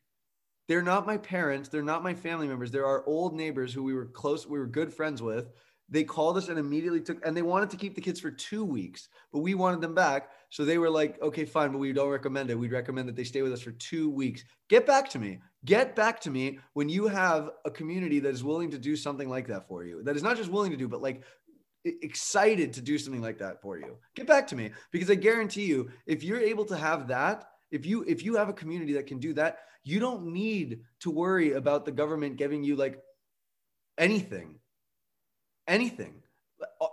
They're 0.67 0.83
not 0.83 1.07
my 1.07 1.17
parents. 1.17 1.69
They're 1.69 1.83
not 1.83 2.03
my 2.03 2.15
family 2.15 2.47
members. 2.47 2.71
They're 2.71 2.87
our 2.87 3.07
old 3.07 3.35
neighbors 3.35 3.73
who 3.73 3.83
we 3.83 3.95
were 3.95 4.07
close, 4.07 4.47
we 4.47 4.59
were 4.59 4.67
good 4.67 4.93
friends 4.93 5.23
with 5.23 5.51
they 5.91 6.05
called 6.05 6.37
us 6.37 6.49
and 6.49 6.59
immediately 6.59 7.01
took 7.01 7.25
and 7.27 7.37
they 7.37 7.43
wanted 7.43 7.71
to 7.71 7.77
keep 7.77 7.95
the 7.95 8.01
kids 8.01 8.21
for 8.21 8.31
two 8.31 8.65
weeks 8.65 9.09
but 9.33 9.41
we 9.41 9.55
wanted 9.55 9.81
them 9.81 9.95
back 9.95 10.31
so 10.51 10.65
they 10.65 10.79
were 10.79 10.91
like 10.91 11.21
okay 11.23 11.45
fine 11.45 11.73
but 11.73 11.79
we 11.79 11.93
don't 11.93 12.11
recommend 12.11 12.51
it 12.51 12.59
we'd 12.59 12.73
recommend 12.73 13.09
that 13.09 13.17
they 13.17 13.25
stay 13.25 13.43
with 13.43 13.53
us 13.53 13.63
for 13.63 13.73
two 13.73 14.11
weeks 14.11 14.45
get 14.69 14.87
back 14.87 15.09
to 15.09 15.19
me 15.19 15.39
get 15.65 15.97
back 15.97 16.21
to 16.21 16.31
me 16.31 16.59
when 16.75 16.89
you 16.89 17.07
have 17.07 17.51
a 17.65 17.71
community 17.71 18.21
that 18.21 18.31
is 18.31 18.45
willing 18.45 18.71
to 18.71 18.79
do 18.79 18.97
something 18.97 19.29
like 19.29 19.47
that 19.47 19.67
for 19.67 19.85
you 19.85 20.03
that 20.03 20.17
is 20.17 20.23
not 20.23 20.37
just 20.37 20.51
willing 20.51 20.71
to 20.71 20.77
do 20.77 20.89
but 20.89 21.03
like 21.03 21.23
excited 21.85 22.73
to 22.73 22.83
do 22.83 22.99
something 22.99 23.23
like 23.23 23.39
that 23.39 23.63
for 23.63 23.79
you 23.79 23.97
get 24.15 24.27
back 24.27 24.47
to 24.47 24.57
me 24.57 24.71
because 24.91 25.11
i 25.11 25.15
guarantee 25.15 25.65
you 25.65 25.89
if 26.07 26.23
you're 26.23 26.41
able 26.41 26.65
to 26.65 26.77
have 26.77 27.09
that 27.09 27.47
if 27.71 27.87
you 27.87 28.05
if 28.07 28.25
you 28.25 28.37
have 28.37 28.49
a 28.49 28.53
community 28.53 28.95
that 28.95 29.07
can 29.07 29.19
do 29.19 29.33
that 29.35 29.59
you 29.85 30.01
don't 30.01 30.27
need 30.27 30.81
to 31.01 31.11
worry 31.11 31.53
about 31.53 31.85
the 31.85 31.93
government 31.93 32.37
giving 32.37 32.63
you 32.63 32.77
like 32.77 33.01
anything 33.97 34.59
anything. 35.69 36.15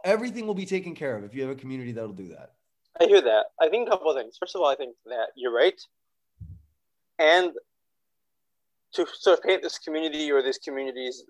Everything 0.03 0.45
will 0.45 0.53
be 0.53 0.65
taken 0.65 0.93
care 0.93 1.17
of 1.17 1.23
if 1.23 1.33
you 1.33 1.41
have 1.41 1.51
a 1.51 1.55
community 1.55 1.93
that'll 1.93 2.13
do 2.13 2.27
that. 2.27 2.51
I 3.01 3.05
hear 3.05 3.21
that. 3.21 3.45
I 3.59 3.69
think 3.69 3.87
a 3.87 3.91
couple 3.91 4.11
of 4.11 4.17
things. 4.17 4.37
First 4.39 4.55
of 4.55 4.61
all, 4.61 4.67
I 4.67 4.75
think 4.75 4.95
that 5.05 5.29
you're 5.35 5.53
right. 5.53 5.79
And 7.17 7.51
to 8.93 9.07
sort 9.13 9.39
of 9.39 9.43
paint 9.43 9.63
this 9.63 9.79
community 9.79 10.31
or 10.31 10.43
these 10.43 10.59
communities 10.59 11.23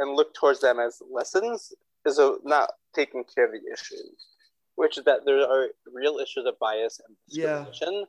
and 0.00 0.16
look 0.16 0.34
towards 0.34 0.60
them 0.60 0.80
as 0.80 1.00
lessons 1.08 1.72
is 2.04 2.18
a, 2.18 2.36
not 2.42 2.70
taking 2.94 3.24
care 3.32 3.46
of 3.46 3.52
the 3.52 3.72
issue, 3.72 3.94
which 4.74 4.98
is 4.98 5.04
that 5.04 5.20
there 5.24 5.38
are 5.38 5.68
real 5.92 6.18
issues 6.18 6.44
of 6.46 6.58
bias 6.58 7.00
and 7.06 7.16
discrimination. 7.28 7.92
Yeah. 7.92 8.04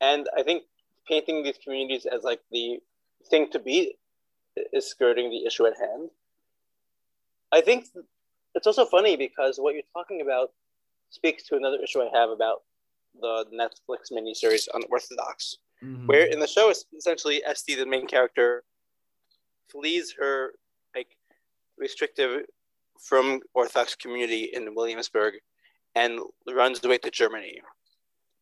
And 0.00 0.28
I 0.36 0.42
think 0.42 0.64
painting 1.08 1.42
these 1.42 1.58
communities 1.62 2.06
as 2.06 2.22
like 2.22 2.40
the 2.50 2.78
thing 3.30 3.48
to 3.52 3.58
be 3.58 3.96
is 4.72 4.86
skirting 4.86 5.30
the 5.30 5.46
issue 5.46 5.66
at 5.66 5.76
hand. 5.78 6.10
I 7.52 7.60
think 7.60 7.86
it's 8.54 8.66
also 8.66 8.84
funny 8.86 9.16
because 9.16 9.58
what 9.58 9.74
you're 9.74 9.82
talking 9.92 10.20
about 10.20 10.52
speaks 11.10 11.44
to 11.44 11.56
another 11.56 11.78
issue 11.82 12.00
I 12.00 12.10
have 12.12 12.30
about 12.30 12.62
the 13.20 13.46
Netflix 13.52 14.12
miniseries 14.12 14.68
Unorthodox, 14.74 15.58
mm-hmm. 15.82 16.06
where 16.06 16.26
in 16.26 16.40
the 16.40 16.46
show, 16.46 16.72
essentially 16.96 17.42
Esty, 17.44 17.74
the 17.74 17.86
main 17.86 18.06
character, 18.06 18.64
flees 19.70 20.14
her 20.18 20.52
like 20.94 21.08
restrictive 21.78 22.42
from 23.00 23.40
Orthodox 23.54 23.94
community 23.94 24.50
in 24.52 24.74
Williamsburg 24.74 25.34
and 25.94 26.20
runs 26.52 26.84
away 26.84 26.98
to 26.98 27.10
Germany. 27.10 27.60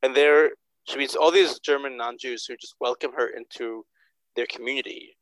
And 0.03 0.15
there 0.15 0.51
she 0.85 0.99
meets 0.99 1.17
all 1.17 1.31
these 1.31 1.59
German 1.61 1.97
non-Jews 1.97 2.45
who 2.47 2.57
just 2.57 2.75
welcome 2.81 3.13
her 3.17 3.29
into 3.29 3.85
their 4.37 4.47
community. 4.47 5.17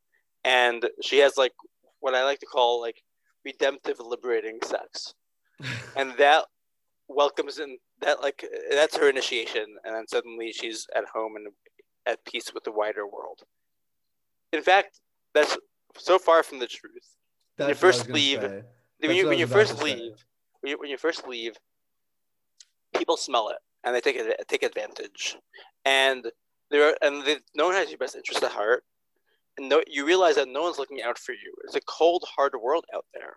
And 0.45 0.89
she 1.03 1.19
has 1.19 1.37
like 1.37 1.53
what 2.01 2.15
I 2.15 2.25
like 2.25 2.41
to 2.41 2.47
call 2.47 2.81
like 2.81 3.03
redemptive, 3.45 4.01
liberating 4.01 4.59
sex, 4.65 5.15
and 5.97 6.15
that 6.19 6.45
welcomes 7.09 7.59
in 7.59 7.79
that 8.01 8.21
like 8.21 8.45
that's 8.71 8.97
her 8.97 9.09
initiation, 9.09 9.77
and 9.85 9.95
then 9.95 10.09
suddenly 10.09 10.53
she's 10.53 10.87
at 10.97 11.05
home 11.15 11.37
and 11.37 11.47
at 12.07 12.25
peace 12.25 12.53
with 12.53 12.65
the 12.65 12.73
wider 12.73 13.07
world. 13.07 13.41
In 14.53 14.63
fact, 14.63 15.01
that's 15.33 15.57
so 15.97 16.19
far 16.19 16.43
from 16.43 16.59
the 16.59 16.67
truth. 16.67 17.17
That's 17.57 17.67
when 17.67 17.69
you 17.69 17.75
first 17.77 18.11
leave, 18.11 18.43
when 18.43 19.17
you, 19.17 19.29
when 19.29 19.39
you 19.39 19.47
first 19.47 19.81
leave, 19.81 20.13
when 20.61 20.71
you, 20.71 20.79
when 20.79 20.91
you 20.91 20.97
first 20.99 21.29
leave, 21.29 21.55
people 22.95 23.17
smell 23.17 23.51
it 23.51 23.59
and 23.85 23.95
they 23.95 24.01
take 24.01 24.21
take 24.49 24.63
advantage, 24.63 25.37
and 25.85 26.31
there 26.71 26.89
are, 26.89 26.97
and 27.03 27.25
they, 27.27 27.37
no 27.55 27.67
one 27.67 27.75
has 27.75 27.91
your 27.91 27.99
best 27.99 28.17
interest 28.17 28.43
at 28.43 28.53
heart, 28.53 28.85
and 29.57 29.69
no, 29.69 29.83
you 29.87 30.07
realize 30.07 30.37
that 30.37 30.49
no 30.49 30.63
one's 30.63 30.79
looking 30.79 31.03
out 31.03 31.19
for 31.19 31.33
you. 31.33 31.55
It's 31.65 31.75
a 31.75 31.81
cold, 31.83 32.25
hard 32.37 32.55
world 32.55 32.85
out 32.95 33.07
there, 33.13 33.37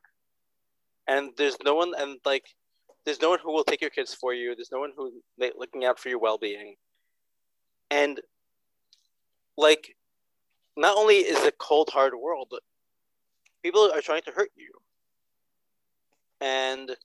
and 1.07 1.31
there's 1.37 1.57
no 1.63 1.75
one, 1.75 1.93
and 1.97 2.19
like, 2.25 2.55
there's 3.03 3.21
no 3.21 3.29
one 3.29 3.39
who 3.43 3.51
will 3.51 3.63
take 3.63 3.81
your 3.81 3.89
kids 3.89 4.13
for 4.13 4.33
you. 4.33 4.55
There's 4.55 4.71
no 4.71 4.79
one 4.79 4.91
who's 4.95 5.13
looking 5.57 5.85
out 5.85 5.99
for 5.99 6.09
your 6.09 6.19
well-being, 6.19 6.75
and 7.91 8.21
like, 9.57 9.95
not 10.77 10.97
only 10.97 11.15
is 11.17 11.37
it 11.43 11.47
a 11.47 11.57
cold, 11.57 11.89
hard 11.91 12.13
world, 12.13 12.47
but 12.51 12.61
people 13.63 13.91
are 13.93 14.01
trying 14.01 14.21
to 14.23 14.31
hurt 14.31 14.51
you, 14.55 14.71
and 16.41 16.95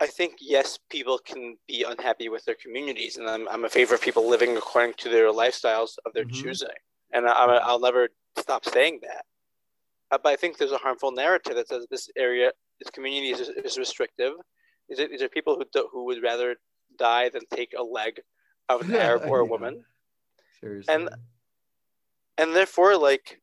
I 0.00 0.06
think 0.06 0.36
yes, 0.40 0.78
people 0.90 1.18
can 1.18 1.56
be 1.66 1.82
unhappy 1.82 2.28
with 2.28 2.44
their 2.44 2.54
communities, 2.54 3.16
and 3.16 3.28
I'm 3.28 3.48
I'm 3.48 3.64
a 3.64 3.68
favor 3.68 3.94
of 3.94 4.00
people 4.00 4.28
living 4.28 4.56
according 4.56 4.94
to 4.98 5.08
their 5.08 5.32
lifestyles 5.32 5.96
of 6.06 6.12
their 6.12 6.24
mm-hmm. 6.24 6.42
choosing 6.42 6.68
and 7.12 7.26
I, 7.26 7.72
will 7.72 7.80
never 7.80 8.08
stop 8.36 8.64
saying 8.64 9.00
that. 9.02 9.24
Uh, 10.10 10.18
but 10.22 10.32
I 10.32 10.36
think 10.36 10.56
there's 10.56 10.72
a 10.72 10.78
harmful 10.78 11.12
narrative 11.12 11.54
that 11.56 11.68
says 11.68 11.86
this 11.90 12.08
area, 12.16 12.52
this 12.80 12.90
community 12.90 13.30
is, 13.30 13.48
is 13.48 13.78
restrictive. 13.78 14.32
Is 14.88 14.98
it? 14.98 15.12
Is 15.12 15.20
there 15.20 15.28
people 15.28 15.56
who 15.56 15.64
do, 15.72 15.88
who 15.92 16.06
would 16.06 16.22
rather 16.22 16.56
die 16.98 17.28
than 17.28 17.42
take 17.54 17.74
a 17.78 17.82
leg 17.82 18.20
of 18.68 18.82
an 18.82 18.94
Arab 18.94 19.24
or 19.26 19.40
a 19.40 19.44
woman? 19.44 19.84
Seriously. 20.60 20.94
And 20.94 21.10
and 22.38 22.56
therefore, 22.56 22.96
like, 22.96 23.40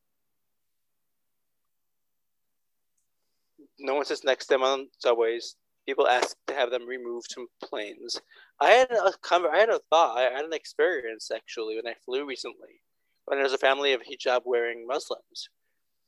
no 3.78 3.94
one 3.94 4.04
sits 4.04 4.24
next 4.24 4.46
to 4.46 4.54
them 4.54 4.62
on 4.62 4.88
subways. 4.98 5.54
People 5.86 6.08
ask 6.08 6.36
to 6.48 6.54
have 6.54 6.70
them 6.70 6.86
removed 6.86 7.32
from 7.32 7.46
planes. 7.62 8.20
I 8.60 8.70
had 8.70 8.90
a 8.90 9.12
I 9.32 9.58
had 9.58 9.70
a 9.70 9.80
thought. 9.90 10.18
I 10.18 10.22
had 10.22 10.44
an 10.44 10.52
experience 10.52 11.30
actually 11.34 11.76
when 11.76 11.86
I 11.86 11.94
flew 12.04 12.26
recently 12.26 12.80
when 13.26 13.38
there 13.38 13.44
was 13.44 13.52
a 13.52 13.58
family 13.58 13.92
of 13.92 14.00
hijab 14.00 14.42
wearing 14.44 14.86
Muslims. 14.86 15.50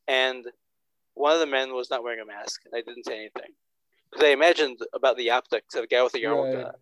And 0.06 0.46
one 1.14 1.34
of 1.34 1.40
the 1.40 1.46
men 1.46 1.74
was 1.74 1.90
not 1.90 2.02
wearing 2.02 2.20
a 2.20 2.26
mask, 2.26 2.62
and 2.64 2.74
I 2.74 2.80
didn't 2.80 3.04
say 3.04 3.18
anything. 3.18 3.52
Because 4.10 4.26
I 4.26 4.30
imagined 4.30 4.78
about 4.94 5.16
the 5.16 5.30
optics 5.30 5.74
of 5.74 5.84
a 5.84 5.86
guy 5.86 6.02
with 6.02 6.14
a 6.14 6.18
yarmulke 6.18 6.64
right. 6.64 6.74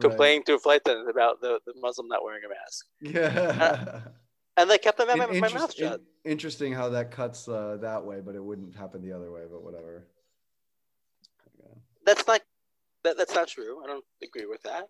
complaining 0.00 0.40
right. 0.40 0.46
to 0.46 0.54
a 0.54 0.58
flight 0.58 0.80
attendant 0.80 1.08
about 1.08 1.40
the, 1.40 1.60
the 1.66 1.74
Muslim 1.80 2.08
not 2.08 2.24
wearing 2.24 2.42
a 2.44 2.48
mask. 2.48 2.86
Yeah. 3.00 4.00
and 4.56 4.68
they 4.68 4.78
kept 4.78 4.98
them 4.98 5.10
in, 5.10 5.18
my, 5.18 5.26
my 5.26 5.52
mouth 5.52 5.74
shut. 5.74 6.00
interesting 6.24 6.72
how 6.72 6.88
that 6.88 7.12
cuts 7.12 7.46
uh, 7.46 7.76
that 7.82 8.04
way, 8.04 8.20
but 8.20 8.34
it 8.34 8.42
wouldn't 8.42 8.74
happen 8.74 9.02
the 9.02 9.12
other 9.12 9.30
way, 9.30 9.42
but 9.48 9.62
whatever. 9.62 10.08
That's 12.04 12.26
not 12.26 12.40
that, 13.04 13.16
that's 13.16 13.34
not 13.34 13.48
true. 13.48 13.82
I 13.82 13.86
don't 13.86 14.04
agree 14.22 14.46
with 14.46 14.62
that. 14.62 14.88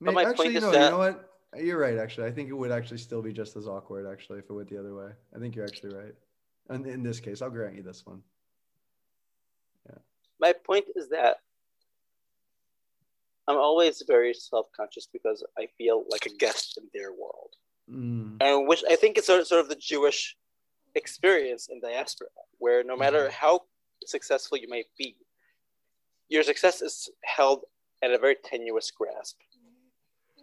But 0.00 0.14
my 0.14 0.22
actually, 0.22 0.46
point 0.46 0.56
is 0.56 0.62
no, 0.62 0.70
that, 0.72 0.84
you 0.84 0.90
know 0.90 0.98
what? 0.98 1.30
You're 1.56 1.78
right. 1.78 1.96
Actually, 1.98 2.26
I 2.26 2.32
think 2.32 2.48
it 2.48 2.54
would 2.54 2.70
actually 2.70 2.98
still 2.98 3.22
be 3.22 3.32
just 3.32 3.56
as 3.56 3.66
awkward. 3.66 4.06
Actually, 4.10 4.40
if 4.40 4.50
it 4.50 4.52
went 4.52 4.68
the 4.68 4.78
other 4.78 4.94
way, 4.94 5.10
I 5.34 5.38
think 5.38 5.56
you're 5.56 5.64
actually 5.64 5.94
right. 5.94 6.14
And 6.68 6.86
in 6.86 7.02
this 7.02 7.20
case, 7.20 7.42
I'll 7.42 7.50
grant 7.50 7.76
you 7.76 7.82
this 7.82 8.04
one. 8.04 8.22
Yeah. 9.88 9.98
My 10.40 10.52
point 10.52 10.86
is 10.94 11.08
that 11.10 11.36
I'm 13.48 13.56
always 13.56 14.02
very 14.06 14.34
self-conscious 14.34 15.08
because 15.12 15.44
I 15.56 15.68
feel 15.78 16.04
like 16.08 16.26
a 16.26 16.36
guest 16.36 16.78
in 16.78 16.88
their 16.92 17.12
world, 17.12 17.54
mm. 17.88 18.36
and 18.40 18.68
which 18.68 18.82
I 18.90 18.96
think 18.96 19.16
is 19.16 19.26
sort 19.26 19.40
of, 19.40 19.46
sort 19.46 19.60
of 19.60 19.68
the 19.68 19.76
Jewish 19.76 20.36
experience 20.96 21.68
in 21.70 21.80
diaspora, 21.80 22.28
where 22.58 22.82
no 22.82 22.96
matter 22.96 23.26
mm-hmm. 23.26 23.34
how 23.38 23.60
successful 24.04 24.58
you 24.58 24.68
might 24.68 24.86
be, 24.98 25.14
your 26.28 26.42
success 26.42 26.82
is 26.82 27.10
held 27.24 27.64
at 28.02 28.10
a 28.10 28.18
very 28.18 28.36
tenuous 28.44 28.90
grasp 28.90 29.36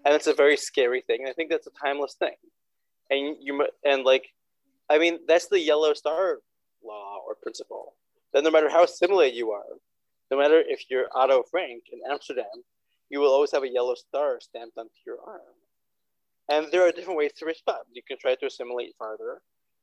and 0.05 0.14
it's 0.14 0.27
a 0.27 0.34
very 0.34 0.57
scary 0.57 1.01
thing. 1.01 1.22
And 1.22 1.30
I 1.30 1.34
think 1.34 1.49
that's 1.49 1.68
a 1.68 1.72
timeless 1.72 2.15
thing. 2.15 2.35
And 3.10 3.38
you 3.39 3.65
and 3.85 4.03
like, 4.03 4.27
I 4.89 4.97
mean, 4.97 5.19
that's 5.27 5.47
the 5.47 5.60
yellow 5.60 5.93
star 5.93 6.39
law 6.84 7.19
or 7.26 7.35
principle. 7.35 7.93
That 8.34 8.43
no 8.43 8.51
matter 8.51 8.69
how 8.69 8.85
similar 8.85 9.26
you 9.26 9.51
are, 9.51 9.64
no 10.31 10.38
matter 10.38 10.61
if 10.65 10.85
you're 10.89 11.07
Otto 11.14 11.43
Frank 11.49 11.84
in 11.91 11.99
Amsterdam, 12.10 12.64
you 13.10 13.19
will 13.19 13.31
always 13.31 13.51
have 13.51 13.64
a 13.64 13.69
yellow 13.69 13.95
star 13.95 14.39
stamped 14.39 14.77
onto 14.77 14.89
your 15.05 15.18
arm. 15.26 15.41
And 16.49 16.68
there 16.72 16.85
are 16.85 16.91
different 16.91 17.18
ways 17.18 17.31
to 17.38 17.45
respond. 17.45 17.84
You 17.93 18.01
can 18.05 18.18
try 18.18 18.35
to 18.35 18.45
assimilate 18.47 18.95
farther. 18.97 19.41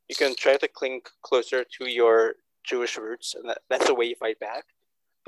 You 0.09 0.17
can 0.17 0.35
try 0.35 0.57
to 0.57 0.69
cling 0.69 1.01
closer 1.23 1.65
to 1.79 1.89
your 1.89 2.35
Jewish 2.65 2.99
roots, 2.99 3.35
and 3.35 3.49
that, 3.49 3.59
that's 3.71 3.87
the 3.87 3.95
way 3.95 4.07
you 4.07 4.17
fight 4.17 4.41
back. 4.41 4.65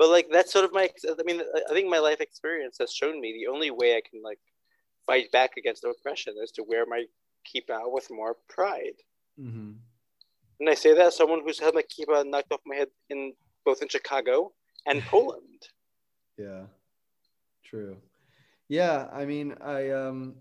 But 0.03 0.09
like 0.09 0.27
that's 0.29 0.51
sort 0.51 0.65
of 0.65 0.73
my. 0.73 0.89
I 1.07 1.23
mean, 1.23 1.41
I 1.69 1.73
think 1.73 1.89
my 1.89 1.99
life 1.99 2.19
experience 2.19 2.75
has 2.81 2.91
shown 2.91 3.21
me 3.21 3.31
the 3.31 3.49
only 3.49 3.71
way 3.71 3.95
I 3.95 4.01
can 4.01 4.21
like 4.21 4.39
fight 5.07 5.31
back 5.31 5.51
against 5.57 5.85
oppression 5.85 6.33
is 6.43 6.51
to 6.57 6.63
wear 6.67 6.85
my 6.85 7.05
kippah 7.47 7.89
with 7.89 8.09
more 8.11 8.35
pride. 8.49 8.99
Mm-hmm. 9.39 9.71
And 10.59 10.69
I 10.69 10.73
say 10.73 10.93
that 10.93 11.05
as 11.05 11.15
someone 11.15 11.39
who's 11.45 11.57
had 11.57 11.73
my 11.73 11.83
kippah 11.83 12.29
knocked 12.29 12.51
off 12.51 12.59
my 12.65 12.75
head 12.75 12.89
in 13.09 13.31
both 13.63 13.81
in 13.81 13.87
Chicago 13.87 14.51
and 14.85 15.01
Poland. 15.05 15.69
Yeah, 16.37 16.63
true. 17.63 17.95
Yeah, 18.67 19.07
I 19.09 19.23
mean, 19.23 19.55
I 19.61 19.91
um, 19.91 20.35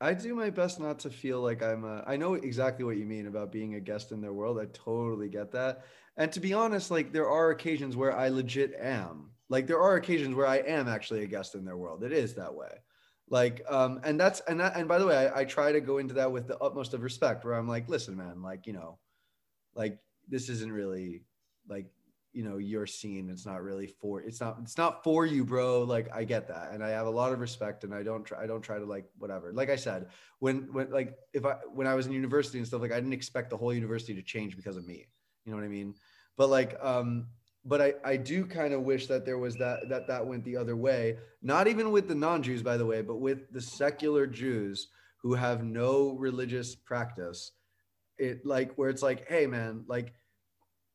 I 0.00 0.14
do 0.14 0.34
my 0.34 0.48
best 0.48 0.80
not 0.80 1.00
to 1.00 1.10
feel 1.10 1.42
like 1.42 1.62
I'm. 1.62 1.84
A, 1.84 2.02
I 2.06 2.16
know 2.16 2.32
exactly 2.32 2.86
what 2.86 2.96
you 2.96 3.04
mean 3.04 3.26
about 3.26 3.52
being 3.52 3.74
a 3.74 3.80
guest 3.80 4.10
in 4.10 4.22
their 4.22 4.32
world. 4.32 4.58
I 4.58 4.64
totally 4.72 5.28
get 5.28 5.52
that. 5.52 5.84
And 6.16 6.32
to 6.32 6.40
be 6.40 6.52
honest, 6.54 6.90
like 6.90 7.12
there 7.12 7.28
are 7.28 7.50
occasions 7.50 7.96
where 7.96 8.16
I 8.16 8.28
legit 8.28 8.74
am. 8.80 9.30
Like 9.48 9.66
there 9.66 9.80
are 9.80 9.96
occasions 9.96 10.34
where 10.34 10.46
I 10.46 10.56
am 10.56 10.88
actually 10.88 11.22
a 11.22 11.26
guest 11.26 11.54
in 11.54 11.64
their 11.64 11.76
world. 11.76 12.02
It 12.02 12.12
is 12.12 12.34
that 12.34 12.54
way. 12.54 12.72
Like, 13.28 13.62
um, 13.68 14.00
and 14.04 14.18
that's 14.18 14.40
and 14.48 14.60
that, 14.60 14.76
and 14.76 14.88
by 14.88 14.98
the 14.98 15.06
way, 15.06 15.16
I, 15.16 15.40
I 15.40 15.44
try 15.44 15.72
to 15.72 15.80
go 15.80 15.98
into 15.98 16.14
that 16.14 16.30
with 16.30 16.46
the 16.46 16.58
utmost 16.58 16.94
of 16.94 17.02
respect, 17.02 17.44
where 17.44 17.54
I'm 17.54 17.68
like, 17.68 17.88
listen, 17.88 18.16
man, 18.16 18.40
like 18.40 18.66
you 18.66 18.72
know, 18.72 18.98
like 19.74 19.98
this 20.28 20.48
isn't 20.48 20.72
really 20.72 21.22
like 21.68 21.86
you 22.32 22.42
know 22.42 22.58
your 22.58 22.86
scene 22.86 23.30
it's 23.30 23.46
not 23.46 23.62
really 23.62 23.86
for 23.86 24.20
it's 24.20 24.40
not 24.40 24.58
it's 24.60 24.76
not 24.76 25.02
for 25.02 25.24
you 25.24 25.42
bro 25.42 25.82
like 25.82 26.06
i 26.14 26.22
get 26.22 26.46
that 26.46 26.70
and 26.70 26.84
i 26.84 26.90
have 26.90 27.06
a 27.06 27.10
lot 27.10 27.32
of 27.32 27.40
respect 27.40 27.82
and 27.82 27.94
i 27.94 28.02
don't 28.02 28.24
try 28.24 28.42
i 28.42 28.46
don't 28.46 28.60
try 28.60 28.78
to 28.78 28.84
like 28.84 29.06
whatever 29.16 29.54
like 29.54 29.70
i 29.70 29.76
said 29.76 30.08
when 30.40 30.68
when 30.70 30.90
like 30.90 31.16
if 31.32 31.46
i 31.46 31.54
when 31.72 31.86
i 31.86 31.94
was 31.94 32.06
in 32.06 32.12
university 32.12 32.58
and 32.58 32.66
stuff 32.66 32.82
like 32.82 32.92
i 32.92 32.96
didn't 32.96 33.14
expect 33.14 33.48
the 33.48 33.56
whole 33.56 33.72
university 33.72 34.14
to 34.14 34.22
change 34.22 34.54
because 34.54 34.76
of 34.76 34.86
me 34.86 35.06
you 35.46 35.52
know 35.52 35.58
what 35.58 35.64
i 35.64 35.68
mean? 35.68 35.94
But 36.36 36.50
like 36.50 36.76
um 36.82 37.28
but 37.64 37.80
i 37.80 37.94
i 38.04 38.16
do 38.16 38.44
kind 38.44 38.74
of 38.74 38.82
wish 38.82 39.06
that 39.06 39.24
there 39.24 39.38
was 39.38 39.56
that 39.56 39.88
that 39.88 40.08
that 40.08 40.26
went 40.26 40.44
the 40.44 40.56
other 40.56 40.76
way. 40.76 41.16
Not 41.40 41.68
even 41.68 41.92
with 41.92 42.08
the 42.08 42.14
non-jews 42.14 42.62
by 42.62 42.76
the 42.76 42.84
way 42.84 43.00
but 43.00 43.16
with 43.16 43.50
the 43.52 43.60
secular 43.60 44.26
jews 44.26 44.88
who 45.22 45.34
have 45.34 45.64
no 45.64 46.12
religious 46.18 46.74
practice. 46.74 47.52
It 48.18 48.44
like 48.44 48.74
where 48.74 48.90
it's 48.90 49.02
like 49.02 49.28
hey 49.28 49.46
man 49.46 49.84
like 49.86 50.12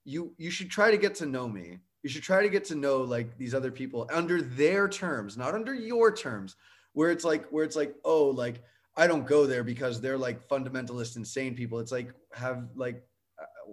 you 0.04 0.34
you 0.38 0.52
should 0.52 0.70
try 0.70 0.92
to 0.92 0.98
get 0.98 1.16
to 1.16 1.26
know 1.26 1.48
me. 1.48 1.80
You 2.04 2.10
should 2.10 2.24
try 2.24 2.42
to 2.42 2.50
get 2.50 2.66
to 2.66 2.76
know 2.76 2.98
like 3.02 3.38
these 3.38 3.54
other 3.54 3.72
people 3.72 4.10
under 4.12 4.42
their 4.42 4.88
terms 4.88 5.38
not 5.38 5.56
under 5.56 5.74
your 5.74 6.14
terms. 6.14 6.56
Where 6.94 7.10
it's 7.10 7.24
like 7.24 7.46
where 7.50 7.64
it's 7.64 7.78
like 7.78 7.96
oh 8.04 8.26
like 8.26 8.62
i 8.98 9.08
don't 9.08 9.26
go 9.26 9.46
there 9.46 9.64
because 9.64 10.02
they're 10.02 10.18
like 10.18 10.48
fundamentalist 10.50 11.16
insane 11.16 11.56
people. 11.56 11.80
It's 11.80 11.92
like 11.92 12.14
have 12.34 12.68
like 12.76 13.04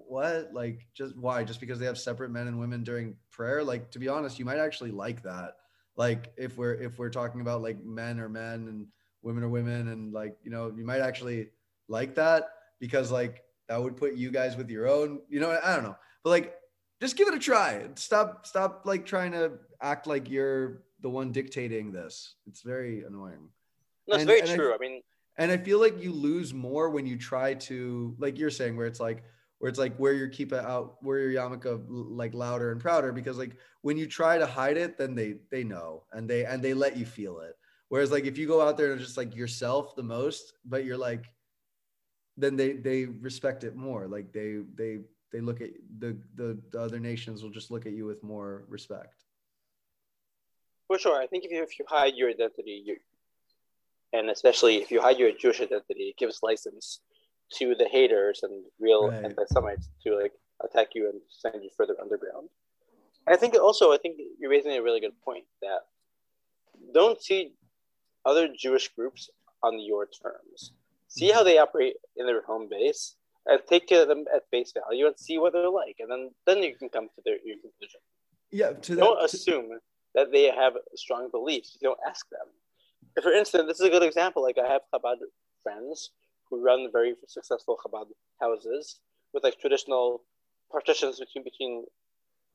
what? 0.06 0.50
Like 0.52 0.86
just 0.94 1.16
why? 1.16 1.44
Just 1.44 1.60
because 1.60 1.78
they 1.78 1.86
have 1.86 1.98
separate 1.98 2.30
men 2.30 2.46
and 2.46 2.58
women 2.58 2.84
during 2.84 3.16
prayer? 3.30 3.64
Like 3.64 3.90
to 3.92 3.98
be 3.98 4.08
honest 4.08 4.38
you 4.38 4.44
might 4.44 4.58
actually 4.58 4.90
like 4.90 5.22
that. 5.22 5.56
Like 5.96 6.32
if 6.36 6.56
we're 6.56 6.74
if 6.74 6.98
we're 6.98 7.10
talking 7.10 7.40
about 7.40 7.62
like 7.62 7.82
men 7.84 8.20
are 8.20 8.28
men 8.28 8.68
and 8.68 8.86
women 9.22 9.42
are 9.42 9.48
women 9.48 9.88
and 9.88 10.12
like 10.12 10.36
you 10.42 10.50
know 10.50 10.72
you 10.76 10.84
might 10.84 11.00
actually 11.00 11.48
like 11.88 12.14
that 12.16 12.48
because 12.78 13.10
like 13.10 13.42
that 13.68 13.82
would 13.82 13.96
put 13.96 14.14
you 14.14 14.30
guys 14.30 14.56
with 14.56 14.70
your 14.70 14.88
own 14.88 15.20
you 15.28 15.40
know 15.40 15.58
i 15.64 15.74
don't 15.74 15.82
know. 15.84 15.96
But 16.22 16.30
like 16.30 16.54
just 17.00 17.16
give 17.16 17.28
it 17.28 17.34
a 17.34 17.38
try. 17.38 17.86
Stop 17.94 18.46
stop 18.46 18.82
like 18.84 19.06
trying 19.06 19.32
to 19.32 19.52
act 19.80 20.06
like 20.06 20.28
you're 20.30 20.82
the 21.00 21.08
one 21.08 21.30
dictating 21.30 21.92
this. 21.92 22.34
It's 22.48 22.62
very 22.62 23.04
annoying. 23.04 23.48
No, 24.08 24.16
And- 24.16 24.26
very 24.26 24.40
and 24.40 24.50
I- 24.50 24.56
true. 24.56 24.74
I, 24.74 24.78
mean, 24.78 25.02
and 25.36 25.52
i 25.52 25.56
feel 25.56 25.78
like 25.80 26.02
you 26.02 26.12
lose 26.12 26.52
more 26.52 26.90
when 26.90 27.06
you 27.06 27.16
try 27.16 27.54
to 27.54 28.14
like 28.18 28.38
you're 28.38 28.50
saying 28.50 28.76
where 28.76 28.86
it's 28.86 28.98
like 28.98 29.22
where 29.58 29.68
it's 29.68 29.78
like 29.78 29.96
where 29.96 30.12
your 30.12 30.28
keep 30.28 30.52
it 30.52 30.64
out 30.64 30.96
where 31.02 31.18
your 31.18 31.40
yarmulke 31.40 31.84
like 31.88 32.34
louder 32.34 32.70
and 32.72 32.80
prouder 32.80 33.12
because 33.12 33.38
like 33.38 33.56
when 33.82 33.96
you 33.96 34.06
try 34.06 34.38
to 34.38 34.46
hide 34.46 34.76
it 34.76 34.96
then 34.96 35.14
they 35.14 35.34
they 35.50 35.64
know 35.64 36.04
and 36.12 36.28
they 36.28 36.44
and 36.44 36.62
they 36.62 36.74
let 36.74 36.96
you 36.96 37.04
feel 37.04 37.40
it. 37.40 37.54
Whereas 37.88 38.10
like 38.10 38.24
if 38.24 38.38
you 38.38 38.46
go 38.46 38.60
out 38.60 38.76
there 38.76 38.92
and 38.92 39.00
just 39.00 39.16
like 39.16 39.34
yourself 39.34 39.96
the 39.96 40.02
most 40.02 40.52
but 40.64 40.84
you're 40.84 40.98
like 40.98 41.26
then 42.38 42.56
they 42.56 42.72
they 42.72 43.04
respect 43.04 43.64
it 43.64 43.76
more. 43.76 44.06
Like 44.06 44.32
they 44.32 44.60
they 44.74 44.98
they 45.32 45.40
look 45.40 45.60
at 45.60 45.70
the 45.98 46.16
the, 46.36 46.58
the 46.70 46.80
other 46.80 47.00
nations 47.00 47.42
will 47.42 47.50
just 47.50 47.70
look 47.70 47.84
at 47.84 47.92
you 47.92 48.06
with 48.06 48.22
more 48.22 48.64
respect. 48.68 49.24
For 50.86 50.98
sure. 50.98 51.20
I 51.20 51.26
think 51.26 51.44
if 51.44 51.50
you 51.50 51.62
if 51.62 51.78
you 51.78 51.84
hide 51.88 52.14
your 52.14 52.30
identity, 52.30 52.82
you, 52.86 52.96
and 54.12 54.30
especially 54.30 54.76
if 54.76 54.90
you 54.90 55.02
hide 55.02 55.18
your 55.18 55.32
Jewish 55.32 55.60
identity, 55.60 56.04
it 56.04 56.16
gives 56.16 56.38
license 56.42 57.00
to 57.58 57.74
the 57.74 57.88
haters 57.88 58.40
and 58.42 58.64
real 58.78 59.08
Right. 59.08 59.24
anti-Semites 59.24 59.88
to 60.04 60.16
like 60.16 60.32
attack 60.62 60.88
you 60.94 61.08
and 61.08 61.20
send 61.28 61.62
you 61.62 61.70
further 61.76 61.96
underground. 62.00 62.48
And 63.26 63.34
I 63.34 63.38
think 63.38 63.54
also, 63.54 63.92
I 63.92 63.98
think 63.98 64.18
you're 64.38 64.50
raising 64.50 64.72
a 64.72 64.82
really 64.82 65.00
good 65.00 65.18
point 65.24 65.44
that 65.62 65.80
don't 66.92 67.20
see 67.22 67.54
other 68.24 68.48
Jewish 68.48 68.88
groups 68.88 69.30
on 69.62 69.78
your 69.80 70.06
terms. 70.06 70.72
See 71.08 71.30
how 71.30 71.42
they 71.42 71.58
operate 71.58 71.96
in 72.16 72.26
their 72.26 72.42
home 72.42 72.68
base 72.68 73.16
and 73.46 73.60
take 73.66 73.88
them 73.88 74.24
at 74.34 74.48
face 74.50 74.72
value 74.72 75.06
and 75.06 75.18
see 75.18 75.38
what 75.38 75.52
they're 75.52 75.70
like, 75.70 75.96
and 76.00 76.10
then 76.10 76.30
then 76.46 76.62
you 76.62 76.74
can 76.76 76.88
come 76.90 77.08
to 77.14 77.22
their 77.24 77.38
your 77.44 77.56
conclusion. 77.58 78.00
yeah 78.50 78.72
to 78.72 78.94
that 78.94 79.00
Don't 79.04 79.18
to- 79.18 79.24
assume 79.24 79.68
that 80.14 80.32
they 80.32 80.44
have 80.62 80.74
strong 80.96 81.30
beliefs. 81.30 81.76
You 81.80 81.88
don't 81.88 82.00
ask 82.06 82.28
them. 82.30 82.48
For 83.22 83.32
instance, 83.32 83.64
this 83.68 83.80
is 83.80 83.86
a 83.86 83.90
good 83.90 84.02
example. 84.02 84.42
Like 84.42 84.58
I 84.58 84.66
have 84.74 84.82
Chabad 84.92 85.18
friends 85.62 86.10
who 86.50 86.62
run 86.62 86.88
very 86.92 87.14
successful 87.26 87.76
Chabad 87.84 88.06
houses 88.40 89.00
with 89.32 89.44
like 89.44 89.58
traditional 89.60 90.22
partitions 90.70 91.18
between 91.20 91.44
between 91.44 91.84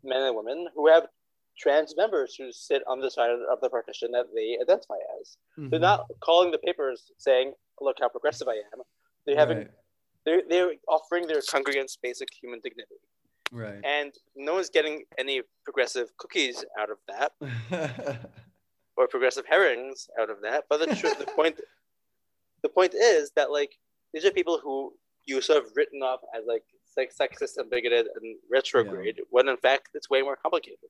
men 0.03 0.21
and 0.23 0.35
women 0.35 0.67
who 0.75 0.87
have 0.87 1.07
trans 1.57 1.95
members 1.95 2.35
who 2.35 2.51
sit 2.51 2.81
on 2.87 2.99
the 2.99 3.09
side 3.11 3.29
of 3.29 3.59
the 3.61 3.69
partition 3.69 4.11
that 4.11 4.25
they 4.35 4.57
identify 4.61 4.95
as. 5.19 5.37
They're 5.57 5.79
Mhm. 5.79 5.81
not 5.81 6.07
calling 6.21 6.51
the 6.51 6.57
papers 6.57 7.11
saying, 7.17 7.53
"Look 7.79 7.97
how 7.99 8.09
progressive 8.09 8.47
I 8.47 8.55
am." 8.73 8.81
They 9.25 9.35
haven't. 9.35 9.57
Right, 9.57 9.71
They're 10.25 10.41
they're 10.49 10.73
offering 10.87 11.27
their 11.27 11.41
congregants 11.41 11.97
basic 12.01 12.29
human 12.41 12.59
dignity, 12.61 12.95
right. 13.51 13.81
and 13.83 14.11
no 14.35 14.53
one's 14.55 14.69
getting 14.69 15.05
any 15.17 15.41
progressive 15.63 16.07
cookies 16.17 16.63
out 16.79 16.89
of 16.89 16.97
that. 17.07 17.33
or 18.95 19.07
progressive 19.07 19.45
herrings 19.47 20.07
out 20.19 20.29
of 20.29 20.41
that. 20.41 20.65
But 20.69 20.77
the, 20.81 20.95
tr- 20.95 21.07
the 21.19 21.25
point, 21.25 21.59
the 22.63 22.69
point 22.69 22.93
is 22.93 23.31
that 23.35 23.51
like 23.51 23.77
these 24.13 24.25
are 24.25 24.31
people 24.31 24.59
who 24.63 24.93
you 25.25 25.41
sort 25.41 25.63
of 25.63 25.71
written 25.75 26.01
off 26.01 26.19
as 26.35 26.43
like 26.47 26.63
sex- 26.85 27.17
sexist 27.19 27.57
and 27.57 27.69
bigoted 27.69 28.07
and 28.15 28.37
retrograde, 28.51 29.21
when 29.29 29.47
in 29.47 29.57
fact 29.57 29.89
it's 29.93 30.09
way 30.09 30.21
more 30.21 30.35
complicated. 30.35 30.89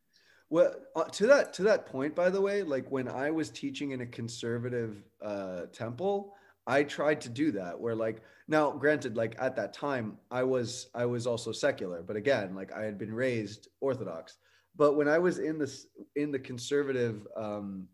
Well, 0.49 0.75
uh, 0.95 1.05
to 1.05 1.27
that 1.27 1.53
to 1.53 1.63
that 1.63 1.85
point, 1.85 2.15
by 2.15 2.29
the 2.29 2.41
way, 2.41 2.63
like 2.63 2.89
when 2.91 3.07
I 3.07 3.31
was 3.31 3.49
teaching 3.49 3.91
in 3.91 4.01
a 4.01 4.05
conservative 4.05 5.03
uh, 5.21 5.61
temple, 5.71 6.33
I 6.67 6.83
tried 6.83 7.21
to 7.21 7.29
do 7.29 7.51
that. 7.53 7.79
Where 7.79 7.95
like 7.95 8.21
now, 8.47 8.71
granted, 8.71 9.15
like 9.15 9.35
at 9.39 9.55
that 9.55 9.73
time, 9.73 10.17
I 10.29 10.43
was 10.43 10.87
I 10.93 11.05
was 11.05 11.25
also 11.25 11.51
secular, 11.51 12.03
but 12.03 12.15
again, 12.15 12.55
like 12.55 12.71
I 12.71 12.83
had 12.83 12.97
been 12.97 13.13
raised 13.13 13.69
Orthodox. 13.81 14.37
But 14.75 14.93
when 14.93 15.07
I 15.07 15.19
was 15.19 15.39
in 15.39 15.57
this 15.57 15.87
in 16.15 16.31
the 16.31 16.39
conservative 16.39 17.25
um, 17.35 17.87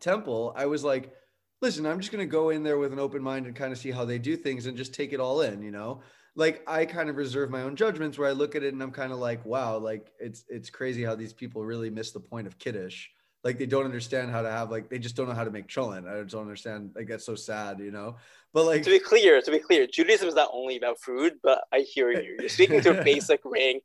temple, 0.00 0.54
I 0.56 0.66
was 0.66 0.84
like, 0.84 1.12
listen, 1.60 1.86
I'm 1.86 2.00
just 2.00 2.12
gonna 2.12 2.26
go 2.26 2.50
in 2.50 2.62
there 2.62 2.78
with 2.78 2.92
an 2.92 2.98
open 2.98 3.22
mind 3.22 3.46
and 3.46 3.54
kind 3.56 3.72
of 3.72 3.78
see 3.78 3.90
how 3.90 4.04
they 4.04 4.18
do 4.18 4.36
things 4.36 4.66
and 4.66 4.76
just 4.76 4.94
take 4.94 5.12
it 5.12 5.20
all 5.20 5.40
in, 5.42 5.62
you 5.62 5.70
know 5.70 6.02
like 6.36 6.62
I 6.66 6.86
kind 6.86 7.08
of 7.10 7.16
reserve 7.16 7.50
my 7.50 7.62
own 7.62 7.76
judgments 7.76 8.18
where 8.18 8.28
I 8.28 8.32
look 8.32 8.54
at 8.54 8.62
it 8.62 8.72
and 8.72 8.82
I'm 8.82 8.92
kind 8.92 9.12
of 9.12 9.18
like, 9.18 9.44
wow, 9.44 9.78
like 9.78 10.12
it's 10.18 10.44
it's 10.48 10.70
crazy 10.70 11.02
how 11.02 11.14
these 11.14 11.32
people 11.32 11.64
really 11.64 11.90
miss 11.90 12.12
the 12.12 12.20
point 12.20 12.46
of 12.46 12.58
kiddush. 12.58 13.08
Like 13.42 13.58
they 13.58 13.66
don't 13.66 13.84
understand 13.84 14.30
how 14.30 14.42
to 14.42 14.50
have 14.50 14.70
like 14.70 14.88
they 14.90 14.98
just 14.98 15.16
don't 15.16 15.28
know 15.28 15.34
how 15.34 15.44
to 15.44 15.50
make 15.50 15.66
cholent. 15.66 16.08
I 16.08 16.20
just 16.22 16.32
don't 16.32 16.42
understand. 16.42 16.92
Like 16.94 17.08
that's 17.08 17.24
so 17.24 17.34
sad, 17.34 17.80
you 17.80 17.90
know. 17.90 18.16
But 18.52 18.64
like 18.64 18.82
To 18.84 18.90
be 18.90 18.98
clear, 18.98 19.40
to 19.40 19.50
be 19.50 19.58
clear, 19.58 19.86
Judaism 19.86 20.28
is 20.28 20.34
not 20.34 20.50
only 20.52 20.76
about 20.76 21.00
food, 21.00 21.34
but 21.42 21.62
I 21.72 21.80
hear 21.80 22.10
you. 22.10 22.36
You're 22.38 22.48
speaking 22.48 22.80
to 22.82 22.98
a 22.98 23.00
basic 23.04 23.40
rank 23.44 23.82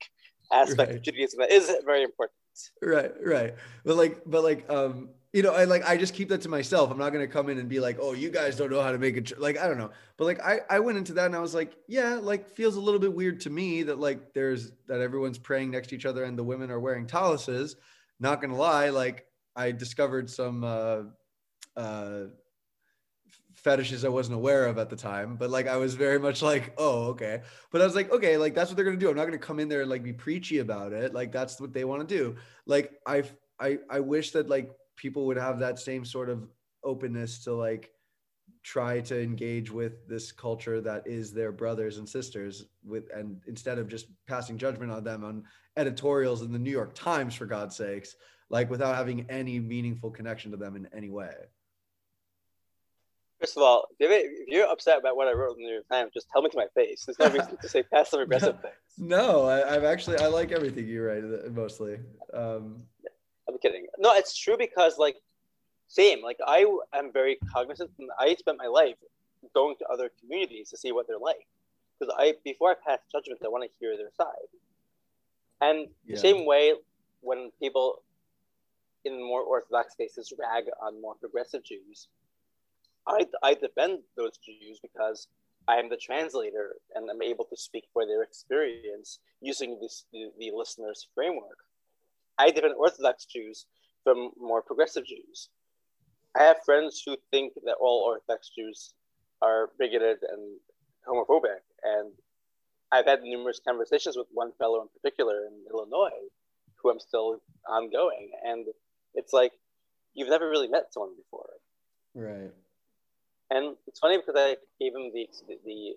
aspect 0.52 0.90
Right. 0.90 0.98
of 0.98 1.04
Judaism 1.04 1.40
that 1.40 1.52
is 1.52 1.72
very 1.86 2.04
important. 2.04 2.36
Right, 2.82 3.12
right. 3.24 3.56
But 3.84 3.96
like, 3.96 4.22
but 4.26 4.44
like, 4.44 4.70
um, 4.70 5.10
you 5.36 5.42
know, 5.42 5.54
I 5.54 5.66
like 5.66 5.84
I 5.84 5.98
just 5.98 6.14
keep 6.14 6.30
that 6.30 6.42
to 6.44 6.50
myself. 6.50 6.90
I'm 6.90 6.98
not 6.98 7.12
gonna 7.12 7.28
come 7.28 7.50
in 7.50 7.58
and 7.58 7.68
be 7.68 7.82
like, 7.82 7.98
oh, 8.00 8.14
you 8.14 8.30
guys 8.30 8.56
don't 8.56 8.72
know 8.72 8.82
how 8.82 8.94
to 8.94 8.98
make 8.98 9.18
it. 9.18 9.38
Like 9.38 9.58
I 9.58 9.68
don't 9.68 9.78
know. 9.78 9.92
But 10.16 10.26
like 10.26 10.42
I 10.42 10.62
I 10.70 10.80
went 10.80 10.98
into 10.98 11.12
that 11.14 11.26
and 11.26 11.36
I 11.36 11.40
was 11.40 11.54
like, 11.54 11.76
yeah, 11.90 12.16
like 12.16 12.48
feels 12.48 12.78
a 12.78 12.80
little 12.80 13.02
bit 13.02 13.14
weird 13.14 13.42
to 13.42 13.50
me 13.50 13.84
that 13.84 14.00
like 14.00 14.34
there's 14.34 14.72
that 14.88 15.02
everyone's 15.02 15.38
praying 15.38 15.72
next 15.72 15.90
to 15.90 15.96
each 15.96 16.06
other 16.06 16.24
and 16.24 16.40
the 16.40 16.44
women 16.44 16.72
are 16.72 16.80
wearing 16.80 17.06
taluses. 17.06 17.76
Not 18.22 18.40
gonna 18.42 18.56
lie, 18.56 18.92
like 18.92 19.26
I 19.58 19.72
discovered 19.74 20.30
some 20.30 20.64
uh 20.64 21.02
uh 21.76 22.28
fetishes 23.66 24.06
I 24.06 24.10
wasn't 24.10 24.36
aware 24.36 24.68
of 24.68 24.78
at 24.78 24.92
the 24.92 24.96
time, 24.96 25.38
but 25.38 25.50
like 25.50 25.68
I 25.68 25.76
was 25.78 25.96
very 25.96 26.20
much 26.20 26.44
like, 26.44 26.76
oh, 26.78 27.08
okay. 27.08 27.42
But 27.72 27.82
I 27.82 27.86
was 27.86 27.96
like, 27.96 28.12
okay, 28.12 28.38
like 28.38 28.54
that's 28.54 28.70
what 28.70 28.76
they're 28.76 28.86
gonna 28.86 28.96
do. 28.96 29.10
I'm 29.10 29.16
not 29.16 29.26
gonna 29.26 29.40
come 29.40 29.60
in 29.60 29.68
there 29.68 29.82
and 29.82 29.90
like 29.90 30.04
be 30.04 30.14
preachy 30.14 30.60
about 30.60 30.94
it. 30.94 31.16
Like 31.16 31.32
that's 31.32 31.60
what 31.60 31.74
they 31.74 31.84
want 31.84 32.08
to 32.08 32.16
do. 32.18 32.36
Like 32.68 32.92
I 33.08 33.24
I 33.60 33.80
I 33.90 34.00
wish 34.02 34.30
that 34.32 34.50
like 34.50 34.70
people 34.96 35.26
would 35.26 35.38
have 35.38 35.58
that 35.60 35.80
same 35.80 36.06
sort 36.06 36.30
of 36.30 36.48
openness 36.84 37.44
to 37.46 37.54
like 37.54 37.90
try 38.62 39.02
to 39.02 39.20
engage 39.20 39.72
with 39.72 40.08
this 40.08 40.32
culture 40.32 40.80
that 40.82 41.02
is 41.08 41.34
their 41.34 41.52
brothers 41.52 41.98
and 41.98 42.08
sisters 42.08 42.66
with 42.86 43.10
and 43.16 43.42
instead 43.48 43.80
of 43.80 43.88
just 43.88 44.06
passing 44.28 44.60
judgment 44.60 44.92
on 44.92 45.04
them 45.04 45.24
on 45.24 45.44
editorials 45.76 46.44
in 46.44 46.52
the 46.52 46.60
New 46.60 46.72
York 46.72 46.94
Times 46.94 47.34
for 47.34 47.48
God's 47.48 47.76
sakes 47.76 48.16
like 48.52 48.70
without 48.70 48.96
having 48.96 49.26
any 49.28 49.60
meaningful 49.60 50.12
connection 50.12 50.52
to 50.52 50.58
them 50.58 50.76
in 50.76 50.88
any 50.94 51.10
way 51.10 51.34
First 53.40 53.58
of 53.58 53.64
all, 53.64 53.88
if 54.00 54.10
if 54.12 54.48
you're 54.48 54.66
upset 54.68 54.98
about 55.00 55.16
what 55.18 55.28
I 55.28 55.34
wrote 55.34 55.58
in 55.58 55.64
the 55.64 55.68
New 55.68 55.74
York 55.74 55.90
Times, 55.92 56.12
just 56.14 56.30
tell 56.32 56.42
me 56.42 56.50
to 56.50 56.58
my 56.58 56.68
face. 56.74 57.04
There's 57.06 57.20
no 57.20 57.30
reason 57.30 57.58
to 57.62 57.70
say 57.70 57.84
passive 57.84 58.20
aggressive 58.22 58.60
things. 58.62 58.76
no 58.98 59.44
I, 59.46 59.76
i've 59.76 59.84
actually 59.84 60.18
i 60.18 60.28
like 60.28 60.54
everything 60.54 60.88
you 60.88 61.04
write 61.04 61.22
uh, 61.26 61.50
mostly 61.52 62.00
um 62.34 62.82
I'm 63.48 63.58
kidding. 63.60 63.86
No, 64.00 64.12
it's 64.16 64.36
true 64.36 64.58
because 64.58 64.98
like 64.98 65.18
same. 65.88 66.24
Like 66.24 66.38
I 66.48 66.66
am 66.94 67.12
very 67.14 67.38
cognizant 67.54 67.92
and 68.00 68.10
I 68.20 68.34
spent 68.36 68.58
my 68.58 68.66
life 68.68 68.96
going 69.54 69.76
to 69.80 69.86
other 69.94 70.10
communities 70.20 70.70
to 70.72 70.78
see 70.78 70.92
what 70.92 71.06
they're 71.08 71.20
like. 71.20 71.46
Because 72.00 72.16
I 72.18 72.34
before 72.44 72.72
I 72.72 72.76
pass 72.88 73.00
judgment, 73.12 73.42
I 73.46 73.50
want 73.50 73.64
to 73.66 73.70
hear 73.80 73.96
their 73.98 74.10
side. 74.18 74.50
And 75.62 75.80
Yeah. 76.06 76.16
the 76.16 76.18
same 76.18 76.46
way 76.48 76.74
when 77.22 77.52
people 77.62 78.02
in 79.04 79.22
more 79.24 79.42
orthodox 79.42 79.94
spaces 79.94 80.34
rag 80.40 80.64
on 80.82 81.00
more 81.00 81.14
progressive 81.16 81.64
Jews, 81.64 82.08
I 83.08 83.26
I 83.44 83.54
defend 83.54 84.00
those 84.18 84.38
Jews 84.38 84.80
because 84.82 85.28
I 85.68 85.78
am 85.78 85.90
the 85.90 85.98
translator 85.98 86.76
and 86.94 87.10
I'm 87.10 87.22
able 87.22 87.46
to 87.46 87.58
speak 87.58 87.86
for 87.94 88.06
their 88.06 88.24
experience 88.24 89.20
using 89.42 89.80
this 89.82 90.06
the, 90.12 90.32
the 90.40 90.52
listener's 90.54 91.08
framework. 91.16 91.58
I 92.38 92.52
defend 92.52 92.76
Orthodox 92.78 93.26
Jews 93.26 93.66
from 94.04 94.32
more 94.40 94.62
progressive 94.62 95.06
Jews. 95.06 95.50
I 96.38 96.44
have 96.44 96.58
friends 96.66 97.02
who 97.06 97.16
think 97.32 97.54
that 97.64 97.78
all 97.80 98.04
Orthodox 98.06 98.52
Jews 98.56 98.94
are 99.42 99.70
bigoted 99.80 100.18
and 100.30 100.60
homophobic, 101.08 101.64
and 101.84 102.12
I've 102.92 103.06
had 103.06 103.24
numerous 103.24 103.62
conversations 103.66 104.18
with 104.18 104.28
one 104.32 104.52
fellow 104.60 104.82
in 104.82 104.88
particular 104.90 105.46
in 105.46 105.54
Illinois, 105.72 106.28
who 106.76 106.90
I'm 106.90 107.00
still 107.00 107.42
ongoing, 107.68 108.32
and 108.44 108.66
it's 109.14 109.34
like 109.34 109.54
you've 110.14 110.30
never 110.30 110.50
really 110.50 110.68
met 110.68 110.94
someone 110.94 111.16
before. 111.16 111.50
right 112.14 112.52
And 113.50 113.76
it's 113.88 114.00
funny 114.00 114.18
because 114.18 114.36
I 114.38 114.58
gave 114.80 114.96
him 114.96 115.12
the 115.14 115.28
the, 115.48 115.96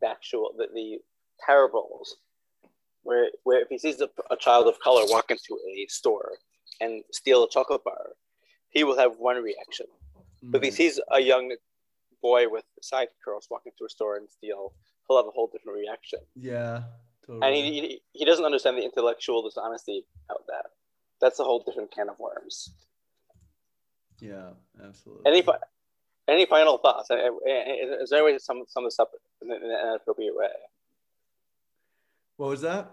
the 0.00 0.08
actual 0.08 0.52
the, 0.56 0.68
the 0.74 0.98
parables 1.44 2.16
where 3.02 3.28
where 3.44 3.60
if 3.60 3.68
he 3.68 3.78
sees 3.78 4.00
a, 4.00 4.08
a 4.30 4.36
child 4.36 4.66
of 4.66 4.78
color 4.80 5.02
walk 5.06 5.30
into 5.30 5.58
a 5.70 5.86
store 5.88 6.32
and 6.80 7.02
steal 7.12 7.44
a 7.44 7.48
chocolate 7.48 7.84
bar, 7.84 8.10
he 8.70 8.84
will 8.84 8.98
have 8.98 9.12
one 9.18 9.42
reaction. 9.42 9.86
But 10.42 10.58
if 10.58 10.64
he 10.64 10.70
mm. 10.70 10.74
sees 10.74 11.00
a 11.12 11.20
young 11.20 11.54
boy 12.22 12.48
with 12.48 12.64
side 12.82 13.08
curls 13.24 13.48
walk 13.50 13.62
into 13.66 13.84
a 13.84 13.88
store 13.88 14.16
and 14.16 14.28
steal, 14.30 14.72
he'll 15.06 15.16
have 15.16 15.26
a 15.26 15.30
whole 15.30 15.48
different 15.52 15.78
reaction. 15.78 16.20
yeah 16.34 16.82
totally. 17.26 17.46
And 17.46 17.56
he, 17.56 17.80
he, 17.80 18.02
he 18.12 18.24
doesn't 18.24 18.44
understand 18.44 18.78
the 18.78 18.84
intellectual 18.84 19.42
dishonesty 19.42 20.04
of 20.30 20.40
that. 20.48 20.66
That's 21.20 21.40
a 21.40 21.44
whole 21.44 21.62
different 21.62 21.90
can 21.90 22.08
of 22.08 22.18
worms. 22.18 22.70
yeah 24.20 24.50
absolutely 24.82 25.24
Any 25.30 25.42
fi- 25.42 25.58
any 26.28 26.46
final 26.46 26.78
thoughts? 26.78 27.08
Is 27.10 28.10
there 28.10 28.20
a 28.22 28.24
way 28.24 28.32
to 28.32 28.40
sum, 28.40 28.64
sum 28.68 28.84
this 28.84 28.98
up 28.98 29.12
in, 29.42 29.50
an 29.52 29.94
appropriate 29.96 30.34
way? 30.36 30.48
what 32.36 32.50
was 32.50 32.60
that 32.60 32.90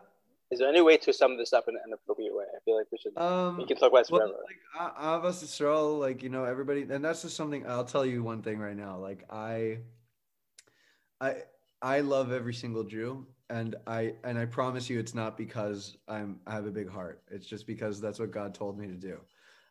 Is 0.51 0.60
there 0.60 0.69
any 0.69 0.81
way 0.81 0.95
to 0.97 1.11
sum 1.11 1.38
this 1.38 1.51
up 1.51 1.65
in 1.68 1.76
an 1.76 1.93
appropriate 1.93 2.34
way? 2.34 2.45
I 2.55 2.60
feel 2.64 2.77
like 2.77 2.88
we 2.91 2.97
should. 2.97 3.18
um 3.18 3.57
we 3.57 3.65
can 3.65 3.76
talk 3.77 3.91
about 3.91 4.10
Well, 4.10 4.22
forever. 4.22 4.39
like 4.45 4.95
A- 4.97 5.01
Avas 5.01 5.43
Yisrael, 5.43 5.99
like 5.99 6.23
you 6.23 6.30
know, 6.30 6.45
everybody, 6.45 6.84
and 6.84 7.03
that's 7.03 7.23
just 7.23 7.35
something. 7.35 7.68
I'll 7.68 7.84
tell 7.84 8.05
you 8.05 8.23
one 8.23 8.41
thing 8.41 8.60
right 8.60 8.76
now. 8.76 8.97
Like 8.97 9.26
I, 9.30 9.80
I, 11.19 11.43
I 11.81 11.99
love 12.01 12.31
every 12.31 12.53
single 12.53 12.84
Jew, 12.84 13.26
and 13.49 13.76
I 13.88 14.14
and 14.23 14.38
I 14.38 14.45
promise 14.45 14.89
you, 14.89 14.99
it's 14.99 15.14
not 15.15 15.38
because 15.38 15.97
I'm 16.07 16.39
I 16.47 16.53
have 16.53 16.65
a 16.65 16.72
big 16.72 16.89
heart. 16.89 17.22
It's 17.30 17.45
just 17.47 17.68
because 17.68 17.99
that's 17.99 18.19
what 18.19 18.31
God 18.31 18.53
told 18.53 18.77
me 18.80 18.88
to 18.88 18.93
do, 18.93 19.19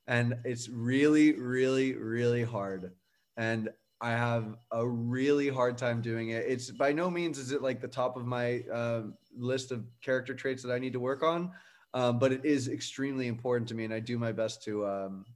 and 0.07 0.35
it's 0.45 0.69
really, 0.69 1.33
really, 1.33 1.95
really 1.95 2.43
hard, 2.45 2.93
and 3.37 3.69
I 4.01 4.11
have 4.11 4.57
a 4.73 4.87
really 4.87 5.49
hard 5.49 5.79
time 5.79 6.03
doing 6.03 6.31
it. 6.31 6.45
It's 6.47 6.71
by 6.71 6.93
no 6.93 7.09
means 7.09 7.39
is 7.39 7.53
it 7.53 7.63
like 7.63 7.81
the 7.81 7.89
top 7.89 8.17
of 8.17 8.27
my 8.27 8.63
uh, 8.73 9.03
list 9.37 9.71
of 9.71 9.85
character 10.01 10.35
traits 10.35 10.63
that 10.65 10.73
I 10.73 10.79
need 10.79 10.93
to 10.95 11.01
work 11.01 11.23
on 11.23 11.53
um, 11.95 12.19
but 12.19 12.33
it 12.33 12.45
is 12.45 12.69
extremely 12.69 13.27
important 13.27 13.69
to 13.69 13.75
me, 13.75 13.85
and 13.85 13.93
I 13.93 14.01
do 14.01 14.19
my 14.19 14.33
best 14.33 14.63
to 14.65 14.87
um, 14.87 15.27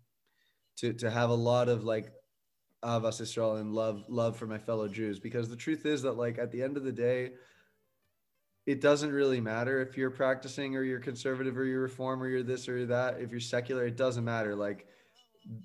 to 0.77 0.93
to 0.95 1.11
have 1.11 1.31
a 1.31 1.35
lot 1.35 1.69
of 1.69 1.85
like 1.85 2.13
avas 2.85 3.21
Israel 3.21 3.57
and 3.57 3.73
love 3.75 4.05
love 4.09 4.37
for 4.37 4.47
my 4.47 4.59
fellow 4.59 4.89
Jews, 4.89 5.19
because 5.19 5.49
the 5.49 5.57
truth 5.57 5.85
is 5.85 6.03
that 6.03 6.17
like 6.17 6.39
at 6.39 6.51
the 6.51 6.63
end 6.63 6.77
of 6.77 6.85
the 6.85 6.93
day, 6.93 7.33
it 8.65 8.81
doesn't 8.81 9.13
really 9.13 9.41
matter 9.41 9.83
if 9.83 9.99
you're 9.99 10.11
practicing 10.11 10.77
or 10.77 10.83
you're 10.83 11.01
conservative 11.01 11.59
or 11.59 11.65
you're 11.65 11.83
reform 11.83 12.23
or 12.23 12.29
you're 12.29 12.43
this 12.43 12.69
or 12.69 12.79
you're 12.79 12.87
that. 12.87 13.21
If 13.21 13.31
you're 13.31 13.41
secular, 13.41 13.87
it 13.87 13.97
doesn't 13.97 14.25
matter. 14.25 14.57
Like 14.57 14.87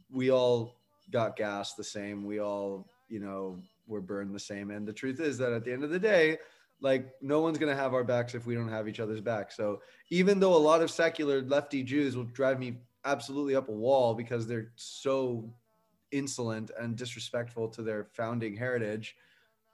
we 0.09 0.29
all 0.29 0.80
got 1.11 1.35
gassed 1.35 1.77
the 1.77 1.83
same. 1.83 2.25
We 2.25 2.39
all 2.39 2.88
you 3.09 3.19
know 3.19 3.59
were 3.88 4.01
burned 4.01 4.33
the 4.33 4.39
same, 4.39 4.71
and 4.71 4.88
the 4.88 4.93
truth 4.93 5.19
is 5.19 5.38
that 5.38 5.53
at 5.53 5.63
the 5.63 5.73
end 5.73 5.83
of 5.83 5.89
the 5.89 5.99
day. 5.99 6.38
Like 6.83 7.13
no 7.21 7.41
one's 7.41 7.59
gonna 7.59 7.75
have 7.75 7.93
our 7.93 8.03
backs 8.03 8.33
if 8.33 8.47
we 8.47 8.55
don't 8.55 8.67
have 8.67 8.88
each 8.88 8.99
other's 8.99 9.21
back. 9.21 9.51
So 9.51 9.83
even 10.09 10.39
though 10.39 10.55
a 10.55 10.57
lot 10.57 10.81
of 10.81 10.89
secular 10.89 11.43
lefty 11.43 11.83
Jews 11.83 12.17
will 12.17 12.23
drive 12.23 12.57
me 12.57 12.77
absolutely 13.05 13.55
up 13.55 13.69
a 13.69 13.71
wall 13.71 14.15
because 14.15 14.47
they're 14.47 14.71
so 14.77 15.53
insolent 16.11 16.71
and 16.79 16.95
disrespectful 16.95 17.67
to 17.69 17.81
their 17.81 18.05
founding 18.13 18.55
heritage, 18.55 19.15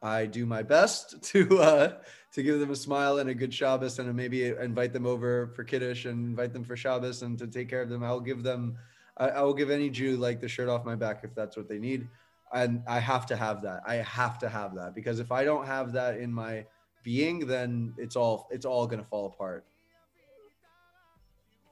I 0.02 0.26
do 0.26 0.46
my 0.46 0.62
best 0.62 1.22
to 1.32 1.60
uh, 1.60 1.94
to 2.34 2.44
give 2.44 2.60
them 2.60 2.72
a 2.72 2.76
smile 2.76 3.18
and 3.18 3.30
a 3.30 3.34
good 3.34 3.54
Shabbos 3.54 4.00
and 4.00 4.14
maybe 4.16 4.46
invite 4.46 4.94
them 4.94 5.06
over 5.06 5.48
for 5.56 5.64
Kiddush 5.64 6.06
and 6.06 6.30
invite 6.30 6.54
them 6.54 6.64
for 6.64 6.76
Shabbos 6.76 7.24
and 7.24 7.38
to 7.40 7.48
take 7.48 7.70
care 7.70 7.82
of 7.82 7.90
them. 7.90 8.04
I'll 8.04 8.20
give 8.20 8.44
them, 8.44 8.78
I, 9.18 9.30
I 9.30 9.42
will 9.42 9.54
give 9.54 9.70
any 9.70 9.90
Jew 9.90 10.18
like 10.18 10.40
the 10.40 10.48
shirt 10.48 10.70
off 10.70 10.86
my 10.86 10.96
back 10.96 11.22
if 11.24 11.34
that's 11.36 11.58
what 11.58 11.68
they 11.68 11.80
need. 11.80 12.08
And 12.54 12.82
I 12.88 13.00
have 13.00 13.26
to 13.28 13.36
have 13.36 13.62
that. 13.64 13.82
I 13.86 13.96
have 13.96 14.40
to 14.40 14.50
have 14.50 14.74
that 14.76 14.96
because 14.96 15.20
if 15.20 15.32
I 15.32 15.44
don't 15.44 15.66
have 15.66 15.92
that 15.94 16.18
in 16.18 16.32
my 16.32 16.66
being, 17.04 17.46
then 17.46 17.94
it's 17.98 18.16
all 18.16 18.48
it's 18.52 18.66
all 18.66 18.88
gonna 18.88 19.04
fall 19.04 19.26
apart. 19.28 19.66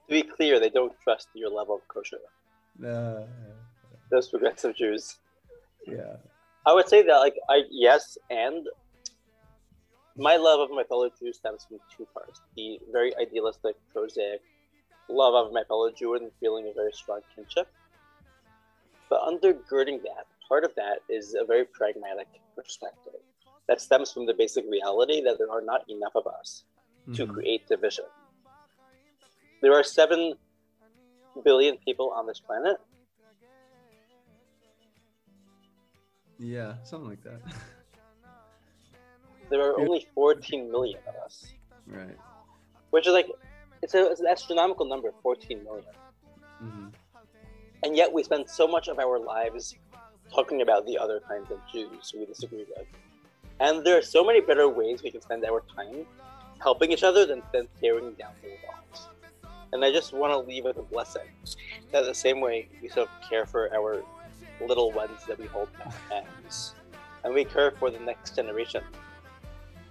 To 0.10 0.22
be 0.22 0.24
clear, 0.24 0.60
they 0.60 0.70
don't 0.70 0.94
trust 1.02 1.30
your 1.34 1.50
level 1.50 1.76
of 1.76 1.88
kosher. 1.88 2.18
Uh, 2.86 3.26
Those 4.12 4.30
progressive 4.30 4.76
Jews. 4.76 5.18
yeah. 5.88 6.18
I 6.68 6.74
would 6.74 6.90
say 6.90 7.04
that, 7.04 7.18
like, 7.18 7.36
I 7.50 7.62
yes, 7.70 8.18
and 8.30 8.68
my 10.18 10.36
love 10.36 10.60
of 10.60 10.70
my 10.72 10.84
fellow 10.84 11.10
Jews 11.20 11.38
stems 11.38 11.66
from 11.68 11.80
two 11.96 12.08
parts: 12.14 12.42
the 12.58 12.80
very 12.92 13.16
idealistic, 13.18 13.76
prosaic 13.94 14.42
love 15.10 15.34
of 15.36 15.54
my 15.54 15.64
fellow 15.64 15.92
Jew 15.92 16.16
and 16.16 16.32
feeling 16.40 16.68
a 16.68 16.74
very 16.74 16.92
strong 16.94 17.22
kinship. 17.36 17.68
But 19.10 19.22
undergirding 19.22 20.02
that, 20.04 20.26
part 20.48 20.64
of 20.64 20.74
that 20.76 21.00
is 21.10 21.36
a 21.40 21.46
very 21.46 21.66
pragmatic 21.66 22.28
perspective 22.56 23.22
that 23.68 23.82
stems 23.82 24.12
from 24.12 24.26
the 24.26 24.34
basic 24.34 24.66
reality 24.70 25.22
that 25.24 25.38
there 25.38 25.52
are 25.52 25.62
not 25.62 25.88
enough 25.90 26.16
of 26.16 26.28
us 26.28 26.64
to 27.14 27.26
Mhm. 27.26 27.34
create 27.34 27.68
division. 27.68 28.06
There 29.62 29.74
are 29.74 29.84
seven 29.84 30.38
billion 31.44 31.78
people 31.78 32.10
on 32.12 32.26
this 32.28 32.40
planet. 32.40 32.78
Yeah, 36.40 36.76
something 36.84 37.10
like 37.10 37.24
that. 37.24 37.42
There 39.50 39.62
are 39.62 39.78
only 39.80 40.08
14 40.14 40.72
million 40.72 41.00
of 41.08 41.16
us. 41.24 41.54
right. 41.88 42.18
which 42.90 43.06
is 43.08 43.14
like 43.14 43.28
it's, 43.86 43.94
a, 43.94 44.12
it's 44.12 44.22
an 44.22 44.28
astronomical 44.28 44.86
number 44.86 45.10
14 45.24 45.64
million. 45.64 45.86
Hmm 46.60 46.88
and 47.86 47.96
yet 47.96 48.12
we 48.12 48.24
spend 48.24 48.50
so 48.50 48.68
much 48.68 48.88
of 48.88 48.98
our 48.98 49.20
lives 49.20 49.76
talking 50.34 50.64
about 50.64 50.88
the 50.88 50.98
other 50.98 51.22
kinds 51.30 51.52
of 51.52 51.60
jews 51.72 52.14
we 52.18 52.26
disagree 52.26 52.66
with. 52.76 52.88
And 53.60 53.86
there 53.86 53.96
are 53.96 54.02
so 54.02 54.24
many 54.24 54.42
better 54.42 54.68
ways 54.68 55.04
we 55.04 55.12
can 55.12 55.22
spend 55.22 55.46
our 55.46 55.62
time 55.76 56.06
helping 56.60 56.92
each 56.92 57.04
other 57.04 57.28
than, 57.28 57.44
than 57.54 57.68
tearing 57.80 58.14
down 58.14 58.34
their 58.42 58.58
walls. 58.66 59.08
And 59.72 59.86
i 59.86 59.92
just 59.92 60.14
want 60.14 60.34
to 60.34 60.40
leave 60.40 60.64
with 60.64 60.78
a 60.78 60.82
blessing 60.82 61.30
that 61.92 62.06
the 62.06 62.14
same 62.14 62.42
way 62.42 62.70
we 62.82 62.90
sort 62.90 63.08
of 63.08 63.30
care 63.30 63.46
for 63.46 63.74
our 63.76 64.04
little 64.68 64.92
ones 64.92 65.20
that 65.28 65.38
we 65.38 65.46
hold 65.46 65.68
in 65.76 65.82
our 65.82 66.22
hands 66.22 66.74
and 67.24 67.34
we 67.34 67.44
care 67.46 67.72
for 67.72 67.92
the 67.92 68.00
next 68.00 68.36
generation 68.36 68.84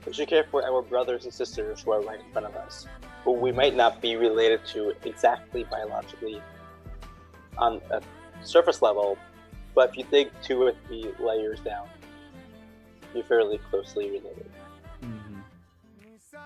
we 0.05 0.13
should 0.13 0.27
care 0.27 0.45
for 0.51 0.63
our 0.65 0.81
brothers 0.81 1.25
and 1.25 1.33
sisters 1.33 1.81
who 1.81 1.91
are 1.91 2.01
right 2.01 2.19
in 2.19 2.31
front 2.31 2.47
of 2.47 2.55
us 2.55 2.87
who 3.23 3.31
we 3.31 3.51
might 3.51 3.75
not 3.75 4.01
be 4.01 4.15
related 4.15 4.65
to 4.65 4.93
exactly 5.03 5.63
biologically 5.65 6.41
on 7.57 7.81
a 7.91 8.01
surface 8.43 8.81
level, 8.81 9.17
but 9.75 9.89
if 9.89 9.97
you 9.97 10.05
dig 10.09 10.31
two 10.41 10.63
or 10.63 10.73
three 10.87 11.11
layers 11.19 11.59
down, 11.59 11.87
you're 13.13 13.23
fairly 13.23 13.59
closely 13.69 14.05
related. 14.11 14.49
hmm 15.01 15.39
ניסע 16.03 16.39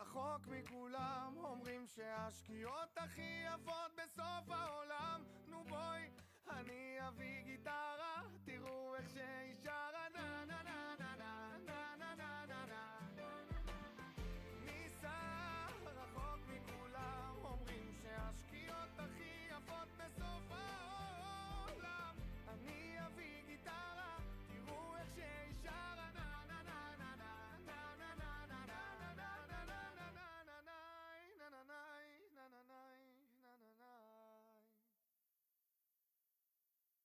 רחוק 0.00 0.46
מכולם 0.48 1.32
אומרים 1.44 1.86
שהשקיעות 1.94 2.88
הכי 2.96 3.44
יפות 3.54 3.90
בסוף 3.96 4.50
העולם 4.50 5.20
נו 5.48 5.64
בואי 5.68 6.02
אני 6.50 6.96
אביא 7.08 7.40
גיטרה 7.44 8.22
תראו 8.44 8.94
איך 8.96 9.08
שאישה 9.08 9.88